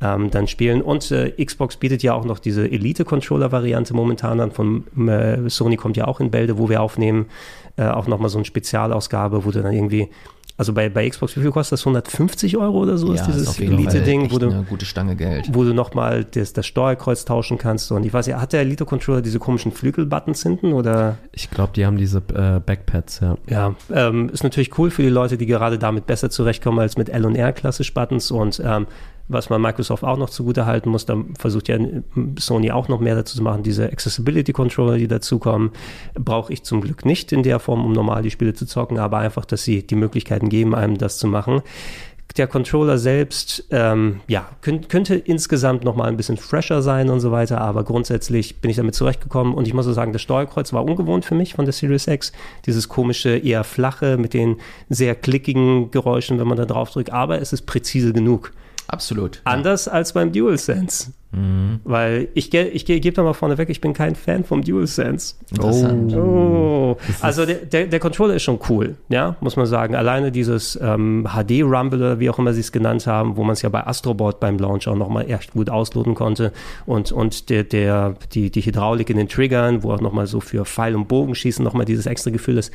ähm, 0.00 0.30
dann 0.30 0.46
spielen. 0.46 0.82
Und 0.82 1.10
äh, 1.10 1.32
Xbox 1.44 1.76
bietet 1.76 2.02
ja 2.02 2.14
auch 2.14 2.24
noch 2.24 2.38
diese 2.38 2.70
Elite-Controller-Variante 2.70 3.94
momentan 3.94 4.40
an. 4.40 4.50
Von 4.52 4.84
äh, 5.08 5.48
Sony 5.48 5.76
kommt 5.76 5.96
ja 5.96 6.06
auch 6.06 6.20
in 6.20 6.30
Bälde, 6.30 6.58
wo 6.58 6.68
wir 6.68 6.82
aufnehmen, 6.82 7.26
äh, 7.76 7.86
auch 7.86 8.06
nochmal 8.06 8.28
so 8.28 8.38
eine 8.38 8.44
Spezialausgabe, 8.44 9.44
wo 9.44 9.50
du 9.50 9.62
dann 9.62 9.72
irgendwie 9.72 10.08
also 10.58 10.72
bei, 10.72 10.88
bei 10.88 11.08
Xbox, 11.08 11.36
wie 11.36 11.42
viel 11.42 11.50
kostet 11.50 11.72
das? 11.72 11.82
150 11.82 12.56
Euro 12.56 12.78
oder 12.82 12.96
so 12.96 13.12
ist 13.12 13.26
dieses 13.26 13.60
Elite-Ding, 13.60 14.30
wo 14.32 14.38
du, 14.38 14.48
eine 14.48 14.62
gute 14.62 14.86
Stange 14.86 15.14
Geld. 15.14 15.50
wo 15.52 15.64
du 15.64 15.74
nochmal 15.74 16.24
das, 16.24 16.54
das 16.54 16.66
Steuerkreuz 16.66 17.26
tauschen 17.26 17.58
kannst. 17.58 17.92
Und 17.92 18.06
ich 18.06 18.12
weiß 18.12 18.26
ja, 18.26 18.40
hat 18.40 18.54
der 18.54 18.60
Elite-Controller 18.62 19.20
diese 19.20 19.38
komischen 19.38 19.70
Flügel-Buttons 19.70 20.42
hinten 20.42 20.72
oder? 20.72 21.18
Ich 21.32 21.50
glaube, 21.50 21.72
die 21.76 21.84
haben 21.84 21.98
diese 21.98 22.18
äh, 22.34 22.60
Backpads, 22.60 23.20
ja. 23.20 23.36
Ja, 23.48 23.74
ähm, 23.92 24.30
ist 24.30 24.44
natürlich 24.44 24.78
cool 24.78 24.90
für 24.90 25.02
die 25.02 25.10
Leute, 25.10 25.36
die 25.36 25.44
gerade 25.44 25.78
damit 25.78 26.06
besser 26.06 26.30
zurechtkommen 26.30 26.78
als 26.78 26.96
mit 26.96 27.10
L 27.10 27.26
und 27.26 27.34
R 27.34 27.52
klassisch 27.52 27.92
Buttons 27.92 28.30
und 28.30 28.62
ähm, 28.64 28.86
was 29.28 29.50
man 29.50 29.60
Microsoft 29.60 30.04
auch 30.04 30.18
noch 30.18 30.30
zugute 30.30 30.66
halten 30.66 30.90
muss, 30.90 31.06
da 31.06 31.16
versucht 31.38 31.68
ja 31.68 31.78
Sony 32.38 32.70
auch 32.70 32.88
noch 32.88 33.00
mehr 33.00 33.14
dazu 33.14 33.36
zu 33.36 33.42
machen, 33.42 33.62
diese 33.62 33.90
Accessibility 33.90 34.52
Controller, 34.52 34.98
die 34.98 35.08
dazukommen, 35.08 35.70
brauche 36.14 36.52
ich 36.52 36.62
zum 36.62 36.80
Glück 36.80 37.04
nicht 37.04 37.32
in 37.32 37.42
der 37.42 37.58
Form, 37.58 37.84
um 37.84 37.92
normal 37.92 38.22
die 38.22 38.30
Spiele 38.30 38.54
zu 38.54 38.66
zocken, 38.66 38.98
aber 38.98 39.18
einfach, 39.18 39.44
dass 39.44 39.64
sie 39.64 39.86
die 39.86 39.96
Möglichkeiten 39.96 40.48
geben, 40.48 40.74
einem 40.74 40.98
das 40.98 41.18
zu 41.18 41.26
machen. 41.26 41.62
der 42.36 42.46
Controller 42.46 42.98
selbst, 42.98 43.64
ähm, 43.70 44.20
ja, 44.28 44.46
könnt, 44.60 44.90
könnte 44.90 45.14
insgesamt 45.14 45.84
noch 45.84 45.96
mal 45.96 46.04
ein 46.04 46.18
bisschen 46.18 46.36
fresher 46.36 46.82
sein 46.82 47.08
und 47.08 47.20
so 47.20 47.32
weiter, 47.32 47.60
aber 47.62 47.82
grundsätzlich 47.82 48.60
bin 48.60 48.70
ich 48.70 48.76
damit 48.76 48.94
zurechtgekommen 48.94 49.54
und 49.54 49.66
ich 49.66 49.72
muss 49.72 49.86
so 49.86 49.92
sagen, 49.92 50.12
das 50.12 50.22
Steuerkreuz 50.22 50.72
war 50.72 50.84
ungewohnt 50.84 51.24
für 51.24 51.34
mich 51.34 51.54
von 51.54 51.64
der 51.64 51.72
Series 51.72 52.06
X. 52.06 52.32
Dieses 52.66 52.88
komische, 52.88 53.38
eher 53.38 53.64
flache 53.64 54.18
mit 54.18 54.34
den 54.34 54.56
sehr 54.90 55.14
klickigen 55.14 55.90
Geräuschen, 55.90 56.38
wenn 56.38 56.46
man 56.46 56.58
da 56.58 56.66
drauf 56.66 56.90
drückt, 56.90 57.10
aber 57.10 57.40
es 57.40 57.54
ist 57.54 57.62
präzise 57.62 58.12
genug. 58.12 58.52
Absolut. 58.88 59.40
Anders 59.44 59.88
als 59.88 60.12
beim 60.12 60.32
DualSense. 60.32 61.12
Mhm. 61.32 61.80
Weil 61.84 62.28
ich, 62.34 62.54
ich, 62.54 62.86
ge- 62.86 63.00
gebe 63.00 63.14
da 63.16 63.22
mal 63.22 63.32
vorne 63.34 63.58
weg, 63.58 63.68
ich 63.68 63.80
bin 63.80 63.92
kein 63.92 64.14
Fan 64.14 64.44
vom 64.44 64.62
DualSense. 64.62 65.34
Interessant. 65.50 66.14
Oh, 66.14 66.96
also 67.20 67.44
der, 67.44 67.56
der, 67.56 67.88
der 67.88 67.98
Controller 67.98 68.34
ist 68.36 68.44
schon 68.44 68.60
cool, 68.68 68.94
ja, 69.08 69.36
muss 69.40 69.56
man 69.56 69.66
sagen. 69.66 69.96
Alleine 69.96 70.30
dieses 70.30 70.78
ähm, 70.80 71.26
HD-Rumble 71.28 71.98
oder 71.98 72.20
wie 72.20 72.30
auch 72.30 72.38
immer 72.38 72.54
sie 72.54 72.60
es 72.60 72.70
genannt 72.72 73.06
haben, 73.06 73.36
wo 73.36 73.42
man 73.42 73.52
es 73.54 73.62
ja 73.62 73.68
bei 73.68 73.84
Astrobot 73.86 74.38
beim 74.40 74.56
Launch 74.58 74.86
auch 74.88 74.96
nochmal 74.96 75.28
echt 75.30 75.52
gut 75.52 75.68
ausloten 75.68 76.14
konnte 76.14 76.52
und, 76.86 77.10
und 77.12 77.50
der, 77.50 77.64
der, 77.64 78.14
die, 78.32 78.50
die 78.50 78.60
Hydraulik 78.62 79.10
in 79.10 79.16
den 79.16 79.28
Triggern, 79.28 79.82
wo 79.82 79.92
auch 79.92 80.00
nochmal 80.00 80.28
so 80.28 80.40
für 80.40 80.64
Pfeil- 80.64 80.94
und 80.94 81.08
Bogenschießen 81.08 81.62
nochmal 81.64 81.86
dieses 81.86 82.06
extra 82.06 82.30
Gefühl 82.30 82.56
ist, 82.56 82.72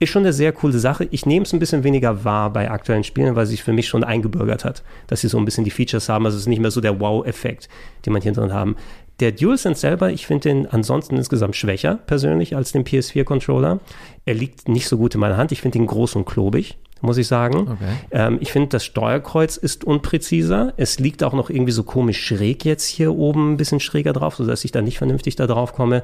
ist 0.00 0.10
schon 0.10 0.22
eine 0.22 0.32
sehr 0.32 0.52
coole 0.52 0.78
Sache. 0.78 1.08
Ich 1.10 1.24
nehme 1.24 1.44
es 1.44 1.52
ein 1.52 1.58
bisschen 1.58 1.84
weniger 1.84 2.24
wahr 2.24 2.52
bei 2.52 2.70
aktuellen 2.70 3.04
Spielen, 3.04 3.36
weil 3.36 3.44
es 3.44 3.50
sich 3.50 3.62
für 3.62 3.72
mich 3.72 3.86
schon 3.86 4.04
eingebürgert 4.04 4.64
hat, 4.64 4.82
dass 5.06 5.20
sie 5.20 5.28
so 5.28 5.38
ein 5.38 5.44
bisschen 5.44 5.64
die 5.64 5.70
Features 5.70 6.08
haben. 6.08 6.26
Also 6.26 6.36
es 6.36 6.42
ist 6.42 6.48
nicht 6.48 6.60
mehr 6.60 6.70
so 6.70 6.80
der 6.80 7.00
Wow-Effekt, 7.00 7.68
den 8.04 8.12
man 8.12 8.22
hier 8.22 8.32
drin 8.32 8.52
haben. 8.52 8.76
Der 9.20 9.30
DualSense 9.30 9.80
selber, 9.80 10.10
ich 10.10 10.26
finde 10.26 10.48
den 10.48 10.66
ansonsten 10.66 11.16
insgesamt 11.16 11.54
schwächer, 11.54 12.00
persönlich, 12.06 12.56
als 12.56 12.72
den 12.72 12.84
PS4-Controller. 12.84 13.78
Er 14.24 14.34
liegt 14.34 14.68
nicht 14.68 14.88
so 14.88 14.98
gut 14.98 15.14
in 15.14 15.20
meiner 15.20 15.36
Hand. 15.36 15.52
Ich 15.52 15.62
finde 15.62 15.78
ihn 15.78 15.86
groß 15.86 16.16
und 16.16 16.24
klobig, 16.24 16.76
muss 17.04 17.18
ich 17.18 17.26
sagen. 17.26 17.68
Okay. 17.68 17.76
Ähm, 18.10 18.38
ich 18.40 18.52
finde, 18.52 18.68
das 18.68 18.84
Steuerkreuz 18.84 19.56
ist 19.56 19.84
unpräziser. 19.84 20.72
Es 20.76 20.98
liegt 20.98 21.22
auch 21.22 21.32
noch 21.32 21.50
irgendwie 21.50 21.72
so 21.72 21.82
komisch 21.82 22.24
schräg 22.24 22.64
jetzt 22.64 22.86
hier 22.86 23.14
oben, 23.14 23.52
ein 23.52 23.56
bisschen 23.56 23.80
schräger 23.80 24.12
drauf, 24.12 24.36
sodass 24.36 24.64
ich 24.64 24.72
da 24.72 24.82
nicht 24.82 24.98
vernünftig 24.98 25.36
da 25.36 25.46
drauf 25.46 25.72
komme. 25.72 26.02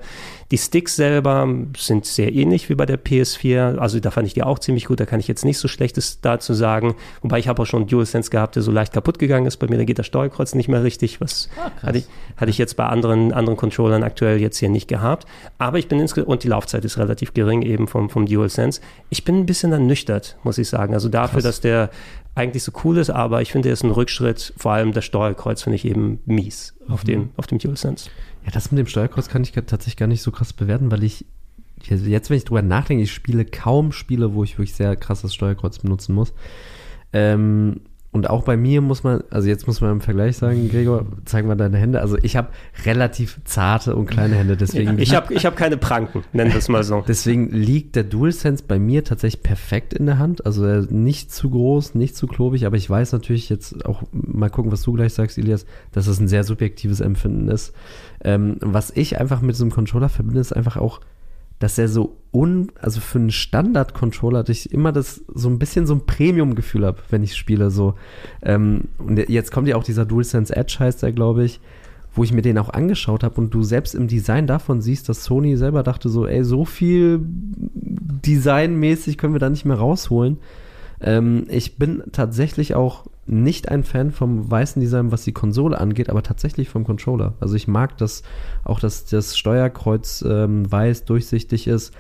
Die 0.50 0.58
Sticks 0.58 0.96
selber 0.96 1.48
sind 1.76 2.06
sehr 2.06 2.32
ähnlich 2.32 2.68
wie 2.68 2.74
bei 2.74 2.86
der 2.86 2.98
PS4. 2.98 3.78
Also 3.78 4.00
da 4.00 4.10
fand 4.10 4.26
ich 4.26 4.34
die 4.34 4.42
auch 4.42 4.58
ziemlich 4.58 4.86
gut. 4.86 5.00
Da 5.00 5.06
kann 5.06 5.20
ich 5.20 5.28
jetzt 5.28 5.44
nicht 5.44 5.58
so 5.58 5.68
Schlechtes 5.68 6.20
dazu 6.20 6.54
sagen. 6.54 6.94
Wobei 7.22 7.38
ich 7.38 7.48
habe 7.48 7.62
auch 7.62 7.66
schon 7.66 7.82
einen 7.82 7.88
DualSense 7.88 8.30
gehabt, 8.30 8.56
der 8.56 8.62
so 8.62 8.70
leicht 8.70 8.92
kaputt 8.92 9.18
gegangen 9.18 9.46
ist. 9.46 9.56
Bei 9.56 9.66
mir, 9.66 9.78
da 9.78 9.84
geht 9.84 9.98
das 9.98 10.06
Steuerkreuz 10.06 10.54
nicht 10.54 10.68
mehr 10.68 10.84
richtig. 10.84 11.20
Was 11.20 11.48
hatte, 11.82 11.98
ich, 11.98 12.06
hatte 12.36 12.50
ich 12.50 12.58
jetzt 12.58 12.76
bei 12.76 12.86
anderen, 12.86 13.32
anderen 13.32 13.56
Controllern 13.56 14.02
aktuell 14.02 14.40
jetzt 14.40 14.58
hier 14.58 14.68
nicht 14.68 14.88
gehabt. 14.88 15.26
Aber 15.58 15.78
ich 15.78 15.88
bin 15.88 16.00
insgesamt, 16.00 16.28
und 16.28 16.44
die 16.44 16.48
Laufzeit 16.48 16.84
ist 16.84 16.98
relativ 16.98 17.34
gering 17.34 17.62
eben 17.62 17.88
vom, 17.88 18.10
vom 18.10 18.26
DualSense. 18.26 18.80
Ich 19.08 19.24
bin 19.24 19.36
ein 19.36 19.46
bisschen 19.46 19.72
ernüchtert, 19.72 20.36
muss 20.42 20.58
ich 20.58 20.68
sagen. 20.68 20.89
Also 20.94 21.08
dafür, 21.08 21.42
dass 21.42 21.60
der 21.60 21.90
eigentlich 22.34 22.62
so 22.62 22.72
cool 22.84 22.98
ist, 22.98 23.10
aber 23.10 23.42
ich 23.42 23.52
finde, 23.52 23.68
er 23.68 23.72
ist 23.72 23.84
ein 23.84 23.90
Rückschritt. 23.90 24.52
Vor 24.56 24.72
allem 24.72 24.92
das 24.92 25.04
Steuerkreuz 25.04 25.62
finde 25.62 25.76
ich 25.76 25.84
eben 25.84 26.20
mies 26.26 26.74
auf, 26.88 27.04
dem, 27.04 27.30
auf 27.36 27.46
dem 27.46 27.58
DualSense. 27.58 28.10
Ja, 28.44 28.50
das 28.52 28.70
mit 28.70 28.78
dem 28.78 28.86
Steuerkreuz 28.86 29.28
kann 29.28 29.42
ich 29.42 29.52
tatsächlich 29.52 29.96
gar 29.96 30.06
nicht 30.06 30.22
so 30.22 30.30
krass 30.30 30.52
bewerten, 30.52 30.90
weil 30.90 31.02
ich 31.02 31.26
jetzt, 31.82 32.30
wenn 32.30 32.36
ich 32.36 32.44
drüber 32.44 32.62
nachdenke, 32.62 33.02
ich 33.02 33.12
spiele 33.12 33.44
kaum 33.44 33.92
Spiele, 33.92 34.34
wo 34.34 34.44
ich 34.44 34.58
wirklich 34.58 34.74
sehr 34.74 34.96
krass 34.96 35.22
das 35.22 35.34
Steuerkreuz 35.34 35.78
benutzen 35.78 36.14
muss. 36.14 36.32
Ähm, 37.12 37.80
und 38.12 38.28
auch 38.28 38.42
bei 38.42 38.56
mir 38.56 38.80
muss 38.80 39.04
man, 39.04 39.22
also 39.30 39.46
jetzt 39.46 39.68
muss 39.68 39.80
man 39.80 39.92
im 39.92 40.00
Vergleich 40.00 40.36
sagen, 40.36 40.68
Gregor, 40.68 41.06
zeig 41.26 41.46
mal 41.46 41.54
deine 41.54 41.78
Hände. 41.78 42.00
Also 42.00 42.18
ich 42.20 42.34
habe 42.34 42.48
relativ 42.84 43.40
zarte 43.44 43.94
und 43.94 44.06
kleine 44.06 44.34
Hände, 44.34 44.56
deswegen 44.56 44.98
Ich 44.98 45.14
habe 45.14 45.32
ich 45.32 45.46
hab 45.46 45.56
keine 45.56 45.76
Pranken, 45.76 46.24
nennen 46.32 46.50
wir 46.50 46.58
es 46.58 46.68
mal 46.68 46.82
so. 46.82 47.04
Deswegen 47.08 47.50
liegt 47.50 47.94
der 47.94 48.02
DualSense 48.02 48.64
bei 48.66 48.80
mir 48.80 49.04
tatsächlich 49.04 49.44
perfekt 49.44 49.94
in 49.94 50.06
der 50.06 50.18
Hand. 50.18 50.44
Also 50.44 50.64
er 50.64 50.80
ist 50.80 50.90
nicht 50.90 51.32
zu 51.32 51.50
groß, 51.50 51.94
nicht 51.94 52.16
zu 52.16 52.26
klobig, 52.26 52.66
aber 52.66 52.76
ich 52.76 52.90
weiß 52.90 53.12
natürlich 53.12 53.48
jetzt 53.48 53.86
auch, 53.86 54.02
mal 54.10 54.50
gucken, 54.50 54.72
was 54.72 54.82
du 54.82 54.92
gleich 54.92 55.14
sagst, 55.14 55.38
Elias, 55.38 55.64
dass 55.92 56.08
es 56.08 56.18
ein 56.18 56.26
sehr 56.26 56.42
subjektives 56.42 56.98
Empfinden 56.98 57.48
ist. 57.48 57.72
Ähm, 58.24 58.56
was 58.60 58.90
ich 58.90 59.20
einfach 59.20 59.40
mit 59.40 59.54
diesem 59.54 59.70
Controller 59.70 60.08
verbinde, 60.08 60.40
ist 60.40 60.52
einfach 60.52 60.76
auch, 60.76 61.00
dass 61.60 61.78
er 61.78 61.86
so 61.88 62.16
un, 62.32 62.72
also 62.80 63.00
für 63.00 63.18
einen 63.18 63.30
Standard-Controller, 63.30 64.42
dass 64.42 64.56
ich 64.66 64.72
immer 64.72 64.90
das 64.90 65.22
so 65.32 65.48
ein 65.48 65.60
bisschen 65.60 65.86
so 65.86 65.94
ein 65.94 66.06
Premium-Gefühl 66.06 66.84
habe, 66.84 66.98
wenn 67.10 67.22
ich 67.22 67.36
spiele. 67.36 67.70
So. 67.70 67.94
Ähm, 68.42 68.88
und 68.98 69.16
jetzt 69.28 69.52
kommt 69.52 69.68
ja 69.68 69.76
auch 69.76 69.84
dieser 69.84 70.04
DualSense 70.04 70.54
Edge, 70.54 70.76
heißt 70.80 71.02
er, 71.04 71.12
glaube 71.12 71.44
ich 71.44 71.60
wo 72.14 72.24
ich 72.24 72.32
mir 72.32 72.42
den 72.42 72.58
auch 72.58 72.70
angeschaut 72.70 73.22
habe 73.22 73.40
und 73.40 73.54
du 73.54 73.62
selbst 73.62 73.94
im 73.94 74.08
Design 74.08 74.46
davon 74.46 74.80
siehst, 74.80 75.08
dass 75.08 75.24
Sony 75.24 75.56
selber 75.56 75.82
dachte 75.82 76.08
so, 76.08 76.26
ey, 76.26 76.44
so 76.44 76.64
viel 76.64 77.20
designmäßig 77.22 79.16
können 79.16 79.34
wir 79.34 79.38
da 79.40 79.50
nicht 79.50 79.64
mehr 79.64 79.76
rausholen. 79.76 80.38
Ähm, 81.00 81.46
ich 81.48 81.78
bin 81.78 82.02
tatsächlich 82.12 82.74
auch 82.74 83.06
nicht 83.30 83.68
ein 83.68 83.84
Fan 83.84 84.10
vom 84.10 84.50
weißen 84.50 84.80
Design, 84.80 85.12
was 85.12 85.24
die 85.24 85.32
Konsole 85.32 85.78
angeht, 85.78 86.10
aber 86.10 86.22
tatsächlich 86.22 86.68
vom 86.68 86.84
Controller. 86.84 87.34
Also 87.40 87.54
ich 87.54 87.68
mag 87.68 87.96
das 87.96 88.22
auch, 88.64 88.80
dass 88.80 89.04
das 89.04 89.38
Steuerkreuz 89.38 90.24
ähm, 90.26 90.70
weiß, 90.70 91.04
durchsichtig 91.04 91.68
ist 91.68 91.94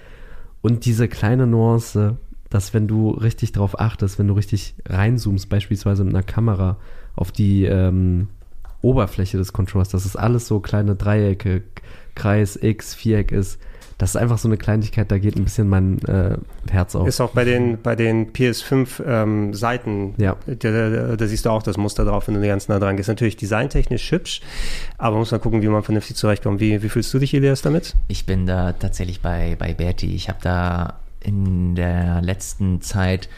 und 0.60 0.84
diese 0.84 1.08
kleine 1.08 1.46
Nuance, 1.46 2.16
dass 2.48 2.74
wenn 2.74 2.88
du 2.88 3.10
richtig 3.10 3.52
drauf 3.52 3.78
achtest, 3.78 4.18
wenn 4.18 4.26
du 4.26 4.34
richtig 4.34 4.74
reinzoomst, 4.88 5.48
beispielsweise 5.48 6.04
mit 6.04 6.14
einer 6.14 6.24
Kamera 6.24 6.78
auf 7.14 7.30
die 7.30 7.64
ähm, 7.64 8.28
Oberfläche 8.82 9.38
des 9.38 9.52
Controllers, 9.52 9.90
dass 9.90 10.04
es 10.04 10.16
alles 10.16 10.48
so 10.48 10.58
kleine 10.60 10.96
Dreiecke, 10.96 11.62
Kreis, 12.14 12.58
X, 12.60 12.94
Viereck 12.94 13.30
ist. 13.30 13.60
Das 14.00 14.10
ist 14.10 14.16
einfach 14.16 14.38
so 14.38 14.48
eine 14.48 14.56
Kleinigkeit, 14.56 15.10
da 15.10 15.18
geht 15.18 15.36
ein 15.36 15.44
bisschen 15.44 15.68
mein 15.68 15.98
äh, 16.04 16.38
Herz 16.70 16.94
auf. 16.96 17.06
Ist 17.06 17.20
auch 17.20 17.32
bei 17.32 17.44
den, 17.44 17.80
bei 17.82 17.94
den 17.94 18.32
PS5 18.32 19.04
ähm, 19.06 19.52
Seiten, 19.52 20.14
Ja. 20.16 20.36
da, 20.46 20.54
da, 20.90 21.16
da 21.16 21.26
siehst 21.26 21.44
du 21.44 21.50
auch 21.50 21.62
das 21.62 21.76
Muster 21.76 22.06
drauf, 22.06 22.26
wenn 22.26 22.34
du 22.40 22.46
ganz 22.46 22.68
nah 22.68 22.78
dran 22.78 22.96
gehst. 22.96 23.10
Natürlich 23.10 23.36
designtechnisch 23.36 24.10
hübsch, 24.10 24.40
aber 24.96 25.18
muss 25.18 25.30
man 25.32 25.40
gucken, 25.40 25.60
wie 25.60 25.68
man 25.68 25.82
vernünftig 25.82 26.16
zurechtkommt. 26.16 26.60
Wie, 26.60 26.82
wie 26.82 26.88
fühlst 26.88 27.12
du 27.12 27.18
dich, 27.18 27.34
Elias, 27.34 27.60
damit? 27.60 27.94
Ich 28.08 28.24
bin 28.24 28.46
da 28.46 28.72
tatsächlich 28.72 29.20
bei, 29.20 29.56
bei 29.58 29.74
Berti. 29.74 30.14
Ich 30.14 30.28
habe 30.30 30.38
da 30.42 30.94
in 31.22 31.74
der 31.74 32.22
letzten 32.22 32.80
Zeit 32.80 33.28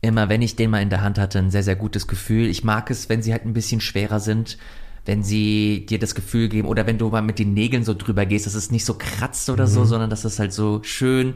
immer, 0.00 0.28
wenn 0.28 0.42
ich 0.42 0.56
den 0.56 0.70
mal 0.70 0.82
in 0.82 0.90
der 0.90 1.02
Hand 1.02 1.18
hatte, 1.18 1.38
ein 1.38 1.50
sehr, 1.52 1.62
sehr 1.62 1.76
gutes 1.76 2.08
Gefühl. 2.08 2.46
Ich 2.48 2.64
mag 2.64 2.90
es, 2.90 3.08
wenn 3.08 3.22
sie 3.22 3.32
halt 3.32 3.44
ein 3.44 3.52
bisschen 3.52 3.80
schwerer 3.80 4.18
sind, 4.20 4.58
wenn 5.08 5.24
sie 5.24 5.86
dir 5.88 5.98
das 5.98 6.14
Gefühl 6.14 6.48
geben 6.48 6.68
oder 6.68 6.86
wenn 6.86 6.98
du 6.98 7.08
mal 7.08 7.22
mit 7.22 7.38
den 7.38 7.54
Nägeln 7.54 7.82
so 7.82 7.94
drüber 7.94 8.26
gehst, 8.26 8.46
dass 8.46 8.54
es 8.54 8.70
nicht 8.70 8.84
so 8.84 8.94
kratzt 8.94 9.48
oder 9.48 9.66
so, 9.66 9.84
sondern 9.84 10.10
dass 10.10 10.24
es 10.24 10.38
halt 10.38 10.52
so 10.52 10.80
schön 10.82 11.34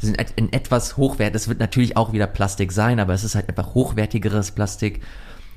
sind 0.00 0.18
in 0.34 0.52
etwas 0.52 0.96
hochwert. 0.96 1.34
Das 1.34 1.46
wird 1.46 1.60
natürlich 1.60 1.96
auch 1.96 2.12
wieder 2.12 2.26
Plastik 2.26 2.72
sein, 2.72 2.98
aber 2.98 3.14
es 3.14 3.22
ist 3.22 3.36
halt 3.36 3.48
einfach 3.48 3.74
hochwertigeres 3.74 4.50
Plastik. 4.50 5.00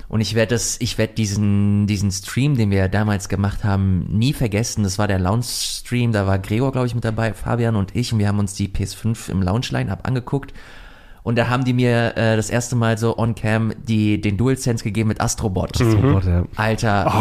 Und 0.08 0.20
ich 0.20 0.36
werde 0.36 0.54
das, 0.54 0.76
ich 0.80 0.98
werde 0.98 1.14
diesen, 1.14 1.88
diesen 1.88 2.12
Stream, 2.12 2.56
den 2.56 2.70
wir 2.70 2.88
damals 2.88 3.28
gemacht 3.28 3.64
haben, 3.64 4.06
nie 4.08 4.32
vergessen. 4.32 4.84
Das 4.84 4.98
war 5.00 5.08
der 5.08 5.18
Lounge-Stream, 5.18 6.12
da 6.12 6.28
war 6.28 6.38
Gregor, 6.38 6.70
glaube 6.70 6.86
ich, 6.86 6.94
mit 6.94 7.04
dabei, 7.04 7.34
Fabian 7.34 7.74
und 7.74 7.96
ich, 7.96 8.12
und 8.12 8.20
wir 8.20 8.28
haben 8.28 8.38
uns 8.38 8.54
die 8.54 8.68
PS5 8.68 9.30
im 9.30 9.42
Lounge-Line-Up 9.42 10.06
angeguckt. 10.06 10.54
Und 11.26 11.34
da 11.34 11.48
haben 11.48 11.64
die 11.64 11.72
mir 11.72 12.16
äh, 12.16 12.36
das 12.36 12.50
erste 12.50 12.76
Mal 12.76 12.98
so 12.98 13.18
on-cam 13.18 13.72
die, 13.82 14.20
den 14.20 14.36
DualSense 14.36 14.84
gegeben 14.84 15.08
mit 15.08 15.20
Astrobot. 15.20 15.72
Oh 15.80 15.96
Gott, 15.96 16.24
ja. 16.24 16.44
Alter, 16.54 17.12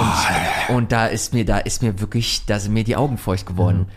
und, 0.69 0.75
und 0.75 0.91
da 0.91 1.07
ist 1.07 1.33
mir, 1.33 1.43
da 1.43 1.57
ist 1.57 1.81
mir 1.81 1.99
wirklich, 1.99 2.45
da 2.45 2.59
sind 2.59 2.73
mir 2.73 2.83
die 2.83 2.95
Augen 2.95 3.17
feucht 3.17 3.47
geworden. 3.47 3.87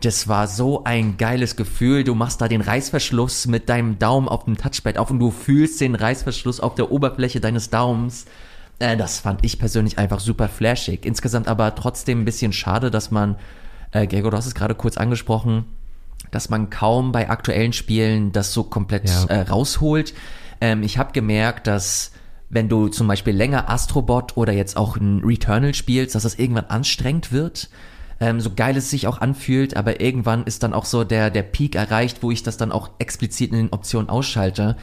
Das 0.00 0.28
war 0.28 0.46
so 0.46 0.84
ein 0.84 1.16
geiles 1.16 1.56
Gefühl. 1.56 2.04
Du 2.04 2.14
machst 2.14 2.40
da 2.40 2.46
den 2.46 2.60
Reißverschluss 2.60 3.48
mit 3.48 3.68
deinem 3.68 3.98
Daumen 3.98 4.28
auf 4.28 4.44
dem 4.44 4.56
Touchpad 4.56 4.98
auf 4.98 5.10
und 5.10 5.18
du 5.18 5.32
fühlst 5.32 5.80
den 5.80 5.96
Reißverschluss 5.96 6.60
auf 6.60 6.76
der 6.76 6.92
Oberfläche 6.92 7.40
deines 7.40 7.68
Daumens. 7.68 8.26
Äh, 8.78 8.96
das 8.96 9.18
fand 9.18 9.44
ich 9.44 9.58
persönlich 9.58 9.98
einfach 9.98 10.20
super 10.20 10.46
flashig. 10.46 11.04
Insgesamt 11.04 11.48
aber 11.48 11.74
trotzdem 11.74 12.20
ein 12.20 12.24
bisschen 12.24 12.52
schade, 12.52 12.92
dass 12.92 13.10
man, 13.10 13.34
äh, 13.90 14.06
Gregor, 14.06 14.30
du 14.30 14.36
hast 14.36 14.46
es 14.46 14.54
gerade 14.54 14.76
kurz 14.76 14.96
angesprochen, 14.96 15.64
dass 16.30 16.48
man 16.48 16.70
kaum 16.70 17.12
bei 17.12 17.28
aktuellen 17.30 17.72
Spielen 17.72 18.32
das 18.32 18.52
so 18.52 18.64
komplett 18.64 19.08
Ja. 19.08 19.24
äh, 19.26 19.40
rausholt. 19.42 20.14
Ähm, 20.60 20.82
ich 20.82 20.98
habe 20.98 21.12
gemerkt, 21.12 21.66
dass 21.66 22.12
wenn 22.48 22.68
du 22.68 22.88
zum 22.88 23.08
Beispiel 23.08 23.34
länger 23.34 23.68
Astrobot 23.68 24.36
oder 24.36 24.52
jetzt 24.52 24.76
auch 24.76 24.96
ein 24.96 25.22
Returnal 25.24 25.74
spielst, 25.74 26.14
dass 26.14 26.22
das 26.22 26.36
irgendwann 26.36 26.66
anstrengend 26.66 27.32
wird. 27.32 27.68
Ähm, 28.20 28.40
so 28.40 28.50
geil 28.54 28.76
es 28.76 28.88
sich 28.88 29.06
auch 29.08 29.20
anfühlt, 29.20 29.76
aber 29.76 30.00
irgendwann 30.00 30.44
ist 30.44 30.62
dann 30.62 30.72
auch 30.72 30.84
so 30.86 31.04
der, 31.04 31.30
der 31.30 31.42
Peak 31.42 31.74
erreicht, 31.74 32.22
wo 32.22 32.30
ich 32.30 32.42
das 32.42 32.56
dann 32.56 32.72
auch 32.72 32.90
explizit 32.98 33.50
in 33.50 33.58
den 33.58 33.72
Optionen 33.72 34.08
ausschalte. 34.08 34.76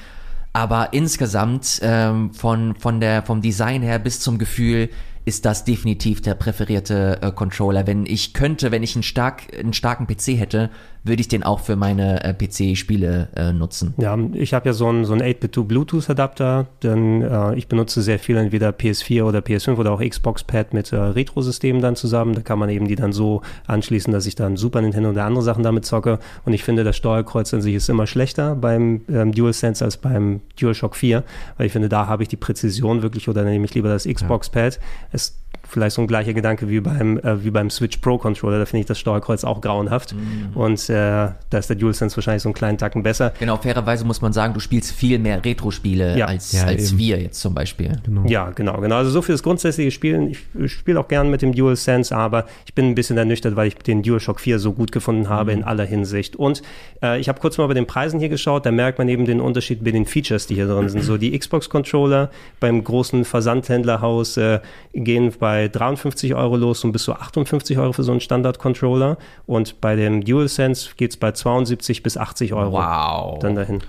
Aber 0.52 0.94
insgesamt 0.94 1.80
ähm, 1.82 2.32
von, 2.34 2.76
von 2.76 3.00
der, 3.00 3.24
vom 3.24 3.42
Design 3.42 3.82
her 3.82 3.98
bis 3.98 4.20
zum 4.20 4.38
Gefühl 4.38 4.90
ist 5.26 5.46
das 5.46 5.64
definitiv 5.64 6.22
der 6.22 6.36
präferierte 6.36 7.20
äh, 7.22 7.32
Controller. 7.32 7.88
Wenn 7.88 8.06
ich 8.06 8.34
könnte, 8.34 8.72
wenn 8.72 8.84
ich 8.84 8.96
einen, 8.96 9.04
stark, 9.04 9.44
einen 9.58 9.74
starken 9.74 10.08
PC 10.08 10.40
hätte, 10.40 10.70
würde 11.04 11.22
ich 11.22 11.28
den 11.28 11.44
auch 11.44 11.60
für 11.60 11.76
meine 11.76 12.24
äh, 12.24 12.34
PC-Spiele 12.34 13.28
äh, 13.36 13.52
nutzen. 13.52 13.94
Ja, 13.98 14.18
ich 14.34 14.54
habe 14.54 14.70
ja 14.70 14.74
so 14.74 14.88
einen, 14.88 15.06
so 15.06 15.14
einen 15.14 15.22
8-Bit 15.22 15.68
Bluetooth-Adapter, 15.68 16.68
denn 16.82 17.22
äh, 17.22 17.56
ich 17.56 17.68
benutze 17.68 18.02
sehr 18.02 18.20
viel 18.20 18.38
entweder 18.38 18.70
PS4 18.70 19.24
oder 19.24 19.40
PS5 19.40 19.76
oder 19.76 19.92
auch 19.92 20.02
Xbox-Pad 20.02 20.74
mit 20.74 20.94
äh, 20.94 20.96
Retro-Systemen 20.96 21.82
dann 21.82 21.96
zusammen. 21.96 22.34
Da 22.36 22.42
kann 22.42 22.58
man 22.58 22.70
eben 22.70 22.88
die 22.88 22.96
dann 22.96 23.12
so 23.12 23.42
anschließen, 23.68 24.14
dass 24.14 24.26
ich 24.26 24.36
dann 24.36 24.56
Super 24.56 24.82
Nintendo 24.82 25.10
oder 25.10 25.26
andere 25.26 25.44
Sachen 25.44 25.64
damit 25.64 25.86
zocke. 25.86 26.20
Und 26.46 26.54
ich 26.54 26.64
finde, 26.64 26.84
das 26.84 26.96
Steuerkreuz 26.96 27.54
an 27.54 27.62
sich 27.62 27.76
ist 27.76 27.90
immer 27.90 28.08
schlechter 28.08 28.56
beim 28.56 29.02
ähm, 29.10 29.34
DualSense 29.34 29.84
als 29.84 29.98
beim 29.98 30.40
DualShock 30.60 30.96
4, 30.96 31.24
weil 31.58 31.66
ich 31.66 31.74
finde, 31.74 31.90
da 31.90 32.08
habe 32.08 32.24
ich 32.24 32.30
die 32.30 32.38
Präzision 32.38 33.02
wirklich 33.02 33.28
oder 33.28 33.44
nehme 33.44 33.66
ich 33.66 33.74
lieber 33.74 33.90
das 33.90 34.08
Xbox-Pad. 34.08 34.80
Es 35.14 35.36
vielleicht 35.74 35.96
so 35.96 36.02
ein 36.02 36.08
gleicher 36.08 36.34
Gedanke 36.34 36.70
wie 36.70 36.80
beim, 36.80 37.18
äh, 37.20 37.44
wie 37.44 37.52
beim 37.52 37.70
Switch 37.70 37.98
Pro 37.98 38.18
Controller. 38.18 38.60
Da 38.60 38.66
finde 38.66 38.82
ich 38.82 38.86
das 38.86 39.00
Steuerkreuz 39.00 39.44
auch 39.44 39.62
grauenhaft. 39.62 40.14
Mhm. 40.14 40.56
Und 40.56 40.90
äh, 40.90 40.94
da 40.94 41.58
ist 41.58 41.70
der 41.70 41.76
DualSense 41.76 42.16
wahrscheinlich 42.16 42.44
so 42.44 42.50
einen 42.50 42.54
kleinen 42.54 42.78
Tacken 42.78 43.04
besser. 43.04 43.34
Genau, 43.40 43.58
fairerweise 43.58 44.06
muss 44.06 44.22
man 44.22 44.34
sagen, 44.34 44.54
du 44.54 44.60
spielst 44.60 44.92
viel 44.92 45.20
mehr 45.20 45.44
Retro-Spiele 45.44 46.18
ja. 46.18 46.28
als, 46.28 46.52
ja, 46.52 46.66
als 46.66 46.98
wir 46.98 47.20
jetzt 47.20 47.42
zum 47.42 47.54
Beispiel. 47.54 47.92
Genau. 48.04 48.24
Ja, 48.28 48.52
genau, 48.52 48.80
genau. 48.80 48.98
Also 48.98 49.12
so 49.12 49.22
für 49.22 49.32
das 49.32 49.44
grundsätzliche 49.44 49.92
Spielen. 49.92 50.30
Ich, 50.30 50.40
ich 50.60 50.72
spiele 50.72 51.00
auch 51.00 51.08
gern 51.08 51.30
mit 51.30 51.42
dem 51.42 51.54
DualSense, 51.54 52.16
aber 52.16 52.46
ich 52.66 52.74
bin 52.74 52.86
ein 52.86 52.96
bisschen 52.96 53.18
ernüchtert, 53.18 53.56
weil 53.56 53.68
ich 53.68 53.76
den 53.76 54.04
DualShock 54.04 54.40
4 54.40 54.60
so 54.60 54.74
gut 54.74 54.92
gefunden 54.92 55.30
habe 55.30 55.52
mhm. 55.52 55.60
in 55.60 55.64
aller 55.64 55.86
Hinsicht. 55.86 56.36
Und 56.36 56.62
äh, 57.02 57.20
ich 57.20 57.30
habe 57.30 57.40
kurz 57.40 57.58
mal 57.58 57.68
bei 57.68 57.74
den 57.74 57.88
Preisen 57.88 58.20
hier 58.20 58.30
geschaut, 58.30 58.66
da 58.66 58.72
merkt 58.72 59.00
man 59.00 59.10
eben 59.10 59.26
den 59.26 59.42
Unterschied 59.42 59.84
bei 59.84 59.92
den 59.92 60.06
Features, 60.06 60.48
die 60.48 60.56
hier 60.56 60.68
drin 60.68 60.90
sind. 60.90 61.04
So 61.04 61.18
die 61.18 61.38
Xbox-Controller 61.38 62.30
beim 62.60 62.84
großen 62.84 63.26
Versandhändlerhaus 63.26 64.38
äh, 64.38 64.60
gehen 64.94 65.34
bei 65.40 65.63
53 65.68 66.36
Euro 66.36 66.56
los 66.58 66.84
und 66.84 66.92
bis 66.92 67.04
zu 67.04 67.14
58 67.14 67.78
Euro 67.78 67.94
für 67.94 68.04
so 68.04 68.12
einen 68.12 68.22
Standard-Controller. 68.22 69.18
Und 69.46 69.82
bei 69.82 69.96
dem 69.96 70.24
DualSense 70.24 70.92
geht 70.98 71.12
es 71.12 71.18
bei 71.18 71.32
72 71.32 72.04
bis 72.04 72.18
80 72.18 72.54
Euro. 72.54 72.74
Wow. 72.74 73.40
Dann 73.40 73.56
dahin. 73.56 73.82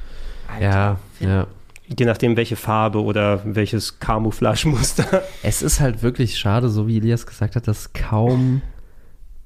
Alter, 0.49 0.65
ja, 0.65 0.99
ja. 1.21 1.47
Je 1.87 2.07
nachdem, 2.07 2.37
welche 2.37 2.57
Farbe 2.57 3.03
oder 3.03 3.41
welches 3.45 3.99
Camouflage-Muster. 4.01 5.23
Es 5.43 5.61
ist 5.63 5.81
halt 5.81 6.03
wirklich 6.03 6.39
schade, 6.39 6.71
so 6.71 6.89
wie 6.89 6.97
Elias 6.97 7.27
gesagt 7.27 7.57
hat, 7.57 7.69
dass 7.69 7.93
kaum 7.93 8.63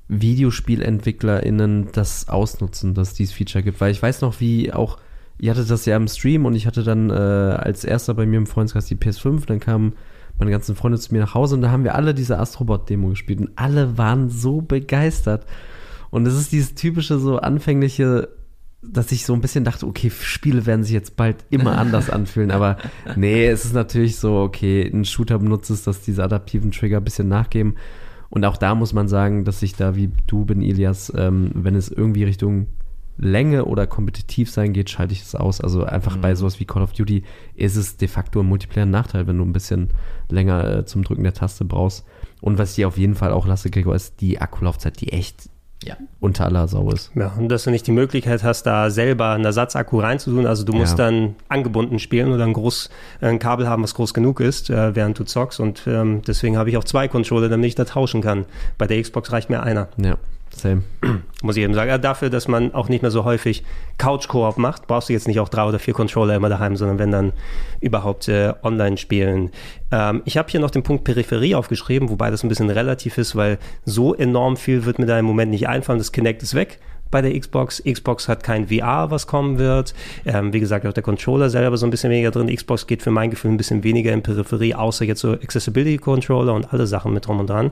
VideospielentwicklerInnen 0.08 1.88
das 1.92 2.28
ausnutzen, 2.28 2.94
dass 2.94 3.08
es 3.08 3.14
dieses 3.14 3.34
Feature 3.34 3.62
gibt. 3.62 3.80
Weil 3.80 3.90
ich 3.90 4.02
weiß 4.02 4.20
noch, 4.20 4.40
wie 4.40 4.72
auch, 4.72 4.98
ihr 5.38 5.50
hattet 5.50 5.68
das 5.68 5.84
ja 5.84 5.96
im 5.96 6.08
Stream 6.08 6.46
und 6.46 6.54
ich 6.54 6.66
hatte 6.66 6.84
dann 6.84 7.10
äh, 7.10 7.12
als 7.12 7.84
erster 7.84 8.14
bei 8.14 8.24
mir 8.24 8.36
im 8.36 8.46
Freundeskreis 8.46 8.86
die 8.86 8.96
PS5, 8.96 9.46
dann 9.46 9.60
kamen 9.60 9.94
meine 10.38 10.50
ganzen 10.50 10.76
Freunde 10.76 10.98
zu 10.98 11.12
mir 11.12 11.20
nach 11.20 11.34
Hause 11.34 11.56
und 11.56 11.62
da 11.62 11.70
haben 11.70 11.84
wir 11.84 11.94
alle 11.94 12.14
diese 12.14 12.38
Astrobot-Demo 12.38 13.08
gespielt 13.08 13.40
und 13.40 13.50
alle 13.56 13.98
waren 13.98 14.28
so 14.28 14.60
begeistert. 14.60 15.46
Und 16.10 16.26
es 16.26 16.34
ist 16.34 16.52
dieses 16.52 16.74
typische, 16.74 17.18
so 17.18 17.38
anfängliche, 17.38 18.28
dass 18.82 19.12
ich 19.12 19.26
so 19.26 19.34
ein 19.34 19.40
bisschen 19.40 19.64
dachte, 19.64 19.86
okay, 19.86 20.10
Spiele 20.10 20.64
werden 20.64 20.84
sich 20.84 20.92
jetzt 20.92 21.16
bald 21.16 21.44
immer 21.50 21.76
anders 21.78 22.10
anfühlen, 22.10 22.50
aber 22.50 22.78
nee, 23.16 23.46
es 23.46 23.64
ist 23.64 23.74
natürlich 23.74 24.16
so, 24.16 24.36
okay, 24.38 24.88
ein 24.88 25.04
Shooter 25.04 25.38
benutzt 25.38 25.70
es, 25.70 25.82
dass 25.82 26.02
diese 26.02 26.22
adaptiven 26.22 26.70
Trigger 26.70 26.98
ein 26.98 27.04
bisschen 27.04 27.28
nachgeben. 27.28 27.74
Und 28.30 28.44
auch 28.44 28.56
da 28.56 28.74
muss 28.74 28.92
man 28.92 29.08
sagen, 29.08 29.44
dass 29.44 29.62
ich 29.62 29.74
da 29.74 29.96
wie 29.96 30.10
du 30.26 30.44
bin, 30.44 30.62
Elias, 30.62 31.12
ähm, 31.16 31.50
wenn 31.54 31.74
es 31.74 31.88
irgendwie 31.88 32.24
Richtung 32.24 32.68
Länge 33.18 33.64
oder 33.64 33.86
kompetitiv 33.86 34.50
sein 34.50 34.72
geht, 34.72 34.90
schalte 34.90 35.12
ich 35.12 35.22
es 35.22 35.34
aus. 35.34 35.60
Also 35.60 35.84
einfach 35.84 36.16
mhm. 36.16 36.20
bei 36.20 36.34
sowas 36.34 36.60
wie 36.60 36.64
Call 36.64 36.82
of 36.82 36.92
Duty 36.92 37.24
ist 37.54 37.76
es 37.76 37.96
de 37.96 38.08
facto 38.08 38.40
ein 38.40 38.46
Multiplayer 38.46 38.86
Nachteil, 38.86 39.26
wenn 39.26 39.38
du 39.38 39.44
ein 39.44 39.52
bisschen 39.52 39.90
länger 40.30 40.78
äh, 40.78 40.84
zum 40.86 41.02
Drücken 41.02 41.24
der 41.24 41.34
Taste 41.34 41.64
brauchst. 41.64 42.04
Und 42.40 42.58
was 42.58 42.78
ich 42.78 42.84
auf 42.84 42.96
jeden 42.96 43.16
Fall 43.16 43.32
auch 43.32 43.46
lasse, 43.46 43.70
Gregor, 43.70 43.94
ist 43.94 44.20
die 44.20 44.40
Akkulaufzeit, 44.40 45.00
die 45.00 45.12
echt 45.12 45.48
ja. 45.84 45.96
unter 46.20 46.44
aller 46.44 46.68
Sau 46.68 46.90
ist. 46.90 47.10
Ja, 47.14 47.32
und 47.38 47.48
dass 47.48 47.64
du 47.64 47.70
nicht 47.70 47.86
die 47.86 47.92
Möglichkeit 47.92 48.42
hast, 48.42 48.64
da 48.64 48.90
selber 48.90 49.30
einen 49.30 49.44
Ersatzakku 49.44 50.00
reinzutun. 50.00 50.46
Also 50.46 50.64
du 50.64 50.72
musst 50.72 50.98
ja. 50.98 51.06
dann 51.06 51.36
angebunden 51.48 51.98
spielen 51.98 52.32
oder 52.32 52.44
ein, 52.44 52.52
groß, 52.52 52.90
ein 53.20 53.38
Kabel 53.38 53.68
haben, 53.68 53.82
was 53.82 53.94
groß 53.94 54.14
genug 54.14 54.40
ist, 54.40 54.70
äh, 54.70 54.94
während 54.94 55.18
du 55.18 55.24
zockst. 55.24 55.60
Und 55.60 55.82
ähm, 55.86 56.22
deswegen 56.26 56.56
habe 56.56 56.70
ich 56.70 56.76
auch 56.76 56.84
zwei 56.84 57.08
Controller, 57.08 57.48
damit 57.48 57.68
ich 57.68 57.74
da 57.74 57.84
tauschen 57.84 58.22
kann. 58.22 58.44
Bei 58.76 58.86
der 58.86 59.00
Xbox 59.00 59.32
reicht 59.32 59.50
mir 59.50 59.62
einer. 59.62 59.88
Ja. 59.96 60.18
Same. 60.54 60.82
Muss 61.42 61.56
ich 61.56 61.62
eben 61.62 61.74
sagen. 61.74 62.00
Dafür, 62.02 62.30
dass 62.30 62.48
man 62.48 62.74
auch 62.74 62.88
nicht 62.88 63.02
mehr 63.02 63.10
so 63.10 63.24
häufig 63.24 63.64
Couch-Koop 63.98 64.58
macht, 64.58 64.86
brauchst 64.86 65.08
du 65.08 65.12
jetzt 65.12 65.28
nicht 65.28 65.40
auch 65.40 65.48
drei 65.48 65.64
oder 65.64 65.78
vier 65.78 65.94
Controller 65.94 66.34
immer 66.34 66.48
daheim, 66.48 66.76
sondern 66.76 66.98
wenn 66.98 67.10
dann 67.10 67.32
überhaupt 67.80 68.28
äh, 68.28 68.54
online 68.62 68.96
spielen. 68.96 69.50
Ähm, 69.90 70.22
ich 70.24 70.36
habe 70.36 70.50
hier 70.50 70.60
noch 70.60 70.70
den 70.70 70.82
Punkt 70.82 71.04
Peripherie 71.04 71.54
aufgeschrieben, 71.54 72.08
wobei 72.08 72.30
das 72.30 72.42
ein 72.42 72.48
bisschen 72.48 72.70
relativ 72.70 73.18
ist, 73.18 73.36
weil 73.36 73.58
so 73.84 74.14
enorm 74.14 74.56
viel 74.56 74.84
wird 74.84 74.98
mir 74.98 75.06
da 75.06 75.18
im 75.18 75.24
Moment 75.24 75.50
nicht 75.50 75.68
einfallen. 75.68 75.98
Das 75.98 76.12
Kinect 76.12 76.42
ist 76.42 76.54
weg 76.54 76.78
bei 77.10 77.22
der 77.22 77.38
Xbox. 77.38 77.82
Xbox 77.84 78.28
hat 78.28 78.42
kein 78.42 78.68
VR, 78.68 79.10
was 79.10 79.26
kommen 79.26 79.58
wird. 79.58 79.94
Ähm, 80.24 80.52
wie 80.52 80.60
gesagt, 80.60 80.86
auch 80.86 80.92
der 80.92 81.02
Controller 81.02 81.50
selber 81.50 81.76
so 81.76 81.86
ein 81.86 81.90
bisschen 81.90 82.10
weniger 82.10 82.30
drin. 82.30 82.54
Xbox 82.54 82.86
geht 82.86 83.02
für 83.02 83.10
mein 83.10 83.30
Gefühl 83.30 83.50
ein 83.50 83.56
bisschen 83.56 83.84
weniger 83.84 84.12
in 84.12 84.22
Peripherie, 84.22 84.74
außer 84.74 85.04
jetzt 85.04 85.20
so 85.20 85.32
Accessibility 85.32 85.98
Controller 85.98 86.54
und 86.54 86.72
alle 86.72 86.86
Sachen 86.86 87.12
mit 87.12 87.26
drum 87.26 87.40
und 87.40 87.50
dran. 87.50 87.70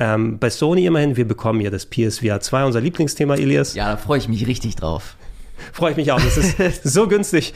Ähm, 0.00 0.38
bei 0.38 0.50
Sony 0.50 0.86
immerhin, 0.86 1.16
wir 1.16 1.26
bekommen 1.26 1.60
ja 1.60 1.70
das 1.70 1.86
PSVR 1.86 2.40
2, 2.40 2.64
unser 2.64 2.80
Lieblingsthema, 2.80 3.34
Elias. 3.34 3.74
Ja, 3.74 3.90
da 3.90 3.96
freue 3.96 4.18
ich 4.18 4.28
mich 4.28 4.46
richtig 4.46 4.76
drauf. 4.76 5.16
Freue 5.72 5.90
ich 5.90 5.96
mich 5.96 6.12
auch. 6.12 6.20
Das 6.20 6.36
ist 6.36 6.82
so 6.84 7.08
günstig. 7.08 7.52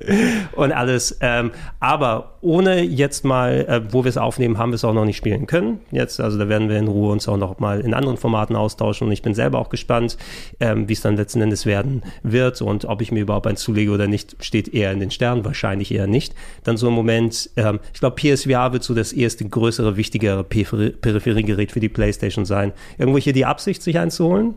und 0.52 0.72
alles. 0.72 1.18
Ähm, 1.20 1.50
aber 1.78 2.36
ohne 2.40 2.82
jetzt 2.82 3.24
mal, 3.24 3.66
äh, 3.68 3.92
wo 3.92 4.04
wir 4.04 4.08
es 4.08 4.16
aufnehmen, 4.16 4.58
haben 4.58 4.70
wir 4.70 4.76
es 4.76 4.84
auch 4.84 4.94
noch 4.94 5.04
nicht 5.04 5.16
spielen 5.16 5.46
können. 5.46 5.80
Jetzt, 5.90 6.20
also 6.20 6.38
da 6.38 6.48
werden 6.48 6.68
wir 6.68 6.78
in 6.78 6.88
Ruhe 6.88 7.12
uns 7.12 7.28
auch 7.28 7.36
noch 7.36 7.58
mal 7.58 7.80
in 7.80 7.94
anderen 7.94 8.16
Formaten 8.16 8.56
austauschen 8.56 9.06
und 9.06 9.12
ich 9.12 9.22
bin 9.22 9.34
selber 9.34 9.58
auch 9.58 9.68
gespannt, 9.68 10.16
ähm, 10.58 10.88
wie 10.88 10.94
es 10.94 11.00
dann 11.00 11.16
letzten 11.16 11.42
Endes 11.42 11.66
werden 11.66 12.02
wird 12.22 12.62
und 12.62 12.86
ob 12.86 13.02
ich 13.02 13.12
mir 13.12 13.20
überhaupt 13.20 13.46
eins 13.46 13.60
zulege 13.60 13.90
oder 13.90 14.06
nicht, 14.06 14.36
steht 14.40 14.72
eher 14.72 14.92
in 14.92 15.00
den 15.00 15.10
Sternen, 15.10 15.44
wahrscheinlich 15.44 15.92
eher 15.92 16.06
nicht. 16.06 16.34
Dann 16.64 16.76
so 16.76 16.88
im 16.88 16.94
Moment, 16.94 17.50
ähm, 17.56 17.80
ich 17.92 18.00
glaube, 18.00 18.16
PSVR 18.16 18.72
wird 18.72 18.82
so 18.82 18.94
das 18.94 19.12
erste 19.12 19.46
größere, 19.46 19.96
wichtigere 19.96 20.44
Peripheriegerät 20.44 21.72
für 21.72 21.80
die 21.80 21.88
PlayStation 21.88 22.44
sein. 22.44 22.72
Irgendwo 22.98 23.18
hier 23.18 23.32
die 23.32 23.44
Absicht, 23.44 23.82
sich 23.82 23.98
einzuholen? 23.98 24.54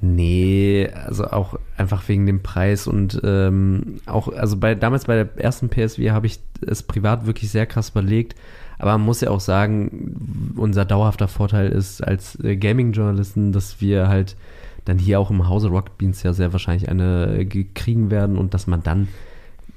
Nee, 0.00 0.88
also 1.06 1.26
auch 1.26 1.58
einfach 1.76 2.06
wegen 2.08 2.24
dem 2.26 2.40
Preis 2.40 2.86
und 2.86 3.20
ähm, 3.24 3.96
auch, 4.06 4.28
also 4.28 4.56
bei 4.56 4.76
damals 4.76 5.06
bei 5.06 5.16
der 5.16 5.28
ersten 5.38 5.68
PSV 5.68 5.98
habe 6.10 6.26
ich 6.26 6.38
es 6.64 6.84
privat 6.84 7.26
wirklich 7.26 7.50
sehr 7.50 7.66
krass 7.66 7.90
überlegt. 7.90 8.36
Aber 8.78 8.92
man 8.92 9.06
muss 9.06 9.20
ja 9.20 9.30
auch 9.30 9.40
sagen, 9.40 10.52
unser 10.56 10.84
dauerhafter 10.84 11.26
Vorteil 11.26 11.70
ist 11.70 12.00
als 12.00 12.38
äh, 12.44 12.56
Gaming-Journalisten, 12.56 13.50
dass 13.50 13.80
wir 13.80 14.08
halt 14.08 14.36
dann 14.84 14.98
hier 14.98 15.18
auch 15.18 15.30
im 15.30 15.48
Hause 15.48 15.68
Rocket 15.68 15.98
Beans 15.98 16.22
ja 16.22 16.32
sehr 16.32 16.52
wahrscheinlich 16.52 16.88
eine 16.88 17.38
äh, 17.40 17.64
kriegen 17.74 18.12
werden 18.12 18.38
und 18.38 18.54
dass 18.54 18.68
man 18.68 18.84
dann 18.84 19.08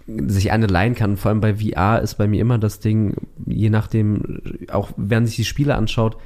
sich 0.06 0.52
eine 0.52 0.68
leihen 0.68 0.94
kann. 0.94 1.18
Vor 1.18 1.30
allem 1.30 1.42
bei 1.42 1.56
VR 1.56 2.02
ist 2.02 2.16
bei 2.16 2.28
mir 2.28 2.42
immer 2.42 2.60
das 2.60 2.80
Ding, 2.80 3.16
je 3.46 3.70
nachdem, 3.72 4.42
auch 4.72 4.92
während 4.98 5.28
sich 5.28 5.38
die 5.38 5.46
Spiele 5.46 5.76
anschaut, 5.76 6.18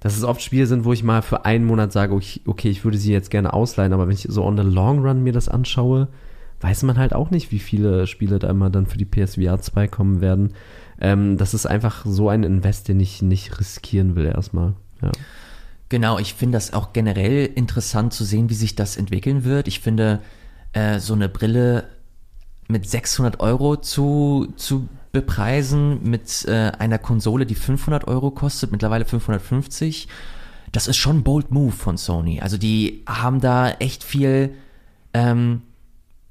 dass 0.00 0.16
es 0.16 0.24
oft 0.24 0.42
Spiele 0.42 0.66
sind, 0.66 0.84
wo 0.84 0.92
ich 0.92 1.02
mal 1.02 1.22
für 1.22 1.44
einen 1.44 1.64
Monat 1.64 1.92
sage, 1.92 2.14
okay, 2.14 2.68
ich 2.68 2.84
würde 2.84 2.98
sie 2.98 3.12
jetzt 3.12 3.30
gerne 3.30 3.52
ausleihen, 3.52 3.92
aber 3.92 4.06
wenn 4.06 4.14
ich 4.14 4.26
so 4.28 4.44
on 4.44 4.56
the 4.56 4.62
long 4.62 5.04
run 5.04 5.22
mir 5.22 5.32
das 5.32 5.48
anschaue, 5.48 6.08
weiß 6.60 6.82
man 6.84 6.98
halt 6.98 7.14
auch 7.14 7.30
nicht, 7.30 7.52
wie 7.52 7.58
viele 7.58 8.06
Spiele 8.06 8.38
da 8.38 8.48
immer 8.48 8.70
dann 8.70 8.86
für 8.86 8.98
die 8.98 9.04
PSVR 9.04 9.60
2 9.60 9.88
kommen 9.88 10.20
werden. 10.20 10.54
Ähm, 11.00 11.36
das 11.36 11.54
ist 11.54 11.66
einfach 11.66 12.04
so 12.06 12.28
ein 12.28 12.42
Invest, 12.42 12.88
den 12.88 13.00
ich 13.00 13.22
nicht 13.22 13.58
riskieren 13.60 14.16
will 14.16 14.26
erstmal. 14.26 14.74
Ja. 15.02 15.12
Genau, 15.88 16.18
ich 16.18 16.34
finde 16.34 16.56
das 16.56 16.72
auch 16.72 16.92
generell 16.92 17.46
interessant 17.54 18.12
zu 18.12 18.24
sehen, 18.24 18.50
wie 18.50 18.54
sich 18.54 18.74
das 18.74 18.96
entwickeln 18.96 19.44
wird. 19.44 19.68
Ich 19.68 19.80
finde, 19.80 20.20
äh, 20.72 20.98
so 20.98 21.14
eine 21.14 21.28
Brille 21.28 21.84
mit 22.68 22.88
600 22.88 23.40
Euro 23.40 23.76
zu, 23.76 24.52
zu 24.56 24.88
bepreisen 25.16 26.02
mit 26.02 26.44
äh, 26.46 26.72
einer 26.78 26.98
Konsole, 26.98 27.46
die 27.46 27.54
500 27.54 28.06
Euro 28.06 28.30
kostet, 28.30 28.70
mittlerweile 28.70 29.06
550. 29.06 30.08
Das 30.72 30.88
ist 30.88 30.98
schon 30.98 31.18
ein 31.18 31.22
bold 31.22 31.50
Move 31.50 31.72
von 31.72 31.96
Sony. 31.96 32.42
Also 32.42 32.58
die 32.58 33.02
haben 33.08 33.40
da 33.40 33.70
echt 33.70 34.04
viel 34.04 34.54
ähm, 35.14 35.62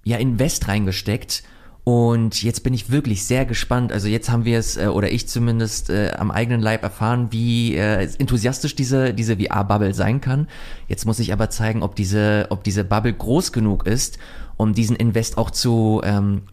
ja, 0.03 0.17
Invest 0.17 0.67
reingesteckt. 0.67 1.41
Und 1.83 2.43
jetzt 2.43 2.61
bin 2.61 2.75
ich 2.75 2.91
wirklich 2.91 3.25
sehr 3.25 3.45
gespannt. 3.45 3.91
Also 3.91 4.07
jetzt 4.07 4.29
haben 4.29 4.45
wir 4.45 4.59
es, 4.59 4.77
äh, 4.77 4.85
oder 4.85 5.11
ich 5.11 5.27
zumindest, 5.27 5.89
äh, 5.89 6.11
am 6.15 6.29
eigenen 6.29 6.61
Leib 6.61 6.83
erfahren, 6.83 7.29
wie 7.31 7.75
äh, 7.75 8.07
enthusiastisch 8.19 8.75
diese, 8.75 9.15
diese 9.15 9.37
VR-Bubble 9.37 9.95
sein 9.95 10.21
kann. 10.21 10.47
Jetzt 10.87 11.05
muss 11.05 11.17
ich 11.17 11.33
aber 11.33 11.49
zeigen, 11.49 11.81
ob 11.81 11.95
diese, 11.95 12.45
ob 12.51 12.63
diese 12.63 12.83
Bubble 12.83 13.13
groß 13.13 13.51
genug 13.51 13.87
ist, 13.87 14.19
um 14.57 14.73
diesen 14.73 14.95
Invest 14.95 15.39
auch 15.39 15.49
zu, 15.49 16.01
ähm, 16.03 16.43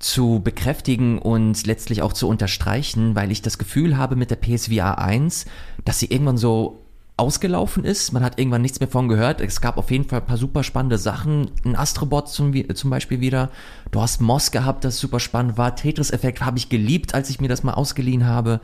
zu 0.00 0.40
bekräftigen 0.42 1.18
und 1.18 1.66
letztlich 1.66 2.02
auch 2.02 2.14
zu 2.14 2.26
unterstreichen, 2.26 3.14
weil 3.14 3.30
ich 3.30 3.42
das 3.42 3.58
Gefühl 3.58 3.96
habe 3.96 4.16
mit 4.16 4.30
der 4.30 4.36
PSVR 4.36 4.98
1, 4.98 5.44
dass 5.84 6.00
sie 6.00 6.06
irgendwann 6.06 6.38
so 6.38 6.86
ausgelaufen 7.18 7.84
ist. 7.84 8.12
Man 8.12 8.24
hat 8.24 8.38
irgendwann 8.38 8.62
nichts 8.62 8.80
mehr 8.80 8.88
von 8.88 9.08
gehört. 9.08 9.42
Es 9.42 9.60
gab 9.60 9.76
auf 9.76 9.90
jeden 9.90 10.08
Fall 10.08 10.20
ein 10.20 10.26
paar 10.26 10.38
super 10.38 10.64
spannende 10.64 10.96
Sachen. 10.96 11.50
Ein 11.66 11.76
Astrobot 11.76 12.30
zum, 12.30 12.54
zum 12.74 12.88
Beispiel 12.88 13.20
wieder. 13.20 13.50
Du 13.90 14.00
hast 14.00 14.22
Moss 14.22 14.50
gehabt, 14.50 14.84
das 14.84 14.98
super 14.98 15.20
spannend 15.20 15.58
war. 15.58 15.76
Tetris-Effekt 15.76 16.40
habe 16.40 16.56
ich 16.56 16.70
geliebt, 16.70 17.14
als 17.14 17.28
ich 17.28 17.38
mir 17.38 17.48
das 17.48 17.62
mal 17.62 17.74
ausgeliehen 17.74 18.26
habe. 18.26 18.60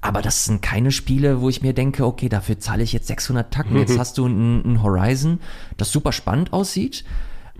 Aber 0.00 0.22
das 0.22 0.44
sind 0.44 0.62
keine 0.62 0.92
Spiele, 0.92 1.40
wo 1.40 1.48
ich 1.48 1.60
mir 1.60 1.72
denke, 1.72 2.06
okay, 2.06 2.28
dafür 2.28 2.60
zahle 2.60 2.84
ich 2.84 2.92
jetzt 2.92 3.08
600 3.08 3.52
Tacken. 3.52 3.76
Jetzt 3.78 3.98
hast 3.98 4.16
du 4.16 4.26
ein, 4.26 4.74
ein 4.74 4.82
Horizon, 4.84 5.40
das 5.76 5.90
super 5.90 6.12
spannend 6.12 6.52
aussieht. 6.52 7.04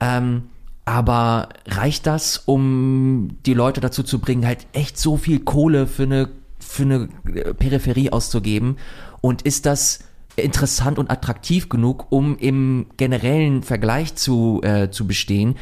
Ähm, 0.01 0.45
aber 0.89 1.51
reicht 1.66 2.07
das, 2.07 2.39
um 2.39 3.36
die 3.45 3.53
Leute 3.53 3.82
dazu 3.82 4.03
zu 4.03 4.20
bringen, 4.20 4.47
halt 4.47 4.66
echt 4.72 4.97
so 4.97 5.18
viel 5.18 5.41
Kohle 5.41 5.86
für 5.86 6.05
eine, 6.05 6.30
für 6.59 6.84
eine 6.84 7.09
äh, 7.26 7.53
Peripherie 7.53 8.11
auszugeben? 8.11 8.78
Und 9.20 9.43
ist 9.43 9.66
das 9.66 9.99
interessant 10.36 10.99
und 10.99 11.11
attraktiv 11.11 11.68
genug, 11.68 12.07
um 12.09 12.39
im 12.39 12.86
generellen 12.97 13.62
Vergleich 13.62 14.14
zu, 14.14 14.62
äh, 14.64 14.89
zu 14.89 15.07
bestehen? 15.07 15.57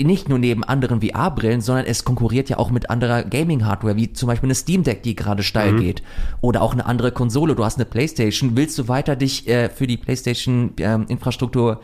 Nicht 0.00 0.28
nur 0.28 0.38
neben 0.38 0.62
anderen 0.62 1.02
VR-Brillen, 1.02 1.60
sondern 1.60 1.86
es 1.86 2.04
konkurriert 2.04 2.48
ja 2.48 2.58
auch 2.58 2.70
mit 2.70 2.88
anderer 2.88 3.24
Gaming-Hardware, 3.24 3.96
wie 3.96 4.12
zum 4.12 4.28
Beispiel 4.28 4.46
eine 4.46 4.54
Steam 4.54 4.84
Deck, 4.84 5.02
die 5.02 5.16
gerade 5.16 5.42
steil 5.42 5.74
geht. 5.74 6.04
Oder 6.40 6.62
auch 6.62 6.72
eine 6.72 6.86
andere 6.86 7.10
Konsole. 7.10 7.56
Du 7.56 7.64
hast 7.64 7.78
eine 7.78 7.84
Playstation. 7.84 8.56
Willst 8.56 8.78
du 8.78 8.86
weiter 8.86 9.16
dich 9.16 9.48
äh, 9.48 9.70
für 9.70 9.88
die 9.88 9.96
Playstation-Infrastruktur 9.96 11.80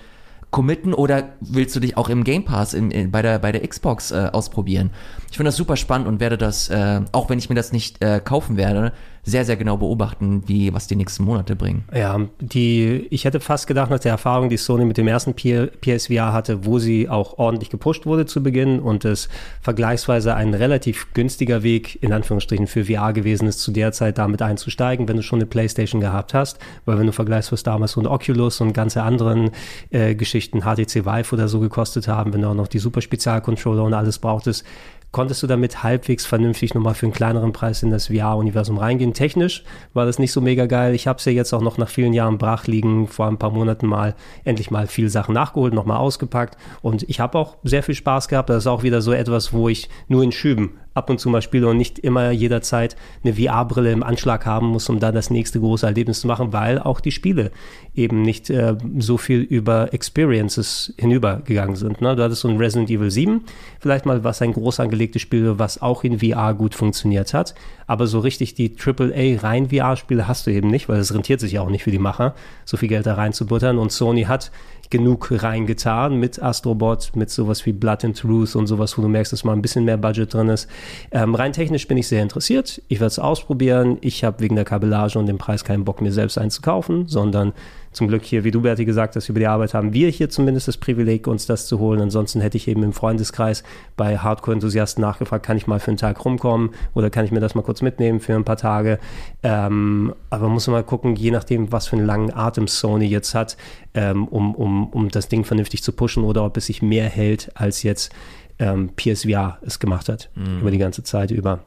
committen 0.51 0.95
oder 0.95 1.31
willst 1.41 1.77
du 1.77 1.81
dich 1.81 1.97
auch 1.97 2.09
im 2.09 2.25
Game 2.25 2.45
Pass 2.45 2.75
in, 2.75 2.91
in, 2.91 3.11
bei, 3.11 3.23
der, 3.23 3.39
bei 3.39 3.53
der 3.53 3.67
Xbox 3.67 4.11
äh, 4.11 4.31
ausprobieren? 4.33 4.91
Ich 5.31 5.37
finde 5.37 5.49
das 5.49 5.57
super 5.57 5.77
spannend 5.77 6.09
und 6.09 6.21
werde 6.21 6.39
das, 6.39 6.69
äh, 6.69 7.01
auch 7.13 7.29
wenn 7.29 7.39
ich 7.39 7.49
mir 7.49 7.55
das 7.55 7.73
nicht 7.73 8.03
äh, 8.03 8.21
kaufen 8.25 8.57
werde, 8.57 8.93
sehr, 9.29 9.45
sehr 9.45 9.57
genau 9.57 9.77
beobachten, 9.77 10.43
wie, 10.47 10.73
was 10.73 10.87
die 10.87 10.97
nächsten 10.97 11.25
Monate 11.25 11.55
bringen. 11.55 11.85
Ja, 11.95 12.21
die, 12.41 13.07
ich 13.11 13.25
hätte 13.25 13.41
fast 13.41 13.67
gedacht, 13.67 13.91
nach 13.91 13.99
der 13.99 14.13
Erfahrung, 14.13 14.49
die 14.49 14.57
Sony 14.57 14.85
mit 14.85 14.97
dem 14.97 15.07
ersten 15.07 15.35
PSVR 15.35 16.33
hatte, 16.33 16.65
wo 16.65 16.79
sie 16.79 17.09
auch 17.09 17.39
ordentlich 17.39 17.71
gepusht 17.71 18.07
wurde 18.07 18.27
zu 18.27 18.43
Beginn 18.43 18.81
und 18.81 19.05
es 19.05 19.29
vergleichsweise 19.61 20.35
ein 20.35 20.55
relativ 20.55 21.13
günstiger 21.13 21.63
Weg, 21.63 22.03
in 22.03 22.13
Anführungsstrichen, 22.13 22.67
für 22.67 22.87
VR 22.87 23.13
gewesen 23.13 23.47
ist, 23.49 23.61
zu 23.61 23.71
der 23.71 23.93
Zeit 23.93 24.19
damit 24.19 24.41
einzusteigen, 24.41 25.09
wenn 25.09 25.17
du 25.17 25.23
schon 25.23 25.39
eine 25.39 25.47
Playstation 25.47 26.01
gehabt 26.01 26.33
hast, 26.33 26.59
weil 26.87 26.99
wenn 26.99 27.07
du 27.07 27.13
vergleichst, 27.13 27.53
was 27.53 27.63
damals 27.63 27.93
so 27.93 28.01
ein 28.01 28.07
Oculus 28.07 28.61
und 28.61 28.73
ganze 28.73 29.03
anderen 29.03 29.51
äh, 29.91 30.15
Geschichten, 30.15 30.63
HTC 30.63 31.05
Vive 31.05 31.35
oder 31.35 31.49
so 31.49 31.61
gekostet 31.61 32.09
haben, 32.09 32.33
wenn 32.33 32.43
du 32.43 32.49
auch 32.49 32.55
noch 32.55 32.69
die 32.69 32.79
super 32.79 33.03
Spezialcontroller 33.03 33.85
und 33.85 33.95
alles 33.95 34.19
brauchtest, 34.19 34.65
konntest 35.11 35.43
du 35.43 35.47
damit 35.47 35.83
halbwegs 35.83 36.27
vernünftig 36.27 36.75
nochmal 36.75 36.95
für 36.95 37.07
einen 37.07 37.13
kleineren 37.13 37.53
Preis 37.53 37.83
in 37.83 37.91
das 37.91 38.09
VR-Universum 38.09 38.79
reingehen. 38.79 39.15
Technisch 39.15 39.65
war 39.95 40.07
das 40.07 40.19
nicht 40.19 40.33
so 40.33 40.41
mega 40.41 40.67
geil. 40.67 40.95
Ich 40.95 41.07
habe 41.07 41.19
es 41.19 41.25
ja 41.25 41.33
jetzt 41.33 41.53
auch 41.53 41.63
noch 41.63 41.79
nach 41.79 41.89
vielen 41.89 42.13
Jahren 42.13 42.39
brach 42.39 42.67
liegen, 42.67 43.09
vor 43.09 43.27
ein 43.27 43.39
paar 43.39 43.51
Monaten 43.51 43.87
mal 43.87 44.15
endlich 44.45 44.71
mal 44.71 44.87
viele 44.87 45.09
Sachen 45.09 45.35
nachgeholt, 45.35 45.73
nochmal 45.73 45.99
ausgepackt 45.99 46.57
und 46.83 47.05
ich 47.09 47.21
habe 47.21 47.39
auch 47.39 47.57
sehr 47.65 47.83
viel 47.83 47.95
Spaß 47.95 48.29
gehabt. 48.29 48.51
Das 48.51 48.65
ist 48.65 48.67
auch 48.67 48.83
wieder 48.83 49.01
so 49.01 49.13
etwas, 49.13 49.53
wo 49.53 49.69
ich 49.69 49.89
nur 50.09 50.23
in 50.23 50.33
Schüben 50.33 50.79
ab 50.99 51.09
und 51.09 51.19
zu 51.19 51.31
mal 51.31 51.41
spiele 51.41 51.69
und 51.69 51.79
nicht 51.79 51.99
immer 51.99 52.31
jederzeit 52.31 52.97
eine 53.25 53.35
VR-Brille 53.35 53.93
im 53.93 54.03
Anschlag 54.03 54.45
haben 54.45 54.67
muss, 54.67 54.89
um 54.89 55.01
da 55.01 55.13
das 55.13 55.31
nächste 55.31 55.61
große 55.61 55.87
Erlebnis 55.87 56.21
zu 56.21 56.27
machen, 56.27 56.53
weil 56.53 56.79
auch 56.79 57.01
die 57.01 57.13
Spiele 57.13 57.51
eben 57.95 58.23
nicht 58.23 58.51
äh, 58.51 58.77
so 58.99 59.17
viel 59.17 59.41
über 59.41 59.95
Experiences 59.95 60.93
hinübergegangen 60.99 61.77
sind. 61.77 62.01
Ne? 62.01 62.15
Du 62.15 62.23
hattest 62.23 62.43
so 62.43 62.49
ein 62.49 62.59
Resident 62.59 62.91
Evil 62.91 63.11
7, 63.11 63.45
vielleicht 63.81 64.07
mal 64.07 64.23
was 64.25 64.43
ein 64.43 64.53
groß 64.53 64.81
angelegtes 64.81 65.23
Spiel, 65.23 65.59
was 65.59 65.81
auch 65.81 66.05
in 66.05 66.19
VR 66.21 66.55
gut 66.55 66.75
funktioniert 66.75 67.33
hat, 67.35 67.55
aber 67.87 68.07
so 68.07 68.21
richtig 68.21 68.55
die 68.55 68.77
AAA 68.77 69.41
rein 69.41 69.71
VR-Spiele 69.71 70.29
hast 70.29 70.47
du 70.47 70.53
eben 70.53 70.69
nicht, 70.69 70.89
weil 70.89 70.99
es 70.99 71.15
rentiert 71.15 71.41
sich 71.41 71.53
ja 71.53 71.63
auch 71.63 71.71
nicht 71.71 71.85
für 71.85 71.91
die 71.91 71.99
Macher, 71.99 72.35
so 72.65 72.77
viel 72.77 72.89
Geld 72.89 73.07
da 73.07 73.15
reinzubuttern 73.15 73.79
und 73.79 73.93
Sony 73.93 74.25
hat 74.25 74.51
genug 74.91 75.29
reingetan 75.31 76.19
mit 76.19 76.43
Astrobot, 76.43 77.13
mit 77.15 77.31
sowas 77.31 77.65
wie 77.67 77.73
Blood 77.73 78.05
and 78.05 78.19
Truth 78.19 78.57
und 78.57 78.67
sowas, 78.67 78.97
wo 78.97 79.03
du 79.03 79.09
merkst, 79.09 79.33
dass 79.33 79.45
mal 79.45 79.53
ein 79.53 79.63
bisschen 79.63 79.85
mehr 79.85 79.97
Budget 79.97 80.33
drin 80.33 80.49
ist. 80.49 80.69
Ähm, 81.11 81.35
rein 81.35 81.53
technisch 81.53 81.87
bin 81.89 81.99
ich 81.99 82.09
sehr 82.09 82.23
interessiert. 82.23 82.83
Ich 82.89 83.01
werde 83.01 83.09
es 83.09 83.19
ausprobieren. 83.19 83.99
Ich 84.01 84.25
habe 84.25 84.41
wegen 84.41 84.57
der 84.57 84.65
Kabellage 84.65 85.19
und 85.19 85.27
dem 85.27 85.39
Preis 85.39 85.65
keinen 85.65 85.85
Bock, 85.85 86.01
mir 86.01 86.13
selbst 86.13 86.39
einen 86.39 86.51
zu 86.51 86.63
kaufen, 86.63 87.09
sondern 87.09 87.53
zum 87.99 88.07
Glück 88.07 88.25
hier, 88.25 88.45
wie 88.45 88.53
du, 88.53 88.63
Berti, 88.63 88.85
gesagt 88.85 89.17
hast, 89.17 89.29
über 89.29 89.41
die 89.41 89.49
Arbeit 89.49 89.75
haben 89.75 89.93
wir 89.93 90.09
hier 90.09 90.31
zumindest 90.31 90.69
das 90.69 90.77
Privileg, 90.77 91.27
uns 91.27 91.47
das 91.47 91.67
zu 91.67 91.81
holen. 91.81 92.01
Ansonsten 92.01 92.41
hätte 92.41 92.57
ich 92.57 92.69
eben 92.69 92.85
im 92.85 92.93
Freundeskreis 92.93 93.65
bei 93.97 94.17
Hardcore-Enthusiasten 94.17 95.03
nachgefragt, 95.03 95.45
kann 95.45 95.57
ich 95.57 95.67
mal 95.67 95.81
für 95.81 95.89
einen 95.89 95.97
Tag 95.97 96.25
rumkommen 96.25 96.71
oder 96.95 97.11
kann 97.11 97.25
ich 97.25 97.33
mir 97.33 97.41
das 97.41 97.57
mal 97.57 97.63
kurz 97.63 97.83
mitnehmen 97.83 98.21
für 98.21 98.37
ein 98.37 98.45
paar 98.45 98.57
Tage. 98.57 99.01
Ähm, 99.43 100.15
aber 100.31 100.49
muss 100.49 100.69
man 100.69 100.75
mal 100.75 100.85
gucken, 100.85 101.17
je 101.17 101.33
nachdem, 101.33 101.73
was 101.73 101.89
für 101.89 101.97
einen 101.97 102.07
langen 102.07 102.33
Atem 102.33 102.69
Sony 102.69 103.07
jetzt 103.07 103.35
hat, 103.35 103.57
ähm, 103.95 104.29
um, 104.29 104.55
um, 104.55 104.89
um 104.91 105.09
das 105.09 105.27
Ding 105.27 105.45
vernünftig 105.45 105.83
zu 105.83 105.91
pushen 105.91 106.23
oder 106.23 106.45
ob 106.45 106.57
es 106.57 106.67
sich 106.67 106.83
mehr 106.83 107.09
hält, 107.09 107.51
als 107.55 107.83
jetzt 107.83 108.15
ähm, 108.61 108.91
PSVR 108.95 109.59
es 109.63 109.81
gemacht 109.81 110.09
hat, 110.09 110.31
mhm. 110.37 110.61
über 110.61 110.71
die 110.71 110.79
ganze 110.79 111.03
Zeit 111.03 111.33
über. 111.33 111.59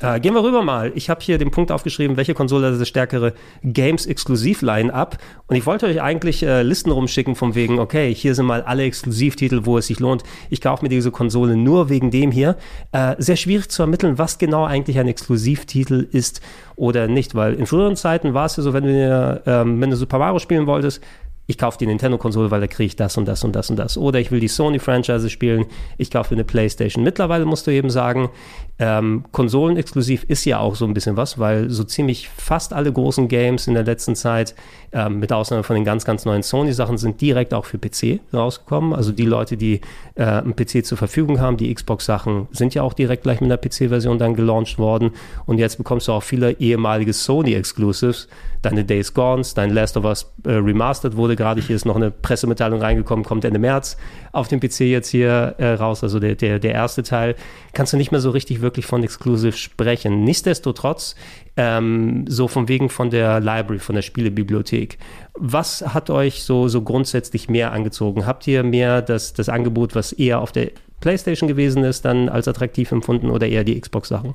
Äh, 0.00 0.20
gehen 0.20 0.34
wir 0.34 0.42
rüber 0.42 0.62
mal. 0.62 0.92
Ich 0.94 1.08
habe 1.08 1.20
hier 1.20 1.38
den 1.38 1.50
Punkt 1.50 1.70
aufgeschrieben, 1.70 2.16
welche 2.16 2.34
Konsole 2.34 2.76
das 2.76 2.88
stärkere 2.88 3.32
Games-Exklusiv-Line-Up. 3.62 5.18
Und 5.46 5.56
ich 5.56 5.66
wollte 5.66 5.86
euch 5.86 6.02
eigentlich 6.02 6.42
äh, 6.42 6.62
Listen 6.62 6.90
rumschicken 6.90 7.36
von 7.36 7.54
wegen, 7.54 7.78
okay, 7.78 8.12
hier 8.14 8.34
sind 8.34 8.46
mal 8.46 8.62
alle 8.62 8.84
Exklusivtitel, 8.84 9.60
wo 9.64 9.78
es 9.78 9.86
sich 9.86 10.00
lohnt. 10.00 10.22
Ich 10.50 10.60
kaufe 10.60 10.84
mir 10.84 10.88
diese 10.88 11.10
Konsole 11.10 11.56
nur 11.56 11.88
wegen 11.88 12.10
dem 12.10 12.32
hier. 12.32 12.56
Äh, 12.92 13.14
sehr 13.18 13.36
schwierig 13.36 13.68
zu 13.70 13.82
ermitteln, 13.82 14.18
was 14.18 14.38
genau 14.38 14.64
eigentlich 14.64 14.98
ein 14.98 15.08
Exklusivtitel 15.08 16.08
ist 16.10 16.40
oder 16.76 17.06
nicht, 17.06 17.34
weil 17.34 17.54
in 17.54 17.66
früheren 17.66 17.96
Zeiten 17.96 18.34
war 18.34 18.46
es 18.46 18.56
ja 18.56 18.62
so, 18.62 18.72
wenn 18.72 18.84
du, 18.84 19.42
ähm, 19.46 19.80
wenn 19.80 19.90
du 19.90 19.96
Super 19.96 20.18
Mario 20.18 20.40
spielen 20.40 20.66
wolltest, 20.66 21.00
ich 21.46 21.58
kaufe 21.58 21.76
die 21.78 21.86
Nintendo-Konsole, 21.86 22.50
weil 22.50 22.60
da 22.60 22.66
kriege 22.66 22.86
ich 22.86 22.96
das 22.96 23.16
und 23.18 23.26
das 23.26 23.44
und 23.44 23.54
das 23.54 23.68
und 23.68 23.76
das. 23.76 23.98
Oder 23.98 24.18
ich 24.18 24.30
will 24.30 24.40
die 24.40 24.48
Sony-Franchise 24.48 25.28
spielen, 25.28 25.66
ich 25.98 26.10
kaufe 26.10 26.34
eine 26.34 26.44
Playstation. 26.44 27.04
Mittlerweile 27.04 27.44
musst 27.44 27.66
du 27.66 27.70
eben 27.70 27.90
sagen, 27.90 28.30
ähm, 28.76 29.24
Konsolenexklusiv 29.30 30.24
ist 30.24 30.44
ja 30.46 30.58
auch 30.58 30.74
so 30.74 30.84
ein 30.84 30.94
bisschen 30.94 31.16
was, 31.16 31.38
weil 31.38 31.70
so 31.70 31.84
ziemlich 31.84 32.28
fast 32.28 32.72
alle 32.72 32.92
großen 32.92 33.28
Games 33.28 33.68
in 33.68 33.74
der 33.74 33.84
letzten 33.84 34.16
Zeit, 34.16 34.56
ähm, 34.90 35.20
mit 35.20 35.32
Ausnahme 35.32 35.62
von 35.62 35.76
den 35.76 35.84
ganz, 35.84 36.04
ganz 36.04 36.24
neuen 36.24 36.42
Sony-Sachen, 36.42 36.98
sind 36.98 37.20
direkt 37.20 37.54
auch 37.54 37.66
für 37.66 37.78
PC 37.78 38.20
rausgekommen. 38.32 38.92
Also 38.92 39.12
die 39.12 39.26
Leute, 39.26 39.56
die 39.56 39.80
äh, 40.16 40.24
einen 40.24 40.56
PC 40.56 40.84
zur 40.84 40.98
Verfügung 40.98 41.40
haben, 41.40 41.56
die 41.56 41.72
Xbox-Sachen, 41.72 42.48
sind 42.50 42.74
ja 42.74 42.82
auch 42.82 42.94
direkt 42.94 43.22
gleich 43.22 43.40
mit 43.40 43.50
einer 43.50 43.58
PC-Version 43.58 44.18
dann 44.18 44.34
gelauncht 44.34 44.78
worden. 44.78 45.12
Und 45.46 45.58
jetzt 45.58 45.78
bekommst 45.78 46.08
du 46.08 46.12
auch 46.12 46.24
viele 46.24 46.52
ehemalige 46.52 47.12
Sony-Exclusives. 47.12 48.26
Deine 48.62 48.84
Days 48.84 49.14
Gone, 49.14 49.42
dein 49.54 49.70
Last 49.70 49.96
of 49.96 50.04
Us 50.04 50.32
äh, 50.44 50.52
Remastered 50.52 51.16
wurde 51.16 51.36
gerade, 51.36 51.60
hier 51.60 51.76
ist 51.76 51.84
noch 51.84 51.96
eine 51.96 52.10
Pressemitteilung 52.10 52.80
reingekommen, 52.80 53.24
kommt 53.24 53.44
Ende 53.44 53.58
März 53.58 53.96
auf 54.34 54.48
dem 54.48 54.58
PC 54.58 54.80
jetzt 54.80 55.08
hier 55.08 55.54
äh, 55.58 55.74
raus, 55.74 56.02
also 56.02 56.18
der, 56.18 56.34
der, 56.34 56.58
der 56.58 56.72
erste 56.72 57.02
Teil. 57.02 57.36
Kannst 57.74 57.92
du 57.92 57.96
nicht 57.96 58.12
mehr 58.12 58.20
so 58.20 58.30
richtig 58.30 58.60
wirklich 58.60 58.86
von 58.86 59.02
Exclusive 59.02 59.56
sprechen. 59.56 60.24
Nichtsdestotrotz, 60.24 61.16
ähm, 61.56 62.24
so 62.28 62.48
von 62.48 62.68
wegen 62.68 62.88
von 62.88 63.10
der 63.10 63.40
Library, 63.40 63.78
von 63.78 63.94
der 63.94 64.02
Spielebibliothek. 64.02 64.98
Was 65.34 65.82
hat 65.82 66.10
euch 66.10 66.42
so, 66.42 66.68
so 66.68 66.82
grundsätzlich 66.82 67.48
mehr 67.48 67.72
angezogen? 67.72 68.26
Habt 68.26 68.46
ihr 68.46 68.62
mehr 68.62 69.02
das, 69.02 69.32
das 69.34 69.48
Angebot, 69.48 69.94
was 69.94 70.12
eher 70.12 70.40
auf 70.40 70.52
der 70.52 70.70
PlayStation 71.00 71.48
gewesen 71.48 71.84
ist, 71.84 72.04
dann 72.04 72.28
als 72.28 72.48
attraktiv 72.48 72.90
empfunden 72.92 73.30
oder 73.30 73.46
eher 73.46 73.64
die 73.64 73.78
Xbox-Sachen? 73.78 74.34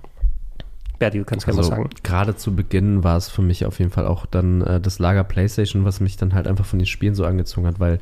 Berti, 1.00 1.18
du 1.18 1.26
kannst 1.26 1.46
gerne 1.46 1.60
also, 1.60 1.72
was 1.72 1.78
sagen. 1.78 1.90
Gerade 2.04 2.36
zu 2.36 2.54
Beginn 2.54 3.04
war 3.04 3.18
es 3.18 3.30
für 3.30 3.42
mich 3.42 3.66
auf 3.66 3.80
jeden 3.80 3.90
Fall 3.90 4.06
auch 4.06 4.26
dann 4.26 4.62
äh, 4.62 4.82
das 4.82 5.00
Lager 5.00 5.24
PlayStation, 5.24 5.86
was 5.86 6.02
mich 6.02 6.18
dann 6.18 6.34
halt 6.34 6.48
einfach 6.48 6.66
von 6.66 6.78
den 6.78 6.86
Spielen 6.86 7.16
so 7.16 7.26
angezogen 7.26 7.66
hat, 7.66 7.80
weil 7.80 8.00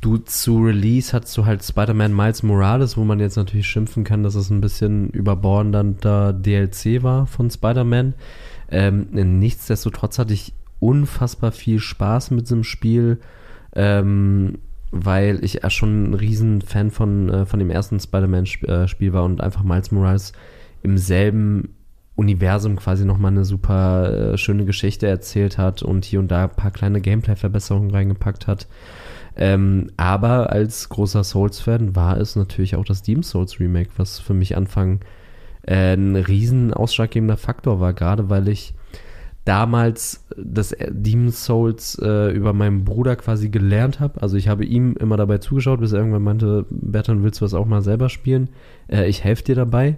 du 0.00 0.16
zu 0.18 0.62
Release 0.62 1.12
hattest 1.12 1.36
du 1.36 1.44
halt 1.44 1.62
Spider-Man 1.62 2.14
Miles 2.14 2.42
Morales, 2.42 2.96
wo 2.96 3.04
man 3.04 3.20
jetzt 3.20 3.36
natürlich 3.36 3.66
schimpfen 3.66 4.04
kann, 4.04 4.22
dass 4.22 4.34
es 4.34 4.50
ein 4.50 4.60
bisschen 4.60 5.10
überbordender 5.10 6.32
DLC 6.32 7.02
war 7.02 7.26
von 7.26 7.50
Spider-Man. 7.50 8.14
Ähm, 8.70 9.08
nichtsdestotrotz 9.12 10.18
hatte 10.18 10.32
ich 10.32 10.54
unfassbar 10.78 11.52
viel 11.52 11.78
Spaß 11.78 12.30
mit 12.30 12.46
diesem 12.46 12.64
Spiel, 12.64 13.20
ähm, 13.74 14.58
weil 14.90 15.44
ich 15.44 15.54
ja 15.54 15.70
schon 15.70 16.10
ein 16.10 16.14
riesen 16.14 16.62
Fan 16.62 16.90
von, 16.90 17.28
äh, 17.28 17.46
von 17.46 17.58
dem 17.58 17.70
ersten 17.70 18.00
Spider-Man-Spiel 18.00 19.08
äh, 19.08 19.12
war 19.12 19.24
und 19.24 19.40
einfach 19.40 19.62
Miles 19.62 19.92
Morales 19.92 20.32
im 20.82 20.96
selben 20.96 21.74
Universum 22.16 22.76
quasi 22.76 23.04
nochmal 23.04 23.32
eine 23.32 23.44
super 23.44 24.32
äh, 24.32 24.38
schöne 24.38 24.64
Geschichte 24.64 25.06
erzählt 25.06 25.58
hat 25.58 25.82
und 25.82 26.04
hier 26.04 26.20
und 26.20 26.28
da 26.28 26.44
ein 26.44 26.50
paar 26.50 26.70
kleine 26.70 27.00
Gameplay-Verbesserungen 27.00 27.90
reingepackt 27.90 28.46
hat. 28.46 28.66
Ähm, 29.36 29.90
aber 29.96 30.50
als 30.50 30.88
großer 30.88 31.24
Souls-Fan 31.24 31.94
war 31.96 32.16
es 32.18 32.36
natürlich 32.36 32.76
auch 32.76 32.84
das 32.84 33.02
Demon 33.02 33.22
Souls 33.22 33.60
Remake, 33.60 33.90
was 33.96 34.18
für 34.18 34.34
mich 34.34 34.56
Anfang 34.56 35.00
äh, 35.62 35.94
ein 35.94 36.16
riesen 36.16 36.74
ausschlaggebender 36.74 37.36
Faktor 37.36 37.80
war, 37.80 37.92
gerade 37.92 38.28
weil 38.28 38.48
ich 38.48 38.74
damals 39.44 40.26
das 40.36 40.74
Demon 40.90 41.32
Souls 41.32 41.98
äh, 42.00 42.30
über 42.30 42.52
meinen 42.52 42.84
Bruder 42.84 43.16
quasi 43.16 43.48
gelernt 43.48 44.00
habe. 44.00 44.20
Also 44.22 44.36
ich 44.36 44.48
habe 44.48 44.64
ihm 44.64 44.94
immer 44.96 45.16
dabei 45.16 45.38
zugeschaut, 45.38 45.80
bis 45.80 45.92
er 45.92 45.98
irgendwann 45.98 46.22
meinte, 46.22 46.66
Bertrand, 46.70 47.22
willst 47.22 47.40
du 47.40 47.44
das 47.44 47.54
auch 47.54 47.66
mal 47.66 47.82
selber 47.82 48.08
spielen? 48.08 48.50
Äh, 48.88 49.08
ich 49.08 49.24
helfe 49.24 49.44
dir 49.44 49.54
dabei. 49.54 49.96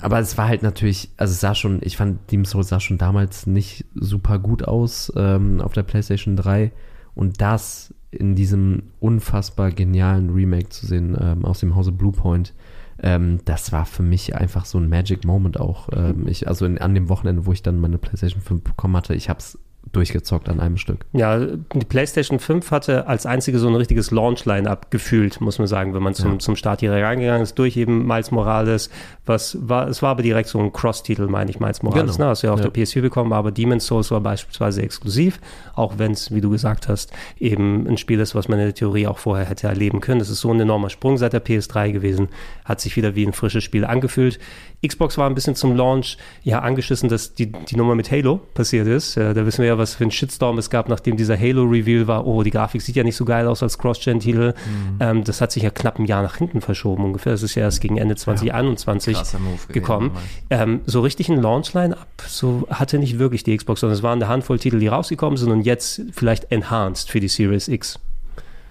Aber 0.00 0.18
es 0.20 0.38
war 0.38 0.48
halt 0.48 0.62
natürlich, 0.62 1.10
also 1.18 1.32
es 1.32 1.40
sah 1.40 1.54
schon, 1.54 1.80
ich 1.82 1.96
fand 1.96 2.30
Demon 2.30 2.46
Souls 2.46 2.68
sah 2.68 2.80
schon 2.80 2.96
damals 2.96 3.46
nicht 3.46 3.84
super 3.94 4.38
gut 4.38 4.66
aus 4.66 5.12
ähm, 5.16 5.60
auf 5.60 5.72
der 5.72 5.82
PlayStation 5.82 6.36
3. 6.36 6.72
Und 7.18 7.40
das 7.40 7.92
in 8.10 8.34
diesem 8.34 8.84
unfassbar 9.00 9.70
genialen 9.70 10.30
Remake 10.30 10.70
zu 10.70 10.86
sehen 10.86 11.16
ähm, 11.20 11.44
aus 11.44 11.60
dem 11.60 11.74
Hause 11.76 11.92
Bluepoint 11.92 12.54
ähm, 13.00 13.40
das 13.44 13.72
war 13.72 13.86
für 13.86 14.02
mich 14.02 14.34
einfach 14.34 14.64
so 14.64 14.78
ein 14.78 14.88
Magic 14.88 15.24
Moment 15.24 15.60
auch. 15.60 15.88
Ähm, 15.92 16.26
ich, 16.26 16.48
also 16.48 16.66
in, 16.66 16.78
an 16.78 16.94
dem 16.94 17.08
Wochenende, 17.08 17.46
wo 17.46 17.52
ich 17.52 17.62
dann 17.62 17.80
meine 17.80 17.98
PlayStation 17.98 18.42
5 18.42 18.62
bekommen 18.62 18.96
hatte, 18.96 19.14
ich 19.14 19.28
habe 19.28 19.38
es 19.38 19.58
durchgezockt 19.92 20.48
an 20.48 20.60
einem 20.60 20.76
Stück. 20.76 21.06
Ja, 21.12 21.38
die 21.38 21.84
PlayStation 21.88 22.38
5 22.38 22.70
hatte 22.70 23.06
als 23.06 23.26
einzige 23.26 23.58
so 23.58 23.68
ein 23.68 23.74
richtiges 23.74 24.10
Launch-Line-Up 24.10 24.90
gefühlt, 24.90 25.40
muss 25.40 25.58
man 25.58 25.66
sagen, 25.66 25.94
wenn 25.94 26.02
man 26.02 26.14
zum, 26.14 26.32
ja. 26.32 26.38
zum 26.38 26.56
Start 26.56 26.80
hier 26.80 26.92
reingegangen 26.92 27.42
ist, 27.42 27.58
durch 27.58 27.76
eben 27.76 28.06
Miles 28.06 28.30
Morales, 28.30 28.90
was 29.24 29.56
war, 29.60 29.88
es 29.88 30.02
war 30.02 30.10
aber 30.10 30.22
direkt 30.22 30.48
so 30.48 30.58
ein 30.58 30.72
Cross-Titel, 30.72 31.26
meine 31.26 31.50
ich, 31.50 31.60
Miles 31.60 31.82
Morales, 31.82 32.16
genau. 32.16 32.26
ne, 32.26 32.30
hast 32.30 32.42
du 32.42 32.48
ja 32.48 32.52
auf 32.52 32.60
ja. 32.60 32.68
der 32.68 32.82
PS4 32.84 33.00
bekommen, 33.00 33.32
aber 33.32 33.50
Demon's 33.50 33.86
Souls 33.86 34.10
war 34.10 34.20
beispielsweise 34.20 34.82
exklusiv, 34.82 35.40
auch 35.74 35.94
wenn 35.98 36.12
es, 36.12 36.34
wie 36.34 36.40
du 36.40 36.50
gesagt 36.50 36.88
hast, 36.88 37.12
eben 37.38 37.86
ein 37.86 37.96
Spiel 37.96 38.20
ist, 38.20 38.34
was 38.34 38.48
man 38.48 38.58
in 38.58 38.66
der 38.66 38.74
Theorie 38.74 39.06
auch 39.06 39.18
vorher 39.18 39.46
hätte 39.46 39.68
erleben 39.68 40.00
können. 40.00 40.18
Das 40.18 40.28
ist 40.28 40.40
so 40.40 40.52
ein 40.52 40.60
enormer 40.60 40.90
Sprung 40.90 41.16
seit 41.16 41.32
der 41.32 41.44
PS3 41.44 41.92
gewesen, 41.92 42.28
hat 42.64 42.80
sich 42.80 42.96
wieder 42.96 43.14
wie 43.14 43.26
ein 43.26 43.32
frisches 43.32 43.64
Spiel 43.64 43.84
angefühlt. 43.84 44.38
Xbox 44.86 45.18
war 45.18 45.28
ein 45.28 45.34
bisschen 45.34 45.54
zum 45.56 45.76
Launch 45.76 46.18
ja 46.42 46.60
angeschissen, 46.60 47.08
dass 47.08 47.34
die, 47.34 47.50
die 47.50 47.76
Nummer 47.76 47.94
mit 47.94 48.10
Halo 48.10 48.40
passiert 48.54 48.86
ist. 48.86 49.16
Da 49.16 49.34
wissen 49.44 49.62
wir 49.62 49.68
ja, 49.68 49.77
was 49.78 49.94
für 49.94 50.04
ein 50.04 50.10
Shitstorm 50.10 50.58
es 50.58 50.70
gab, 50.70 50.88
nachdem 50.88 51.16
dieser 51.16 51.38
Halo-Reveal 51.38 52.06
war. 52.06 52.26
Oh, 52.26 52.42
die 52.42 52.50
Grafik 52.50 52.82
sieht 52.82 52.96
ja 52.96 53.04
nicht 53.04 53.16
so 53.16 53.24
geil 53.24 53.46
aus 53.46 53.62
als 53.62 53.78
Cross-Gen-Titel. 53.78 54.52
Mhm. 54.52 54.96
Ähm, 55.00 55.24
das 55.24 55.40
hat 55.40 55.52
sich 55.52 55.62
ja 55.62 55.70
knapp 55.70 55.98
ein 55.98 56.04
Jahr 56.04 56.22
nach 56.22 56.36
hinten 56.36 56.60
verschoben 56.60 57.04
ungefähr. 57.04 57.32
Das 57.32 57.42
ist 57.42 57.54
ja 57.54 57.62
erst 57.62 57.80
gegen 57.80 57.96
Ende 57.96 58.16
2021 58.16 59.16
ja, 59.16 59.24
gekommen. 59.68 60.12
Ähm, 60.50 60.80
so 60.86 61.00
richtig 61.00 61.28
ein 61.28 61.40
Launch-Line-Up 61.40 62.08
so 62.26 62.66
hatte 62.70 62.98
nicht 62.98 63.18
wirklich 63.18 63.44
die 63.44 63.56
Xbox, 63.56 63.80
sondern 63.80 63.96
es 63.96 64.02
waren 64.02 64.22
eine 64.22 64.28
Handvoll 64.28 64.58
Titel, 64.58 64.78
die 64.78 64.88
rausgekommen 64.88 65.36
sind 65.36 65.50
und 65.50 65.62
jetzt 65.62 66.02
vielleicht 66.12 66.50
enhanced 66.50 67.10
für 67.10 67.20
die 67.20 67.28
Series 67.28 67.68
X. 67.68 67.98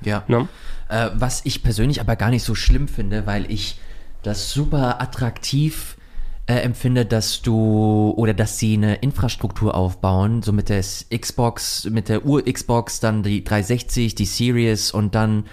Ja. 0.01 0.24
No? 0.28 0.47
Äh, 0.89 1.10
was 1.16 1.41
ich 1.45 1.64
persönlich 1.64 2.01
aber 2.01 2.16
gar 2.16 2.30
nicht 2.30 2.43
so 2.43 2.55
schlimm 2.55 2.88
finde, 2.88 3.26
weil 3.26 3.49
ich 3.51 3.80
das 4.24 4.51
super 4.51 5.01
attraktiv 5.01 5.97
äh, 6.48 6.56
empfinde, 6.56 7.06
dass 7.06 7.41
du 7.41 8.14
oder 8.16 8.34
dass 8.34 8.58
sie 8.58 8.74
eine 8.74 8.95
Infrastruktur 8.95 9.76
aufbauen, 9.76 10.41
so 10.41 10.54
mit 10.54 10.70
der 10.70 10.82
Xbox, 10.82 11.86
mit 11.86 12.10
der 12.10 12.26
Ur-Xbox, 12.26 13.02
dann 13.02 13.22
die 13.22 13.43
360, 13.43 14.16
die 14.16 14.26
Series 14.26 14.91
und 14.91 15.14
dann 15.14 15.43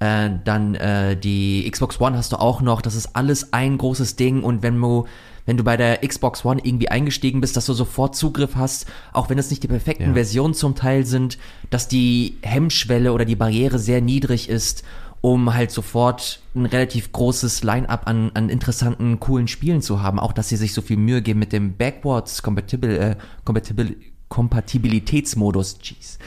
äh, 0.00 0.30
dann 0.44 0.74
äh, 0.74 1.16
die 1.16 1.70
Xbox 1.70 2.00
One 2.00 2.16
hast 2.16 2.32
du 2.32 2.36
auch 2.36 2.62
noch. 2.62 2.82
Das 2.82 2.94
ist 2.94 3.14
alles 3.14 3.52
ein 3.52 3.78
großes 3.78 4.16
Ding 4.16 4.42
und 4.42 4.62
wenn 4.62 4.78
du 4.80 5.06
wenn 5.46 5.56
du 5.56 5.64
bei 5.64 5.76
der 5.76 5.98
Xbox 6.06 6.44
One 6.44 6.60
irgendwie 6.62 6.90
eingestiegen 6.90 7.40
bist, 7.40 7.56
dass 7.56 7.66
du 7.66 7.72
sofort 7.72 8.14
Zugriff 8.14 8.56
hast, 8.56 8.86
auch 9.12 9.30
wenn 9.30 9.38
es 9.38 9.50
nicht 9.50 9.62
die 9.62 9.68
perfekten 9.68 10.08
ja. 10.08 10.12
Versionen 10.12 10.54
zum 10.54 10.74
Teil 10.74 11.06
sind, 11.06 11.38
dass 11.70 11.88
die 11.88 12.36
Hemmschwelle 12.42 13.12
oder 13.12 13.24
die 13.24 13.36
Barriere 13.36 13.78
sehr 13.78 14.00
niedrig 14.00 14.48
ist 14.48 14.84
um 15.20 15.52
halt 15.54 15.70
sofort 15.70 16.40
ein 16.54 16.66
relativ 16.66 17.12
großes 17.12 17.62
Line-up 17.62 18.06
an, 18.06 18.30
an 18.34 18.48
interessanten, 18.48 19.20
coolen 19.20 19.48
Spielen 19.48 19.82
zu 19.82 20.02
haben. 20.02 20.18
Auch, 20.18 20.32
dass 20.32 20.48
sie 20.48 20.56
sich 20.56 20.72
so 20.72 20.82
viel 20.82 20.96
Mühe 20.96 21.22
geben 21.22 21.40
mit 21.40 21.52
dem 21.52 21.74
Backwards 21.74 22.42
Compatibil, 22.42 22.90
äh, 22.90 23.16
Compatibil 23.44 23.96
Kompatibilitätsmodus. 24.28 25.78
Jeez. 25.82 26.18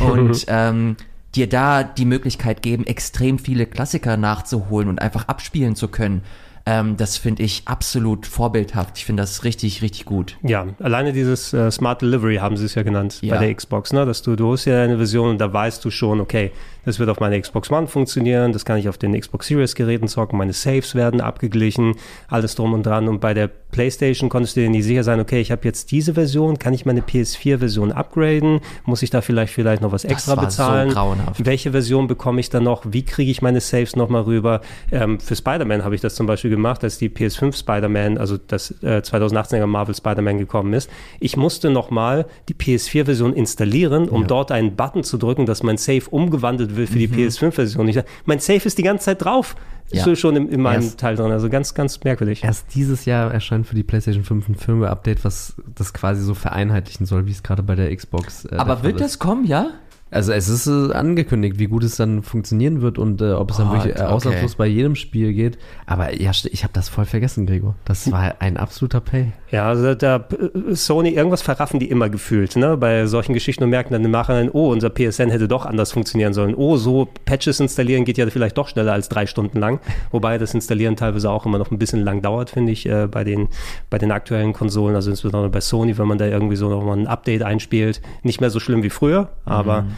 Und 0.00 0.44
ähm, 0.48 0.96
dir 1.34 1.48
da 1.48 1.82
die 1.82 2.04
Möglichkeit 2.04 2.62
geben, 2.62 2.86
extrem 2.86 3.38
viele 3.38 3.66
Klassiker 3.66 4.16
nachzuholen 4.16 4.88
und 4.88 5.02
einfach 5.02 5.28
abspielen 5.28 5.74
zu 5.74 5.88
können. 5.88 6.22
Ähm, 6.66 6.96
das 6.96 7.16
finde 7.16 7.42
ich 7.42 7.62
absolut 7.64 8.26
vorbildhaft. 8.26 8.98
Ich 8.98 9.06
finde 9.06 9.22
das 9.22 9.42
richtig, 9.42 9.80
richtig 9.80 10.04
gut. 10.04 10.36
Ja, 10.42 10.66
alleine 10.80 11.12
dieses 11.12 11.54
äh, 11.54 11.70
Smart 11.70 12.02
Delivery 12.02 12.36
haben 12.36 12.56
sie 12.56 12.66
es 12.66 12.74
ja 12.74 12.82
genannt 12.82 13.18
ja. 13.22 13.34
bei 13.34 13.46
der 13.46 13.54
Xbox, 13.54 13.92
ne? 13.92 14.04
Dass 14.04 14.20
du, 14.22 14.36
du 14.36 14.52
hast 14.52 14.66
ja 14.66 14.82
eine 14.82 14.98
Version 14.98 15.30
und 15.30 15.38
da 15.38 15.50
weißt 15.50 15.82
du 15.84 15.90
schon, 15.90 16.20
okay, 16.20 16.52
das 16.88 16.98
wird 16.98 17.10
auf 17.10 17.20
meiner 17.20 17.38
Xbox 17.38 17.70
One 17.70 17.86
funktionieren, 17.86 18.52
das 18.52 18.64
kann 18.64 18.78
ich 18.78 18.88
auf 18.88 18.96
den 18.96 19.18
Xbox 19.18 19.46
Series 19.46 19.74
Geräten 19.74 20.08
zocken, 20.08 20.38
meine 20.38 20.54
Saves 20.54 20.94
werden 20.94 21.20
abgeglichen, 21.20 21.96
alles 22.28 22.54
drum 22.54 22.72
und 22.72 22.84
dran. 22.84 23.08
Und 23.08 23.20
bei 23.20 23.34
der 23.34 23.50
PlayStation 23.70 24.30
konntest 24.30 24.56
du 24.56 24.60
dir 24.60 24.70
nicht 24.70 24.84
sicher 24.84 25.04
sein, 25.04 25.20
okay, 25.20 25.40
ich 25.40 25.50
habe 25.50 25.60
jetzt 25.64 25.90
diese 25.90 26.14
Version, 26.14 26.58
kann 26.58 26.72
ich 26.72 26.86
meine 26.86 27.00
PS4-Version 27.00 27.92
upgraden? 27.92 28.60
Muss 28.86 29.02
ich 29.02 29.10
da 29.10 29.20
vielleicht 29.20 29.52
vielleicht 29.52 29.82
noch 29.82 29.92
was 29.92 30.04
extra 30.04 30.34
bezahlen? 30.34 30.88
So 30.88 30.94
grauenhaft. 30.94 31.44
Welche 31.44 31.72
Version 31.72 32.06
bekomme 32.06 32.40
ich 32.40 32.48
dann 32.48 32.64
noch? 32.64 32.82
Wie 32.88 33.04
kriege 33.04 33.30
ich 33.30 33.42
meine 33.42 33.60
Saves 33.60 33.94
nochmal 33.94 34.22
rüber? 34.22 34.62
Ähm, 34.90 35.20
für 35.20 35.36
Spider-Man 35.36 35.84
habe 35.84 35.94
ich 35.94 36.00
das 36.00 36.14
zum 36.14 36.26
Beispiel 36.26 36.50
gemacht, 36.50 36.82
als 36.84 36.96
die 36.96 37.10
PS5 37.10 37.54
Spider-Man, 37.54 38.16
also 38.16 38.38
das 38.38 38.70
äh, 38.82 39.02
2018er 39.04 39.66
Marvel 39.66 39.94
Spider-Man 39.94 40.38
gekommen 40.38 40.72
ist. 40.72 40.88
Ich 41.20 41.36
musste 41.36 41.68
nochmal 41.68 42.24
die 42.48 42.54
PS4-Version 42.54 43.34
installieren, 43.34 44.08
um 44.08 44.22
ja. 44.22 44.26
dort 44.26 44.52
einen 44.52 44.74
Button 44.74 45.04
zu 45.04 45.18
drücken, 45.18 45.44
dass 45.44 45.62
mein 45.62 45.76
Save 45.76 46.04
umgewandelt 46.10 46.77
wird 46.78 46.88
für 46.88 46.98
die 46.98 47.08
mhm. 47.08 47.14
PS5-Version. 47.14 48.02
Mein 48.24 48.38
Save 48.38 48.64
ist 48.64 48.78
die 48.78 48.82
ganze 48.82 49.06
Zeit 49.06 49.24
drauf. 49.24 49.54
Ja. 49.90 50.04
So 50.04 50.14
schon 50.14 50.36
in, 50.36 50.48
in 50.50 50.60
meinem 50.60 50.82
erst, 50.82 51.00
Teil 51.00 51.16
drin. 51.16 51.30
Also 51.30 51.48
ganz, 51.48 51.72
ganz 51.72 52.04
merkwürdig. 52.04 52.44
Erst 52.44 52.74
dieses 52.74 53.06
Jahr 53.06 53.32
erscheint 53.32 53.66
für 53.66 53.74
die 53.74 53.82
PlayStation 53.82 54.22
5 54.22 54.48
ein 54.48 54.54
Firmware-Update, 54.54 55.24
was 55.24 55.54
das 55.74 55.94
quasi 55.94 56.22
so 56.22 56.34
vereinheitlichen 56.34 57.06
soll, 57.06 57.26
wie 57.26 57.30
es 57.30 57.42
gerade 57.42 57.62
bei 57.62 57.74
der 57.74 57.94
Xbox. 57.94 58.44
Äh, 58.44 58.56
Aber 58.56 58.82
wird 58.82 59.00
das 59.00 59.18
kommen, 59.18 59.46
ja? 59.46 59.70
Also 60.10 60.32
es 60.32 60.48
ist 60.48 60.66
äh, 60.66 60.92
angekündigt, 60.94 61.58
wie 61.58 61.66
gut 61.66 61.84
es 61.84 61.96
dann 61.96 62.22
funktionieren 62.22 62.80
wird 62.80 62.98
und 62.98 63.20
äh, 63.20 63.32
ob 63.32 63.50
es 63.50 63.58
dann 63.58 63.70
wirklich 63.72 63.96
äh, 63.96 64.02
ausnahmslos 64.02 64.52
okay. 64.52 64.58
bei 64.58 64.66
jedem 64.66 64.94
Spiel 64.94 65.34
geht. 65.34 65.58
Aber 65.84 66.18
ja, 66.18 66.30
ich 66.30 66.62
habe 66.64 66.72
das 66.72 66.88
voll 66.88 67.04
vergessen, 67.04 67.46
Gregor. 67.46 67.74
Das 67.84 68.10
war 68.10 68.36
ein 68.38 68.56
absoluter 68.56 69.00
Pay. 69.00 69.32
Ja, 69.50 69.68
also 69.68 69.94
da 69.94 70.16
äh, 70.16 70.74
Sony, 70.74 71.10
irgendwas 71.10 71.42
verraffen 71.42 71.78
die 71.78 71.90
immer 71.90 72.08
gefühlt, 72.08 72.56
ne? 72.56 72.76
Bei 72.78 73.06
solchen 73.06 73.34
Geschichten 73.34 73.64
und 73.64 73.70
merken 73.70 73.92
dann 73.92 74.04
im 74.04 74.10
Nachhinein, 74.10 74.50
oh, 74.50 74.70
unser 74.70 74.88
PSN 74.88 75.30
hätte 75.30 75.46
doch 75.46 75.66
anders 75.66 75.92
funktionieren 75.92 76.32
sollen. 76.32 76.54
Oh, 76.54 76.78
so 76.78 77.08
Patches 77.26 77.60
installieren 77.60 78.06
geht 78.06 78.16
ja 78.16 78.26
vielleicht 78.30 78.56
doch 78.56 78.68
schneller 78.68 78.94
als 78.94 79.10
drei 79.10 79.26
Stunden 79.26 79.58
lang. 79.58 79.80
Wobei 80.10 80.38
das 80.38 80.54
Installieren 80.54 80.96
teilweise 80.96 81.30
auch 81.30 81.44
immer 81.44 81.58
noch 81.58 81.70
ein 81.70 81.78
bisschen 81.78 82.02
lang 82.02 82.22
dauert, 82.22 82.50
finde 82.50 82.72
ich, 82.72 82.86
äh, 82.86 83.06
bei, 83.06 83.24
den, 83.24 83.48
bei 83.90 83.98
den 83.98 84.10
aktuellen 84.10 84.54
Konsolen. 84.54 84.96
Also 84.96 85.10
insbesondere 85.10 85.50
bei 85.50 85.60
Sony, 85.60 85.98
wenn 85.98 86.08
man 86.08 86.16
da 86.16 86.26
irgendwie 86.26 86.56
so 86.56 86.70
nochmal 86.70 86.96
ein 86.96 87.06
Update 87.06 87.42
einspielt. 87.42 88.00
Nicht 88.22 88.40
mehr 88.40 88.50
so 88.50 88.58
schlimm 88.58 88.82
wie 88.82 88.90
früher, 88.90 89.28
aber 89.44 89.82
mhm 89.82 89.97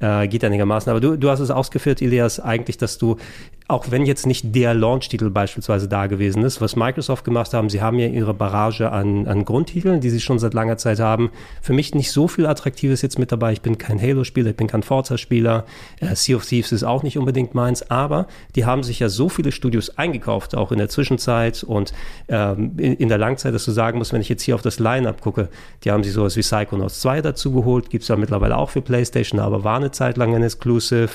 äh, 0.00 0.28
geht 0.28 0.44
einigermaßen. 0.44 0.90
Aber 0.90 1.00
du, 1.00 1.16
du 1.16 1.30
hast 1.30 1.40
es 1.40 1.50
ausgeführt, 1.50 2.00
Ilias, 2.00 2.40
eigentlich, 2.40 2.78
dass 2.78 2.98
du 2.98 3.16
auch 3.68 3.90
wenn 3.90 4.06
jetzt 4.06 4.26
nicht 4.26 4.54
der 4.54 4.72
Launch-Titel 4.72 5.28
beispielsweise 5.28 5.88
da 5.88 6.06
gewesen 6.06 6.42
ist, 6.42 6.62
was 6.62 6.74
Microsoft 6.74 7.22
gemacht 7.22 7.52
haben, 7.52 7.68
sie 7.68 7.82
haben 7.82 7.98
ja 7.98 8.06
ihre 8.06 8.32
Barrage 8.32 8.90
an, 8.90 9.28
an 9.28 9.44
Grundtiteln, 9.44 10.00
die 10.00 10.08
sie 10.08 10.22
schon 10.22 10.38
seit 10.38 10.54
langer 10.54 10.78
Zeit 10.78 11.00
haben. 11.00 11.30
Für 11.60 11.74
mich 11.74 11.94
nicht 11.94 12.10
so 12.10 12.28
viel 12.28 12.46
Attraktives 12.46 13.02
jetzt 13.02 13.18
mit 13.18 13.30
dabei. 13.30 13.52
Ich 13.52 13.60
bin 13.60 13.76
kein 13.76 14.00
Halo-Spieler, 14.00 14.50
ich 14.50 14.56
bin 14.56 14.68
kein 14.68 14.82
Forza-Spieler. 14.82 15.66
Äh, 16.00 16.14
sea 16.14 16.36
of 16.36 16.46
Thieves 16.46 16.72
ist 16.72 16.82
auch 16.82 17.02
nicht 17.02 17.18
unbedingt 17.18 17.54
meins, 17.54 17.90
aber 17.90 18.26
die 18.56 18.64
haben 18.64 18.82
sich 18.82 19.00
ja 19.00 19.10
so 19.10 19.28
viele 19.28 19.52
Studios 19.52 19.98
eingekauft, 19.98 20.56
auch 20.56 20.72
in 20.72 20.78
der 20.78 20.88
Zwischenzeit 20.88 21.62
und 21.62 21.92
ähm, 22.28 22.72
in, 22.78 22.94
in, 22.94 23.10
der 23.10 23.18
Langzeit, 23.18 23.52
dass 23.52 23.66
du 23.66 23.72
sagen 23.72 23.98
musst, 23.98 24.14
wenn 24.14 24.22
ich 24.22 24.30
jetzt 24.30 24.42
hier 24.42 24.54
auf 24.54 24.62
das 24.62 24.78
Line-Up 24.78 25.20
gucke, 25.20 25.50
die 25.84 25.90
haben 25.90 26.02
sich 26.04 26.14
sowas 26.14 26.36
wie 26.36 26.40
Psychonauts 26.40 27.00
2 27.00 27.20
dazu 27.20 27.52
geholt, 27.52 27.90
gibt 27.90 28.02
es 28.02 28.08
ja 28.08 28.16
mittlerweile 28.16 28.56
auch 28.56 28.70
für 28.70 28.80
PlayStation, 28.80 29.40
aber 29.40 29.62
war 29.62 29.78
eine 29.88 29.92
Zeit 29.92 30.16
lang 30.16 30.34
ein 30.34 30.42
Exclusive. 30.42 31.10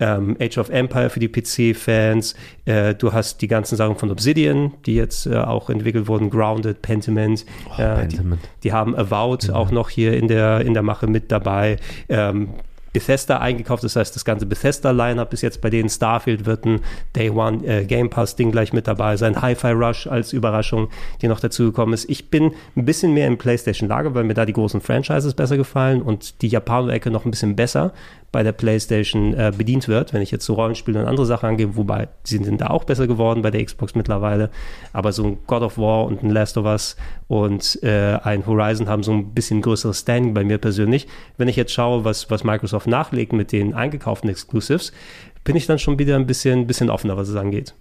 Ähm, 0.00 0.36
Age 0.40 0.58
of 0.58 0.68
Empire 0.70 1.10
für 1.10 1.20
die 1.20 1.28
PC-Fans 1.28 2.12
Fans. 2.12 2.34
Äh, 2.64 2.94
du 2.94 3.12
hast 3.12 3.42
die 3.42 3.48
ganzen 3.48 3.76
Sachen 3.76 3.96
von 3.96 4.10
Obsidian, 4.10 4.72
die 4.86 4.94
jetzt 4.94 5.26
äh, 5.26 5.36
auch 5.36 5.70
entwickelt 5.70 6.06
wurden, 6.06 6.30
Grounded, 6.30 6.82
Pentiment. 6.82 7.44
Oh, 7.70 7.76
Pentiment. 7.76 8.40
Die, 8.42 8.68
die, 8.68 8.72
haben 8.72 8.96
Avowed 8.96 9.48
ja. 9.48 9.54
auch 9.54 9.70
noch 9.70 9.90
hier 9.90 10.16
in 10.16 10.28
der, 10.28 10.60
in 10.60 10.74
der 10.74 10.82
Mache 10.82 11.06
mit 11.06 11.32
dabei. 11.32 11.76
Ähm, 12.08 12.50
Bethesda 12.92 13.38
eingekauft. 13.38 13.84
Das 13.84 13.96
heißt, 13.96 14.14
das 14.14 14.24
ganze 14.24 14.46
Bethesda-Line-Up 14.46 15.32
ist 15.32 15.42
jetzt 15.42 15.60
bei 15.60 15.70
denen. 15.70 15.88
Starfield 15.88 16.46
wird 16.46 16.64
ein 16.64 16.80
Day 17.16 17.30
One 17.30 17.66
äh, 17.66 17.84
Game 17.84 18.10
Pass-Ding 18.10 18.52
gleich 18.52 18.72
mit 18.72 18.86
dabei 18.86 19.16
sein. 19.16 19.40
Hi-Fi 19.40 19.72
Rush 19.72 20.06
als 20.06 20.32
Überraschung, 20.32 20.88
die 21.20 21.28
noch 21.28 21.40
dazugekommen 21.40 21.94
ist. 21.94 22.08
Ich 22.10 22.30
bin 22.30 22.52
ein 22.76 22.84
bisschen 22.84 23.14
mehr 23.14 23.26
im 23.26 23.38
PlayStation-Lager, 23.38 24.14
weil 24.14 24.24
mir 24.24 24.34
da 24.34 24.44
die 24.44 24.52
großen 24.52 24.80
Franchises 24.80 25.34
besser 25.34 25.56
gefallen 25.56 26.02
und 26.02 26.42
die 26.42 26.48
Japaner-Ecke 26.48 27.10
noch 27.10 27.24
ein 27.24 27.30
bisschen 27.30 27.56
besser 27.56 27.92
bei 28.32 28.42
der 28.42 28.52
PlayStation 28.52 29.34
äh, 29.34 29.52
bedient 29.56 29.88
wird, 29.88 30.14
wenn 30.14 30.22
ich 30.22 30.30
jetzt 30.30 30.46
so 30.46 30.54
Rollenspiele 30.54 30.98
und 30.98 31.06
andere 31.06 31.26
Sachen 31.26 31.50
angehe, 31.50 31.76
wobei 31.76 32.08
sie 32.24 32.38
sind 32.38 32.62
da 32.62 32.68
auch 32.68 32.84
besser 32.84 33.06
geworden 33.06 33.42
bei 33.42 33.50
der 33.50 33.62
Xbox 33.62 33.94
mittlerweile. 33.94 34.48
Aber 34.94 35.12
so 35.12 35.24
ein 35.26 35.38
God 35.46 35.62
of 35.62 35.76
War 35.76 36.06
und 36.06 36.22
ein 36.22 36.30
Last 36.30 36.56
of 36.56 36.64
Us 36.64 36.96
und 37.28 37.78
äh, 37.82 38.18
ein 38.22 38.46
Horizon 38.46 38.88
haben 38.88 39.02
so 39.02 39.12
ein 39.12 39.34
bisschen 39.34 39.60
größeres 39.60 40.00
Standing 40.00 40.32
bei 40.32 40.44
mir 40.44 40.56
persönlich. 40.56 41.06
Wenn 41.36 41.48
ich 41.48 41.56
jetzt 41.56 41.72
schaue, 41.72 42.06
was, 42.06 42.30
was 42.30 42.42
Microsoft 42.42 42.81
nachlegt 42.86 43.32
mit 43.32 43.52
den 43.52 43.74
eingekauften 43.74 44.30
Exclusives, 44.30 44.92
bin 45.44 45.56
ich 45.56 45.66
dann 45.66 45.78
schon 45.78 45.98
wieder 45.98 46.16
ein 46.16 46.26
bisschen, 46.26 46.66
bisschen 46.66 46.90
offener, 46.90 47.16
was 47.16 47.28
es 47.28 47.36
angeht. 47.36 47.74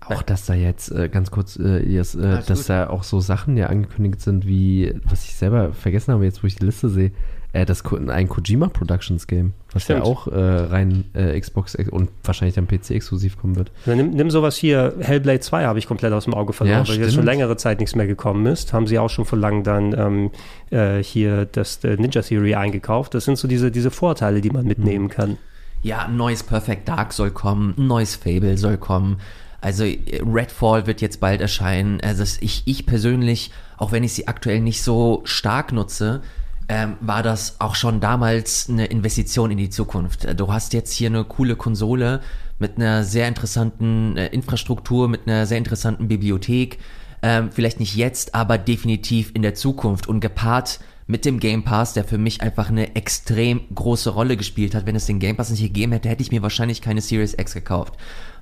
Auch 0.00 0.22
dass 0.22 0.46
da 0.46 0.54
jetzt 0.54 0.90
äh, 0.90 1.08
ganz 1.08 1.30
kurz, 1.30 1.56
äh, 1.56 1.84
jetzt, 1.84 2.14
äh, 2.14 2.42
dass 2.46 2.60
gut. 2.60 2.68
da 2.70 2.88
auch 2.88 3.02
so 3.02 3.20
Sachen 3.20 3.56
ja 3.56 3.66
angekündigt 3.66 4.20
sind, 4.20 4.46
wie, 4.46 4.94
was 5.04 5.24
ich 5.24 5.34
selber 5.34 5.72
vergessen 5.72 6.14
habe, 6.14 6.24
jetzt 6.24 6.42
wo 6.42 6.46
ich 6.46 6.56
die 6.56 6.64
Liste 6.64 6.88
sehe, 6.88 7.12
äh, 7.52 7.64
das 7.64 7.82
ein 7.84 8.28
Kojima 8.28 8.68
Productions 8.68 9.26
Game, 9.26 9.54
was 9.72 9.84
Stimmt. 9.84 10.00
ja 10.00 10.04
auch 10.04 10.26
äh, 10.26 10.38
rein 10.38 11.04
äh, 11.14 11.38
Xbox 11.38 11.76
und 11.90 12.10
wahrscheinlich 12.22 12.58
am 12.58 12.66
PC 12.66 12.90
exklusiv 12.90 13.38
kommen 13.38 13.56
wird. 13.56 13.72
Ja, 13.86 13.94
nimm, 13.94 14.10
nimm, 14.10 14.30
sowas 14.30 14.56
hier, 14.56 14.94
Hellblade 15.00 15.40
2 15.40 15.64
habe 15.64 15.78
ich 15.78 15.86
komplett 15.86 16.12
aus 16.12 16.24
dem 16.24 16.34
Auge 16.34 16.52
verloren, 16.52 16.84
ja, 16.84 16.88
weil 16.88 17.00
jetzt 17.00 17.14
schon 17.14 17.24
längere 17.24 17.56
Zeit 17.56 17.80
nichts 17.80 17.94
mehr 17.94 18.06
gekommen 18.06 18.46
ist. 18.46 18.72
Haben 18.72 18.86
sie 18.86 18.98
auch 18.98 19.10
schon 19.10 19.24
vor 19.24 19.38
langem 19.38 19.62
dann 19.64 19.98
ähm, 19.98 20.30
äh, 20.70 21.02
hier 21.02 21.46
das 21.46 21.82
äh, 21.84 21.96
Ninja 21.96 22.22
Theory 22.22 22.54
eingekauft. 22.54 23.14
Das 23.14 23.24
sind 23.24 23.38
so 23.38 23.48
diese, 23.48 23.70
diese 23.70 23.90
Vorteile, 23.90 24.40
die 24.40 24.50
man 24.50 24.66
mitnehmen 24.66 25.06
mhm. 25.06 25.10
kann. 25.10 25.38
Ja, 25.82 26.06
ein 26.06 26.16
neues 26.16 26.42
Perfect 26.42 26.88
Dark 26.88 27.12
soll 27.12 27.30
kommen, 27.30 27.74
ein 27.78 27.86
neues 27.86 28.16
Fable 28.16 28.58
soll 28.58 28.76
kommen. 28.76 29.20
Also 29.60 29.84
Redfall 29.84 30.86
wird 30.86 31.00
jetzt 31.00 31.20
bald 31.20 31.40
erscheinen. 31.40 32.00
Also 32.00 32.24
ich, 32.40 32.62
ich 32.66 32.86
persönlich, 32.86 33.50
auch 33.76 33.90
wenn 33.90 34.04
ich 34.04 34.12
sie 34.12 34.28
aktuell 34.28 34.60
nicht 34.60 34.82
so 34.82 35.22
stark 35.24 35.72
nutze, 35.72 36.20
ähm, 36.68 36.96
war 37.00 37.22
das 37.22 37.56
auch 37.60 37.74
schon 37.74 38.00
damals 38.00 38.68
eine 38.68 38.86
Investition 38.86 39.50
in 39.50 39.58
die 39.58 39.70
Zukunft. 39.70 40.26
Du 40.38 40.52
hast 40.52 40.74
jetzt 40.74 40.92
hier 40.92 41.08
eine 41.08 41.24
coole 41.24 41.56
Konsole 41.56 42.20
mit 42.58 42.76
einer 42.76 43.04
sehr 43.04 43.28
interessanten 43.28 44.16
äh, 44.16 44.26
Infrastruktur, 44.28 45.08
mit 45.08 45.26
einer 45.26 45.46
sehr 45.46 45.58
interessanten 45.58 46.08
Bibliothek. 46.08 46.78
Ähm, 47.22 47.50
vielleicht 47.50 47.80
nicht 47.80 47.96
jetzt, 47.96 48.34
aber 48.34 48.58
definitiv 48.58 49.32
in 49.34 49.42
der 49.42 49.54
Zukunft 49.54 50.06
und 50.06 50.20
gepaart 50.20 50.80
mit 51.06 51.24
dem 51.24 51.40
Game 51.40 51.64
Pass, 51.64 51.94
der 51.94 52.04
für 52.04 52.18
mich 52.18 52.42
einfach 52.42 52.68
eine 52.68 52.94
extrem 52.94 53.62
große 53.74 54.10
Rolle 54.10 54.36
gespielt 54.36 54.74
hat. 54.74 54.84
Wenn 54.84 54.94
es 54.94 55.06
den 55.06 55.18
Game 55.18 55.36
Pass 55.36 55.50
nicht 55.50 55.62
gegeben 55.62 55.92
hätte, 55.92 56.08
hätte 56.08 56.22
ich 56.22 56.30
mir 56.30 56.42
wahrscheinlich 56.42 56.82
keine 56.82 57.00
Series 57.00 57.34
X 57.34 57.54
gekauft, 57.54 57.94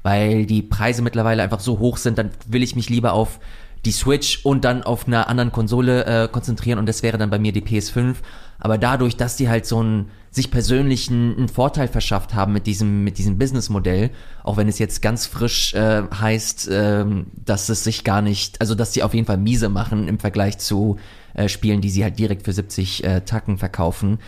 weil 0.02 0.46
die 0.46 0.62
Preise 0.62 1.00
mittlerweile 1.00 1.44
einfach 1.44 1.60
so 1.60 1.78
hoch 1.78 1.96
sind, 1.96 2.18
dann 2.18 2.30
will 2.48 2.64
ich 2.64 2.74
mich 2.74 2.90
lieber 2.90 3.12
auf 3.12 3.38
die 3.84 3.92
Switch 3.92 4.44
und 4.44 4.64
dann 4.64 4.82
auf 4.82 5.06
einer 5.06 5.28
anderen 5.28 5.52
Konsole 5.52 6.04
äh, 6.04 6.28
konzentrieren 6.28 6.78
und 6.78 6.86
das 6.86 7.02
wäre 7.02 7.18
dann 7.18 7.30
bei 7.30 7.38
mir 7.38 7.52
die 7.52 7.62
PS5. 7.62 8.16
Aber 8.58 8.78
dadurch, 8.78 9.16
dass 9.16 9.36
die 9.36 9.48
halt 9.48 9.66
so 9.66 9.80
einen 9.80 10.10
sich 10.30 10.50
persönlichen 10.50 11.36
einen 11.36 11.48
Vorteil 11.48 11.88
verschafft 11.88 12.34
haben 12.34 12.52
mit 12.52 12.66
diesem 12.66 13.04
mit 13.04 13.18
diesem 13.18 13.38
Businessmodell, 13.38 14.10
auch 14.42 14.56
wenn 14.56 14.68
es 14.68 14.78
jetzt 14.78 15.02
ganz 15.02 15.26
frisch 15.26 15.74
äh, 15.74 16.02
heißt, 16.12 16.68
äh, 16.68 17.04
dass 17.44 17.68
es 17.68 17.84
sich 17.84 18.04
gar 18.04 18.22
nicht, 18.22 18.60
also 18.60 18.74
dass 18.74 18.92
sie 18.92 19.02
auf 19.02 19.14
jeden 19.14 19.26
Fall 19.26 19.38
miese 19.38 19.68
machen 19.68 20.08
im 20.08 20.18
Vergleich 20.18 20.58
zu 20.58 20.96
äh, 21.34 21.48
Spielen, 21.48 21.80
die 21.80 21.90
sie 21.90 22.02
halt 22.02 22.18
direkt 22.18 22.44
für 22.44 22.52
70 22.52 23.04
äh, 23.04 23.20
Tacken 23.22 23.58
verkaufen. 23.58 24.18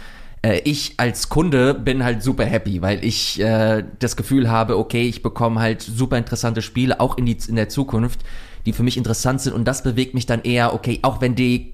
Äh, 0.43 0.61
ich 0.65 0.95
als 0.99 1.29
Kunde 1.29 1.75
bin 1.75 2.05
halt 2.05 2.23
super 2.23 2.45
happy, 2.45 2.83
weil 2.83 3.05
ich 3.05 3.41
äh, 3.41 3.85
das 3.99 4.17
Gefühl 4.17 4.51
habe, 4.51 4.79
okay, 4.79 5.03
ich 5.03 5.23
bekomme 5.23 5.61
halt 5.61 5.83
super 5.83 6.19
interessante 6.19 6.63
Spiele 6.63 7.01
auch 7.01 7.19
in 7.19 7.27
die 7.27 7.37
in 7.49 7.57
der 7.57 7.69
Zukunft 7.69 8.21
die 8.69 8.75
für 8.75 8.83
mich 8.83 8.99
interessant 8.99 9.41
sind 9.41 9.55
und 9.55 9.65
das 9.65 9.83
bewegt 9.83 10.13
mich 10.13 10.27
dann 10.27 10.43
eher, 10.43 10.75
okay, 10.75 10.99
auch 11.01 11.23
wenn 11.23 11.35
die 11.35 11.73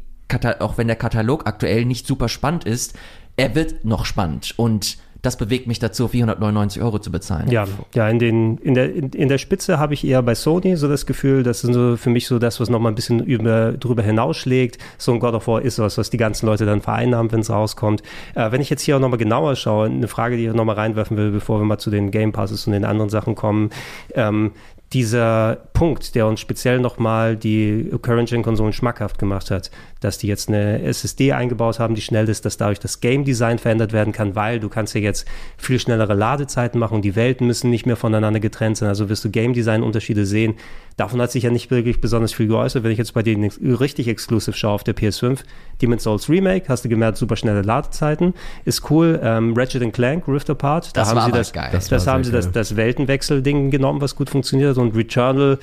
auch 0.61 0.79
wenn 0.79 0.87
der 0.87 0.97
Katalog 0.97 1.47
aktuell 1.47 1.85
nicht 1.85 2.07
super 2.07 2.29
spannend 2.29 2.65
ist, 2.65 2.95
er 3.37 3.55
wird 3.55 3.85
noch 3.85 4.05
spannend 4.05 4.55
und 4.57 4.97
das 5.25 5.39
bewegt 5.39 5.67
mich 5.67 5.79
dazu, 5.79 6.07
499 6.07 6.83
Euro 6.83 6.99
zu 6.99 7.11
bezahlen. 7.11 7.51
Ja, 7.51 7.67
ja 7.95 8.09
in, 8.09 8.19
den, 8.19 8.59
in, 8.59 8.75
der, 8.75 8.95
in, 8.95 9.09
in 9.11 9.29
der 9.29 9.39
Spitze 9.39 9.79
habe 9.79 9.95
ich 9.95 10.07
eher 10.07 10.23
bei 10.23 10.35
Sony 10.35 10.77
so 10.77 10.87
das 10.87 11.07
Gefühl, 11.07 11.43
das 11.43 11.65
ist 11.65 11.73
so 11.73 11.97
für 11.97 12.11
mich 12.11 12.27
so 12.27 12.39
das, 12.39 12.61
was 12.61 12.69
nochmal 12.69 12.93
ein 12.93 12.95
bisschen 12.95 13.21
über, 13.25 13.73
drüber 13.73 14.03
hinausschlägt. 14.03 14.77
So 14.99 15.13
ein 15.13 15.21
God 15.21 15.33
of 15.33 15.47
War 15.47 15.63
ist 15.63 15.79
was, 15.79 15.97
was 15.97 16.11
die 16.11 16.19
ganzen 16.19 16.45
Leute 16.45 16.67
dann 16.67 16.83
vereinnahmen, 16.83 17.33
wenn 17.33 17.41
es 17.41 17.49
rauskommt. 17.49 18.03
Äh, 18.35 18.53
wenn 18.53 18.61
ich 18.61 18.69
jetzt 18.69 18.83
hier 18.83 18.97
auch 18.97 19.01
nochmal 19.01 19.19
genauer 19.19 19.57
schaue, 19.57 19.87
eine 19.87 20.09
Frage, 20.09 20.37
die 20.37 20.45
ich 20.45 20.53
nochmal 20.53 20.77
reinwerfen 20.77 21.17
will, 21.17 21.31
bevor 21.31 21.59
wir 21.59 21.65
mal 21.65 21.79
zu 21.79 21.91
den 21.91 22.11
Game 22.11 22.33
Passes 22.33 22.67
und 22.67 22.75
den 22.75 22.85
anderen 22.85 23.09
Sachen 23.09 23.35
kommen. 23.35 23.71
Ähm, 24.15 24.53
dieser 24.95 25.59
Punkt, 25.73 26.15
der 26.15 26.27
uns 26.29 26.39
speziell 26.39 26.79
nochmal 26.79 27.37
die 27.37 27.91
Current-Gen-Konsolen 28.01 28.73
schmackhaft 28.73 29.19
gemacht 29.19 29.51
hat, 29.51 29.73
dass 30.01 30.19
die 30.19 30.29
jetzt 30.29 30.49
eine 30.49 30.83
SSD 30.83 31.33
eingebaut 31.33 31.81
haben, 31.81 31.97
die 31.97 32.01
schnell 32.01 32.29
ist, 32.29 32.45
dass 32.45 32.57
dadurch 32.57 32.79
das 32.79 33.01
Game-Design 33.01 33.59
verändert 33.59 33.93
werden 33.93 34.13
kann, 34.13 34.37
weil 34.37 34.61
du 34.61 34.69
kannst 34.69 34.95
ja 34.95 35.01
jetzt 35.01 35.27
viel 35.59 35.81
schnellere 35.81 36.15
Ladezeiten 36.15 36.79
machen 36.79 36.95
und 36.95 37.03
die 37.03 37.17
Welten 37.17 37.47
müssen 37.47 37.71
nicht 37.71 37.87
mehr 37.87 37.97
voneinander 37.97 38.39
getrennt 38.39 38.77
sein, 38.77 38.89
also 38.89 39.09
wirst 39.09 39.25
du 39.25 39.31
Game-Design-Unterschiede 39.31 40.27
sehen. 40.27 40.55
Davon 40.97 41.21
hat 41.21 41.33
sich 41.33 41.43
ja 41.43 41.51
nicht 41.51 41.73
wirklich 41.73 42.01
besonders 42.01 42.33
viel 42.33 42.47
geäußert. 42.47 42.85
Wenn 42.85 42.93
ich 42.93 42.99
jetzt 42.99 43.15
bei 43.15 43.23
denen 43.23 43.51
richtig 43.51 44.07
exklusiv 44.07 44.55
schaue 44.55 44.75
auf 44.75 44.85
der 44.85 44.95
PS5, 44.95 45.41
Demon's 45.83 46.05
Souls 46.05 46.29
Remake, 46.29 46.67
hast 46.69 46.85
du 46.85 46.89
gemerkt, 46.89 47.19
super 47.19 47.35
schnelle 47.35 47.63
Ladezeiten, 47.63 48.33
ist 48.65 48.89
cool. 48.91 49.19
Ähm, 49.21 49.55
Ratchet 49.57 49.93
Clank, 49.93 50.29
Rift 50.29 50.49
Apart, 50.51 50.97
da 50.97 51.01
das 51.01 51.15
haben 51.15 51.33
sie 51.33 51.37
das, 51.37 51.53
geil. 51.53 51.71
das, 51.73 51.89
das 51.89 52.07
haben 52.07 52.23
sie 52.23 52.31
das, 52.31 52.53
das 52.53 52.77
Weltenwechsel-Ding 52.77 53.73
genommen, 53.73 54.01
was 54.01 54.15
gut 54.15 54.31
funktioniert 54.31 54.77
und 54.85 54.97
Returnal 54.97 55.59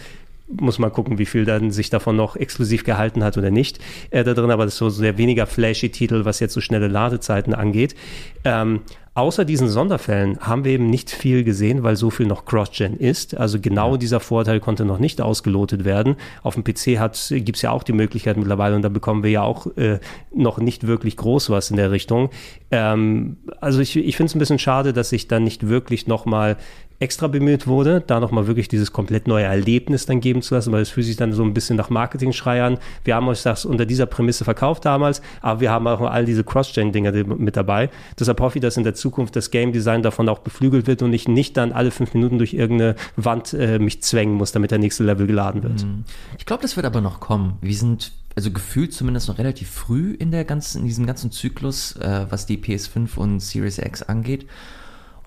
muss 0.60 0.80
man 0.80 0.92
gucken, 0.92 1.18
wie 1.18 1.26
viel 1.26 1.46
dann 1.46 1.72
sich 1.72 1.90
davon 1.90 2.18
noch 2.18 2.36
exklusiv 2.36 2.84
gehalten 2.84 3.24
hat 3.24 3.38
oder 3.38 3.52
nicht 3.52 3.80
äh, 4.10 4.24
da 4.26 4.34
drin, 4.34 4.52
aber 4.52 4.66
das 4.66 4.74
ist 4.74 4.80
so 4.80 4.90
sehr 4.90 5.18
weniger 5.18 5.48
flashy 5.48 5.90
Titel, 5.90 6.26
was 6.26 6.42
jetzt 6.42 6.54
so 6.54 6.60
schnelle 6.60 6.90
Ladezeiten 6.90 7.54
angeht. 7.54 7.96
Ähm, 8.44 8.82
Außer 9.14 9.44
diesen 9.44 9.68
Sonderfällen 9.68 10.40
haben 10.40 10.64
wir 10.64 10.72
eben 10.72 10.90
nicht 10.90 11.10
viel 11.10 11.44
gesehen, 11.44 11.84
weil 11.84 11.98
so 11.98 12.10
viel 12.10 12.28
noch 12.28 12.46
Cross-Gen 12.46 12.96
ist. 12.96 13.36
Also 13.36 13.60
genau 13.60 13.98
dieser 13.98 14.22
Vorteil 14.22 14.62
konnte 14.62 14.86
noch 14.86 15.00
nicht 15.00 15.20
ausgelotet 15.20 15.84
werden. 15.84 16.16
Auf 16.44 16.56
dem 16.56 16.64
PC 16.64 16.98
gibt 17.44 17.58
es 17.58 17.62
ja 17.62 17.72
auch 17.72 17.84
die 17.84 17.92
Möglichkeit 17.92 18.38
mittlerweile 18.38 18.74
und 18.74 18.84
da 18.84 18.90
bekommen 18.90 19.24
wir 19.24 19.30
ja 19.30 19.42
auch 19.42 19.68
äh, 19.76 20.00
noch 20.34 20.60
nicht 20.60 20.88
wirklich 20.88 21.18
groß 21.18 21.50
was 21.50 21.72
in 21.72 21.76
der 21.76 21.92
Richtung. 21.92 22.30
Ähm, 22.72 23.36
also 23.60 23.82
ich, 23.82 23.98
ich 23.98 24.16
finde 24.16 24.30
es 24.30 24.36
ein 24.36 24.40
bisschen 24.40 24.60
schade, 24.60 24.94
dass 24.94 25.10
sich 25.10 25.28
dann 25.28 25.44
nicht 25.44 25.68
wirklich 25.68 26.08
nochmal 26.08 26.56
extra 27.02 27.28
bemüht 27.28 27.66
wurde, 27.66 28.02
da 28.06 28.20
nochmal 28.20 28.46
wirklich 28.46 28.68
dieses 28.68 28.94
komplett 28.94 29.28
neue 29.28 29.46
Erlebnis 29.46 30.06
dann 30.06 30.22
geben 30.22 30.42
zu 30.44 30.54
lassen, 30.54 30.72
weil 30.72 30.84
es 30.84 30.92
fühlt 30.92 31.08
sich 31.08 31.16
dann 31.16 31.34
so 31.34 31.44
ein 31.44 31.54
bisschen 31.54 31.76
nach 31.76 31.90
Marketing-Schrei 31.90 32.64
an. 32.64 32.78
Wir 33.04 33.16
haben 33.16 33.28
euch 33.28 33.42
das 33.42 33.66
unter 33.66 33.88
dieser 33.88 34.06
Prämisse 34.06 34.44
verkauft 34.44 34.86
damals, 34.86 35.22
aber 35.42 35.62
wir 35.62 35.72
haben 35.72 35.88
auch 35.88 36.02
all 36.02 36.26
diese 36.26 36.44
Cross-Gen-Dinger 36.44 37.12
mit 37.36 37.58
dabei. 37.58 37.90
Deshalb 38.20 38.40
hoffe 38.40 38.60
ich, 38.60 38.62
dass 38.62 38.78
in 38.78 38.84
der 38.84 38.94
Zukunft 38.94 39.36
das 39.36 39.50
Game 39.50 39.74
Design 39.74 40.04
davon 40.04 40.30
auch 40.30 40.40
beflügelt 40.40 40.86
wird 40.86 41.02
und 41.02 41.12
ich 41.12 41.28
nicht 41.28 41.58
dann 41.58 41.72
alle 41.72 41.90
fünf 41.90 42.14
Minuten 42.14 42.38
durch 42.38 42.54
irgendeine 42.54 42.96
Wand 43.16 43.54
äh, 43.54 43.80
mich 43.80 44.04
zwängen 44.04 44.36
muss, 44.36 44.52
damit 44.52 44.70
der 44.70 44.78
nächste 44.78 45.04
Level 45.04 45.26
geladen 45.26 45.64
wird. 45.64 45.84
Mhm. 45.84 46.06
Ich 46.38 46.46
glaube, 46.46 46.62
das 46.62 46.76
wird 46.76 46.86
aber 46.86 47.02
noch 47.02 47.20
kommen. 47.20 47.58
Wir 47.62 47.76
sind 47.76 48.12
also 48.36 48.52
gefühlt 48.52 48.94
zumindest 48.94 49.28
noch 49.28 49.40
relativ 49.40 49.70
früh 49.70 50.14
in 50.14 50.32
der 50.32 50.46
ganzen, 50.46 50.82
in 50.82 50.88
diesem 50.88 51.06
ganzen 51.06 51.32
Zyklus, 51.32 51.96
äh, 51.98 52.28
was 52.30 52.46
die 52.46 52.58
PS5 52.58 53.18
und 53.18 53.40
Series 53.40 53.80
X 53.80 54.04
angeht. 54.04 54.46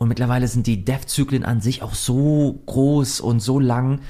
Und 0.05 0.09
mittlerweile 0.09 0.49
sind 0.49 0.67
die 0.67 0.85
Dev-Zyklen 0.85 1.47
an 1.47 1.63
sich 1.63 1.81
auch 1.83 1.95
so 1.95 2.61
groß 2.67 3.21
und 3.21 3.41
so 3.41 3.59
lang, 3.59 4.01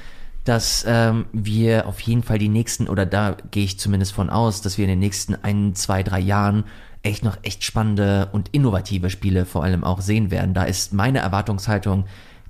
dass 0.43 0.83
ähm, 0.85 1.23
wir 1.31 1.87
auf 1.87 2.01
jeden 2.01 2.21
Fall 2.21 2.37
die 2.37 2.49
nächsten, 2.49 2.89
oder 2.89 3.05
da 3.05 3.37
gehe 3.51 3.63
ich 3.63 3.79
zumindest 3.79 4.11
von 4.11 4.29
aus, 4.29 4.61
dass 4.61 4.77
wir 4.77 4.83
in 4.83 4.89
den 4.89 4.99
nächsten 4.99 5.35
ein, 5.35 5.73
zwei, 5.73 6.03
drei 6.03 6.19
Jahren 6.19 6.65
echt 7.01 7.23
noch 7.23 7.37
echt 7.43 7.63
spannende 7.63 8.27
und 8.33 8.49
innovative 8.49 9.09
Spiele 9.09 9.45
vor 9.45 9.63
allem 9.63 9.85
auch 9.85 10.01
sehen 10.01 10.31
werden. 10.31 10.53
Da 10.53 10.65
ist 10.65 10.91
meine 10.91 11.19
Erwartungshaltung 11.19 12.03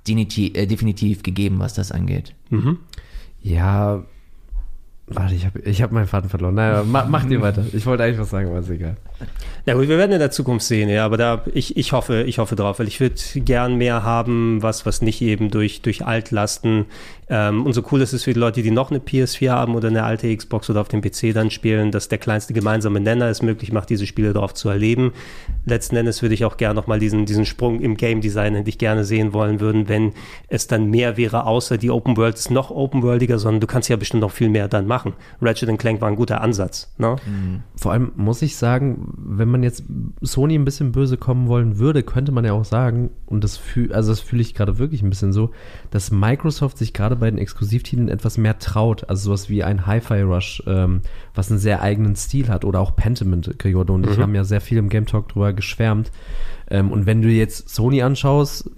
definitiv, 0.08 0.56
äh, 0.56 0.66
definitiv 0.66 1.22
gegeben, 1.22 1.60
was 1.60 1.72
das 1.72 1.92
angeht. 1.92 2.34
Mhm. 2.50 2.78
Ja, 3.44 4.02
warte, 5.06 5.36
ich 5.36 5.46
habe 5.46 5.60
ich 5.60 5.82
hab 5.82 5.92
meinen 5.92 6.08
Faden 6.08 6.30
verloren. 6.30 6.56
Naja, 6.56 6.82
mach, 6.84 7.06
mach 7.06 7.24
dir 7.24 7.40
weiter. 7.42 7.64
Ich 7.72 7.86
wollte 7.86 8.02
eigentlich 8.02 8.18
was 8.18 8.30
sagen, 8.30 8.48
aber 8.48 8.58
ist 8.58 8.70
egal. 8.70 8.96
Na 9.68 9.74
gut, 9.74 9.88
wir 9.88 9.98
werden 9.98 10.12
in 10.12 10.20
der 10.20 10.30
Zukunft 10.30 10.64
sehen, 10.64 10.88
ja, 10.88 11.04
aber 11.04 11.16
da, 11.16 11.42
ich, 11.52 11.76
ich 11.76 11.90
hoffe, 11.90 12.22
ich 12.22 12.38
hoffe 12.38 12.54
drauf, 12.54 12.78
weil 12.78 12.86
ich 12.86 13.00
würde 13.00 13.16
gern 13.34 13.74
mehr 13.74 14.04
haben, 14.04 14.62
was, 14.62 14.86
was 14.86 15.02
nicht 15.02 15.20
eben 15.20 15.50
durch, 15.50 15.82
durch 15.82 16.06
Altlasten 16.06 16.86
ähm, 17.28 17.66
und 17.66 17.72
so 17.72 17.82
cool 17.90 18.00
ist 18.00 18.12
es 18.12 18.22
für 18.22 18.32
die 18.32 18.38
Leute, 18.38 18.62
die 18.62 18.70
noch 18.70 18.90
eine 18.90 19.00
PS4 19.00 19.50
haben 19.50 19.74
oder 19.74 19.88
eine 19.88 20.04
alte 20.04 20.34
Xbox 20.34 20.70
oder 20.70 20.80
auf 20.80 20.88
dem 20.88 21.00
PC 21.00 21.34
dann 21.34 21.50
spielen, 21.50 21.90
dass 21.90 22.08
der 22.08 22.18
kleinste 22.18 22.54
gemeinsame 22.54 23.00
Nenner 23.00 23.26
es 23.26 23.42
möglich 23.42 23.72
macht, 23.72 23.90
diese 23.90 24.06
Spiele 24.06 24.32
drauf 24.32 24.54
zu 24.54 24.68
erleben. 24.68 25.12
Letzten 25.64 25.96
Endes 25.96 26.22
würde 26.22 26.34
ich 26.34 26.44
auch 26.44 26.56
gerne 26.56 26.76
nochmal 26.76 27.00
diesen, 27.00 27.26
diesen 27.26 27.44
Sprung 27.44 27.80
im 27.80 27.96
Game 27.96 28.20
Design 28.20 28.54
hätte 28.54 28.68
ich 28.68 28.78
gerne 28.78 29.04
sehen 29.04 29.32
wollen 29.32 29.58
würden, 29.58 29.88
wenn 29.88 30.12
es 30.48 30.68
dann 30.68 30.88
mehr 30.88 31.16
wäre, 31.16 31.46
außer 31.46 31.78
die 31.78 31.90
Open 31.90 32.16
World 32.16 32.36
ist 32.36 32.50
noch 32.50 32.70
open 32.70 33.02
worldiger, 33.02 33.38
sondern 33.38 33.60
du 33.60 33.66
kannst 33.66 33.88
ja 33.88 33.96
bestimmt 33.96 34.20
noch 34.20 34.30
viel 34.30 34.48
mehr 34.48 34.68
dann 34.68 34.86
machen. 34.86 35.14
Ratchet 35.42 35.76
Clank 35.78 36.00
war 36.00 36.08
ein 36.08 36.16
guter 36.16 36.40
Ansatz. 36.40 36.92
Ne? 36.96 37.16
Vor 37.76 37.90
allem 37.90 38.12
muss 38.14 38.40
ich 38.42 38.56
sagen, 38.56 39.12
wenn 39.16 39.48
man 39.48 39.55
jetzt 39.62 39.84
Sony 40.20 40.54
ein 40.54 40.64
bisschen 40.64 40.92
böse 40.92 41.16
kommen 41.16 41.48
wollen 41.48 41.78
würde, 41.78 42.02
könnte 42.02 42.32
man 42.32 42.44
ja 42.44 42.52
auch 42.52 42.64
sagen, 42.64 43.10
und 43.26 43.44
das 43.44 43.56
fühle 43.56 43.94
also 43.94 44.12
das 44.12 44.20
fühle 44.20 44.42
ich 44.42 44.54
gerade 44.54 44.78
wirklich 44.78 45.02
ein 45.02 45.10
bisschen 45.10 45.32
so, 45.32 45.50
dass 45.90 46.10
Microsoft 46.10 46.78
sich 46.78 46.92
gerade 46.92 47.16
bei 47.16 47.30
den 47.30 47.38
Exklusivtiteln 47.38 48.08
etwas 48.08 48.38
mehr 48.38 48.58
traut. 48.58 49.08
Also 49.08 49.24
sowas 49.24 49.48
wie 49.48 49.64
ein 49.64 49.86
Hi-Fi 49.86 50.22
Rush, 50.22 50.62
ähm, 50.66 51.02
was 51.34 51.50
einen 51.50 51.60
sehr 51.60 51.82
eigenen 51.82 52.16
Stil 52.16 52.48
hat. 52.48 52.64
Oder 52.64 52.80
auch 52.80 52.96
Pentiment, 52.96 53.58
Kyoto 53.58 53.94
und 53.94 54.06
mhm. 54.06 54.12
ich 54.12 54.18
haben 54.18 54.34
ja 54.34 54.44
sehr 54.44 54.60
viel 54.60 54.78
im 54.78 54.88
Game 54.88 55.06
Talk 55.06 55.28
drüber 55.28 55.52
geschwärmt. 55.52 56.10
Ähm, 56.68 56.90
und 56.90 57.06
wenn 57.06 57.22
du 57.22 57.28
jetzt 57.28 57.68
Sony 57.68 58.02
anschaust, 58.02 58.70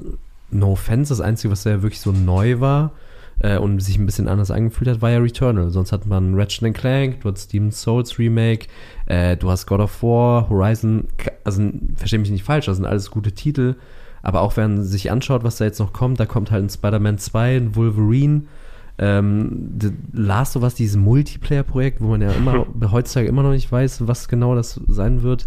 no 0.51 0.73
offense, 0.73 1.11
das 1.11 1.21
Einzige, 1.21 1.53
was 1.53 1.65
ja 1.65 1.83
wirklich 1.83 2.01
so 2.01 2.13
neu 2.13 2.61
war, 2.61 2.93
äh, 3.41 3.59
und 3.59 3.81
sich 3.81 3.99
ein 3.99 4.07
bisschen 4.07 4.29
anders 4.29 4.51
angefühlt 4.51 4.91
hat, 4.91 5.03
war 5.03 5.11
ja 5.11 5.19
Returnal. 5.19 5.71
Sonst 5.71 5.93
hat 5.93 6.07
man 6.07 6.35
Ratchet 6.35 6.75
Clank, 6.75 7.21
du 7.21 7.31
hast 7.31 7.53
Demon's 7.53 7.81
Souls 7.81 8.19
Remake, 8.19 8.67
äh, 9.07 9.37
du 9.37 9.51
hast 9.51 9.67
God 9.67 9.81
of 9.81 10.03
War, 10.03 10.49
Horizon, 10.49 11.09
also 11.45 11.63
verstehe 11.97 12.19
mich 12.19 12.31
nicht 12.31 12.45
falsch, 12.45 12.67
das 12.67 12.77
sind 12.77 12.87
alles 12.87 13.11
gute 13.11 13.33
Titel, 13.33 13.77
aber 14.23 14.41
auch 14.41 14.57
wenn 14.57 14.75
man 14.75 14.85
sich 14.85 15.11
anschaut, 15.11 15.45
was 15.45 15.57
da 15.57 15.65
jetzt 15.65 15.79
noch 15.79 15.93
kommt, 15.93 16.19
da 16.21 16.27
kommt 16.27 16.51
halt 16.51 16.65
ein 16.65 16.71
Spider-Man 16.71 17.19
2, 17.19 17.57
ein 17.57 17.77
Wolverine, 17.77 18.43
ähm, 18.99 19.79
The 19.81 19.93
Last 20.13 20.57
of 20.57 20.65
Us, 20.65 20.75
dieses 20.75 20.97
Multiplayer-Projekt, 20.97 22.01
wo 22.01 22.09
man 22.09 22.21
ja 22.21 22.33
immer 22.33 22.67
heutzutage 22.91 23.29
immer 23.29 23.45
noch 23.45 23.53
nicht 23.53 23.71
weiß, 23.71 24.09
was 24.09 24.29
genau 24.29 24.55
das 24.55 24.81
sein 24.89 25.23
wird. 25.23 25.47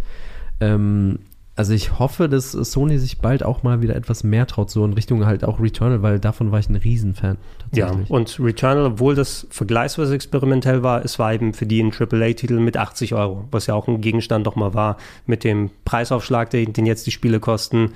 Ähm, 0.61 1.19
also 1.61 1.73
ich 1.75 1.99
hoffe, 1.99 2.27
dass 2.27 2.53
Sony 2.53 2.97
sich 2.97 3.19
bald 3.19 3.43
auch 3.43 3.61
mal 3.61 3.83
wieder 3.83 3.95
etwas 3.95 4.23
mehr 4.23 4.47
traut, 4.47 4.71
so 4.71 4.83
in 4.83 4.93
Richtung 4.93 5.27
halt 5.27 5.43
auch 5.43 5.59
Returnal, 5.59 6.01
weil 6.01 6.19
davon 6.19 6.51
war 6.51 6.57
ich 6.57 6.67
ein 6.69 6.75
Riesenfan. 6.75 7.37
Ja, 7.71 7.95
und 8.09 8.39
Returnal, 8.39 8.83
obwohl 8.85 9.13
das 9.13 9.45
vergleichsweise 9.51 10.15
experimentell 10.15 10.81
war, 10.81 11.05
es 11.05 11.19
war 11.19 11.31
eben 11.35 11.53
für 11.53 11.67
die 11.67 11.83
ein 11.83 11.91
AAA-Titel 11.93 12.59
mit 12.59 12.77
80 12.77 13.13
Euro, 13.13 13.45
was 13.51 13.67
ja 13.67 13.75
auch 13.75 13.87
ein 13.87 14.01
Gegenstand 14.01 14.47
doch 14.47 14.55
mal 14.55 14.73
war 14.73 14.97
mit 15.27 15.43
dem 15.43 15.69
Preisaufschlag, 15.85 16.49
den, 16.49 16.73
den 16.73 16.87
jetzt 16.87 17.05
die 17.05 17.11
Spiele 17.11 17.39
kosten 17.39 17.91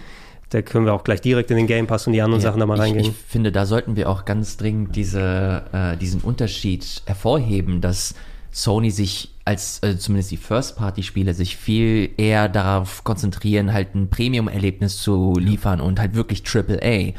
Da 0.51 0.61
können 0.61 0.85
wir 0.85 0.93
auch 0.93 1.03
gleich 1.03 1.21
direkt 1.21 1.49
in 1.49 1.57
den 1.57 1.65
Game 1.65 1.87
Pass 1.87 2.05
und 2.05 2.13
die 2.13 2.21
anderen 2.21 2.43
Ja, 2.43 2.49
Sachen 2.49 2.59
da 2.59 2.67
mal 2.67 2.75
ich, 2.75 2.81
reingehen. 2.81 3.05
Ich 3.05 3.13
finde, 3.13 3.51
da 3.51 3.65
sollten 3.65 3.95
wir 3.95 4.09
auch 4.11 4.25
ganz 4.25 4.57
dringend 4.57 4.95
diese, 4.95 5.63
äh, 5.73 5.97
diesen 5.97 6.21
Unterschied 6.21 7.01
hervorheben, 7.07 7.81
dass 7.81 8.13
Sony 8.51 8.91
sich 8.91 9.31
als, 9.45 9.81
äh, 9.83 9.97
zumindest 9.97 10.31
die 10.31 10.37
First-Party-Spiele, 10.37 11.33
sich 11.35 11.55
viel 11.55 12.09
eher 12.17 12.49
darauf 12.49 13.03
konzentrieren, 13.03 13.71
halt 13.71 13.93
ein 13.93 14.09
Premium-Erlebnis 14.09 14.97
zu 14.97 15.35
liefern 15.37 15.79
und 15.79 15.99
halt 15.99 16.15
wirklich 16.15 16.43
AAA. 16.43 17.13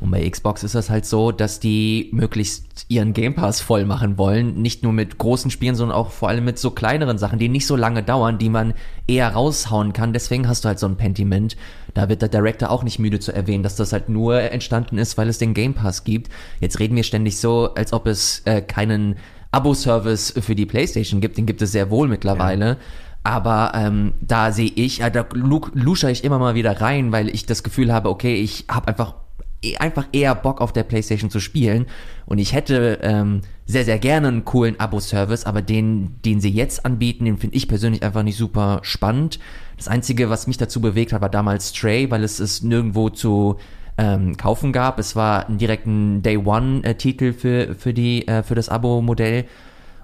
Und 0.00 0.12
bei 0.12 0.28
Xbox 0.28 0.62
ist 0.62 0.76
das 0.76 0.90
halt 0.90 1.06
so, 1.06 1.32
dass 1.32 1.58
die 1.58 2.10
möglichst 2.12 2.86
ihren 2.88 3.12
Game 3.14 3.34
Pass 3.34 3.60
voll 3.60 3.84
machen 3.84 4.16
wollen. 4.16 4.62
Nicht 4.62 4.84
nur 4.84 4.92
mit 4.92 5.18
großen 5.18 5.50
Spielen, 5.50 5.74
sondern 5.74 5.96
auch 5.96 6.10
vor 6.10 6.28
allem 6.28 6.44
mit 6.44 6.58
so 6.58 6.70
kleineren 6.70 7.18
Sachen, 7.18 7.40
die 7.40 7.48
nicht 7.48 7.66
so 7.66 7.74
lange 7.74 8.04
dauern, 8.04 8.38
die 8.38 8.48
man 8.48 8.74
eher 9.08 9.32
raushauen 9.32 9.92
kann. 9.92 10.12
Deswegen 10.12 10.46
hast 10.46 10.64
du 10.64 10.68
halt 10.68 10.78
so 10.78 10.86
ein 10.86 10.96
Pentiment. 10.96 11.56
Da 11.94 12.08
wird 12.08 12.22
der 12.22 12.28
Director 12.28 12.70
auch 12.70 12.84
nicht 12.84 13.00
müde 13.00 13.18
zu 13.18 13.32
erwähnen, 13.32 13.64
dass 13.64 13.74
das 13.74 13.92
halt 13.92 14.08
nur 14.08 14.40
entstanden 14.40 14.98
ist, 14.98 15.18
weil 15.18 15.28
es 15.28 15.38
den 15.38 15.52
Game 15.52 15.74
Pass 15.74 16.04
gibt. 16.04 16.30
Jetzt 16.60 16.78
reden 16.78 16.94
wir 16.94 17.02
ständig 17.02 17.38
so, 17.38 17.74
als 17.74 17.92
ob 17.92 18.06
es 18.06 18.42
äh, 18.44 18.62
keinen 18.62 19.16
Abo-Service 19.50 20.34
für 20.40 20.54
die 20.54 20.66
PlayStation 20.66 21.20
gibt. 21.20 21.36
Den 21.38 21.46
gibt 21.46 21.62
es 21.62 21.72
sehr 21.72 21.90
wohl 21.90 22.08
mittlerweile. 22.08 22.76
Aber 23.24 23.72
ähm, 23.74 24.12
da 24.20 24.52
sehe 24.52 24.70
ich, 24.74 25.00
äh, 25.02 25.10
da 25.10 25.26
lu- 25.32 25.66
lusche 25.74 26.10
ich 26.10 26.24
immer 26.24 26.38
mal 26.38 26.54
wieder 26.54 26.80
rein, 26.80 27.12
weil 27.12 27.28
ich 27.28 27.46
das 27.46 27.62
Gefühl 27.62 27.92
habe, 27.92 28.08
okay, 28.08 28.36
ich 28.36 28.64
habe 28.70 28.88
einfach 28.88 29.14
eh- 29.62 29.76
einfach 29.76 30.06
eher 30.12 30.34
Bock 30.34 30.60
auf 30.60 30.72
der 30.72 30.84
PlayStation 30.84 31.28
zu 31.30 31.40
spielen 31.40 31.86
und 32.26 32.38
ich 32.38 32.52
hätte 32.54 33.00
ähm, 33.02 33.40
sehr 33.66 33.84
sehr 33.84 33.98
gerne 33.98 34.28
einen 34.28 34.44
coolen 34.44 34.78
Abo-Service, 34.78 35.44
aber 35.44 35.62
den 35.62 36.14
den 36.24 36.40
sie 36.40 36.50
jetzt 36.50 36.86
anbieten, 36.86 37.24
den 37.24 37.38
finde 37.38 37.56
ich 37.56 37.68
persönlich 37.68 38.02
einfach 38.02 38.22
nicht 38.22 38.38
super 38.38 38.78
spannend. 38.82 39.40
Das 39.76 39.88
einzige, 39.88 40.30
was 40.30 40.46
mich 40.46 40.56
dazu 40.56 40.80
bewegt 40.80 41.12
hat, 41.12 41.20
war 41.20 41.28
damals 41.28 41.70
Stray, 41.70 42.10
weil 42.10 42.22
es 42.24 42.38
es 42.38 42.62
nirgendwo 42.62 43.10
zu 43.10 43.56
ähm, 43.98 44.36
kaufen 44.36 44.72
gab. 44.72 44.98
Es 44.98 45.16
war 45.16 45.48
ein 45.48 45.58
direkten 45.58 46.22
Day 46.22 46.38
One 46.38 46.82
äh, 46.84 46.94
Titel 46.94 47.32
für 47.32 47.74
für 47.74 47.92
die 47.92 48.26
äh, 48.26 48.42
für 48.42 48.54
das 48.54 48.68
Abo-Modell. 48.68 49.44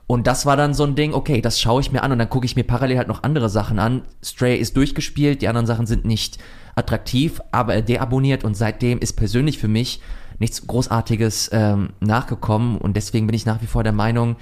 Und 0.07 0.26
das 0.26 0.45
war 0.45 0.57
dann 0.57 0.74
so 0.74 0.84
ein 0.84 0.97
Ding, 0.97 1.14
okay, 1.14 1.40
das 1.40 1.59
schaue 1.59 1.80
ich 1.80 1.90
mir 1.90 2.03
an 2.03 2.12
und 2.12 2.18
dann 2.18 2.28
gucke 2.28 2.45
ich 2.45 2.57
mir 2.57 2.64
parallel 2.64 2.99
halt 2.99 3.09
noch 3.09 3.22
andere 3.22 3.49
Sachen 3.49 3.78
an. 3.78 4.03
Stray 4.22 4.57
ist 4.57 4.76
durchgespielt, 4.76 5.40
die 5.40 5.49
anderen 5.49 5.66
Sachen 5.66 5.86
sind 5.86 6.05
nicht 6.05 6.38
attraktiv, 6.74 7.40
aber 7.53 7.80
deabonniert 7.80 8.45
und 8.45 8.55
seitdem 8.55 8.99
ist 8.99 9.14
persönlich 9.14 9.59
für 9.59 9.68
mich 9.68 10.01
nichts 10.38 10.66
Großartiges 10.66 11.51
ähm, 11.53 11.90
nachgekommen 12.01 12.76
und 12.76 12.97
deswegen 12.97 13.26
bin 13.26 13.34
ich 13.34 13.47
nach 13.47 13.62
wie 13.62 13.66
vor 13.66 13.82
der 13.82 13.92
Meinung, 13.92 14.36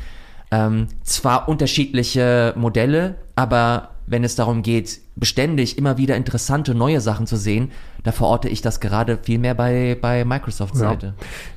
ähm, 0.50 0.88
zwar 1.04 1.48
unterschiedliche 1.48 2.54
Modelle, 2.56 3.16
aber 3.36 3.90
wenn 4.06 4.24
es 4.24 4.34
darum 4.34 4.62
geht, 4.62 5.00
beständig 5.16 5.76
immer 5.78 5.98
wieder 5.98 6.16
interessante 6.16 6.74
neue 6.74 7.00
Sachen 7.00 7.26
zu 7.26 7.36
sehen, 7.36 7.70
da 8.04 8.10
verorte 8.10 8.48
ich 8.48 8.62
das 8.62 8.80
gerade 8.80 9.18
viel 9.22 9.38
mehr 9.38 9.54
bei, 9.54 9.96
bei 10.00 10.24
Microsofts 10.24 10.80
Ja. 10.80 10.88
Seite. 10.88 11.14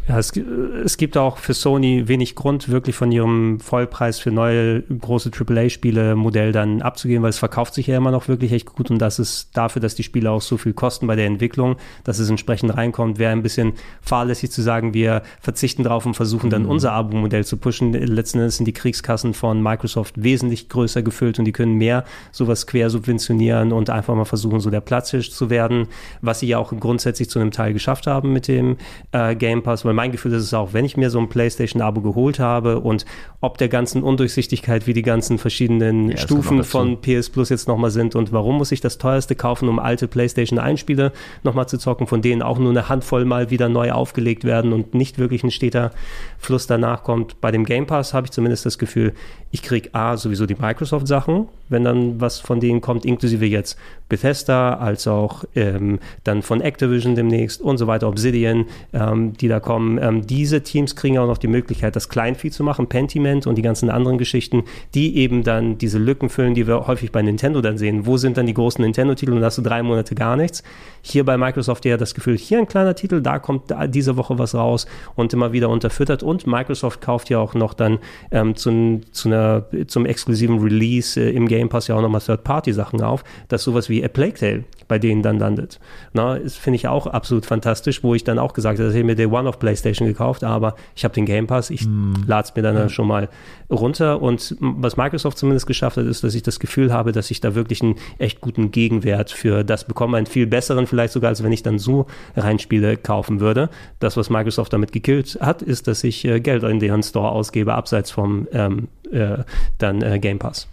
Ja, 0.08 0.20
es, 0.20 0.32
gi- 0.34 0.46
es 0.84 0.98
gibt 0.98 1.18
auch 1.18 1.38
für 1.38 1.56
Sony 1.56 2.08
wenig 2.08 2.36
Grund, 2.36 2.70
wirklich 2.70 2.96
von 2.96 3.12
ihrem 3.12 3.60
Vollpreis 3.60 4.20
für 4.20 4.30
neue 4.30 4.82
große 4.84 5.32
AAA-Spiele 5.32 6.16
Modell 6.16 6.52
dann 6.52 6.84
abzugehen, 6.84 7.24
weil 7.24 7.32
es 7.32 7.40
verkauft 7.40 7.74
sich 7.74 7.88
ja 7.88 7.98
immer 7.98 8.12
noch 8.12 8.28
wirklich 8.28 8.52
echt 8.52 8.68
gut 8.68 8.92
und 8.92 9.00
das 9.00 9.18
ist 9.18 9.50
dafür, 9.58 9.82
dass 9.82 9.96
die 9.96 10.04
Spiele 10.04 10.30
auch 10.30 10.42
so 10.44 10.58
viel 10.58 10.74
kosten 10.74 11.08
bei 11.08 11.16
der 11.16 11.26
Entwicklung, 11.26 11.78
dass 12.04 12.20
es 12.20 12.30
entsprechend 12.30 12.76
reinkommt, 12.78 13.18
wäre 13.18 13.32
ein 13.32 13.42
bisschen 13.42 13.74
fahrlässig 14.02 14.52
zu 14.52 14.62
sagen, 14.62 14.94
wir 14.94 15.24
verzichten 15.40 15.82
drauf 15.84 16.06
und 16.06 16.14
versuchen 16.16 16.52
dann 16.52 16.66
unser 16.68 16.92
Abo-Modell 16.92 17.46
zu 17.46 17.58
pushen. 17.58 17.94
Letzten 17.94 18.38
Endes 18.40 18.58
sind 18.58 18.66
die 18.66 18.74
Kriegskassen 18.74 19.34
von 19.34 19.64
Microsoft 19.64 20.22
wesentlich 20.22 20.70
größer 20.70 21.02
gefüllt 21.02 21.40
und 21.40 21.46
die 21.46 21.52
können 21.54 21.74
mehr 21.76 22.04
sowas 22.32 22.68
quer 22.68 22.92
subventionieren 22.92 23.45
und 23.54 23.90
einfach 23.90 24.16
mal 24.16 24.26
versuchen, 24.26 24.60
so 24.60 24.70
der 24.70 24.82
Platzhirsch 24.82 25.32
zu 25.32 25.50
werden, 25.50 25.88
was 26.22 26.40
sie 26.40 26.48
ja 26.48 26.58
auch 26.58 26.74
grundsätzlich 26.78 27.30
zu 27.30 27.40
einem 27.40 27.52
Teil 27.52 27.74
geschafft 27.74 28.08
haben 28.08 28.34
mit 28.34 28.48
dem 28.48 28.78
äh, 29.12 29.36
Game 29.36 29.64
Pass, 29.64 29.86
weil 29.86 29.94
mein 29.94 30.12
Gefühl 30.12 30.34
ist 30.34 30.44
es 30.44 30.54
auch, 30.54 30.74
wenn 30.74 30.86
ich 30.86 30.98
mir 30.98 31.10
so 31.10 31.20
ein 31.20 31.30
PlayStation-Abo 31.30 32.02
geholt 32.02 32.40
habe 32.40 32.80
und 32.80 33.06
ob 33.42 33.58
der 33.58 33.70
ganzen 33.70 34.04
Undurchsichtigkeit, 34.04 34.88
wie 34.88 34.94
die 34.94 35.02
ganzen 35.02 35.38
verschiedenen 35.38 36.10
Ja, 36.10 36.18
Stufen 36.18 36.64
von 36.64 37.02
PS 37.02 37.30
Plus 37.30 37.50
jetzt 37.50 37.68
nochmal 37.68 37.92
sind 37.92 38.16
und 38.16 38.32
warum 38.32 38.58
muss 38.58 38.72
ich 38.72 38.82
das 38.82 38.98
teuerste 38.98 39.36
kaufen, 39.36 39.70
um 39.70 39.80
alte 39.80 40.08
PlayStation 40.08 40.60
1 40.60 40.80
Spiele 40.80 41.12
nochmal 41.44 41.68
zu 41.68 41.78
zocken, 41.78 42.08
von 42.08 42.22
denen 42.22 42.42
auch 42.42 42.58
nur 42.58 42.72
eine 42.72 42.90
Handvoll 42.90 43.26
mal 43.26 43.50
wieder 43.50 43.70
neu 43.70 43.92
aufgelegt 43.92 44.44
werden 44.44 44.74
und 44.74 44.94
nicht 44.94 45.20
wirklich 45.20 45.44
ein 45.44 45.52
steter 45.52 45.92
Fluss 46.38 46.68
danach 46.68 47.04
kommt. 47.04 47.42
Bei 47.42 47.52
dem 47.52 47.66
Game 47.66 47.86
Pass 47.86 48.14
habe 48.14 48.28
ich 48.28 48.32
zumindest 48.32 48.66
das 48.66 48.78
Gefühl, 48.78 49.14
ich 49.56 49.62
kriege 49.62 49.90
A, 49.94 50.18
sowieso 50.18 50.46
die 50.46 50.56
Microsoft-Sachen, 50.60 51.48
wenn 51.70 51.86
dann 51.86 52.20
was 52.20 52.42
von 52.42 52.60
denen 52.60 52.82
kommt, 52.82 53.06
inklusive 53.06 53.46
jetzt 53.46 53.78
Bethesda, 54.10 54.74
als 54.74 55.08
auch 55.08 55.46
ähm, 55.56 56.00
dann 56.26 56.42
von 56.42 56.60
Activision 56.60 57.16
demnächst 57.16 57.62
und 57.62 57.78
so 57.78 57.88
weiter, 57.88 58.10
Obsidian, 58.10 58.66
ähm, 58.92 59.32
die 59.32 59.48
da 59.48 59.62
kommen. 59.62 59.98
Ähm, 59.98 60.28
diese 60.28 60.62
Teams 60.62 60.98
kriegen 60.98 61.18
auch 61.18 61.28
noch 61.28 61.38
die 61.38 61.48
Möglichkeit, 61.48 61.96
das 61.96 62.10
Kleinvieh 62.10 62.52
zu 62.52 62.66
machen, 62.66 62.88
Pentiment 62.88 63.48
und 63.48 63.56
die 63.58 63.62
ganzen 63.62 63.90
anderen 63.90 64.18
Geschichten, 64.18 64.66
die 64.94 65.16
eben 65.16 65.44
dann 65.44 65.78
diese 65.78 66.00
Lücken 66.00 66.28
füllen, 66.30 66.54
die 66.54 66.68
wir 66.68 66.86
häufig 66.88 67.14
bei 67.14 67.22
Nintendo 67.22 67.62
dann 67.62 67.78
sehen. 67.78 68.06
Wo 68.06 68.18
sind 68.18 68.36
dann 68.36 68.48
die 68.48 68.54
großen 68.54 68.84
Nintendo-Titel 68.84 69.32
und 69.32 69.40
da 69.40 69.46
hast 69.46 69.58
du 69.58 69.62
drei 69.62 69.82
Monate 69.84 70.16
gar 70.16 70.36
nichts. 70.36 70.64
Hier 71.02 71.24
bei 71.24 71.38
Microsoft 71.38 71.86
eher 71.86 71.98
das 71.98 72.14
Gefühl, 72.14 72.38
hier 72.38 72.58
ein 72.58 72.68
kleiner 72.68 72.96
Titel, 72.96 73.22
da 73.22 73.40
kommt 73.40 73.72
da 73.72 73.88
diese 73.88 74.18
Woche 74.18 74.38
was 74.38 74.54
raus 74.54 74.86
und 75.16 75.34
immer 75.34 75.54
wieder 75.54 75.70
unterfüttert. 75.70 76.24
Und 76.24 76.46
Microsoft 76.46 77.00
kauft 77.00 77.30
ja 77.30 77.40
auch 77.40 77.54
noch 77.54 77.74
dann 77.74 78.00
ähm, 78.32 78.56
zu, 78.56 79.02
zu 79.12 79.30
einer, 79.30 79.45
zum 79.88 80.06
exklusiven 80.06 80.60
Release 80.60 81.20
äh, 81.20 81.32
im 81.32 81.48
Game 81.48 81.70
Pass 81.70 81.88
ja 81.88 81.96
auch 81.96 82.02
nochmal 82.02 82.22
Third-Party-Sachen 82.22 83.02
auf, 83.02 83.24
dass 83.48 83.64
sowas 83.64 83.90
wie 83.90 84.04
A 84.04 84.08
Plague 84.08 84.34
Tale 84.34 84.64
bei 84.88 85.00
denen 85.00 85.24
dann 85.24 85.40
landet. 85.40 85.80
Na, 86.14 86.38
das 86.38 86.56
finde 86.56 86.76
ich 86.76 86.88
auch 86.88 87.08
absolut 87.08 87.46
fantastisch, 87.46 88.04
wo 88.04 88.14
ich 88.14 88.24
dann 88.24 88.38
auch 88.38 88.54
gesagt 88.54 88.80
habe, 88.80 88.90
ich 88.90 88.96
habe 88.96 89.04
mir 89.04 89.16
Day 89.16 89.26
One 89.26 89.50
auf 89.50 89.60
PlayStation 89.60 90.08
gekauft, 90.08 90.44
aber 90.44 90.76
ich 90.96 91.04
habe 91.04 91.14
den 91.14 91.26
Game 91.26 91.48
Pass, 91.48 91.70
ich 91.70 91.88
lade 92.28 92.48
es 92.48 92.56
mir 92.56 92.62
dann 92.62 92.90
schon 92.90 93.08
mal 93.08 93.30
runter 93.70 94.22
und 94.22 94.56
was 94.60 94.98
Microsoft 94.98 95.38
zumindest 95.38 95.66
geschafft 95.66 95.98
hat, 95.98 96.06
ist, 96.06 96.24
dass 96.24 96.36
ich 96.36 96.44
das 96.44 96.60
Gefühl 96.60 96.94
habe, 96.94 97.12
dass 97.12 97.32
ich 97.32 97.42
da 97.42 97.56
wirklich 97.56 97.82
einen 97.82 97.96
echt 98.20 98.42
guten 98.42 98.72
Gegenwert 98.72 99.32
für 99.32 99.64
das 99.64 99.86
bekomme, 99.86 100.18
einen 100.18 100.28
viel 100.28 100.46
besseren 100.46 100.88
vielleicht 100.88 101.14
sogar, 101.14 101.30
als 101.30 101.44
wenn 101.44 101.52
ich 101.52 101.64
dann 101.64 101.80
so 101.80 102.06
Reinspiele 102.36 102.98
kaufen 102.98 103.40
würde. 103.40 103.70
Das, 104.00 104.18
was 104.18 104.30
Microsoft 104.30 104.74
damit 104.74 104.92
gekillt 104.92 105.38
hat, 105.42 105.62
ist, 105.62 105.88
dass 105.88 106.04
ich 106.04 106.26
äh, 106.26 106.40
Geld 106.40 106.64
in 106.64 106.80
deren 106.80 107.04
Store 107.04 107.30
ausgebe, 107.30 107.74
abseits 107.74 108.12
vom 108.12 108.48
ähm, 108.52 108.88
äh, 109.12 109.44
dann 109.78 110.02
äh, 110.02 110.20
Game 110.20 110.40
Pass. 110.40 110.68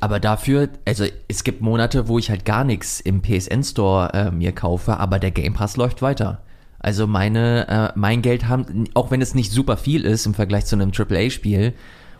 Aber 0.00 0.20
dafür, 0.20 0.68
also 0.84 1.04
es 1.28 1.44
gibt 1.44 1.60
Monate, 1.60 2.08
wo 2.08 2.18
ich 2.18 2.30
halt 2.30 2.44
gar 2.44 2.64
nichts 2.64 3.00
im 3.00 3.22
PSN 3.22 3.62
Store 3.62 4.12
äh, 4.12 4.30
mir 4.30 4.52
kaufe, 4.52 4.98
aber 4.98 5.18
der 5.18 5.30
Game 5.30 5.54
Pass 5.54 5.76
läuft 5.76 6.02
weiter. 6.02 6.42
Also 6.78 7.06
meine, 7.06 7.68
äh, 7.68 7.98
mein 7.98 8.22
Geld 8.22 8.48
haben, 8.48 8.84
auch 8.94 9.10
wenn 9.10 9.22
es 9.22 9.34
nicht 9.34 9.50
super 9.50 9.76
viel 9.76 10.04
ist 10.04 10.26
im 10.26 10.34
Vergleich 10.34 10.66
zu 10.66 10.76
einem 10.76 10.92
AAA-Spiel 10.94 11.72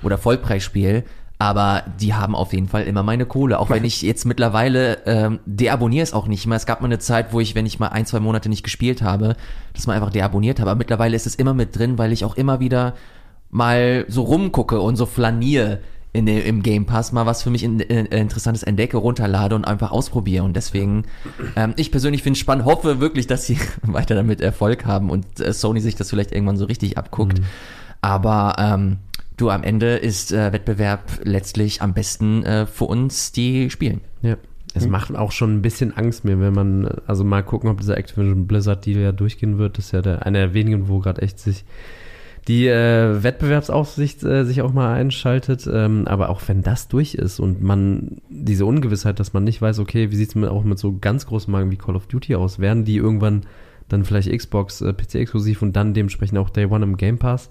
oder 0.03 0.19
Vollpreisspiel, 0.19 1.05
aber 1.39 1.85
die 2.01 2.15
haben 2.15 2.35
auf 2.35 2.55
jeden 2.55 2.69
Fall 2.69 2.85
immer 2.85 3.03
meine 3.03 3.27
Kohle. 3.27 3.59
Auch 3.59 3.69
wenn 3.69 3.85
ich 3.85 4.01
jetzt 4.01 4.25
mittlerweile 4.25 4.99
ähm, 5.05 5.41
deabonniere 5.45 6.03
es 6.03 6.15
auch 6.15 6.29
nicht 6.29 6.47
mehr. 6.47 6.57
Es 6.57 6.65
gab 6.65 6.81
mal 6.81 6.87
eine 6.87 6.99
Zeit, 6.99 7.33
wo 7.33 7.41
ich, 7.41 7.55
wenn 7.55 7.67
ich 7.67 7.79
mal 7.79 7.89
ein, 7.89 8.07
zwei 8.07 8.21
Monate 8.21 8.49
nicht 8.49 8.63
gespielt 8.63 9.03
habe, 9.03 9.37
das 9.75 9.87
mal 9.87 9.95
einfach 9.95 10.11
deabonniert 10.11 10.61
habe. 10.61 10.71
Aber 10.71 10.79
mittlerweile 10.79 11.15
ist 11.15 11.27
es 11.27 11.35
immer 11.35 11.53
mit 11.53 11.77
drin, 11.79 11.99
weil 11.99 12.13
ich 12.13 12.25
auch 12.25 12.37
immer 12.37 12.59
wieder 12.59 12.95
mal 13.51 14.05
so 14.09 14.23
rumgucke 14.23 14.81
und 14.81 14.97
so 14.97 15.07
flaniere 15.07 15.81
in 16.17 16.27
dem, 16.27 16.45
im 16.45 16.63
Game 16.63 16.87
Pass 16.87 17.13
mal 17.13 17.27
was 17.27 17.43
für 17.43 17.51
mich 17.51 17.63
in, 17.63 17.81
in, 17.81 18.07
interessantes 18.07 18.63
entdecke, 18.63 18.97
runterlade 18.97 19.55
und 19.55 19.65
einfach 19.67 19.91
ausprobiere. 19.91 20.45
Und 20.45 20.57
deswegen, 20.57 21.05
ähm, 21.57 21.75
ich 21.77 21.91
persönlich 21.91 22.23
finde 22.23 22.37
es 22.37 22.41
spannend, 22.41 22.65
hoffe 22.65 23.01
wirklich, 23.01 23.27
dass 23.27 23.47
sie 23.47 23.59
weiter 23.83 24.15
damit 24.15 24.41
Erfolg 24.41 24.87
haben 24.87 25.11
und 25.11 25.41
äh, 25.41 25.53
Sony 25.53 25.81
sich 25.81 25.95
das 25.95 26.11
vielleicht 26.11 26.33
irgendwann 26.33 26.57
so 26.57 26.65
richtig 26.65 26.97
abguckt. 26.97 27.41
Aber 28.01 28.57
ähm, 28.59 28.99
du, 29.37 29.51
am 29.51 29.63
Ende 29.63 29.97
ist 29.97 30.33
äh, 30.33 30.53
Wettbewerb 30.53 31.21
letztlich 31.23 31.83
am 31.83 31.93
besten 31.93 32.43
äh, 32.45 32.67
für 32.67 32.85
uns, 32.85 33.33
die 33.33 33.71
spielen. 33.71 34.01
Ja. 34.23 34.37
Es 34.75 34.87
macht 34.87 35.17
auch 35.17 35.33
schon 35.33 35.55
ein 35.55 35.63
bisschen 35.63 35.97
Angst 35.97 36.27
mir, 36.27 36.39
wenn 36.39 36.53
man, 36.53 36.87
also 37.07 37.25
mal 37.25 37.43
gucken, 37.43 37.71
ob 37.71 37.81
dieser 37.81 37.97
Activision 37.97 38.47
Blizzard 38.47 38.85
Deal 38.85 39.01
ja 39.01 39.11
durchgehen 39.11 39.57
wird. 39.57 39.79
Das 39.79 39.87
ist 39.87 39.93
ja 39.93 40.03
der, 40.03 40.27
einer 40.27 40.41
der 40.41 40.55
wenigen, 40.55 40.89
wo 40.89 40.99
gerade 40.99 41.23
echt 41.23 41.39
sich 41.39 41.65
die 42.49 42.69
äh, 42.69 43.23
Wettbewerbsaufsicht 43.23 44.23
äh, 44.23 44.45
sich 44.45 44.63
auch 44.63 44.73
mal 44.73 44.95
einschaltet. 44.95 45.69
Ähm, 45.71 46.07
aber 46.07 46.29
auch 46.29 46.41
wenn 46.47 46.63
das 46.63 46.89
durch 46.89 47.15
ist 47.15 47.41
und 47.41 47.63
man 47.63 48.19
diese 48.29 48.67
Ungewissheit, 48.67 49.19
dass 49.19 49.33
man 49.33 49.45
nicht 49.45 49.61
weiß, 49.61 49.79
okay, 49.81 50.11
wie 50.11 50.17
sieht 50.17 50.35
es 50.35 50.45
auch 50.45 50.65
mit 50.65 50.79
so 50.79 50.97
ganz 50.99 51.27
großen 51.27 51.51
Marken 51.51 51.71
wie 51.71 51.77
Call 51.77 51.97
of 51.97 52.07
Duty 52.07 52.37
aus? 52.37 52.59
Werden 52.59 52.85
die 52.85 52.97
irgendwann 52.97 53.43
dann 53.89 54.05
vielleicht 54.05 54.31
Xbox 54.31 54.81
äh, 54.81 54.93
PC 54.93 55.17
exklusiv 55.17 55.63
und 55.63 55.75
dann 55.75 55.95
dementsprechend 55.95 56.39
auch 56.39 56.51
Day 56.51 56.67
One 56.67 56.85
im 56.85 56.97
Game 56.97 57.19
Pass? 57.19 57.51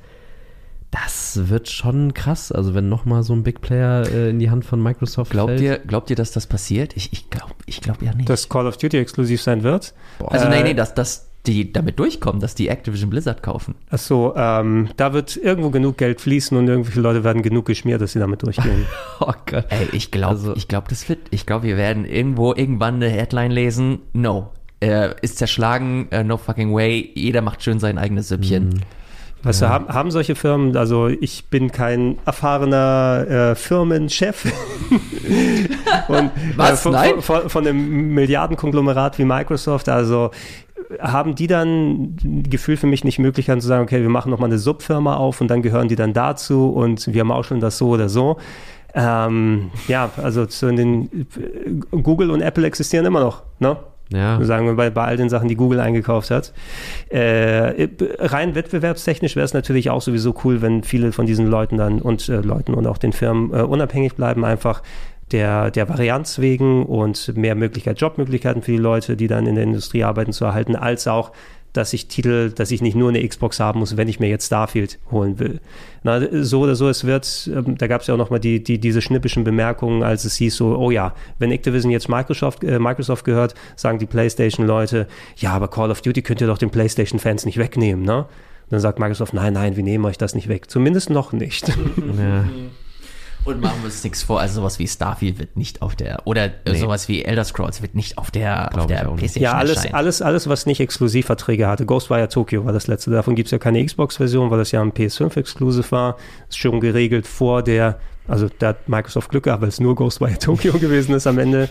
Das 0.91 1.49
wird 1.49 1.67
schon 1.67 2.13
krass. 2.13 2.53
Also 2.53 2.73
wenn 2.73 2.87
nochmal 2.87 3.23
so 3.23 3.33
ein 3.33 3.43
Big 3.43 3.59
Player 3.59 4.07
äh, 4.09 4.29
in 4.29 4.39
die 4.39 4.49
Hand 4.49 4.63
von 4.63 4.81
Microsoft 4.81 5.31
Glaubt 5.31 5.49
fällt. 5.49 5.61
ihr, 5.61 5.79
glaubt 5.79 6.09
ihr, 6.09 6.15
dass 6.15 6.31
das 6.31 6.47
passiert? 6.47 6.95
Ich, 6.95 7.11
ich 7.11 7.29
glaube 7.29 7.53
ich 7.65 7.81
glaub 7.81 8.01
ja 8.01 8.13
nicht. 8.13 8.29
Dass 8.29 8.47
Call 8.47 8.65
of 8.65 8.77
Duty 8.77 8.97
exklusiv 8.97 9.41
sein 9.41 9.63
wird. 9.63 9.93
also 10.25 10.47
nee, 10.47 10.61
Äh, 10.61 10.63
nee, 10.63 10.73
dass, 10.73 10.93
dass 10.93 11.27
die 11.47 11.71
damit 11.73 11.97
durchkommen, 11.99 12.41
dass 12.41 12.55
die 12.55 12.67
Activision 12.67 13.09
Blizzard 13.09 13.41
kaufen. 13.43 13.75
Achso, 13.89 14.33
ähm, 14.35 14.89
da 14.97 15.13
wird 15.13 15.37
irgendwo 15.37 15.69
genug 15.69 15.97
Geld 15.97 16.21
fließen 16.21 16.57
und 16.57 16.67
irgendwelche 16.67 17.01
Leute 17.01 17.23
werden 17.23 17.41
genug 17.41 17.65
geschmiert, 17.65 18.01
dass 18.01 18.13
sie 18.13 18.19
damit 18.19 18.43
durchgehen. 18.43 18.85
Oh 19.19 19.31
Gott. 19.45 19.65
Ey, 19.69 19.87
ich 19.93 20.11
glaube, 20.11 20.35
Also- 20.35 20.55
ich 20.55 20.67
glaube, 20.67 20.87
das 20.89 21.07
wird. 21.07 21.19
Ich 21.31 21.45
glaube, 21.45 21.65
wir 21.65 21.77
werden 21.77 22.05
irgendwo 22.05 22.53
irgendwann 22.53 22.95
eine 22.95 23.09
Headline 23.09 23.51
lesen. 23.51 23.99
No, 24.13 24.51
äh, 24.81 25.09
ist 25.21 25.37
zerschlagen, 25.37 26.07
äh, 26.11 26.23
no 26.23 26.37
fucking 26.37 26.73
way, 26.73 27.11
jeder 27.15 27.41
macht 27.41 27.63
schön 27.63 27.79
sein 27.79 27.97
eigenes 27.97 28.27
Süppchen. 28.27 28.81
Weißt 29.43 29.61
du, 29.61 29.69
haben, 29.69 29.87
haben 29.89 30.09
solche 30.09 30.33
Firmen, 30.33 30.75
also 30.75 31.07
ich 31.07 31.45
bin 31.51 31.71
kein 31.71 32.17
erfahrener 32.25 33.25
äh, 33.51 33.55
Firmenchef 33.55 34.45
und, 36.07 36.31
Was? 36.55 36.71
Äh, 36.71 36.75
von, 36.77 36.91
Nein? 36.93 37.09
Von, 37.21 37.41
von, 37.41 37.49
von 37.49 37.67
einem 37.67 38.13
Milliardenkonglomerat 38.13 39.19
wie 39.19 39.25
Microsoft, 39.25 39.87
also 39.89 40.31
haben 40.99 41.35
die 41.35 41.47
dann 41.47 42.15
Gefühl 42.49 42.77
für 42.77 42.87
mich 42.87 43.03
nicht 43.03 43.19
Möglichkeiten 43.19 43.61
zu 43.61 43.67
sagen, 43.67 43.83
okay, 43.83 44.01
wir 44.01 44.09
machen 44.09 44.29
nochmal 44.29 44.49
eine 44.49 44.59
Subfirma 44.59 45.15
auf 45.15 45.41
und 45.41 45.49
dann 45.49 45.61
gehören 45.61 45.87
die 45.87 45.95
dann 45.95 46.13
dazu 46.13 46.69
und 46.69 47.13
wir 47.13 47.23
mauscheln 47.23 47.59
das 47.59 47.77
so 47.77 47.89
oder 47.89 48.09
so. 48.09 48.37
Ähm, 48.93 49.71
ja, 49.87 50.09
also 50.21 50.45
zu 50.45 50.73
den 50.73 51.27
Google 51.91 52.31
und 52.31 52.41
Apple 52.41 52.65
existieren 52.65 53.05
immer 53.05 53.19
noch, 53.19 53.43
ne? 53.59 53.77
Ja. 54.09 54.39
Sagen 54.43 54.67
wir 54.67 54.75
bei, 54.75 54.89
bei 54.91 55.03
all 55.03 55.17
den 55.17 55.29
Sachen, 55.29 55.47
die 55.47 55.55
Google 55.55 55.79
eingekauft 55.79 56.29
hat. 56.29 56.53
Äh, 57.09 57.87
rein 58.19 58.53
wettbewerbstechnisch 58.53 59.35
wäre 59.35 59.45
es 59.45 59.53
natürlich 59.53 59.89
auch 59.89 60.01
sowieso 60.01 60.35
cool, 60.43 60.61
wenn 60.61 60.83
viele 60.83 61.11
von 61.11 61.25
diesen 61.25 61.47
Leuten 61.47 61.77
dann 61.77 62.01
und 62.01 62.29
äh, 62.29 62.37
Leuten 62.41 62.75
und 62.75 62.85
auch 62.85 62.99
den 62.99 63.13
Firmen 63.13 63.51
äh, 63.51 63.63
unabhängig 63.63 64.13
bleiben, 64.13 64.45
einfach 64.45 64.83
der, 65.31 65.71
der 65.71 65.89
Varianz 65.89 66.39
wegen 66.39 66.85
und 66.85 67.35
mehr 67.35 67.55
Möglichkeit, 67.55 67.99
Jobmöglichkeiten 67.99 68.61
für 68.61 68.71
die 68.71 68.77
Leute, 68.77 69.17
die 69.17 69.27
dann 69.27 69.47
in 69.47 69.55
der 69.55 69.63
Industrie 69.63 70.03
arbeiten, 70.03 70.33
zu 70.33 70.45
erhalten, 70.45 70.75
als 70.75 71.07
auch 71.07 71.31
dass 71.75 71.93
ich 71.93 72.07
Titel, 72.07 72.51
dass 72.51 72.71
ich 72.71 72.81
nicht 72.81 72.95
nur 72.95 73.09
eine 73.09 73.27
Xbox 73.27 73.59
haben 73.59 73.79
muss, 73.79 73.97
wenn 73.97 74.07
ich 74.07 74.19
mir 74.19 74.29
jetzt 74.29 74.45
Starfield 74.45 74.97
holen 75.11 75.39
will. 75.39 75.59
Na, 76.03 76.21
so 76.43 76.61
oder 76.61 76.75
so, 76.75 76.87
es 76.87 77.03
wird, 77.03 77.49
ähm, 77.53 77.77
da 77.77 77.87
gab 77.87 78.01
es 78.01 78.07
ja 78.07 78.13
auch 78.13 78.17
nochmal 78.17 78.39
die, 78.39 78.63
die, 78.63 78.79
diese 78.79 79.01
schnippischen 79.01 79.43
Bemerkungen, 79.43 80.03
als 80.03 80.25
es 80.25 80.35
hieß 80.37 80.55
so, 80.55 80.77
oh 80.77 80.91
ja, 80.91 81.13
wenn 81.39 81.51
Activision 81.51 81.91
jetzt 81.91 82.07
Microsoft, 82.07 82.63
äh, 82.63 82.79
Microsoft 82.79 83.25
gehört, 83.25 83.55
sagen 83.75 83.99
die 83.99 84.05
PlayStation-Leute, 84.05 85.07
ja, 85.37 85.51
aber 85.51 85.67
Call 85.67 85.91
of 85.91 86.01
Duty 86.01 86.21
könnt 86.21 86.41
ihr 86.41 86.47
doch 86.47 86.57
den 86.57 86.69
PlayStation-Fans 86.69 87.45
nicht 87.45 87.57
wegnehmen, 87.57 88.05
ne? 88.05 88.19
Und 88.19 88.71
dann 88.71 88.79
sagt 88.79 88.97
Microsoft, 88.97 89.33
nein, 89.33 89.53
nein, 89.53 89.75
wir 89.75 89.83
nehmen 89.83 90.05
euch 90.05 90.17
das 90.17 90.33
nicht 90.33 90.47
weg. 90.47 90.71
Zumindest 90.71 91.09
noch 91.09 91.33
nicht. 91.33 91.71
Ja. 92.17 92.45
Und 93.45 93.61
machen 93.61 93.77
wir 93.81 93.85
uns 93.85 94.03
nichts 94.03 94.23
vor, 94.23 94.39
also 94.39 94.55
sowas 94.55 94.79
wie 94.79 94.87
Starfield 94.87 95.37
wird 95.37 95.55
nicht 95.55 95.83
auf 95.83 95.95
der, 95.95 96.25
oder 96.25 96.49
äh, 96.65 96.75
sowas 96.75 97.07
wie 97.07 97.23
Elder 97.23 97.43
Scrolls 97.43 97.81
wird 97.83 97.93
nicht 97.93 98.17
auf 98.17 98.31
der, 98.31 98.69
auf 98.69 98.73
Glaub 98.73 98.87
der. 98.87 99.05
Playstation 99.05 99.43
Ja, 99.43 99.53
alles, 99.53 99.77
erscheinen. 99.77 99.93
alles, 99.93 100.21
alles, 100.23 100.49
was 100.49 100.65
nicht 100.65 100.79
Exklusivverträge 100.79 101.67
hatte. 101.67 101.85
Ghostwire 101.85 102.27
Tokyo 102.27 102.65
war 102.65 102.73
das 102.73 102.87
letzte. 102.87 103.11
Davon 103.11 103.35
gibt 103.35 103.47
es 103.47 103.51
ja 103.51 103.59
keine 103.59 103.85
Xbox-Version, 103.85 104.49
weil 104.49 104.57
das 104.57 104.71
ja 104.71 104.81
ein 104.81 104.93
PS5-Exklusiv 104.93 105.91
war. 105.91 106.17
Ist 106.49 106.57
schon 106.57 106.79
geregelt 106.79 107.27
vor 107.27 107.61
der, 107.61 107.99
also 108.27 108.47
da 108.59 108.69
hat 108.69 108.89
Microsoft 108.89 109.29
Glück 109.29 109.43
gehabt, 109.43 109.61
weil 109.61 109.69
es 109.69 109.79
nur 109.79 109.95
Ghostwire 109.95 110.37
Tokyo 110.39 110.73
gewesen 110.79 111.13
ist 111.15 111.27
am 111.27 111.37
Ende. 111.37 111.69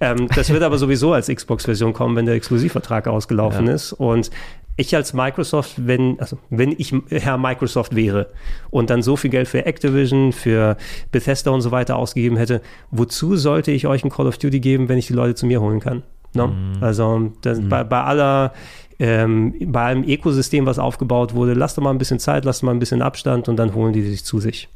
Ähm, 0.00 0.28
das 0.34 0.50
wird 0.50 0.62
aber 0.62 0.78
sowieso 0.78 1.12
als 1.12 1.28
Xbox-Version 1.28 1.92
kommen, 1.92 2.16
wenn 2.16 2.26
der 2.26 2.34
Exklusivvertrag 2.34 3.08
ausgelaufen 3.08 3.66
Ja. 3.66 3.74
ist. 3.74 3.92
Und 3.92 4.30
ich 4.76 4.94
als 4.94 5.14
Microsoft, 5.14 5.72
wenn, 5.86 6.20
also 6.20 6.38
wenn 6.50 6.72
ich 6.72 6.94
Herr 7.08 7.38
Microsoft 7.38 7.96
wäre 7.96 8.28
und 8.70 8.90
dann 8.90 9.02
so 9.02 9.16
viel 9.16 9.30
Geld 9.30 9.48
für 9.48 9.64
Activision, 9.64 10.32
für 10.32 10.76
Bethesda 11.12 11.50
und 11.50 11.62
so 11.62 11.70
weiter 11.70 11.96
ausgegeben 11.96 12.36
hätte, 12.36 12.60
wozu 12.90 13.36
sollte 13.36 13.70
ich 13.72 13.86
euch 13.86 14.04
ein 14.04 14.10
Call 14.10 14.26
of 14.26 14.36
Duty 14.36 14.60
geben, 14.60 14.88
wenn 14.88 14.98
ich 14.98 15.06
die 15.06 15.14
Leute 15.14 15.34
zu 15.34 15.46
mir 15.46 15.60
holen 15.62 15.80
kann? 15.80 16.02
Ne? 16.34 16.52
Also 16.82 17.32
das, 17.40 17.58
bei, 17.66 17.82
bei 17.84 18.02
aller 18.02 18.52
ähm, 18.98 19.54
bei 19.66 19.84
allem 19.86 20.04
Ökosystem, 20.04 20.66
was 20.66 20.78
aufgebaut 20.78 21.34
wurde, 21.34 21.54
lasst 21.54 21.76
doch 21.78 21.82
mal 21.82 21.90
ein 21.90 21.98
bisschen 21.98 22.18
Zeit, 22.18 22.44
lasst 22.44 22.62
mal 22.62 22.70
ein 22.72 22.78
bisschen 22.78 23.02
Abstand 23.02 23.48
und 23.48 23.56
dann 23.56 23.74
holen 23.74 23.92
die 23.92 24.02
sich 24.02 24.24
zu 24.24 24.40
sich. 24.40 24.68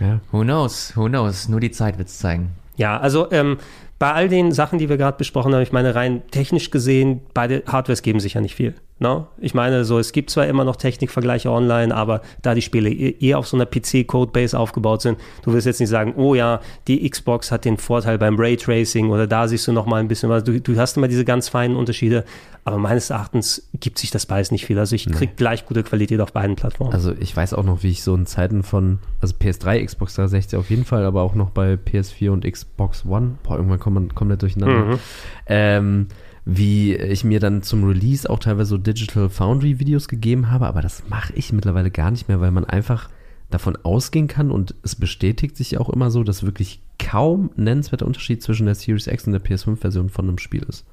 Ja. 0.00 0.20
Who 0.30 0.42
knows, 0.42 0.96
who 0.96 1.08
knows, 1.08 1.48
nur 1.48 1.60
die 1.60 1.70
Zeit 1.70 1.98
wird's 1.98 2.18
zeigen. 2.18 2.50
Ja, 2.76 2.98
also 2.98 3.30
ähm, 3.32 3.58
bei 3.98 4.12
all 4.12 4.28
den 4.28 4.52
Sachen, 4.52 4.78
die 4.78 4.88
wir 4.88 4.96
gerade 4.96 5.16
besprochen 5.16 5.52
haben, 5.54 5.62
ich 5.62 5.72
meine, 5.72 5.94
rein 5.94 6.22
technisch 6.30 6.70
gesehen, 6.70 7.20
beide 7.34 7.64
Hardwares 7.66 8.02
geben 8.02 8.20
sich 8.20 8.34
ja 8.34 8.40
nicht 8.40 8.54
viel. 8.54 8.74
Ne? 9.00 9.26
Ich 9.38 9.54
meine, 9.54 9.84
so, 9.84 9.98
es 10.00 10.10
gibt 10.10 10.30
zwar 10.30 10.46
immer 10.46 10.64
noch 10.64 10.74
Technikvergleiche 10.74 11.50
online, 11.50 11.94
aber 11.94 12.20
da 12.42 12.54
die 12.54 12.62
Spiele 12.62 12.90
eh 12.90 13.14
eher 13.20 13.38
auf 13.38 13.46
so 13.46 13.56
einer 13.56 13.66
PC-Codebase 13.66 14.58
aufgebaut 14.58 15.02
sind, 15.02 15.18
du 15.42 15.52
wirst 15.52 15.66
jetzt 15.66 15.78
nicht 15.78 15.88
sagen, 15.88 16.14
oh 16.16 16.34
ja, 16.34 16.60
die 16.88 17.08
Xbox 17.08 17.52
hat 17.52 17.64
den 17.64 17.76
Vorteil 17.76 18.18
beim 18.18 18.36
Raytracing 18.36 19.10
oder 19.10 19.28
da 19.28 19.46
siehst 19.46 19.68
du 19.68 19.72
noch 19.72 19.86
mal 19.86 20.00
ein 20.00 20.08
bisschen 20.08 20.30
was. 20.30 20.42
Du, 20.42 20.60
du 20.60 20.76
hast 20.76 20.96
immer 20.96 21.06
diese 21.06 21.24
ganz 21.24 21.48
feinen 21.48 21.76
Unterschiede, 21.76 22.24
aber 22.64 22.78
meines 22.78 23.10
Erachtens 23.10 23.68
gibt 23.78 23.98
sich 23.98 24.10
das 24.10 24.26
beides 24.26 24.50
nicht 24.50 24.66
viel. 24.66 24.78
Also 24.78 24.96
ich 24.96 25.06
krieg 25.10 25.36
gleich 25.36 25.64
gute 25.64 25.84
Qualität 25.84 26.20
auf 26.20 26.32
beiden 26.32 26.56
Plattformen. 26.56 26.92
Also 26.92 27.12
ich 27.20 27.36
weiß 27.36 27.54
auch 27.54 27.64
noch, 27.64 27.84
wie 27.84 27.90
ich 27.90 28.02
so 28.02 28.16
in 28.16 28.26
Zeiten 28.26 28.64
von, 28.64 28.98
also 29.20 29.34
PS3, 29.36 29.84
Xbox 29.84 30.16
360 30.16 30.58
auf 30.58 30.70
jeden 30.70 30.84
Fall, 30.84 31.04
aber 31.04 31.22
auch 31.22 31.36
noch 31.36 31.50
bei 31.50 31.74
PS4 31.74 32.30
und 32.30 32.44
Xbox 32.44 33.06
One, 33.06 33.38
boah, 33.44 33.56
irgendwann 33.56 33.78
kommt 33.78 33.94
man 33.94 34.14
komplett 34.14 34.42
durcheinander, 34.42 34.98
ähm, 35.46 36.08
wie 36.50 36.94
ich 36.94 37.24
mir 37.24 37.40
dann 37.40 37.62
zum 37.62 37.84
Release 37.84 38.28
auch 38.28 38.38
teilweise 38.38 38.70
so 38.70 38.78
Digital 38.78 39.28
Foundry 39.28 39.78
Videos 39.80 40.08
gegeben 40.08 40.50
habe, 40.50 40.66
aber 40.66 40.80
das 40.80 41.02
mache 41.06 41.34
ich 41.34 41.52
mittlerweile 41.52 41.90
gar 41.90 42.10
nicht 42.10 42.26
mehr, 42.26 42.40
weil 42.40 42.50
man 42.52 42.64
einfach 42.64 43.10
davon 43.50 43.76
ausgehen 43.82 44.28
kann 44.28 44.50
und 44.50 44.74
es 44.82 44.96
bestätigt 44.96 45.58
sich 45.58 45.76
auch 45.76 45.90
immer 45.90 46.10
so, 46.10 46.24
dass 46.24 46.44
wirklich 46.44 46.80
kaum 46.98 47.50
nennenswerter 47.56 48.06
Unterschied 48.06 48.42
zwischen 48.42 48.64
der 48.64 48.74
Series 48.74 49.06
X 49.06 49.26
und 49.26 49.34
der 49.34 49.42
PS5-Version 49.44 50.08
von 50.08 50.26
einem 50.26 50.38
Spiel 50.38 50.62
ist. 50.62 50.86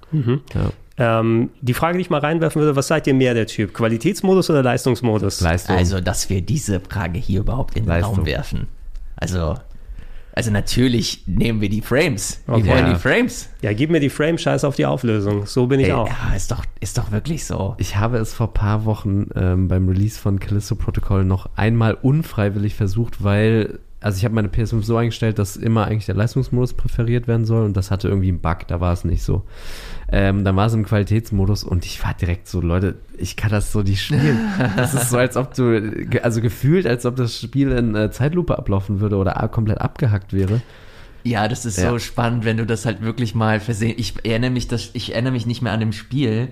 Ja. 0.53 1.19
Ähm, 1.19 1.49
die 1.61 1.73
Frage, 1.73 1.97
die 1.97 2.01
ich 2.01 2.09
mal 2.09 2.19
reinwerfen 2.19 2.61
würde, 2.61 2.75
was 2.75 2.89
seid 2.89 3.07
ihr 3.07 3.13
mehr 3.13 3.33
der 3.33 3.47
Typ? 3.47 3.73
Qualitätsmodus 3.73 4.49
oder 4.49 4.61
Leistungsmodus? 4.61 5.39
Leistung. 5.39 5.77
Also, 5.77 6.01
dass 6.01 6.29
wir 6.29 6.41
diese 6.41 6.81
Frage 6.81 7.17
hier 7.17 7.39
überhaupt 7.39 7.77
in 7.77 7.83
den 7.83 7.89
Leistung. 7.89 8.15
Raum 8.15 8.25
werfen. 8.25 8.67
Also, 9.15 9.55
also 10.35 10.51
natürlich 10.51 11.23
nehmen 11.27 11.61
wir 11.61 11.69
die 11.69 11.81
Frames. 11.81 12.41
Wir 12.45 12.55
Okay. 12.55 12.67
wollen 12.67 12.85
Ja. 12.87 12.93
die 12.93 12.99
Frames. 12.99 13.49
Ja, 13.61 13.73
gib 13.73 13.89
mir 13.89 13.99
die 14.01 14.09
Frame, 14.09 14.37
scheiß 14.37 14.63
auf 14.65 14.75
die 14.75 14.85
Auflösung. 14.85 15.45
So 15.45 15.67
bin 15.67 15.79
ich 15.79 15.87
Ey, 15.87 15.93
auch. 15.93 16.07
ja, 16.07 16.35
ist 16.35 16.51
doch, 16.51 16.65
ist 16.81 16.97
doch 16.97 17.11
wirklich 17.11 17.45
so. 17.45 17.75
Ich 17.77 17.95
habe 17.95 18.17
es 18.17 18.33
vor 18.33 18.53
paar 18.53 18.85
Wochen 18.85 19.27
ähm, 19.35 19.67
beim 19.69 19.87
Release 19.87 20.19
von 20.19 20.39
Callisto 20.39 20.75
Protocol 20.75 21.23
noch 21.23 21.49
einmal 21.55 21.93
unfreiwillig 21.95 22.75
versucht, 22.75 23.23
weil, 23.23 23.79
also 24.01 24.17
ich 24.17 24.25
habe 24.25 24.35
meine 24.35 24.49
PS5 24.49 24.83
so 24.83 24.97
eingestellt, 24.97 25.39
dass 25.39 25.55
immer 25.57 25.85
eigentlich 25.85 26.05
der 26.05 26.15
Leistungsmodus 26.15 26.73
präferiert 26.73 27.27
werden 27.27 27.45
soll 27.45 27.65
und 27.65 27.75
das 27.75 27.89
hatte 27.89 28.07
irgendwie 28.07 28.27
einen 28.29 28.39
Bug, 28.39 28.67
da 28.67 28.79
war 28.79 28.93
es 28.93 29.03
nicht 29.03 29.23
so. 29.23 29.43
Ähm, 30.11 30.43
dann 30.43 30.55
war 30.55 30.67
es 30.67 30.73
im 30.73 30.85
Qualitätsmodus 30.85 31.63
und 31.63 31.85
ich 31.85 32.03
war 32.03 32.13
direkt 32.13 32.47
so, 32.47 32.61
Leute, 32.61 32.95
ich 33.17 33.35
kann 33.35 33.49
das 33.49 33.71
so 33.71 33.81
nicht 33.81 34.03
spielen. 34.03 34.37
Das 34.75 34.93
ist 34.93 35.09
so, 35.09 35.17
als 35.17 35.35
ob 35.37 35.53
du, 35.55 36.07
also 36.21 36.41
gefühlt, 36.41 36.85
als 36.85 37.05
ob 37.05 37.15
das 37.15 37.39
Spiel 37.39 37.71
in 37.71 37.95
äh, 37.95 38.11
Zeitlupe 38.11 38.57
ablaufen 38.57 38.99
würde 38.99 39.15
oder 39.17 39.33
komplett 39.47 39.81
abgehackt 39.81 40.33
wäre. 40.33 40.61
Ja, 41.23 41.47
das 41.47 41.65
ist 41.65 41.79
Ja. 41.79 41.89
so 41.89 41.97
spannend, 41.97 42.45
wenn 42.45 42.57
du 42.57 42.67
das 42.67 42.85
halt 42.85 43.01
wirklich 43.01 43.33
mal 43.33 43.59
versehen. 43.59 43.95
Ich 43.97 44.13
erinnere 44.23 44.51
mich, 44.51 44.67
das, 44.67 44.91
ich 44.93 45.13
erinnere 45.13 45.33
mich 45.33 45.47
nicht 45.47 45.63
mehr 45.63 45.71
an 45.73 45.79
dem 45.79 45.91
Spiel, 45.93 46.49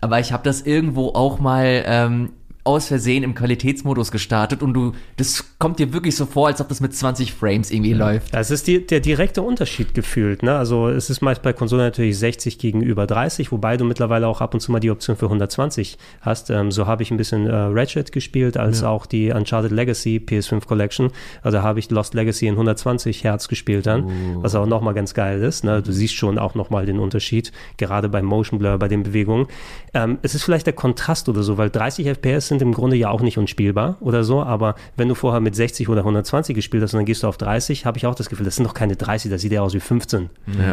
aber 0.00 0.18
ich 0.20 0.32
habe 0.32 0.42
das 0.44 0.62
irgendwo 0.62 1.08
auch 1.08 1.38
mal 1.40 1.82
ähm, 1.84 2.30
aus 2.68 2.88
Versehen 2.88 3.22
im 3.22 3.34
Qualitätsmodus 3.34 4.10
gestartet 4.10 4.62
und 4.62 4.74
du, 4.74 4.92
das 5.16 5.56
kommt 5.58 5.78
dir 5.78 5.94
wirklich 5.94 6.14
so 6.14 6.26
vor, 6.26 6.48
als 6.48 6.60
ob 6.60 6.68
das 6.68 6.82
mit 6.82 6.94
20 6.94 7.32
Frames 7.32 7.70
irgendwie 7.70 7.94
läuft. 7.94 8.34
Das 8.34 8.50
ist 8.50 8.66
die, 8.66 8.86
der 8.86 9.00
direkte 9.00 9.40
Unterschied 9.40 9.94
gefühlt. 9.94 10.42
Ne? 10.42 10.54
Also 10.54 10.88
es 10.90 11.08
ist 11.08 11.22
meist 11.22 11.40
bei 11.40 11.54
Konsolen 11.54 11.86
natürlich 11.86 12.18
60 12.18 12.58
gegenüber 12.58 13.06
30, 13.06 13.50
wobei 13.52 13.78
du 13.78 13.86
mittlerweile 13.86 14.26
auch 14.26 14.42
ab 14.42 14.52
und 14.52 14.60
zu 14.60 14.70
mal 14.70 14.80
die 14.80 14.90
Option 14.90 15.16
für 15.16 15.24
120 15.24 15.96
hast. 16.20 16.50
Ähm, 16.50 16.70
so 16.70 16.86
habe 16.86 17.02
ich 17.02 17.10
ein 17.10 17.16
bisschen 17.16 17.46
äh, 17.46 17.54
Ratchet 17.54 18.12
gespielt, 18.12 18.58
als 18.58 18.82
auch 18.82 19.06
die 19.06 19.30
Uncharted 19.30 19.72
Legacy 19.72 20.22
PS5 20.22 20.66
Collection. 20.66 21.10
Also 21.42 21.62
habe 21.62 21.78
ich 21.78 21.90
Lost 21.90 22.12
Legacy 22.12 22.48
in 22.48 22.52
120 22.52 23.24
Hertz 23.24 23.48
gespielt 23.48 23.86
dann, 23.86 24.42
was 24.42 24.54
auch 24.54 24.66
nochmal 24.66 24.92
ganz 24.92 25.14
geil 25.14 25.42
ist. 25.42 25.64
Ne? 25.64 25.80
Du 25.80 25.92
siehst 25.92 26.14
schon 26.14 26.38
auch 26.38 26.54
nochmal 26.54 26.84
den 26.84 26.98
Unterschied, 26.98 27.50
gerade 27.78 28.10
beim 28.10 28.26
Motion 28.26 28.58
Blur, 28.58 28.78
bei 28.78 28.88
den 28.88 29.04
Bewegungen. 29.04 29.46
Ähm, 29.94 30.18
es 30.20 30.34
ist 30.34 30.42
vielleicht 30.42 30.66
der 30.66 30.74
Kontrast 30.74 31.30
oder 31.30 31.42
so, 31.42 31.56
weil 31.56 31.70
30 31.70 32.06
FPS 32.06 32.48
sind 32.48 32.57
im 32.62 32.72
Grunde 32.72 32.96
ja 32.96 33.10
auch 33.10 33.20
nicht 33.20 33.38
unspielbar 33.38 33.96
oder 34.00 34.24
so, 34.24 34.42
aber 34.42 34.74
wenn 34.96 35.08
du 35.08 35.14
vorher 35.14 35.40
mit 35.40 35.54
60 35.54 35.88
oder 35.88 36.00
120 36.00 36.54
gespielt 36.54 36.82
hast 36.82 36.94
und 36.94 36.98
dann 36.98 37.06
gehst 37.06 37.22
du 37.22 37.26
auf 37.26 37.36
30, 37.36 37.86
habe 37.86 37.98
ich 37.98 38.06
auch 38.06 38.14
das 38.14 38.28
Gefühl, 38.28 38.44
das 38.44 38.56
sind 38.56 38.66
doch 38.66 38.74
keine 38.74 38.96
30, 38.96 39.30
das 39.30 39.40
sieht 39.40 39.52
ja 39.52 39.62
aus 39.62 39.74
wie 39.74 39.80
15. 39.80 40.30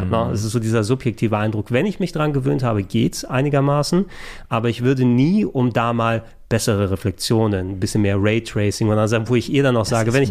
Na, 0.10 0.32
es 0.32 0.44
ist 0.44 0.52
so 0.52 0.60
dieser 0.60 0.84
subjektive 0.84 1.38
Eindruck. 1.38 1.72
Wenn 1.72 1.86
ich 1.86 2.00
mich 2.00 2.12
dran 2.12 2.34
gewöhnt 2.34 2.64
habe, 2.64 2.84
geht's 2.84 3.26
einigermaßen, 3.26 4.06
aber 4.50 4.70
ich 4.70 4.84
würde 4.84 5.06
nie, 5.06 5.46
um 5.46 5.74
da 5.74 5.94
mal 5.94 6.24
bessere 6.48 6.92
Reflexionen, 6.92 7.72
ein 7.72 7.80
bisschen 7.80 8.04
mehr 8.04 8.18
Raytracing 8.20 8.88
und 8.90 8.98
also, 9.00 9.18
wo 9.28 9.36
ich 9.36 9.52
eher 9.52 9.64
dann 9.64 9.76
auch 9.78 9.86
sage, 9.86 10.10
ist 10.10 10.16
wenn 10.16 10.24
ich 10.24 10.30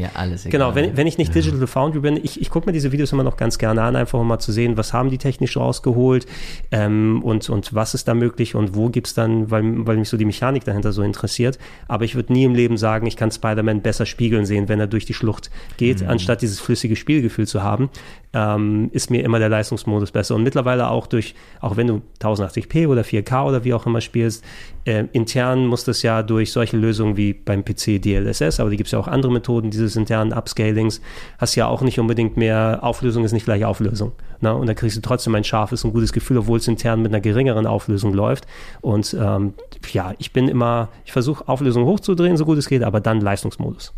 genau, 0.51 0.75
wenn, 0.75 0.97
wenn 0.97 1.07
ich 1.09 1.19
nicht 1.19 1.35
Digital 1.35 1.67
Foundry 1.67 2.01
bin, 2.01 2.17
ich, 2.23 2.41
ich 2.41 2.51
gucke 2.51 2.67
mir 2.67 2.73
diese 2.73 2.93
Videos 2.93 3.11
immer 3.13 3.25
noch 3.25 3.37
ganz 3.37 3.59
gerne 3.59 3.83
an, 3.83 3.97
einfach 3.97 4.21
um 4.21 4.29
mal 4.29 4.39
zu 4.39 4.53
sehen, 4.53 4.77
was 4.77 4.93
haben 4.93 5.11
die 5.11 5.19
technisch 5.19 5.57
rausgeholt 5.57 6.27
ähm, 6.71 7.21
und, 7.25 7.51
und 7.51 7.75
was 7.75 7.95
ist 7.95 8.07
da 8.07 8.15
möglich 8.15 8.55
und 8.55 8.77
wo 8.77 8.91
gibt's 8.91 9.15
dann, 9.15 9.51
weil, 9.51 9.65
weil 9.87 9.97
mich 9.97 10.09
so 10.09 10.17
die 10.17 10.25
Mechanik 10.25 10.65
dahinter 10.65 10.93
so 10.93 11.03
interessiert. 11.03 11.59
Aber 11.89 12.05
ich 12.05 12.15
würde 12.15 12.33
nie 12.33 12.45
im 12.45 12.55
Leben 12.55 12.77
sagen, 12.77 13.07
ich 13.07 13.17
kann 13.17 13.33
Spider-Man 13.33 13.83
besser 13.83 14.07
spiegeln 14.07 14.47
sehen, 14.47 14.69
wenn 14.69 14.79
er 14.79 14.87
durch 14.87 15.07
die 15.07 15.15
Schlucht 15.15 15.51
geht, 15.79 16.01
Mhm. 16.01 16.09
anstatt 16.11 16.43
dieses 16.43 16.61
flüssige 16.61 16.95
Spielgefühl 16.97 17.47
zu 17.47 17.63
haben, 17.63 17.91
ähm, 18.33 18.89
ist 18.93 19.11
mir 19.11 19.25
immer 19.25 19.39
der 19.39 19.49
Leistungsmodus 19.49 20.11
besser. 20.13 20.35
Und 20.35 20.43
mittlerweile 20.43 20.91
auch 20.91 21.07
durch, 21.07 21.35
auch 21.61 21.77
wenn 21.77 21.87
du 21.87 22.03
1080p 22.21 22.87
oder 22.89 23.03
4K 23.03 23.47
oder 23.47 23.65
wie 23.65 23.75
auch 23.75 23.87
immer 23.87 24.01
spielst, 24.01 24.45
äh, 24.85 25.05
intern 25.13 25.67
muss 25.67 25.85
das 25.85 26.03
ja 26.05 26.23
durch 26.23 26.53
solche 26.53 26.77
Lösungen 26.77 27.17
wie 27.17 27.33
beim 27.33 27.65
PC 27.65 28.01
DLSS, 28.01 28.61
aber 28.61 28.71
die 28.71 28.77
gibt 28.77 28.87
es 28.87 28.93
ja 28.93 29.01
auch 29.01 29.09
andere 29.09 29.33
Methoden 29.33 29.71
dieses 29.71 29.97
internen 29.97 30.33
Upscalings, 30.33 31.01
hast 31.39 31.57
ja 31.57 31.67
auch 31.67 31.83
nicht 31.83 31.99
unbedingt 31.99 32.37
mehr, 32.37 32.79
Auflösung 32.83 33.25
ist 33.25 33.33
nicht 33.33 33.45
gleich 33.45 33.65
Auflösung. 33.65 34.13
Ne? 34.41 34.55
Und 34.55 34.69
da 34.69 34.75
kriegst 34.75 34.97
du 34.97 35.01
trotzdem 35.01 35.35
ein 35.35 35.43
scharfes 35.43 35.85
und 35.85 35.93
gutes 35.93 36.13
Gefühl, 36.13 36.39
obwohl 36.39 36.59
es 36.59 36.69
intern 36.69 37.03
mit 37.03 37.13
einer 37.13 37.21
geringeren 37.21 37.67
Auflösung 37.67 38.15
läuft. 38.15 38.47
Und 38.81 39.17
ähm, 39.19 39.55
ja, 39.93 40.15
ich 40.19 40.33
bin 40.33 40.49
immer, 40.49 40.91
ich 41.05 41.13
versuche 41.13 41.49
Auflösung 41.49 41.85
hochzudrehen, 41.85 42.37
so 42.37 42.45
gut 42.45 42.59
es 42.59 42.69
geht, 42.69 42.85
aber 42.85 43.01
dann 43.01 43.21
Leistungsmodus. 43.21 43.93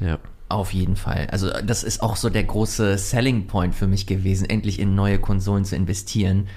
Ja. 0.00 0.18
Auf 0.48 0.72
jeden 0.72 0.96
Fall. 0.96 1.26
Also 1.30 1.50
das 1.64 1.82
ist 1.82 2.02
auch 2.02 2.16
so 2.16 2.28
der 2.28 2.44
große 2.44 2.98
Selling 2.98 3.46
Point 3.46 3.74
für 3.74 3.86
mich 3.86 4.06
gewesen, 4.06 4.48
endlich 4.48 4.78
in 4.78 4.94
neue 4.94 5.18
Konsolen 5.18 5.64
zu 5.64 5.74
investieren, 5.74 6.48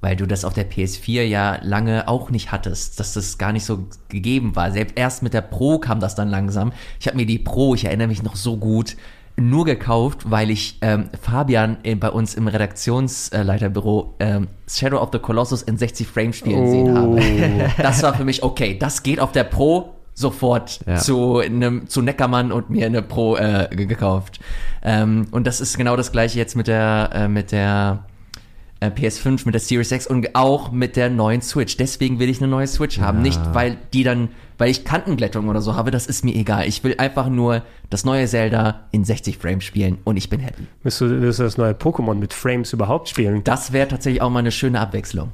weil 0.00 0.16
du 0.16 0.26
das 0.26 0.44
auf 0.44 0.54
der 0.54 0.70
PS4 0.70 1.22
ja 1.22 1.58
lange 1.62 2.08
auch 2.08 2.30
nicht 2.30 2.52
hattest, 2.52 3.00
dass 3.00 3.14
das 3.14 3.38
gar 3.38 3.52
nicht 3.52 3.64
so 3.64 3.86
gegeben 4.08 4.54
war. 4.54 4.70
Selbst 4.70 4.98
erst 4.98 5.22
mit 5.22 5.34
der 5.34 5.40
Pro 5.40 5.78
kam 5.78 6.00
das 6.00 6.14
dann 6.14 6.28
langsam. 6.28 6.72
Ich 7.00 7.06
habe 7.06 7.16
mir 7.16 7.26
die 7.26 7.38
Pro, 7.38 7.74
ich 7.74 7.84
erinnere 7.84 8.08
mich 8.08 8.22
noch 8.22 8.36
so 8.36 8.56
gut, 8.56 8.96
nur 9.38 9.64
gekauft, 9.64 10.30
weil 10.30 10.50
ich 10.50 10.78
ähm, 10.80 11.10
Fabian 11.20 11.76
äh, 11.82 11.94
bei 11.94 12.10
uns 12.10 12.34
im 12.34 12.48
Redaktionsleiterbüro 12.48 14.14
ähm, 14.18 14.48
Shadow 14.68 14.98
of 14.98 15.10
the 15.12 15.18
Colossus 15.18 15.62
in 15.62 15.76
60 15.76 16.06
Frames 16.06 16.36
spielen 16.36 16.66
oh. 16.66 16.70
sehen 16.70 16.96
habe. 16.96 17.70
Das 17.82 18.02
war 18.02 18.14
für 18.14 18.24
mich 18.24 18.42
okay. 18.42 18.76
Das 18.78 19.02
geht 19.02 19.20
auf 19.20 19.32
der 19.32 19.44
Pro 19.44 19.94
sofort 20.14 20.80
ja. 20.86 20.96
zu 20.96 21.38
einem 21.38 21.88
zu 21.88 22.00
Neckermann 22.00 22.50
und 22.50 22.70
mir 22.70 22.86
eine 22.86 23.02
Pro 23.02 23.36
äh, 23.36 23.68
gekauft. 23.70 24.40
Ähm, 24.82 25.26
und 25.30 25.46
das 25.46 25.60
ist 25.60 25.76
genau 25.76 25.96
das 25.96 26.12
gleiche 26.12 26.38
jetzt 26.38 26.56
mit 26.56 26.66
der 26.66 27.10
äh, 27.12 27.28
mit 27.28 27.52
der 27.52 28.04
PS5, 28.82 29.42
mit 29.46 29.54
der 29.54 29.60
Series 29.60 29.90
X 29.90 30.06
und 30.06 30.34
auch 30.34 30.70
mit 30.70 30.96
der 30.96 31.10
neuen 31.10 31.42
Switch. 31.42 31.76
Deswegen 31.76 32.18
will 32.18 32.28
ich 32.28 32.40
eine 32.40 32.48
neue 32.48 32.66
Switch 32.66 32.98
haben, 32.98 33.18
ja. 33.18 33.24
nicht 33.24 33.40
weil 33.54 33.78
die 33.92 34.02
dann 34.02 34.28
weil 34.58 34.70
ich 34.70 34.84
Kantenglättung 34.84 35.48
oder 35.48 35.60
so 35.60 35.76
habe, 35.76 35.90
das 35.90 36.06
ist 36.06 36.24
mir 36.24 36.34
egal. 36.34 36.66
Ich 36.66 36.82
will 36.82 36.94
einfach 36.96 37.28
nur 37.28 37.62
das 37.90 38.04
neue 38.04 38.26
Zelda 38.26 38.86
in 38.90 39.04
60 39.04 39.36
Frames 39.36 39.64
spielen 39.64 39.98
und 40.04 40.16
ich 40.16 40.30
bin 40.30 40.40
happy. 40.40 40.66
Willst 40.82 41.00
du, 41.00 41.20
willst 41.20 41.38
du 41.38 41.42
das 41.42 41.58
neue 41.58 41.72
Pokémon 41.72 42.14
mit 42.14 42.32
Frames 42.32 42.72
überhaupt 42.72 43.08
spielen? 43.08 43.44
Das 43.44 43.72
wäre 43.72 43.88
tatsächlich 43.88 44.22
auch 44.22 44.30
mal 44.30 44.38
eine 44.38 44.52
schöne 44.52 44.80
Abwechslung 44.80 45.32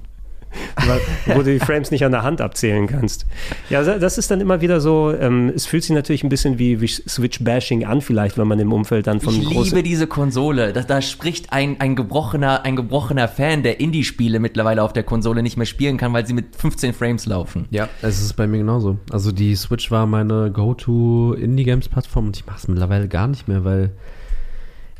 wo 1.26 1.42
du 1.42 1.52
die 1.52 1.58
Frames 1.58 1.90
nicht 1.90 2.04
an 2.04 2.12
der 2.12 2.22
Hand 2.22 2.40
abzählen 2.40 2.86
kannst. 2.86 3.26
Ja, 3.70 3.82
das 3.82 4.18
ist 4.18 4.30
dann 4.30 4.40
immer 4.40 4.60
wieder 4.60 4.80
so, 4.80 5.12
ähm, 5.12 5.52
es 5.54 5.66
fühlt 5.66 5.82
sich 5.82 5.94
natürlich 5.94 6.24
ein 6.24 6.28
bisschen 6.28 6.58
wie, 6.58 6.80
wie 6.80 6.88
Switch-Bashing 6.88 7.84
an, 7.84 8.00
vielleicht, 8.00 8.38
wenn 8.38 8.48
man 8.48 8.58
im 8.58 8.72
Umfeld 8.72 9.06
dann 9.06 9.20
von 9.20 9.34
Ich 9.34 9.48
liebe 9.48 9.82
diese 9.82 10.06
Konsole. 10.06 10.72
Da, 10.72 10.82
da 10.82 11.00
spricht 11.02 11.52
ein, 11.52 11.80
ein, 11.80 11.96
gebrochener, 11.96 12.64
ein 12.64 12.76
gebrochener 12.76 13.28
Fan, 13.28 13.62
der 13.62 13.80
Indie-Spiele 13.80 14.38
mittlerweile 14.38 14.82
auf 14.82 14.92
der 14.92 15.02
Konsole 15.02 15.42
nicht 15.42 15.56
mehr 15.56 15.66
spielen 15.66 15.96
kann, 15.96 16.12
weil 16.12 16.26
sie 16.26 16.34
mit 16.34 16.56
15 16.56 16.92
Frames 16.94 17.26
laufen. 17.26 17.66
Ja, 17.70 17.88
es 18.02 18.20
ist 18.20 18.34
bei 18.34 18.46
mir 18.46 18.58
genauso. 18.58 18.98
Also 19.10 19.32
die 19.32 19.54
Switch 19.56 19.90
war 19.90 20.06
meine 20.06 20.50
Go-To-Indie-Games-Plattform 20.50 22.26
und 22.26 22.36
ich 22.36 22.46
mache 22.46 22.58
es 22.58 22.68
mittlerweile 22.68 23.08
gar 23.08 23.28
nicht 23.28 23.48
mehr, 23.48 23.64
weil 23.64 23.90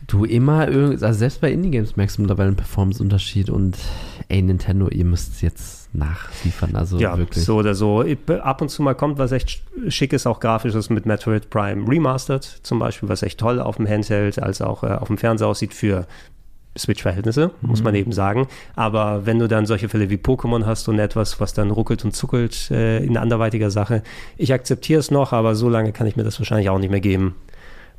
du 0.06 0.24
immer 0.24 0.60
also 0.60 1.12
selbst 1.12 1.40
bei 1.40 1.50
Indie-Games 1.52 1.96
merkst 1.96 2.18
du 2.18 2.22
mittlerweile 2.22 2.48
einen 2.48 2.56
Performance-Unterschied 2.56 3.50
und 3.50 3.76
ey, 4.28 4.42
Nintendo, 4.42 4.88
ihr 4.88 5.04
müsst 5.04 5.42
jetzt 5.42 5.94
nachliefern, 5.94 6.74
also 6.74 6.98
ja, 6.98 7.16
wirklich. 7.18 7.44
so 7.44 7.56
oder 7.56 7.74
so. 7.74 8.04
Ab 8.42 8.62
und 8.62 8.70
zu 8.70 8.82
mal 8.82 8.94
kommt 8.94 9.18
was 9.18 9.32
echt 9.32 9.62
schickes, 9.88 10.26
auch 10.26 10.40
grafisches 10.40 10.90
mit 10.90 11.06
Metroid 11.06 11.50
Prime 11.50 11.88
Remastered 11.88 12.44
zum 12.62 12.78
Beispiel, 12.78 13.08
was 13.08 13.22
echt 13.22 13.38
toll 13.38 13.60
auf 13.60 13.76
dem 13.76 13.86
Handheld 13.86 14.42
als 14.42 14.62
auch 14.62 14.82
äh, 14.82 14.88
auf 14.88 15.08
dem 15.08 15.18
Fernseher 15.18 15.48
aussieht 15.48 15.74
für 15.74 16.06
Switch-Verhältnisse, 16.76 17.50
mhm. 17.60 17.68
muss 17.68 17.82
man 17.82 17.94
eben 17.94 18.12
sagen. 18.12 18.48
Aber 18.74 19.26
wenn 19.26 19.38
du 19.38 19.48
dann 19.48 19.66
solche 19.66 19.88
Fälle 19.90 20.08
wie 20.08 20.16
Pokémon 20.16 20.64
hast 20.64 20.88
und 20.88 20.98
etwas, 20.98 21.40
was 21.40 21.52
dann 21.52 21.70
ruckelt 21.70 22.04
und 22.04 22.16
zuckelt 22.16 22.70
äh, 22.70 23.04
in 23.04 23.18
anderweitiger 23.18 23.70
Sache, 23.70 24.02
ich 24.38 24.54
akzeptiere 24.54 25.00
es 25.00 25.10
noch, 25.10 25.32
aber 25.32 25.54
so 25.54 25.68
lange 25.68 25.92
kann 25.92 26.06
ich 26.06 26.16
mir 26.16 26.24
das 26.24 26.40
wahrscheinlich 26.40 26.70
auch 26.70 26.78
nicht 26.78 26.90
mehr 26.90 27.00
geben 27.00 27.34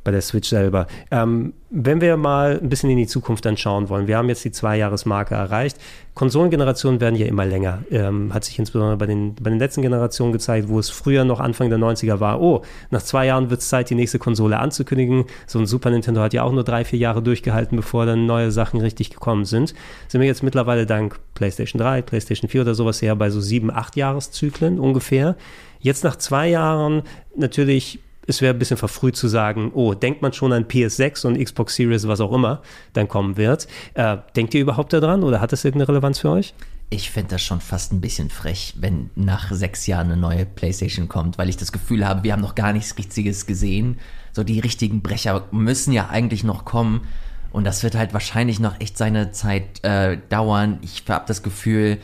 bei 0.04 0.10
der 0.12 0.20
Switch 0.20 0.48
selber. 0.48 0.86
Ähm, 1.10 1.54
wenn 1.70 2.00
wir 2.00 2.16
mal 2.16 2.60
ein 2.62 2.68
bisschen 2.68 2.90
in 2.90 2.98
die 2.98 3.06
Zukunft 3.06 3.44
dann 3.44 3.56
schauen 3.56 3.88
wollen, 3.88 4.06
wir 4.06 4.16
haben 4.16 4.28
jetzt 4.28 4.44
die 4.44 4.52
Zwei-Jahres-Marke 4.52 5.34
erreicht. 5.34 5.78
Konsolengenerationen 6.12 7.00
werden 7.00 7.16
ja 7.16 7.26
immer 7.26 7.44
länger. 7.44 7.82
Ähm, 7.90 8.32
hat 8.32 8.44
sich 8.44 8.58
insbesondere 8.58 8.96
bei 8.96 9.06
den, 9.06 9.34
bei 9.34 9.50
den 9.50 9.58
letzten 9.58 9.82
Generationen 9.82 10.32
gezeigt, 10.32 10.68
wo 10.68 10.78
es 10.78 10.90
früher 10.90 11.24
noch 11.24 11.40
Anfang 11.40 11.70
der 11.70 11.78
90er 11.78 12.20
war, 12.20 12.40
oh, 12.40 12.62
nach 12.90 13.02
zwei 13.02 13.26
Jahren 13.26 13.50
wird 13.50 13.60
es 13.60 13.68
Zeit, 13.68 13.90
die 13.90 13.96
nächste 13.96 14.20
Konsole 14.20 14.58
anzukündigen. 14.60 15.24
So 15.46 15.58
ein 15.58 15.66
Super 15.66 15.90
Nintendo 15.90 16.20
hat 16.20 16.32
ja 16.34 16.44
auch 16.44 16.52
nur 16.52 16.64
drei, 16.64 16.84
vier 16.84 16.98
Jahre 16.98 17.22
durchgehalten, 17.22 17.76
bevor 17.76 18.06
dann 18.06 18.26
neue 18.26 18.52
Sachen 18.52 18.80
richtig 18.80 19.10
gekommen 19.10 19.44
sind. 19.44 19.74
Sind 20.06 20.20
wir 20.20 20.28
jetzt 20.28 20.44
mittlerweile 20.44 20.86
dank 20.86 21.18
PlayStation 21.34 21.80
3, 21.80 22.02
PlayStation 22.02 22.48
4 22.48 22.60
oder 22.60 22.74
sowas 22.74 23.02
her 23.02 23.16
bei 23.16 23.30
so 23.30 23.40
sieben, 23.40 23.72
acht 23.72 23.96
Jahreszyklen 23.96 24.78
ungefähr. 24.78 25.34
Jetzt 25.80 26.04
nach 26.04 26.16
zwei 26.16 26.48
Jahren 26.48 27.02
natürlich 27.36 27.98
es 28.26 28.40
wäre 28.40 28.54
ein 28.54 28.58
bisschen 28.58 28.76
verfrüht 28.76 29.16
zu 29.16 29.28
sagen, 29.28 29.70
oh, 29.74 29.94
denkt 29.94 30.22
man 30.22 30.32
schon 30.32 30.52
an 30.52 30.64
PS6 30.64 31.26
und 31.26 31.42
Xbox 31.42 31.74
Series, 31.74 32.08
was 32.08 32.20
auch 32.20 32.32
immer 32.32 32.62
dann 32.92 33.08
kommen 33.08 33.36
wird. 33.36 33.66
Äh, 33.94 34.18
denkt 34.36 34.54
ihr 34.54 34.62
überhaupt 34.62 34.92
daran 34.92 35.22
oder 35.22 35.40
hat 35.40 35.52
das 35.52 35.64
irgendeine 35.64 35.88
Relevanz 35.88 36.18
für 36.20 36.30
euch? 36.30 36.54
Ich 36.90 37.10
finde 37.10 37.30
das 37.30 37.42
schon 37.42 37.60
fast 37.60 37.92
ein 37.92 38.00
bisschen 38.00 38.30
frech, 38.30 38.74
wenn 38.78 39.10
nach 39.14 39.50
sechs 39.52 39.86
Jahren 39.86 40.12
eine 40.12 40.20
neue 40.20 40.46
PlayStation 40.46 41.08
kommt, 41.08 41.38
weil 41.38 41.48
ich 41.48 41.56
das 41.56 41.72
Gefühl 41.72 42.06
habe, 42.06 42.22
wir 42.22 42.32
haben 42.32 42.42
noch 42.42 42.54
gar 42.54 42.72
nichts 42.72 42.96
Richtiges 42.96 43.46
gesehen. 43.46 43.98
So 44.32 44.44
die 44.44 44.60
richtigen 44.60 45.02
Brecher 45.02 45.46
müssen 45.50 45.92
ja 45.92 46.08
eigentlich 46.08 46.44
noch 46.44 46.64
kommen. 46.64 47.06
Und 47.52 47.64
das 47.64 47.82
wird 47.82 47.94
halt 47.94 48.12
wahrscheinlich 48.12 48.60
noch 48.60 48.80
echt 48.80 48.98
seine 48.98 49.32
Zeit 49.32 49.82
äh, 49.84 50.18
dauern. 50.28 50.78
Ich 50.82 51.04
habe 51.08 51.24
das 51.26 51.42
Gefühl, 51.42 51.98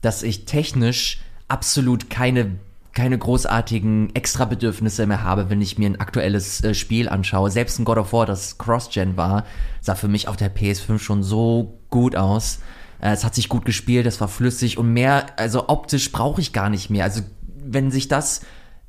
dass 0.00 0.22
ich 0.22 0.44
technisch 0.44 1.20
absolut 1.48 2.08
keine 2.08 2.52
keine 2.92 3.16
großartigen 3.16 4.14
Extrabedürfnisse 4.14 5.06
mehr 5.06 5.22
habe, 5.22 5.48
wenn 5.50 5.60
ich 5.60 5.78
mir 5.78 5.86
ein 5.86 6.00
aktuelles 6.00 6.62
äh, 6.62 6.74
Spiel 6.74 7.08
anschaue. 7.08 7.50
Selbst 7.50 7.78
ein 7.78 7.84
God 7.84 7.98
of 7.98 8.12
War, 8.12 8.26
das 8.26 8.58
Cross-Gen 8.58 9.16
war, 9.16 9.44
sah 9.80 9.94
für 9.94 10.08
mich 10.08 10.28
auf 10.28 10.36
der 10.36 10.54
PS5 10.54 10.98
schon 10.98 11.22
so 11.22 11.78
gut 11.90 12.16
aus. 12.16 12.60
Äh, 13.00 13.12
es 13.12 13.24
hat 13.24 13.34
sich 13.34 13.48
gut 13.48 13.64
gespielt, 13.64 14.06
es 14.06 14.20
war 14.20 14.28
flüssig 14.28 14.76
und 14.76 14.92
mehr, 14.92 15.26
also 15.38 15.68
optisch 15.68 16.12
brauche 16.12 16.40
ich 16.40 16.52
gar 16.52 16.68
nicht 16.68 16.90
mehr. 16.90 17.04
Also 17.04 17.22
wenn 17.64 17.90
sich 17.90 18.08
das 18.08 18.42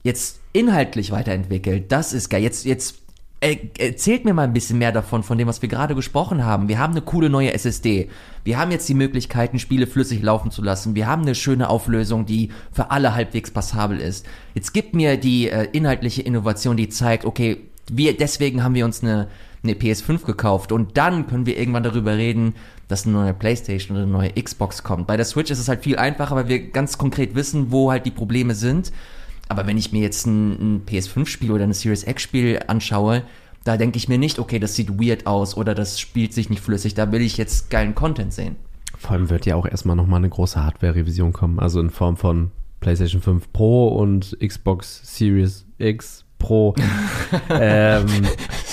jetzt 0.03 0.39
inhaltlich 0.51 1.11
weiterentwickelt, 1.11 1.91
das 1.91 2.11
ist 2.11 2.29
geil. 2.29 2.43
Jetzt, 2.43 2.65
jetzt 2.65 3.02
erzählt 3.43 4.25
mir 4.25 4.33
mal 4.33 4.43
ein 4.43 4.53
bisschen 4.53 4.77
mehr 4.77 4.91
davon, 4.91 5.23
von 5.23 5.37
dem, 5.37 5.47
was 5.47 5.61
wir 5.61 5.69
gerade 5.69 5.95
gesprochen 5.95 6.45
haben. 6.45 6.67
Wir 6.67 6.79
haben 6.79 6.91
eine 6.93 7.01
coole 7.01 7.29
neue 7.29 7.53
SSD. 7.53 8.09
Wir 8.43 8.57
haben 8.57 8.71
jetzt 8.71 8.87
die 8.87 8.93
Möglichkeiten, 8.93 9.59
Spiele 9.59 9.87
flüssig 9.87 10.21
laufen 10.21 10.49
zu 10.49 10.61
lassen. 10.61 10.95
Wir 10.95 11.07
haben 11.07 11.23
eine 11.23 11.35
schöne 11.35 11.69
Auflösung, 11.69 12.25
die 12.25 12.49
für 12.71 12.91
alle 12.91 13.15
halbwegs 13.15 13.51
passabel 13.51 13.99
ist. 13.99 14.25
Jetzt 14.53 14.73
gibt 14.73 14.95
mir 14.95 15.17
die 15.17 15.49
äh, 15.49 15.67
inhaltliche 15.73 16.21
Innovation, 16.21 16.77
die 16.77 16.89
zeigt, 16.89 17.25
okay, 17.25 17.57
wir, 17.91 18.15
deswegen 18.15 18.63
haben 18.63 18.75
wir 18.75 18.85
uns 18.85 19.03
eine, 19.03 19.27
eine 19.63 19.73
PS5 19.73 20.25
gekauft 20.25 20.71
und 20.71 20.97
dann 20.97 21.27
können 21.27 21.45
wir 21.45 21.57
irgendwann 21.57 21.83
darüber 21.83 22.15
reden, 22.15 22.55
dass 22.87 23.05
eine 23.05 23.13
neue 23.13 23.33
Playstation 23.33 23.97
oder 23.97 24.03
eine 24.03 24.11
neue 24.11 24.41
Xbox 24.41 24.83
kommt. 24.83 25.07
Bei 25.07 25.17
der 25.17 25.25
Switch 25.25 25.51
ist 25.51 25.59
es 25.59 25.67
halt 25.67 25.83
viel 25.83 25.97
einfacher, 25.97 26.35
weil 26.35 26.47
wir 26.47 26.69
ganz 26.69 26.97
konkret 26.97 27.35
wissen, 27.35 27.71
wo 27.71 27.91
halt 27.91 28.05
die 28.05 28.11
Probleme 28.11 28.55
sind. 28.55 28.91
Aber 29.49 29.67
wenn 29.67 29.77
ich 29.77 29.91
mir 29.91 30.01
jetzt 30.01 30.25
ein, 30.25 30.51
ein 30.51 30.85
PS5-Spiel 30.85 31.51
oder 31.51 31.63
ein 31.63 31.73
Series 31.73 32.07
X-Spiel 32.07 32.59
anschaue, 32.67 33.23
da 33.63 33.77
denke 33.77 33.97
ich 33.97 34.09
mir 34.09 34.17
nicht, 34.17 34.39
okay, 34.39 34.59
das 34.59 34.75
sieht 34.75 34.99
weird 34.99 35.25
aus 35.25 35.55
oder 35.55 35.73
das 35.73 35.99
spielt 35.99 36.33
sich 36.33 36.49
nicht 36.49 36.61
flüssig, 36.61 36.93
da 36.95 37.11
will 37.11 37.21
ich 37.21 37.37
jetzt 37.37 37.69
geilen 37.69 37.95
Content 37.95 38.33
sehen. 38.33 38.55
Vor 38.97 39.11
allem 39.11 39.29
wird 39.29 39.45
ja 39.45 39.55
auch 39.55 39.65
erstmal 39.65 39.95
nochmal 39.95 40.19
eine 40.19 40.29
große 40.29 40.63
Hardware-Revision 40.63 41.33
kommen, 41.33 41.59
also 41.59 41.79
in 41.79 41.89
Form 41.89 42.17
von 42.17 42.51
PlayStation 42.79 43.21
5 43.21 43.51
Pro 43.53 43.87
und 43.87 44.37
Xbox 44.45 45.01
Series 45.03 45.65
X 45.77 46.25
Pro. 46.37 46.75
ähm, 47.49 48.05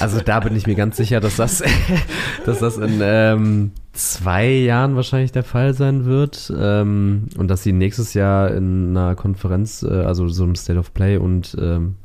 also 0.01 0.21
da 0.21 0.41
bin 0.41 0.57
ich 0.57 0.67
mir 0.67 0.75
ganz 0.75 0.97
sicher, 0.97 1.21
dass 1.21 1.37
das, 1.37 1.63
dass 2.47 2.59
das 2.59 2.77
in 2.77 3.01
ähm, 3.03 3.73
zwei 3.93 4.47
Jahren 4.47 4.97
wahrscheinlich 4.97 5.33
der 5.33 5.43
Fall 5.43 5.75
sein 5.75 6.05
wird 6.05 6.53
ähm, 6.57 7.29
und 7.37 7.49
dass 7.49 7.63
sie 7.63 7.73
nächstes 7.73 8.15
Jahr 8.15 8.51
in 8.53 8.97
einer 8.97 9.15
Konferenz, 9.15 9.83
äh, 9.83 9.89
also 9.89 10.29
so 10.29 10.45
einem 10.45 10.55
State 10.55 10.79
of 10.79 10.95
Play 10.95 11.17
und 11.17 11.57
ähm, 11.61 11.97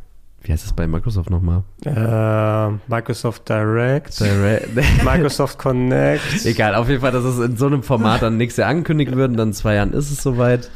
wie 0.42 0.52
heißt 0.52 0.64
das 0.64 0.74
bei 0.74 0.88
Microsoft 0.88 1.32
nochmal? 1.32 1.64
Äh, 1.86 2.70
Microsoft 2.88 3.50
Direct. 3.50 4.20
Direct. 4.20 4.76
Microsoft 5.04 5.58
Connect. 5.58 6.46
Egal, 6.46 6.76
auf 6.76 6.88
jeden 6.88 7.02
Fall, 7.02 7.12
dass 7.12 7.24
es 7.24 7.40
in 7.40 7.58
so 7.58 7.66
einem 7.66 7.82
Format 7.82 8.22
dann 8.22 8.38
nächstes 8.38 8.62
Jahr 8.62 8.70
angekündigt 8.70 9.16
wird 9.16 9.32
und 9.32 9.38
dann 9.38 9.50
in 9.50 9.54
zwei 9.54 9.76
Jahren 9.76 9.94
ist 9.94 10.12
es 10.12 10.22
soweit. 10.22 10.70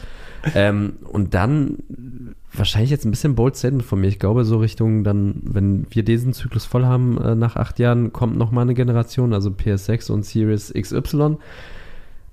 Ähm, 0.56 0.94
und 1.04 1.34
dann 1.34 1.78
wahrscheinlich 2.54 2.90
jetzt 2.90 3.06
ein 3.06 3.12
bisschen 3.12 3.36
bold 3.36 3.56
statement 3.56 3.84
von 3.84 4.02
mir. 4.02 4.08
Ich 4.08 4.20
glaube, 4.20 4.46
so 4.46 4.58
Richtung 4.58 5.04
dann, 5.04 5.36
wenn 5.44 5.86
wir 5.90 6.04
diesen 6.04 6.34
Zyklus 6.34 6.66
voll 6.66 6.86
haben, 6.86 7.18
äh, 7.20 7.36
nach 7.36 7.56
acht 7.56 7.80
Jahren 7.80 8.12
kommt 8.14 8.38
nochmal 8.38 8.64
eine 8.64 8.74
Generation, 8.74 9.34
also 9.34 9.50
PS6 9.50 10.12
und 10.12 10.26
Series 10.26 10.74
XY. 10.74 11.38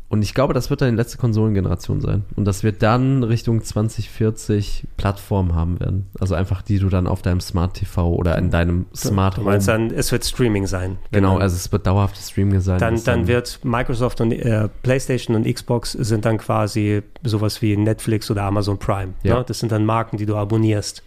Und 0.09 0.23
ich 0.23 0.35
glaube, 0.35 0.55
das 0.55 0.71
wird 0.71 0.81
dann 0.83 0.91
die 0.91 0.97
letzte 0.97 1.19
Konsolengeneration 1.19 2.01
sein. 2.01 2.25
Und 2.37 2.45
dass 2.45 2.63
wir 2.63 2.73
dann 2.73 3.23
Richtung 3.25 3.63
2040 3.63 4.85
Plattformen 4.97 5.55
haben 5.55 5.81
werden. 5.81 6.07
Also 6.21 6.35
einfach, 6.35 6.63
die 6.63 6.79
du 6.79 6.89
dann 6.89 7.07
auf 7.07 7.23
deinem 7.23 7.41
Smart 7.41 7.75
TV 7.75 8.13
oder 8.15 8.39
in 8.39 8.51
deinem 8.51 8.87
Smart 8.95 9.37
Du 9.39 9.43
meinst 9.43 9.69
Home. 9.69 9.89
dann, 9.89 9.99
es 9.99 10.13
wird 10.13 10.25
Streaming 10.25 10.67
sein. 10.67 10.99
Genau, 11.11 11.35
dann- 11.35 11.43
also 11.43 11.57
es 11.57 11.71
wird 11.73 11.87
dauerhaftes 11.87 12.31
Streaming 12.31 12.61
sein. 12.61 12.79
dann, 12.79 12.95
Das 12.95 13.05
dann 13.05 13.27
wird 13.27 13.61
Microsoft 13.65 14.21
und 14.21 14.33
äh, 14.33 14.69
PlayStation 14.83 15.35
und 15.37 15.45
Xbox 15.53 15.93
sind 15.93 16.25
dann 16.25 16.39
quasi 16.39 17.03
sowas 17.25 17.61
wie 17.63 17.77
Netflix 17.77 18.31
oder 18.31 18.43
Amazon 18.45 18.79
Prime. 18.79 19.15
Ja. 19.23 19.39
Ne? 19.39 19.45
Das 19.47 19.59
sind 19.59 19.73
dann 19.73 19.85
Marken, 19.85 20.17
die 20.19 20.27
du 20.27 20.37
abonnierst 20.37 21.03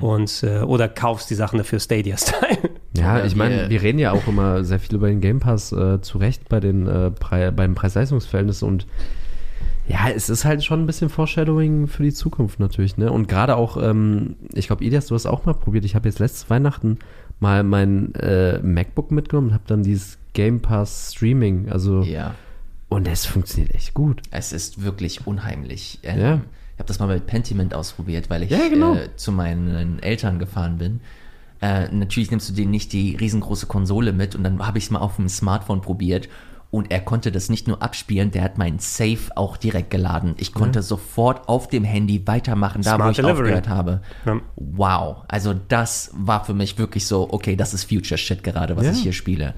und 0.00 0.42
äh, 0.42 0.60
oder 0.60 0.88
kaufst 0.88 1.28
die 1.30 1.34
Sachen 1.34 1.58
dafür 1.58 1.80
Stadia-Style. 1.80 2.70
Ja, 2.96 3.16
Oder 3.16 3.24
ich 3.26 3.34
meine, 3.36 3.68
wir- 3.70 3.82
reden 3.82 3.98
ja 3.98 4.12
auch 4.12 4.26
immer 4.28 4.62
sehr 4.64 4.78
viel 4.78 4.94
über 4.94 5.08
den 5.08 5.20
Game 5.20 5.40
Pass 5.40 5.72
äh, 5.72 6.00
zu 6.00 6.18
Recht 6.18 6.48
bei 6.48 6.60
den 6.60 6.86
äh, 6.86 7.10
Pre 7.10 7.50
beim 7.52 7.74
Preis-Leistungs-Verhältnis 7.74 8.62
und 8.62 8.86
ja, 9.86 10.08
es 10.08 10.30
ist 10.30 10.44
halt 10.46 10.64
schon 10.64 10.80
ein 10.82 10.86
bisschen 10.86 11.10
Foreshadowing 11.10 11.88
für 11.88 12.02
die 12.04 12.12
Zukunft 12.12 12.58
natürlich, 12.58 12.96
ne? 12.96 13.12
Und 13.12 13.28
gerade 13.28 13.56
auch, 13.56 13.76
ähm, 13.82 14.36
ich 14.54 14.68
glaube, 14.68 14.82
Ilias, 14.82 15.06
du 15.08 15.14
hast 15.14 15.26
auch 15.26 15.44
mal 15.44 15.52
probiert. 15.52 15.84
Ich 15.84 15.94
habe 15.94 16.08
jetzt 16.08 16.20
letztes 16.20 16.48
Weihnachten 16.48 16.98
mal 17.38 17.62
mein 17.64 18.14
äh, 18.14 18.60
MacBook 18.60 19.10
mitgenommen 19.10 19.48
und 19.48 19.54
habe 19.54 19.64
dann 19.66 19.82
dieses 19.82 20.16
Game 20.32 20.60
Pass 20.60 21.12
Streaming, 21.14 21.68
also 21.70 22.00
Ja. 22.02 22.34
und 22.88 23.06
es 23.08 23.26
funktioniert 23.26 23.74
echt 23.74 23.92
gut. 23.92 24.22
Es 24.30 24.52
ist 24.54 24.82
wirklich 24.82 25.26
unheimlich. 25.26 25.98
Ähm, 26.02 26.18
Ja. 26.20 26.34
Ich 26.76 26.78
habe 26.78 26.88
das 26.88 26.98
mal 26.98 27.06
mit 27.08 27.26
Pentiment 27.26 27.74
ausprobiert, 27.74 28.30
weil 28.30 28.42
ich 28.44 28.50
Ja, 28.50 28.66
genau. 28.68 28.94
äh, 28.94 29.14
zu 29.16 29.32
meinen 29.32 29.98
Eltern 30.02 30.38
gefahren 30.38 30.78
bin. 30.78 31.00
Äh, 31.64 31.88
natürlich 31.94 32.30
nimmst 32.30 32.50
du 32.50 32.52
denen 32.52 32.70
nicht 32.70 32.92
die 32.92 33.16
riesengroße 33.16 33.66
Konsole 33.66 34.12
mit 34.12 34.34
und 34.34 34.44
dann 34.44 34.66
habe 34.66 34.76
ich 34.76 34.84
es 34.84 34.90
mal 34.90 34.98
auf 34.98 35.16
dem 35.16 35.28
Smartphone 35.30 35.80
probiert 35.80 36.28
und 36.70 36.90
er 36.90 37.00
konnte 37.00 37.30
das 37.32 37.48
nicht 37.48 37.68
nur 37.68 37.80
abspielen, 37.82 38.32
der 38.32 38.42
hat 38.42 38.58
meinen 38.58 38.80
Safe 38.80 39.30
auch 39.36 39.56
direkt 39.56 39.90
geladen. 39.90 40.34
Ich 40.38 40.52
konnte 40.52 40.82
sofort 40.82 41.48
auf 41.48 41.68
dem 41.68 41.84
Handy 41.84 42.26
weitermachen, 42.26 42.82
da 42.82 42.92
wo 42.92 42.96
Smart 42.96 43.10
ich 43.12 43.16
Delivery. 43.16 43.42
aufgehört 43.54 43.68
habe. 43.68 44.00
Ja. 44.26 44.40
Wow, 44.56 45.22
also 45.28 45.54
das 45.54 46.10
war 46.14 46.44
für 46.44 46.52
mich 46.52 46.76
wirklich 46.76 47.06
so, 47.06 47.28
okay, 47.32 47.54
das 47.56 47.72
ist 47.72 47.84
Future 47.84 48.18
Shit 48.18 48.42
gerade, 48.44 48.76
was 48.76 48.84
Ja. 48.86 48.90
ich 48.92 48.98
hier 49.02 49.12
spiele. 49.12 49.54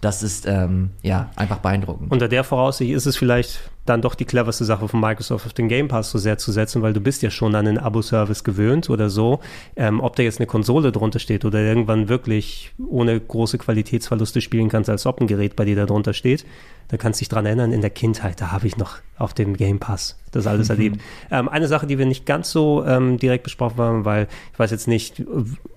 Das 0.00 0.22
ist 0.22 0.46
ähm, 0.46 0.90
ja 1.02 1.30
einfach 1.36 1.58
beeindruckend. 1.58 2.10
Unter 2.10 2.28
der 2.28 2.44
Voraussicht 2.44 2.92
ist 2.92 3.06
es 3.06 3.16
vielleicht 3.16 3.60
dann 3.86 4.02
doch 4.02 4.14
die 4.14 4.24
cleverste 4.24 4.64
Sache 4.64 4.88
von 4.88 5.00
Microsoft 5.00 5.46
auf 5.46 5.52
den 5.52 5.68
Game 5.68 5.88
Pass 5.88 6.10
so 6.10 6.18
sehr 6.18 6.38
zu 6.38 6.52
setzen, 6.52 6.80
weil 6.82 6.92
du 6.92 7.00
bist 7.00 7.22
ja 7.22 7.30
schon 7.30 7.54
an 7.54 7.66
einen 7.66 7.78
Abo-Service 7.78 8.44
gewöhnt 8.44 8.88
oder 8.88 9.10
so. 9.10 9.40
Ähm, 9.76 10.00
ob 10.00 10.16
da 10.16 10.22
jetzt 10.22 10.38
eine 10.38 10.46
Konsole 10.46 10.92
drunter 10.92 11.18
steht 11.18 11.44
oder 11.44 11.60
irgendwann 11.60 12.08
wirklich 12.08 12.72
ohne 12.88 13.18
große 13.18 13.58
Qualitätsverluste 13.58 14.40
spielen 14.40 14.68
kannst, 14.68 14.88
als 14.88 15.06
ob 15.06 15.20
ein 15.20 15.26
Gerät 15.26 15.56
bei 15.56 15.64
dir 15.64 15.76
da 15.76 15.86
drunter 15.86 16.12
steht, 16.12 16.46
da 16.88 16.96
kannst 16.96 17.20
du 17.20 17.22
dich 17.22 17.28
dran 17.28 17.46
erinnern, 17.46 17.72
in 17.72 17.80
der 17.80 17.90
Kindheit, 17.90 18.40
da 18.40 18.52
habe 18.52 18.66
ich 18.66 18.76
noch 18.76 18.98
auf 19.18 19.34
dem 19.34 19.56
Game 19.56 19.78
Pass 19.78 20.16
das 20.30 20.46
alles 20.46 20.70
erlebt. 20.70 21.00
Ähm, 21.30 21.48
eine 21.48 21.66
Sache, 21.66 21.86
die 21.86 21.98
wir 21.98 22.06
nicht 22.06 22.26
ganz 22.26 22.50
so 22.50 22.84
ähm, 22.84 23.18
direkt 23.18 23.44
besprochen 23.44 23.78
haben, 23.78 24.04
weil 24.04 24.28
ich 24.52 24.58
weiß 24.58 24.70
jetzt 24.70 24.88
nicht, 24.88 25.22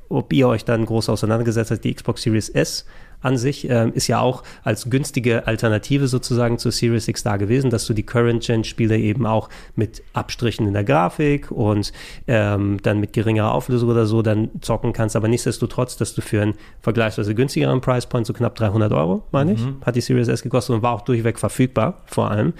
ob 0.09 0.31
ihr 0.33 0.47
euch 0.47 0.65
dann 0.65 0.85
groß 0.85 1.09
auseinandergesetzt 1.09 1.71
habt, 1.71 1.83
die 1.83 1.93
Xbox 1.93 2.21
Series 2.21 2.49
S 2.49 2.85
an 3.23 3.37
sich 3.37 3.69
ähm, 3.69 3.93
ist 3.93 4.07
ja 4.07 4.19
auch 4.19 4.43
als 4.63 4.89
günstige 4.89 5.47
Alternative 5.47 6.07
sozusagen 6.07 6.57
zur 6.57 6.71
Series 6.71 7.07
X 7.07 7.23
da 7.23 7.37
gewesen, 7.37 7.69
dass 7.69 7.85
du 7.85 7.93
die 7.93 8.03
Current-Gen-Spiele 8.03 8.97
eben 8.97 9.25
auch 9.25 9.49
mit 9.75 10.03
Abstrichen 10.13 10.67
in 10.67 10.73
der 10.73 10.83
Grafik 10.83 11.49
und 11.51 11.91
ähm, 12.27 12.77
dann 12.83 12.99
mit 12.99 13.13
geringerer 13.13 13.53
Auflösung 13.53 13.89
oder 13.89 14.05
so 14.05 14.21
dann 14.21 14.49
zocken 14.61 14.93
kannst, 14.93 15.15
aber 15.15 15.27
nichtsdestotrotz, 15.27 15.97
dass 15.97 16.13
du 16.13 16.21
für 16.21 16.41
einen 16.41 16.53
vergleichsweise 16.81 17.33
günstigeren 17.33 17.81
Price 17.81 18.05
Point, 18.05 18.27
so 18.27 18.33
knapp 18.33 18.55
300 18.55 18.91
Euro, 18.93 19.23
meine 19.31 19.53
ich, 19.53 19.61
hat 19.85 19.95
die 19.95 20.01
Series 20.01 20.27
S 20.27 20.43
gekostet 20.43 20.75
und 20.75 20.81
war 20.81 20.93
auch 20.93 21.01
durchweg 21.01 21.39
verfügbar, 21.39 22.01
vor 22.05 22.29
allem 22.29 22.53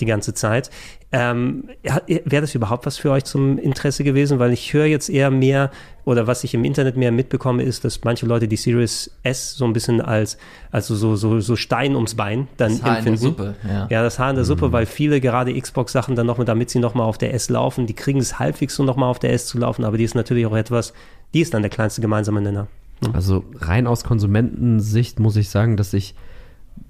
die 0.00 0.06
ganze 0.06 0.34
Zeit. 0.34 0.70
Ähm, 1.10 1.64
Wäre 2.06 2.42
das 2.42 2.54
überhaupt 2.54 2.84
was 2.84 2.98
für 2.98 3.10
euch 3.10 3.24
zum 3.24 3.58
Interesse 3.58 4.04
gewesen? 4.04 4.38
Weil 4.38 4.52
ich 4.52 4.72
höre 4.74 4.84
jetzt 4.84 5.08
eher 5.08 5.30
mehr, 5.30 5.70
oder 6.04 6.26
was 6.26 6.44
ich 6.44 6.52
im 6.54 6.64
Internet 6.64 6.96
mehr 6.96 7.12
mitbekomme, 7.12 7.62
ist, 7.62 7.84
dass 7.84 8.04
manche 8.04 8.26
Leute 8.26 8.46
die 8.46 8.56
Series 8.56 9.10
S 9.22 9.54
so 9.54 9.64
ein 9.64 9.72
bisschen 9.72 10.00
als, 10.00 10.36
also 10.70 10.94
so, 10.94 11.16
so, 11.16 11.40
so 11.40 11.56
Stein 11.56 11.94
ums 11.94 12.14
Bein 12.14 12.48
dann 12.58 12.72
Das 12.72 12.82
Haar 12.82 12.98
in 12.98 13.04
der 13.04 13.12
empfinden. 13.12 13.36
Suppe, 13.36 13.54
ja. 13.66 13.86
Ja, 13.90 14.02
das 14.02 14.18
Haar 14.18 14.30
in 14.30 14.36
der 14.36 14.44
Suppe, 14.44 14.72
weil 14.72 14.86
viele 14.86 15.20
gerade 15.20 15.58
Xbox-Sachen 15.58 16.14
dann 16.14 16.26
nochmal, 16.26 16.46
damit 16.46 16.70
sie 16.70 16.78
nochmal 16.78 17.06
auf 17.06 17.18
der 17.18 17.32
S 17.32 17.48
laufen, 17.48 17.86
die 17.86 17.94
kriegen 17.94 18.20
es 18.20 18.38
halbwegs 18.38 18.74
so 18.74 18.84
nochmal 18.84 19.10
auf 19.10 19.18
der 19.18 19.32
S 19.32 19.46
zu 19.46 19.58
laufen, 19.58 19.84
aber 19.84 19.96
die 19.96 20.04
ist 20.04 20.14
natürlich 20.14 20.46
auch 20.46 20.56
etwas, 20.56 20.92
die 21.34 21.40
ist 21.40 21.54
dann 21.54 21.62
der 21.62 21.70
kleinste 21.70 22.00
gemeinsame 22.00 22.40
Nenner. 22.40 22.68
Also 23.12 23.44
rein 23.60 23.86
aus 23.86 24.04
Konsumentensicht 24.04 25.20
muss 25.20 25.36
ich 25.36 25.50
sagen, 25.50 25.76
dass 25.76 25.92
ich 25.94 26.14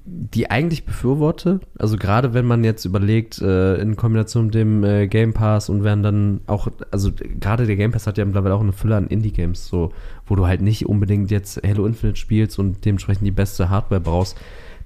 die 0.05 0.51
eigentlich 0.51 0.85
befürworte. 0.85 1.61
Also 1.79 1.97
gerade 1.97 2.35
wenn 2.35 2.47
man 2.47 2.65
jetzt 2.65 2.85
überlegt, 2.85 3.41
äh, 3.41 3.77
in 3.77 3.97
Kombination 3.97 4.47
mit 4.47 4.55
dem 4.55 4.85
äh, 4.85 5.07
Game 5.07 5.33
Pass 5.33 5.69
und 5.69 5.85
werden 5.85 6.03
dann 6.03 6.41
auch, 6.47 6.69
also 6.91 7.11
gerade 7.41 7.67
der 7.67 7.77
Game 7.77 7.93
Pass 7.93 8.07
hat 8.07 8.19
ja 8.19 8.25
mittlerweile 8.25 8.55
auch 8.55 8.61
eine 8.61 8.73
Fülle 8.73 8.97
an 8.97 9.07
Indie-Games, 9.07 9.67
so, 9.67 9.93
wo 10.27 10.37
du 10.37 10.47
halt 10.47 10.61
nicht 10.61 10.87
unbedingt 10.87 11.31
jetzt 11.31 11.63
Halo 11.67 11.87
Infinite 11.87 12.19
spielst 12.19 12.59
und 12.59 12.85
dementsprechend 12.85 13.27
die 13.27 13.33
beste 13.33 13.71
Hardware 13.71 14.01
brauchst, 14.01 14.37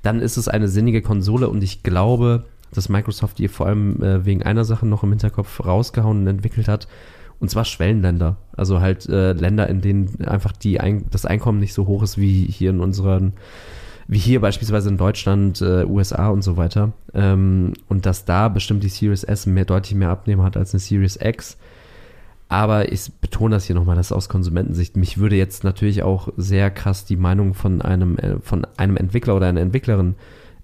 dann 0.02 0.20
ist 0.20 0.36
es 0.36 0.48
eine 0.48 0.68
sinnige 0.68 1.02
Konsole 1.02 1.48
und 1.48 1.62
ich 1.62 1.82
glaube, 1.82 2.44
dass 2.74 2.88
Microsoft 2.88 3.38
die 3.38 3.48
vor 3.48 3.66
allem 3.66 4.02
äh, 4.02 4.24
wegen 4.24 4.42
einer 4.42 4.64
Sache 4.64 4.86
noch 4.86 5.02
im 5.02 5.10
Hinterkopf 5.10 5.64
rausgehauen 5.64 6.22
und 6.22 6.26
entwickelt 6.26 6.68
hat, 6.68 6.88
und 7.42 7.50
zwar 7.50 7.64
Schwellenländer. 7.64 8.36
Also 8.56 8.80
halt 8.80 9.08
äh, 9.08 9.32
Länder, 9.32 9.68
in 9.68 9.80
denen 9.80 10.24
einfach 10.24 10.52
die 10.52 10.78
Ein 10.78 11.06
das 11.10 11.26
Einkommen 11.26 11.58
nicht 11.58 11.74
so 11.74 11.88
hoch 11.88 12.04
ist 12.04 12.16
wie 12.16 12.44
hier 12.44 12.70
in 12.70 12.78
unseren, 12.78 13.32
wie 14.12 14.18
hier 14.18 14.40
beispielsweise 14.40 14.90
in 14.90 14.98
Deutschland, 14.98 15.62
äh, 15.62 15.84
USA 15.84 16.28
und 16.28 16.42
so 16.42 16.56
weiter. 16.58 16.92
Ähm, 17.14 17.72
und 17.88 18.04
dass 18.04 18.24
da 18.26 18.48
bestimmt 18.48 18.82
die 18.82 18.88
Series 18.88 19.24
S 19.24 19.46
mehr, 19.46 19.64
deutlich 19.64 19.94
mehr 19.96 20.10
Abnehmen 20.10 20.42
hat 20.42 20.56
als 20.56 20.74
eine 20.74 20.80
Series 20.80 21.18
X. 21.20 21.56
Aber 22.48 22.92
ich 22.92 23.10
betone 23.22 23.56
das 23.56 23.64
hier 23.64 23.74
nochmal, 23.74 23.96
das 23.96 24.12
aus 24.12 24.28
Konsumentensicht. 24.28 24.96
Mich 24.98 25.16
würde 25.16 25.36
jetzt 25.36 25.64
natürlich 25.64 26.02
auch 26.02 26.28
sehr 26.36 26.70
krass 26.70 27.06
die 27.06 27.16
Meinung 27.16 27.54
von 27.54 27.80
einem, 27.80 28.18
äh, 28.18 28.38
von 28.40 28.66
einem 28.76 28.98
Entwickler 28.98 29.34
oder 29.34 29.46
einer 29.46 29.62
Entwicklerin 29.62 30.14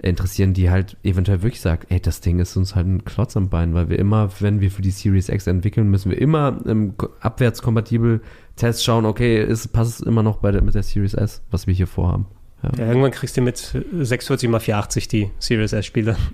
interessieren, 0.00 0.52
die 0.52 0.70
halt 0.70 0.96
eventuell 1.02 1.42
wirklich 1.42 1.62
sagt, 1.62 1.90
ey, 1.90 1.98
das 2.00 2.20
Ding 2.20 2.38
ist 2.40 2.54
uns 2.56 2.74
halt 2.76 2.86
ein 2.86 3.04
Klotz 3.06 3.36
am 3.36 3.48
Bein, 3.48 3.72
weil 3.74 3.88
wir 3.88 3.98
immer, 3.98 4.28
wenn 4.40 4.60
wir 4.60 4.70
für 4.70 4.82
die 4.82 4.90
Series 4.92 5.28
X 5.30 5.46
entwickeln, 5.46 5.88
müssen 5.88 6.10
wir 6.10 6.20
immer 6.20 6.58
im 6.66 6.96
ko- 6.98 7.08
abwärtskompatibel 7.20 8.20
Test 8.56 8.84
schauen, 8.84 9.06
okay, 9.06 9.42
ist, 9.42 9.68
passt 9.72 10.00
es 10.00 10.06
immer 10.06 10.22
noch 10.22 10.36
bei 10.36 10.52
der, 10.52 10.62
mit 10.62 10.74
der 10.74 10.82
Series 10.82 11.14
S, 11.14 11.40
was 11.50 11.66
wir 11.66 11.74
hier 11.74 11.86
vorhaben. 11.88 12.26
Ja. 12.62 12.70
Ja, 12.76 12.86
irgendwann 12.88 13.10
kriegst 13.10 13.36
du 13.36 13.40
mit 13.40 13.56
640 13.58 14.48
mal 14.48 14.60
480 14.60 15.08
die 15.08 15.30
Series 15.38 15.72
S-Spiele. 15.72 16.16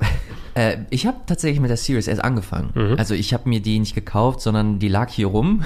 Äh, 0.56 0.84
ich 0.90 1.04
habe 1.04 1.18
tatsächlich 1.26 1.58
mit 1.58 1.70
der 1.70 1.76
Series 1.76 2.06
S 2.06 2.20
angefangen. 2.20 2.70
Mhm. 2.74 2.94
Also 2.96 3.14
ich 3.14 3.34
habe 3.34 3.48
mir 3.48 3.58
die 3.58 3.80
nicht 3.80 3.96
gekauft, 3.96 4.40
sondern 4.40 4.78
die 4.78 4.86
lag 4.86 5.10
hier 5.10 5.26
rum. 5.26 5.64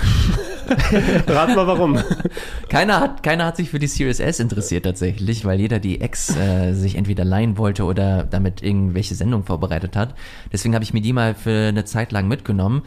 Rat 1.26 1.54
mal 1.54 1.66
warum. 1.66 1.98
Keiner 2.70 3.00
hat, 3.00 3.22
keiner 3.22 3.44
hat 3.44 3.58
sich 3.58 3.68
für 3.68 3.78
die 3.78 3.86
Series 3.86 4.18
S 4.18 4.40
interessiert 4.40 4.84
tatsächlich, 4.84 5.44
weil 5.44 5.60
jeder 5.60 5.78
die 5.78 6.00
X 6.00 6.34
äh, 6.36 6.72
sich 6.72 6.94
entweder 6.94 7.26
leihen 7.26 7.58
wollte 7.58 7.84
oder 7.84 8.24
damit 8.24 8.62
irgendwelche 8.62 9.14
Sendungen 9.14 9.46
vorbereitet 9.46 9.94
hat. 9.94 10.14
Deswegen 10.52 10.74
habe 10.74 10.84
ich 10.84 10.94
mir 10.94 11.02
die 11.02 11.12
mal 11.12 11.34
für 11.34 11.68
eine 11.68 11.84
Zeit 11.84 12.10
lang 12.10 12.26
mitgenommen. 12.26 12.82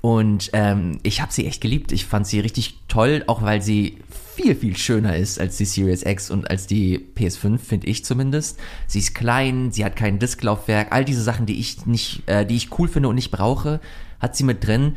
Und 0.00 0.50
ähm, 0.52 0.98
ich 1.02 1.22
habe 1.22 1.32
sie 1.32 1.46
echt 1.46 1.60
geliebt. 1.60 1.92
Ich 1.92 2.04
fand 2.04 2.26
sie 2.26 2.40
richtig 2.40 2.80
toll, 2.88 3.22
auch 3.26 3.42
weil 3.42 3.62
sie 3.62 3.98
viel, 4.34 4.54
viel 4.54 4.76
schöner 4.76 5.16
ist 5.16 5.40
als 5.40 5.56
die 5.56 5.64
Series 5.64 6.04
X 6.04 6.30
und 6.30 6.50
als 6.50 6.66
die 6.66 7.04
PS5, 7.16 7.58
finde 7.58 7.86
ich 7.86 8.04
zumindest. 8.04 8.58
Sie 8.86 8.98
ist 8.98 9.14
klein, 9.14 9.70
sie 9.70 9.84
hat 9.84 9.96
kein 9.96 10.18
Disklaufwerk, 10.18 10.88
all 10.90 11.04
diese 11.04 11.22
Sachen, 11.22 11.46
die 11.46 11.58
ich 11.58 11.86
nicht, 11.86 12.22
äh, 12.26 12.44
die 12.44 12.56
ich 12.56 12.78
cool 12.78 12.88
finde 12.88 13.08
und 13.08 13.14
nicht 13.14 13.30
brauche, 13.30 13.80
hat 14.20 14.36
sie 14.36 14.44
mit 14.44 14.66
drin. 14.66 14.96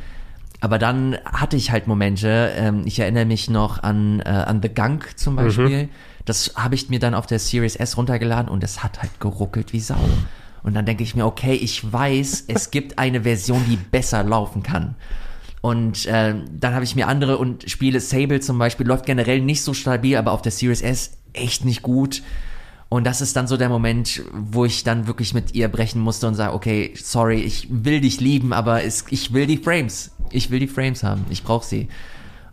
Aber 0.60 0.80
dann 0.80 1.18
hatte 1.24 1.56
ich 1.56 1.72
halt 1.72 1.88
Momente, 1.88 2.52
ähm, 2.56 2.84
ich 2.86 3.00
erinnere 3.00 3.26
mich 3.26 3.50
noch 3.50 3.84
an, 3.84 4.22
äh, 4.22 4.30
an 4.30 4.62
The 4.62 4.70
Gunk 4.70 5.18
zum 5.18 5.36
Beispiel. 5.36 5.90
Das 6.26 6.54
habe 6.56 6.76
ich 6.76 6.90
mir 6.90 7.00
dann 7.00 7.14
auf 7.14 7.28
der 7.28 7.40
Series 7.40 7.76
S 7.76 7.96
runtergeladen 7.96 8.50
und 8.50 8.64
es 8.64 8.84
hat 8.84 9.02
halt 9.02 9.20
geruckelt 9.20 9.72
wie 9.72 9.80
Sau. 9.80 10.00
Und 10.64 10.74
dann 10.74 10.86
denke 10.86 11.04
ich 11.04 11.16
mir, 11.16 11.26
okay, 11.26 11.54
ich 11.54 11.94
weiß, 11.94 12.46
es 12.48 12.72
gibt 12.72 13.00
eine 13.00 13.22
Version, 13.22 13.64
die 13.70 13.78
besser 13.78 14.24
laufen 14.24 14.64
kann. 14.64 14.96
Und 15.68 16.06
äh, 16.06 16.34
dann 16.50 16.74
habe 16.74 16.86
ich 16.86 16.96
mir 16.96 17.10
andere 17.10 17.38
und 17.38 17.70
Spiele, 17.70 18.00
Sable 18.00 18.40
zum 18.40 18.58
Beispiel, 18.58 18.88
läuft 18.88 19.06
generell 19.06 19.42
nicht 19.42 19.64
so 19.64 19.74
stabil, 19.74 20.16
aber 20.16 20.32
auf 20.32 20.42
der 20.42 20.54
Series 20.54 20.82
S 20.82 21.18
echt 21.34 21.66
nicht 21.66 21.82
gut. 21.82 22.24
Und 22.88 23.06
das 23.06 23.20
ist 23.20 23.36
dann 23.36 23.48
so 23.48 23.58
der 23.58 23.68
Moment, 23.68 24.24
wo 24.32 24.64
ich 24.64 24.86
dann 24.86 25.08
wirklich 25.08 25.34
mit 25.34 25.56
ihr 25.56 25.68
brechen 25.68 26.00
musste 26.00 26.26
und 26.26 26.36
sage, 26.36 26.54
okay, 26.54 26.94
sorry, 26.96 27.42
ich 27.42 27.68
will 27.70 28.00
dich 28.00 28.22
lieben, 28.22 28.54
aber 28.54 28.86
es, 28.86 29.04
ich 29.10 29.34
will 29.34 29.46
die 29.46 29.58
Frames. 29.58 30.12
Ich 30.32 30.52
will 30.52 30.60
die 30.62 30.70
Frames 30.70 31.04
haben. 31.04 31.26
Ich 31.30 31.44
brauche 31.44 31.66
sie. 31.66 31.90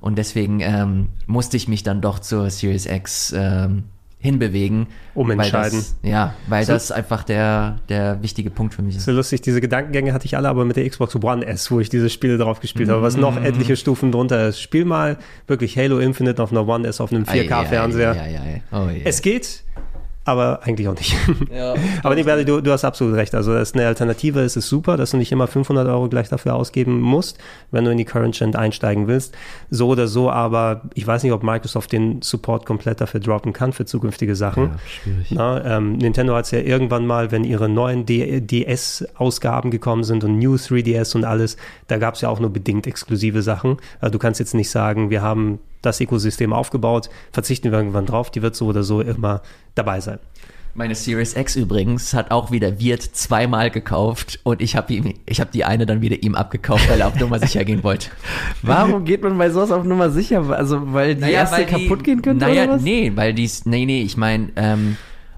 Und 0.00 0.18
deswegen 0.18 0.58
ähm, 0.58 1.10
musste 1.28 1.56
ich 1.56 1.68
mich 1.68 1.84
dann 1.84 2.00
doch 2.00 2.18
zur 2.18 2.50
Series 2.50 2.86
X 2.86 3.32
ähm, 3.36 3.84
hinbewegen. 4.24 4.86
Umentscheiden. 5.14 5.72
Weil 5.78 5.80
das, 5.80 5.96
ja, 6.02 6.34
weil 6.48 6.64
So- 6.64 6.72
das 6.72 6.90
einfach 6.90 7.24
der, 7.24 7.76
der 7.90 8.22
wichtige 8.22 8.48
Punkt 8.50 8.72
für 8.74 8.80
mich 8.80 8.96
ist. 8.96 9.04
So 9.04 9.12
lustig, 9.12 9.42
diese 9.42 9.60
Gedankengänge 9.60 10.14
hatte 10.14 10.24
ich 10.24 10.34
alle 10.36 10.48
aber 10.48 10.64
mit 10.64 10.76
der 10.76 10.88
Xbox 10.88 11.14
One 11.22 11.46
S, 11.46 11.70
wo 11.70 11.78
ich 11.78 11.90
diese 11.90 12.08
Spiele 12.08 12.38
drauf 12.38 12.60
gespielt 12.60 12.88
habe, 12.88 13.02
was 13.02 13.16
noch 13.18 13.36
etliche 13.36 13.76
Stufen 13.76 14.10
drunter 14.12 14.48
ist. 14.48 14.60
Spiel 14.60 14.86
mal 14.86 15.18
wirklich 15.46 15.76
Halo 15.76 15.98
Infinite 15.98 16.42
auf 16.42 16.50
einer 16.52 16.66
One 16.66 16.88
S 16.88 17.02
auf 17.02 17.12
einem 17.12 17.24
4K-Fernseher. 17.24 18.12
Ei, 18.12 18.18
ei, 18.18 18.38
ei, 18.38 18.38
ei. 18.38 18.62
Oh, 18.72 18.88
yeah. 18.88 19.02
Es 19.04 19.20
geht, 19.20 19.62
aber 20.24 20.60
eigentlich 20.62 20.88
auch 20.88 20.94
nicht. 20.94 21.14
Ja, 21.54 21.74
aber 22.02 22.14
nee, 22.14 22.22
Berli, 22.22 22.44
du, 22.44 22.60
du 22.60 22.72
hast 22.72 22.84
absolut 22.84 23.14
recht. 23.14 23.34
Also 23.34 23.52
das 23.52 23.70
ist 23.70 23.74
eine 23.74 23.86
Alternative, 23.86 24.40
es 24.40 24.56
ist 24.56 24.68
super, 24.68 24.96
dass 24.96 25.10
du 25.10 25.16
nicht 25.18 25.30
immer 25.30 25.46
500 25.46 25.86
Euro 25.88 26.08
gleich 26.08 26.28
dafür 26.28 26.54
ausgeben 26.54 27.00
musst, 27.00 27.38
wenn 27.70 27.84
du 27.84 27.90
in 27.90 27.98
die 27.98 28.04
Current 28.04 28.36
Gen 28.36 28.56
einsteigen 28.56 29.06
willst. 29.06 29.36
So 29.70 29.88
oder 29.88 30.08
so, 30.08 30.30
aber 30.30 30.82
ich 30.94 31.06
weiß 31.06 31.22
nicht, 31.22 31.32
ob 31.32 31.42
Microsoft 31.42 31.92
den 31.92 32.22
Support 32.22 32.66
komplett 32.66 33.00
dafür 33.00 33.20
droppen 33.20 33.52
kann 33.52 33.72
für 33.72 33.84
zukünftige 33.84 34.34
Sachen. 34.34 34.64
Ja, 34.64 34.78
schwierig. 34.86 35.30
Na, 35.30 35.76
ähm, 35.76 35.98
Nintendo 35.98 36.34
hat 36.34 36.46
es 36.46 36.50
ja 36.50 36.60
irgendwann 36.60 37.06
mal, 37.06 37.30
wenn 37.30 37.44
ihre 37.44 37.68
neuen 37.68 38.06
DS-Ausgaben 38.06 39.70
gekommen 39.70 40.04
sind 40.04 40.24
und 40.24 40.38
New 40.38 40.54
3DS 40.54 41.14
und 41.14 41.24
alles, 41.24 41.56
da 41.88 41.98
gab 41.98 42.14
es 42.14 42.22
ja 42.22 42.28
auch 42.28 42.40
nur 42.40 42.50
bedingt 42.50 42.86
exklusive 42.86 43.42
Sachen. 43.42 43.76
Also 44.00 44.12
du 44.12 44.18
kannst 44.18 44.40
jetzt 44.40 44.54
nicht 44.54 44.70
sagen, 44.70 45.10
wir 45.10 45.22
haben 45.22 45.60
das 45.84 46.00
Ökosystem 46.00 46.52
aufgebaut, 46.52 47.08
verzichten 47.32 47.70
wir 47.70 47.78
irgendwann 47.78 48.06
drauf, 48.06 48.30
die 48.30 48.42
wird 48.42 48.56
so 48.56 48.66
oder 48.66 48.82
so 48.82 49.00
immer 49.00 49.42
dabei 49.74 50.00
sein. 50.00 50.18
Meine 50.76 50.96
Series 50.96 51.36
X 51.36 51.54
übrigens 51.54 52.14
hat 52.14 52.32
auch 52.32 52.50
wieder 52.50 52.80
Wirt 52.80 53.02
zweimal 53.02 53.70
gekauft 53.70 54.40
und 54.42 54.60
ich 54.60 54.74
habe 54.74 54.92
ihm, 54.92 55.14
ich 55.24 55.38
habe 55.40 55.50
die 55.54 55.64
eine 55.64 55.86
dann 55.86 56.00
wieder 56.00 56.20
ihm 56.24 56.34
abgekauft, 56.34 56.90
weil 56.90 57.00
er 57.00 57.06
auf 57.06 57.14
Nummer 57.20 57.38
sicher 57.38 57.64
gehen 57.64 57.84
wollte. 57.84 58.08
Warum 58.62 59.04
geht 59.04 59.22
man 59.22 59.38
bei 59.38 59.50
sowas 59.50 59.70
auf 59.70 59.84
Nummer 59.84 60.10
sicher? 60.10 60.42
Also, 60.50 60.92
weil 60.92 61.14
die 61.14 61.30
erste 61.30 61.58
weil 61.58 61.66
die- 61.66 61.86
kaputt 61.86 62.02
gehen 62.02 62.22
könnte 62.22 62.44
Naja, 62.46 62.64
oder 62.64 62.72
was? 62.74 62.82
nee, 62.82 63.12
weil 63.14 63.32
die, 63.34 63.48
nee, 63.66 63.86
nee, 63.86 64.02
ich 64.02 64.16
meine, 64.16 64.48
ähm, 64.56 64.96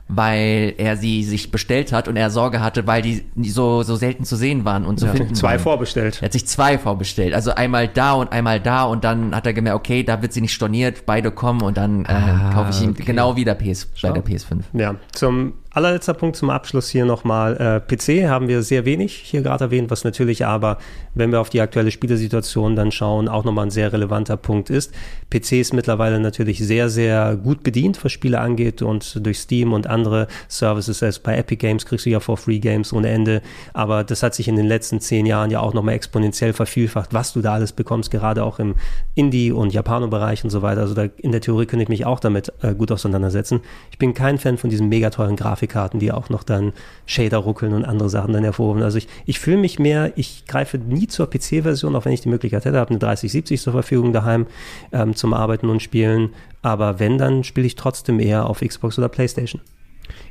weil 0.09 0.75
er 0.79 0.97
sie 0.97 1.25
sich 1.25 1.51
bestellt 1.51 1.93
hat 1.93 2.07
und 2.07 2.17
er 2.17 2.31
Sorge 2.31 2.61
hatte, 2.61 2.87
weil 2.87 3.03
die 3.03 3.25
so, 3.43 3.83
so 3.83 3.97
selten 3.97 4.25
zu 4.25 4.37
sehen 4.37 4.65
waren 4.65 4.85
und 4.85 5.01
zu 5.01 5.09
finden 5.09 5.35
Zwei 5.35 5.53
waren. 5.53 5.59
vorbestellt. 5.59 6.19
Er 6.23 6.27
hat 6.27 6.33
sich 6.33 6.47
zwei 6.47 6.79
vorbestellt. 6.79 7.35
Also 7.35 7.53
einmal 7.55 7.89
da 7.89 8.13
und 8.13 8.31
einmal 8.33 8.61
da 8.61 8.85
und 8.85 9.03
dann 9.05 9.35
hat 9.35 9.47
er 9.47 9.53
gemerkt, 9.53 9.77
okay, 9.77 10.05
da 10.05 10.23
wird 10.23 10.33
sie 10.33 10.41
nicht 10.41 10.53
storniert, 10.55 11.07
beide 11.07 11.31
kommen 11.33 11.63
und 11.63 11.77
dann 11.77 12.05
äh, 12.05 12.09
Ah, 12.13 12.51
kaufe 12.55 12.71
ich 12.71 12.83
ihm 12.83 12.91
okay. 12.91 13.03
genau 13.05 13.37
wieder 13.37 13.55
PS, 13.55 13.87
bei 14.01 14.11
der 14.11 14.25
PS5. 14.25 14.61
Ja, 14.75 14.95
zum 15.13 15.55
allerletzter 15.77 16.15
Punkt 16.15 16.37
zum 16.37 16.49
Abschluss 16.49 16.89
hier 16.89 17.05
nochmal. 17.05 17.57
Äh, 17.57 17.81
PC 17.81 18.29
haben 18.29 18.49
wir 18.49 18.63
sehr 18.63 18.87
wenig 18.87 19.15
hier 19.15 19.43
gerade 19.43 19.65
erwähnt, 19.65 19.91
was 19.91 20.05
natürlich 20.05 20.47
aber, 20.47 20.79
wenn 21.15 21.33
wir 21.33 21.41
auf 21.41 21.51
die 21.51 21.61
aktuelle 21.61 21.91
Spielesituation 21.91 22.77
dann 22.77 22.91
schauen, 22.91 23.29
auch 23.29 23.45
nochmal 23.45 23.67
ein 23.67 23.71
sehr 23.71 23.93
relevanter 23.93 24.39
Punkt 24.39 24.71
ist. 24.71 24.95
PC 25.29 25.53
ist 25.53 25.75
mittlerweile 25.75 26.19
natürlich 26.19 26.61
sehr, 26.61 26.89
sehr 26.89 27.37
gut 27.37 27.63
bedient, 27.63 28.03
was 28.03 28.13
Spiele 28.13 28.41
angeht 28.41 28.81
und 28.81 29.25
durch 29.27 29.39
Steam 29.39 29.75
und 29.75 29.87
andere 29.87 30.29
Services, 30.49 31.01
selbst 31.01 31.23
bei 31.23 31.37
Epic 31.37 31.57
Games 31.57 31.85
kriegst 31.85 32.07
du 32.07 32.11
ja 32.11 32.21
for 32.21 32.39
Free 32.39 32.59
Games 32.59 32.95
ohne 32.95 33.09
Ende. 33.09 33.43
Aber 33.75 34.03
das 34.03 34.23
hat 34.23 34.35
sich 34.35 34.49
in 34.49 34.57
den 34.57 34.67
letzten 34.67 35.01
zehn 35.01 35.27
Jahren 35.27 35.51
ja 35.51 35.61
auch 35.61 35.75
nochmal 35.75 35.95
exponentiell 35.95 36.55
vervielfacht, 36.55 37.13
was 37.13 37.35
du 37.35 37.43
da 37.43 37.53
alles 37.53 37.73
bekommst, 37.73 38.11
gerade 38.11 38.45
auch 38.45 38.59
im 38.59 38.77
Indie- 39.15 39.53
und 39.53 39.75
Japano-Bereich 39.75 40.43
und 40.43 40.51
so 40.51 40.63
weiter. 40.63 40.81
Also 40.81 40.95
da, 40.95 41.05
in 41.19 41.33
der 41.33 41.43
Theorie 41.43 41.67
könnte 41.67 41.83
ich 41.83 41.91
mich 41.91 42.07
auch 42.07 42.21
damit 42.21 42.51
äh, 42.63 42.75
gut 42.75 42.91
auseinandersetzen. 42.91 43.61
Ich 43.91 43.99
bin 43.99 44.15
kein 44.15 44.39
Fan 44.39 44.57
von 44.57 44.71
diesen 44.71 44.89
mega 44.89 45.11
teuren 45.11 45.37
Grafikkarten, 45.67 46.01
die 46.01 46.13
auch 46.13 46.31
noch 46.31 46.43
dann 46.43 46.73
Shader 47.07 47.39
ruckeln 47.39 47.73
und 47.73 47.85
andere 47.85 48.09
Sachen 48.09 48.33
dann 48.33 48.45
hervorrufen. 48.45 48.83
Also 48.83 48.99
ich, 48.99 49.09
ich 49.27 49.39
fühle 49.39 49.59
mich 49.59 49.79
mehr, 49.79 50.13
ich 50.17 50.45
greife 50.47 50.79
nie 50.79 51.07
zur 51.07 51.29
PC-Version, 51.29 51.95
auch 51.97 52.05
wenn 52.05 52.13
ich 52.13 52.21
die 52.21 52.29
Möglichkeit 52.29 52.65
hätte, 52.65 52.79
habe 52.79 52.91
eine 52.91 52.99
3070 52.99 53.61
zur 53.61 53.73
Verfügung 53.73 54.13
daheim 54.13 54.47
ähm, 54.93 55.15
zum 55.15 55.35
Arbeiten 55.35 55.69
und 55.69 55.83
Spielen. 55.83 56.31
Aber 56.63 56.99
wenn, 56.99 57.19
dann 57.19 57.45
spiele 57.45 57.67
ich 57.67 57.77
trotzdem 57.77 58.21
eher 58.21 58.47
auf 58.49 58.61
Xbox 58.61 58.99
oder 58.99 59.09
Playstation. 59.09 59.61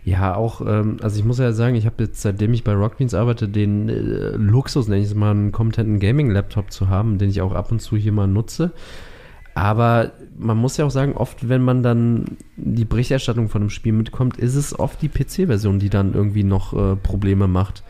Ja, 0.06 0.36
auch, 0.36 0.62
ähm, 0.62 0.98
also 1.02 1.20
ich 1.20 1.26
muss 1.26 1.40
ja 1.40 1.52
sagen, 1.52 1.76
ich 1.76 1.86
habe 1.86 2.04
jetzt, 2.04 2.22
seitdem 2.22 2.54
ich 2.54 2.64
bei 2.64 2.74
Rockbeans 2.74 3.14
arbeite, 3.14 3.48
den 3.50 3.90
äh, 3.90 4.30
Luxus, 4.38 4.88
nenne 4.88 5.02
ich 5.02 5.08
es 5.08 5.16
mal, 5.16 5.32
einen 5.32 5.52
kompetenten 5.52 6.00
Gaming-Laptop 6.00 6.72
zu 6.72 6.90
haben, 6.90 7.18
den 7.18 7.30
ich 7.30 7.42
auch 7.42 7.54
ab 7.54 7.72
und 7.72 7.82
zu 7.82 7.98
hier 7.98 8.12
mal 8.12 8.28
nutze. 8.28 8.72
Aber 9.54 10.12
man 10.38 10.58
muss 10.58 10.78
ja 10.78 10.86
auch 10.86 10.92
sagen, 10.92 11.14
oft, 11.14 11.50
wenn 11.50 11.62
man 11.62 11.84
dann 11.84 12.38
die 12.56 12.86
Berichterstattung 12.86 13.50
von 13.50 13.62
einem 13.62 13.70
Spiel 13.70 13.94
mitkommt, 13.94 14.38
ist 14.38 14.56
es 14.56 14.78
oft 14.78 15.02
die 15.02 15.10
PC-Version, 15.10 15.80
die 15.80 15.90
dann 15.90 16.14
irgendwie 16.14 16.44
noch 16.44 16.74
äh, 16.74 16.96
Probleme 16.96 17.48
macht. 17.48 17.84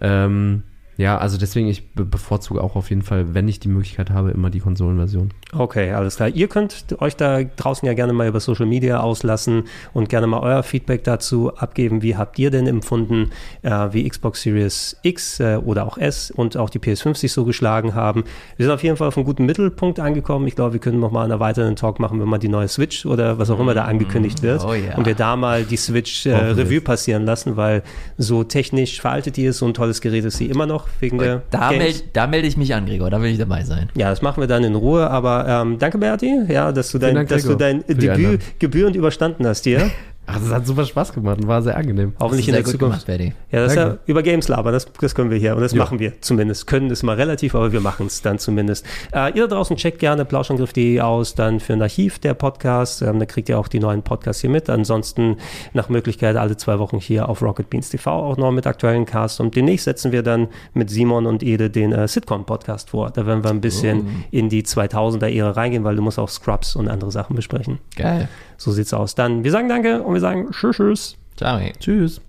Ähm, 0.00 0.62
ja, 0.96 1.18
also 1.18 1.36
deswegen, 1.36 1.68
ich 1.68 1.90
be 1.90 2.06
bevorzuge 2.06 2.62
auch 2.62 2.74
auf 2.74 2.88
jeden 2.88 3.02
Fall, 3.02 3.34
wenn 3.34 3.46
ich 3.48 3.60
die 3.60 3.68
Möglichkeit 3.68 4.10
habe, 4.10 4.30
immer 4.30 4.48
die 4.48 4.60
Konsolenversion. 4.60 5.30
Okay, 5.52 5.92
alles 5.92 6.16
klar. 6.16 6.30
Ihr 6.30 6.48
könnt 6.48 6.96
euch 7.00 7.16
da 7.16 7.42
draußen 7.42 7.86
ja 7.86 7.92
gerne 7.92 8.14
mal 8.14 8.26
über 8.26 8.40
Social 8.40 8.64
Media 8.64 9.00
auslassen 9.00 9.64
und 9.92 10.08
gerne 10.08 10.26
mal 10.26 10.40
euer 10.40 10.62
Feedback 10.62 11.04
dazu 11.04 11.54
abgeben. 11.54 12.00
Wie 12.00 12.16
habt 12.16 12.38
ihr 12.38 12.50
denn 12.50 12.66
empfunden, 12.66 13.30
äh, 13.60 13.70
wie 13.70 14.08
Xbox 14.08 14.40
Series 14.42 14.96
X 15.02 15.38
äh, 15.40 15.58
oder 15.62 15.86
auch 15.86 15.98
S 15.98 16.30
und 16.30 16.56
auch 16.56 16.70
die 16.70 16.78
PS5 16.78 17.14
sich 17.16 17.32
so 17.32 17.44
geschlagen 17.44 17.94
haben? 17.94 18.24
Wir 18.56 18.64
sind 18.64 18.74
auf 18.74 18.82
jeden 18.82 18.96
Fall 18.96 19.08
auf 19.08 19.18
einem 19.18 19.26
guten 19.26 19.44
Mittelpunkt 19.44 20.00
angekommen. 20.00 20.46
Ich 20.46 20.56
glaube, 20.56 20.72
wir 20.72 20.80
können 20.80 21.00
noch 21.00 21.10
mal 21.10 21.24
einen 21.24 21.40
weiteren 21.40 21.76
Talk 21.76 22.00
machen, 22.00 22.20
wenn 22.20 22.28
mal 22.28 22.38
die 22.38 22.48
neue 22.48 22.68
Switch 22.68 23.04
oder 23.04 23.38
was 23.38 23.50
auch 23.50 23.60
immer 23.60 23.74
da 23.74 23.84
angekündigt 23.84 24.42
wird. 24.42 24.64
Oh 24.64 24.72
ja. 24.72 24.96
Und 24.96 25.04
wir 25.04 25.14
da 25.14 25.36
mal 25.36 25.64
die 25.64 25.76
Switch 25.76 26.24
äh. 26.24 26.34
Revue 26.34 26.80
passieren 26.80 27.26
lassen, 27.26 27.56
weil 27.56 27.82
so 28.16 28.44
technisch 28.44 28.98
veraltet 28.98 29.36
die 29.36 29.44
ist, 29.44 29.58
so 29.58 29.66
ein 29.66 29.74
tolles 29.74 30.00
Gerät 30.00 30.24
ist 30.24 30.38
sie 30.38 30.46
immer 30.46 30.64
noch 30.64 30.85
wegen 31.00 31.18
der 31.18 31.42
Da, 31.50 31.70
Games. 31.70 31.78
meld, 31.82 32.04
da 32.12 32.26
melde 32.26 32.48
ich 32.48 32.56
mich 32.56 32.74
an, 32.74 32.86
Gregor, 32.86 33.10
da 33.10 33.20
will 33.20 33.30
ich 33.30 33.38
dabei 33.38 33.62
sein. 33.64 33.88
Ja, 33.94 34.10
das 34.10 34.22
machen 34.22 34.40
wir 34.40 34.46
dann 34.48 34.64
in 34.64 34.74
Ruhe, 34.74 35.08
aber 35.10 35.46
ähm, 35.48 35.78
danke 35.78 35.98
Berti, 35.98 36.42
ja, 36.48 36.72
dass 36.72 36.90
du 36.90 36.98
dein, 36.98 37.14
Dank, 37.14 37.28
dass 37.28 37.44
du 37.44 37.54
dein 37.54 37.84
Debüt 37.86 38.58
gebührend 38.58 38.96
überstanden 38.96 39.46
hast 39.46 39.64
hier. 39.64 39.90
Ach, 40.28 40.40
das 40.40 40.50
hat 40.50 40.66
super 40.66 40.84
Spaß 40.84 41.12
gemacht 41.12 41.38
und 41.38 41.46
war 41.46 41.62
sehr 41.62 41.76
angenehm. 41.76 42.12
Hoffentlich 42.18 42.48
in 42.48 42.54
der 42.54 42.62
gut 42.64 42.72
Zukunft. 42.72 43.06
gemacht. 43.06 43.32
Ja, 43.52 43.60
das 43.60 43.72
ist 43.72 43.76
ja 43.76 43.98
über 44.06 44.22
Games 44.24 44.48
labern, 44.48 44.72
das, 44.72 44.86
das 45.00 45.14
können 45.14 45.30
wir 45.30 45.38
hier 45.38 45.54
und 45.54 45.62
das 45.62 45.72
Ja. 45.72 45.78
machen 45.78 46.00
wir 46.00 46.20
zumindest. 46.20 46.66
Können 46.66 46.90
ist 46.90 47.04
mal 47.04 47.14
relativ, 47.14 47.54
aber 47.54 47.70
wir 47.72 47.80
machen 47.80 48.06
es 48.06 48.22
dann 48.22 48.38
zumindest. 48.40 48.84
Äh, 49.14 49.36
ihr 49.38 49.46
da 49.46 49.54
draußen 49.54 49.76
checkt 49.76 50.00
gerne 50.00 50.24
plauschangriff.de 50.24 51.00
aus, 51.00 51.34
dann 51.36 51.60
für 51.60 51.74
ein 51.74 51.82
Archiv 51.82 52.18
der 52.18 52.34
Podcast. 52.34 53.02
Ähm, 53.02 53.20
da 53.20 53.26
kriegt 53.26 53.48
ihr 53.48 53.58
auch 53.58 53.68
die 53.68 53.78
neuen 53.78 54.02
Podcasts 54.02 54.40
hier 54.40 54.50
mit. 54.50 54.68
Ansonsten 54.68 55.36
nach 55.74 55.88
Möglichkeit 55.88 56.36
alle 56.36 56.56
zwei 56.56 56.78
Wochen 56.80 56.98
hier 56.98 57.28
auf 57.28 57.40
Rocket 57.42 57.70
Beans 57.70 57.90
TV 57.90 58.10
auch 58.10 58.36
noch 58.36 58.50
mit 58.50 58.66
aktuellen 58.66 59.06
Casts. 59.06 59.38
Und 59.38 59.54
demnächst 59.54 59.84
setzen 59.84 60.10
wir 60.10 60.22
dann 60.24 60.48
mit 60.74 60.90
Simon 60.90 61.26
und 61.26 61.42
Ede 61.44 61.70
den 61.70 61.92
äh, 61.92 62.08
Sitcom-Podcast 62.08 62.90
vor. 62.90 63.10
Da 63.10 63.26
werden 63.26 63.44
wir 63.44 63.50
ein 63.50 63.60
bisschen 63.60 64.24
in 64.32 64.48
die 64.48 64.64
2000er-Ära 64.64 65.50
reingehen, 65.52 65.84
weil 65.84 65.94
du 65.96 66.02
musst 66.02 66.18
auch 66.18 66.28
Scrubs 66.28 66.74
und 66.74 66.88
andere 66.88 67.12
Sachen 67.12 67.36
besprechen. 67.36 67.78
Geil. 67.94 68.28
So 68.56 68.72
sieht's 68.72 68.92
aus. 68.92 69.14
Dann, 69.14 69.44
wir 69.44 69.50
sagen 69.50 69.68
Danke 69.68 70.02
und 70.02 70.14
wir 70.14 70.20
sagen 70.20 70.50
Tschüss, 70.50 70.76
Tschüss. 70.76 71.16
Ciao. 71.36 71.60
Tschüss. 71.78 72.20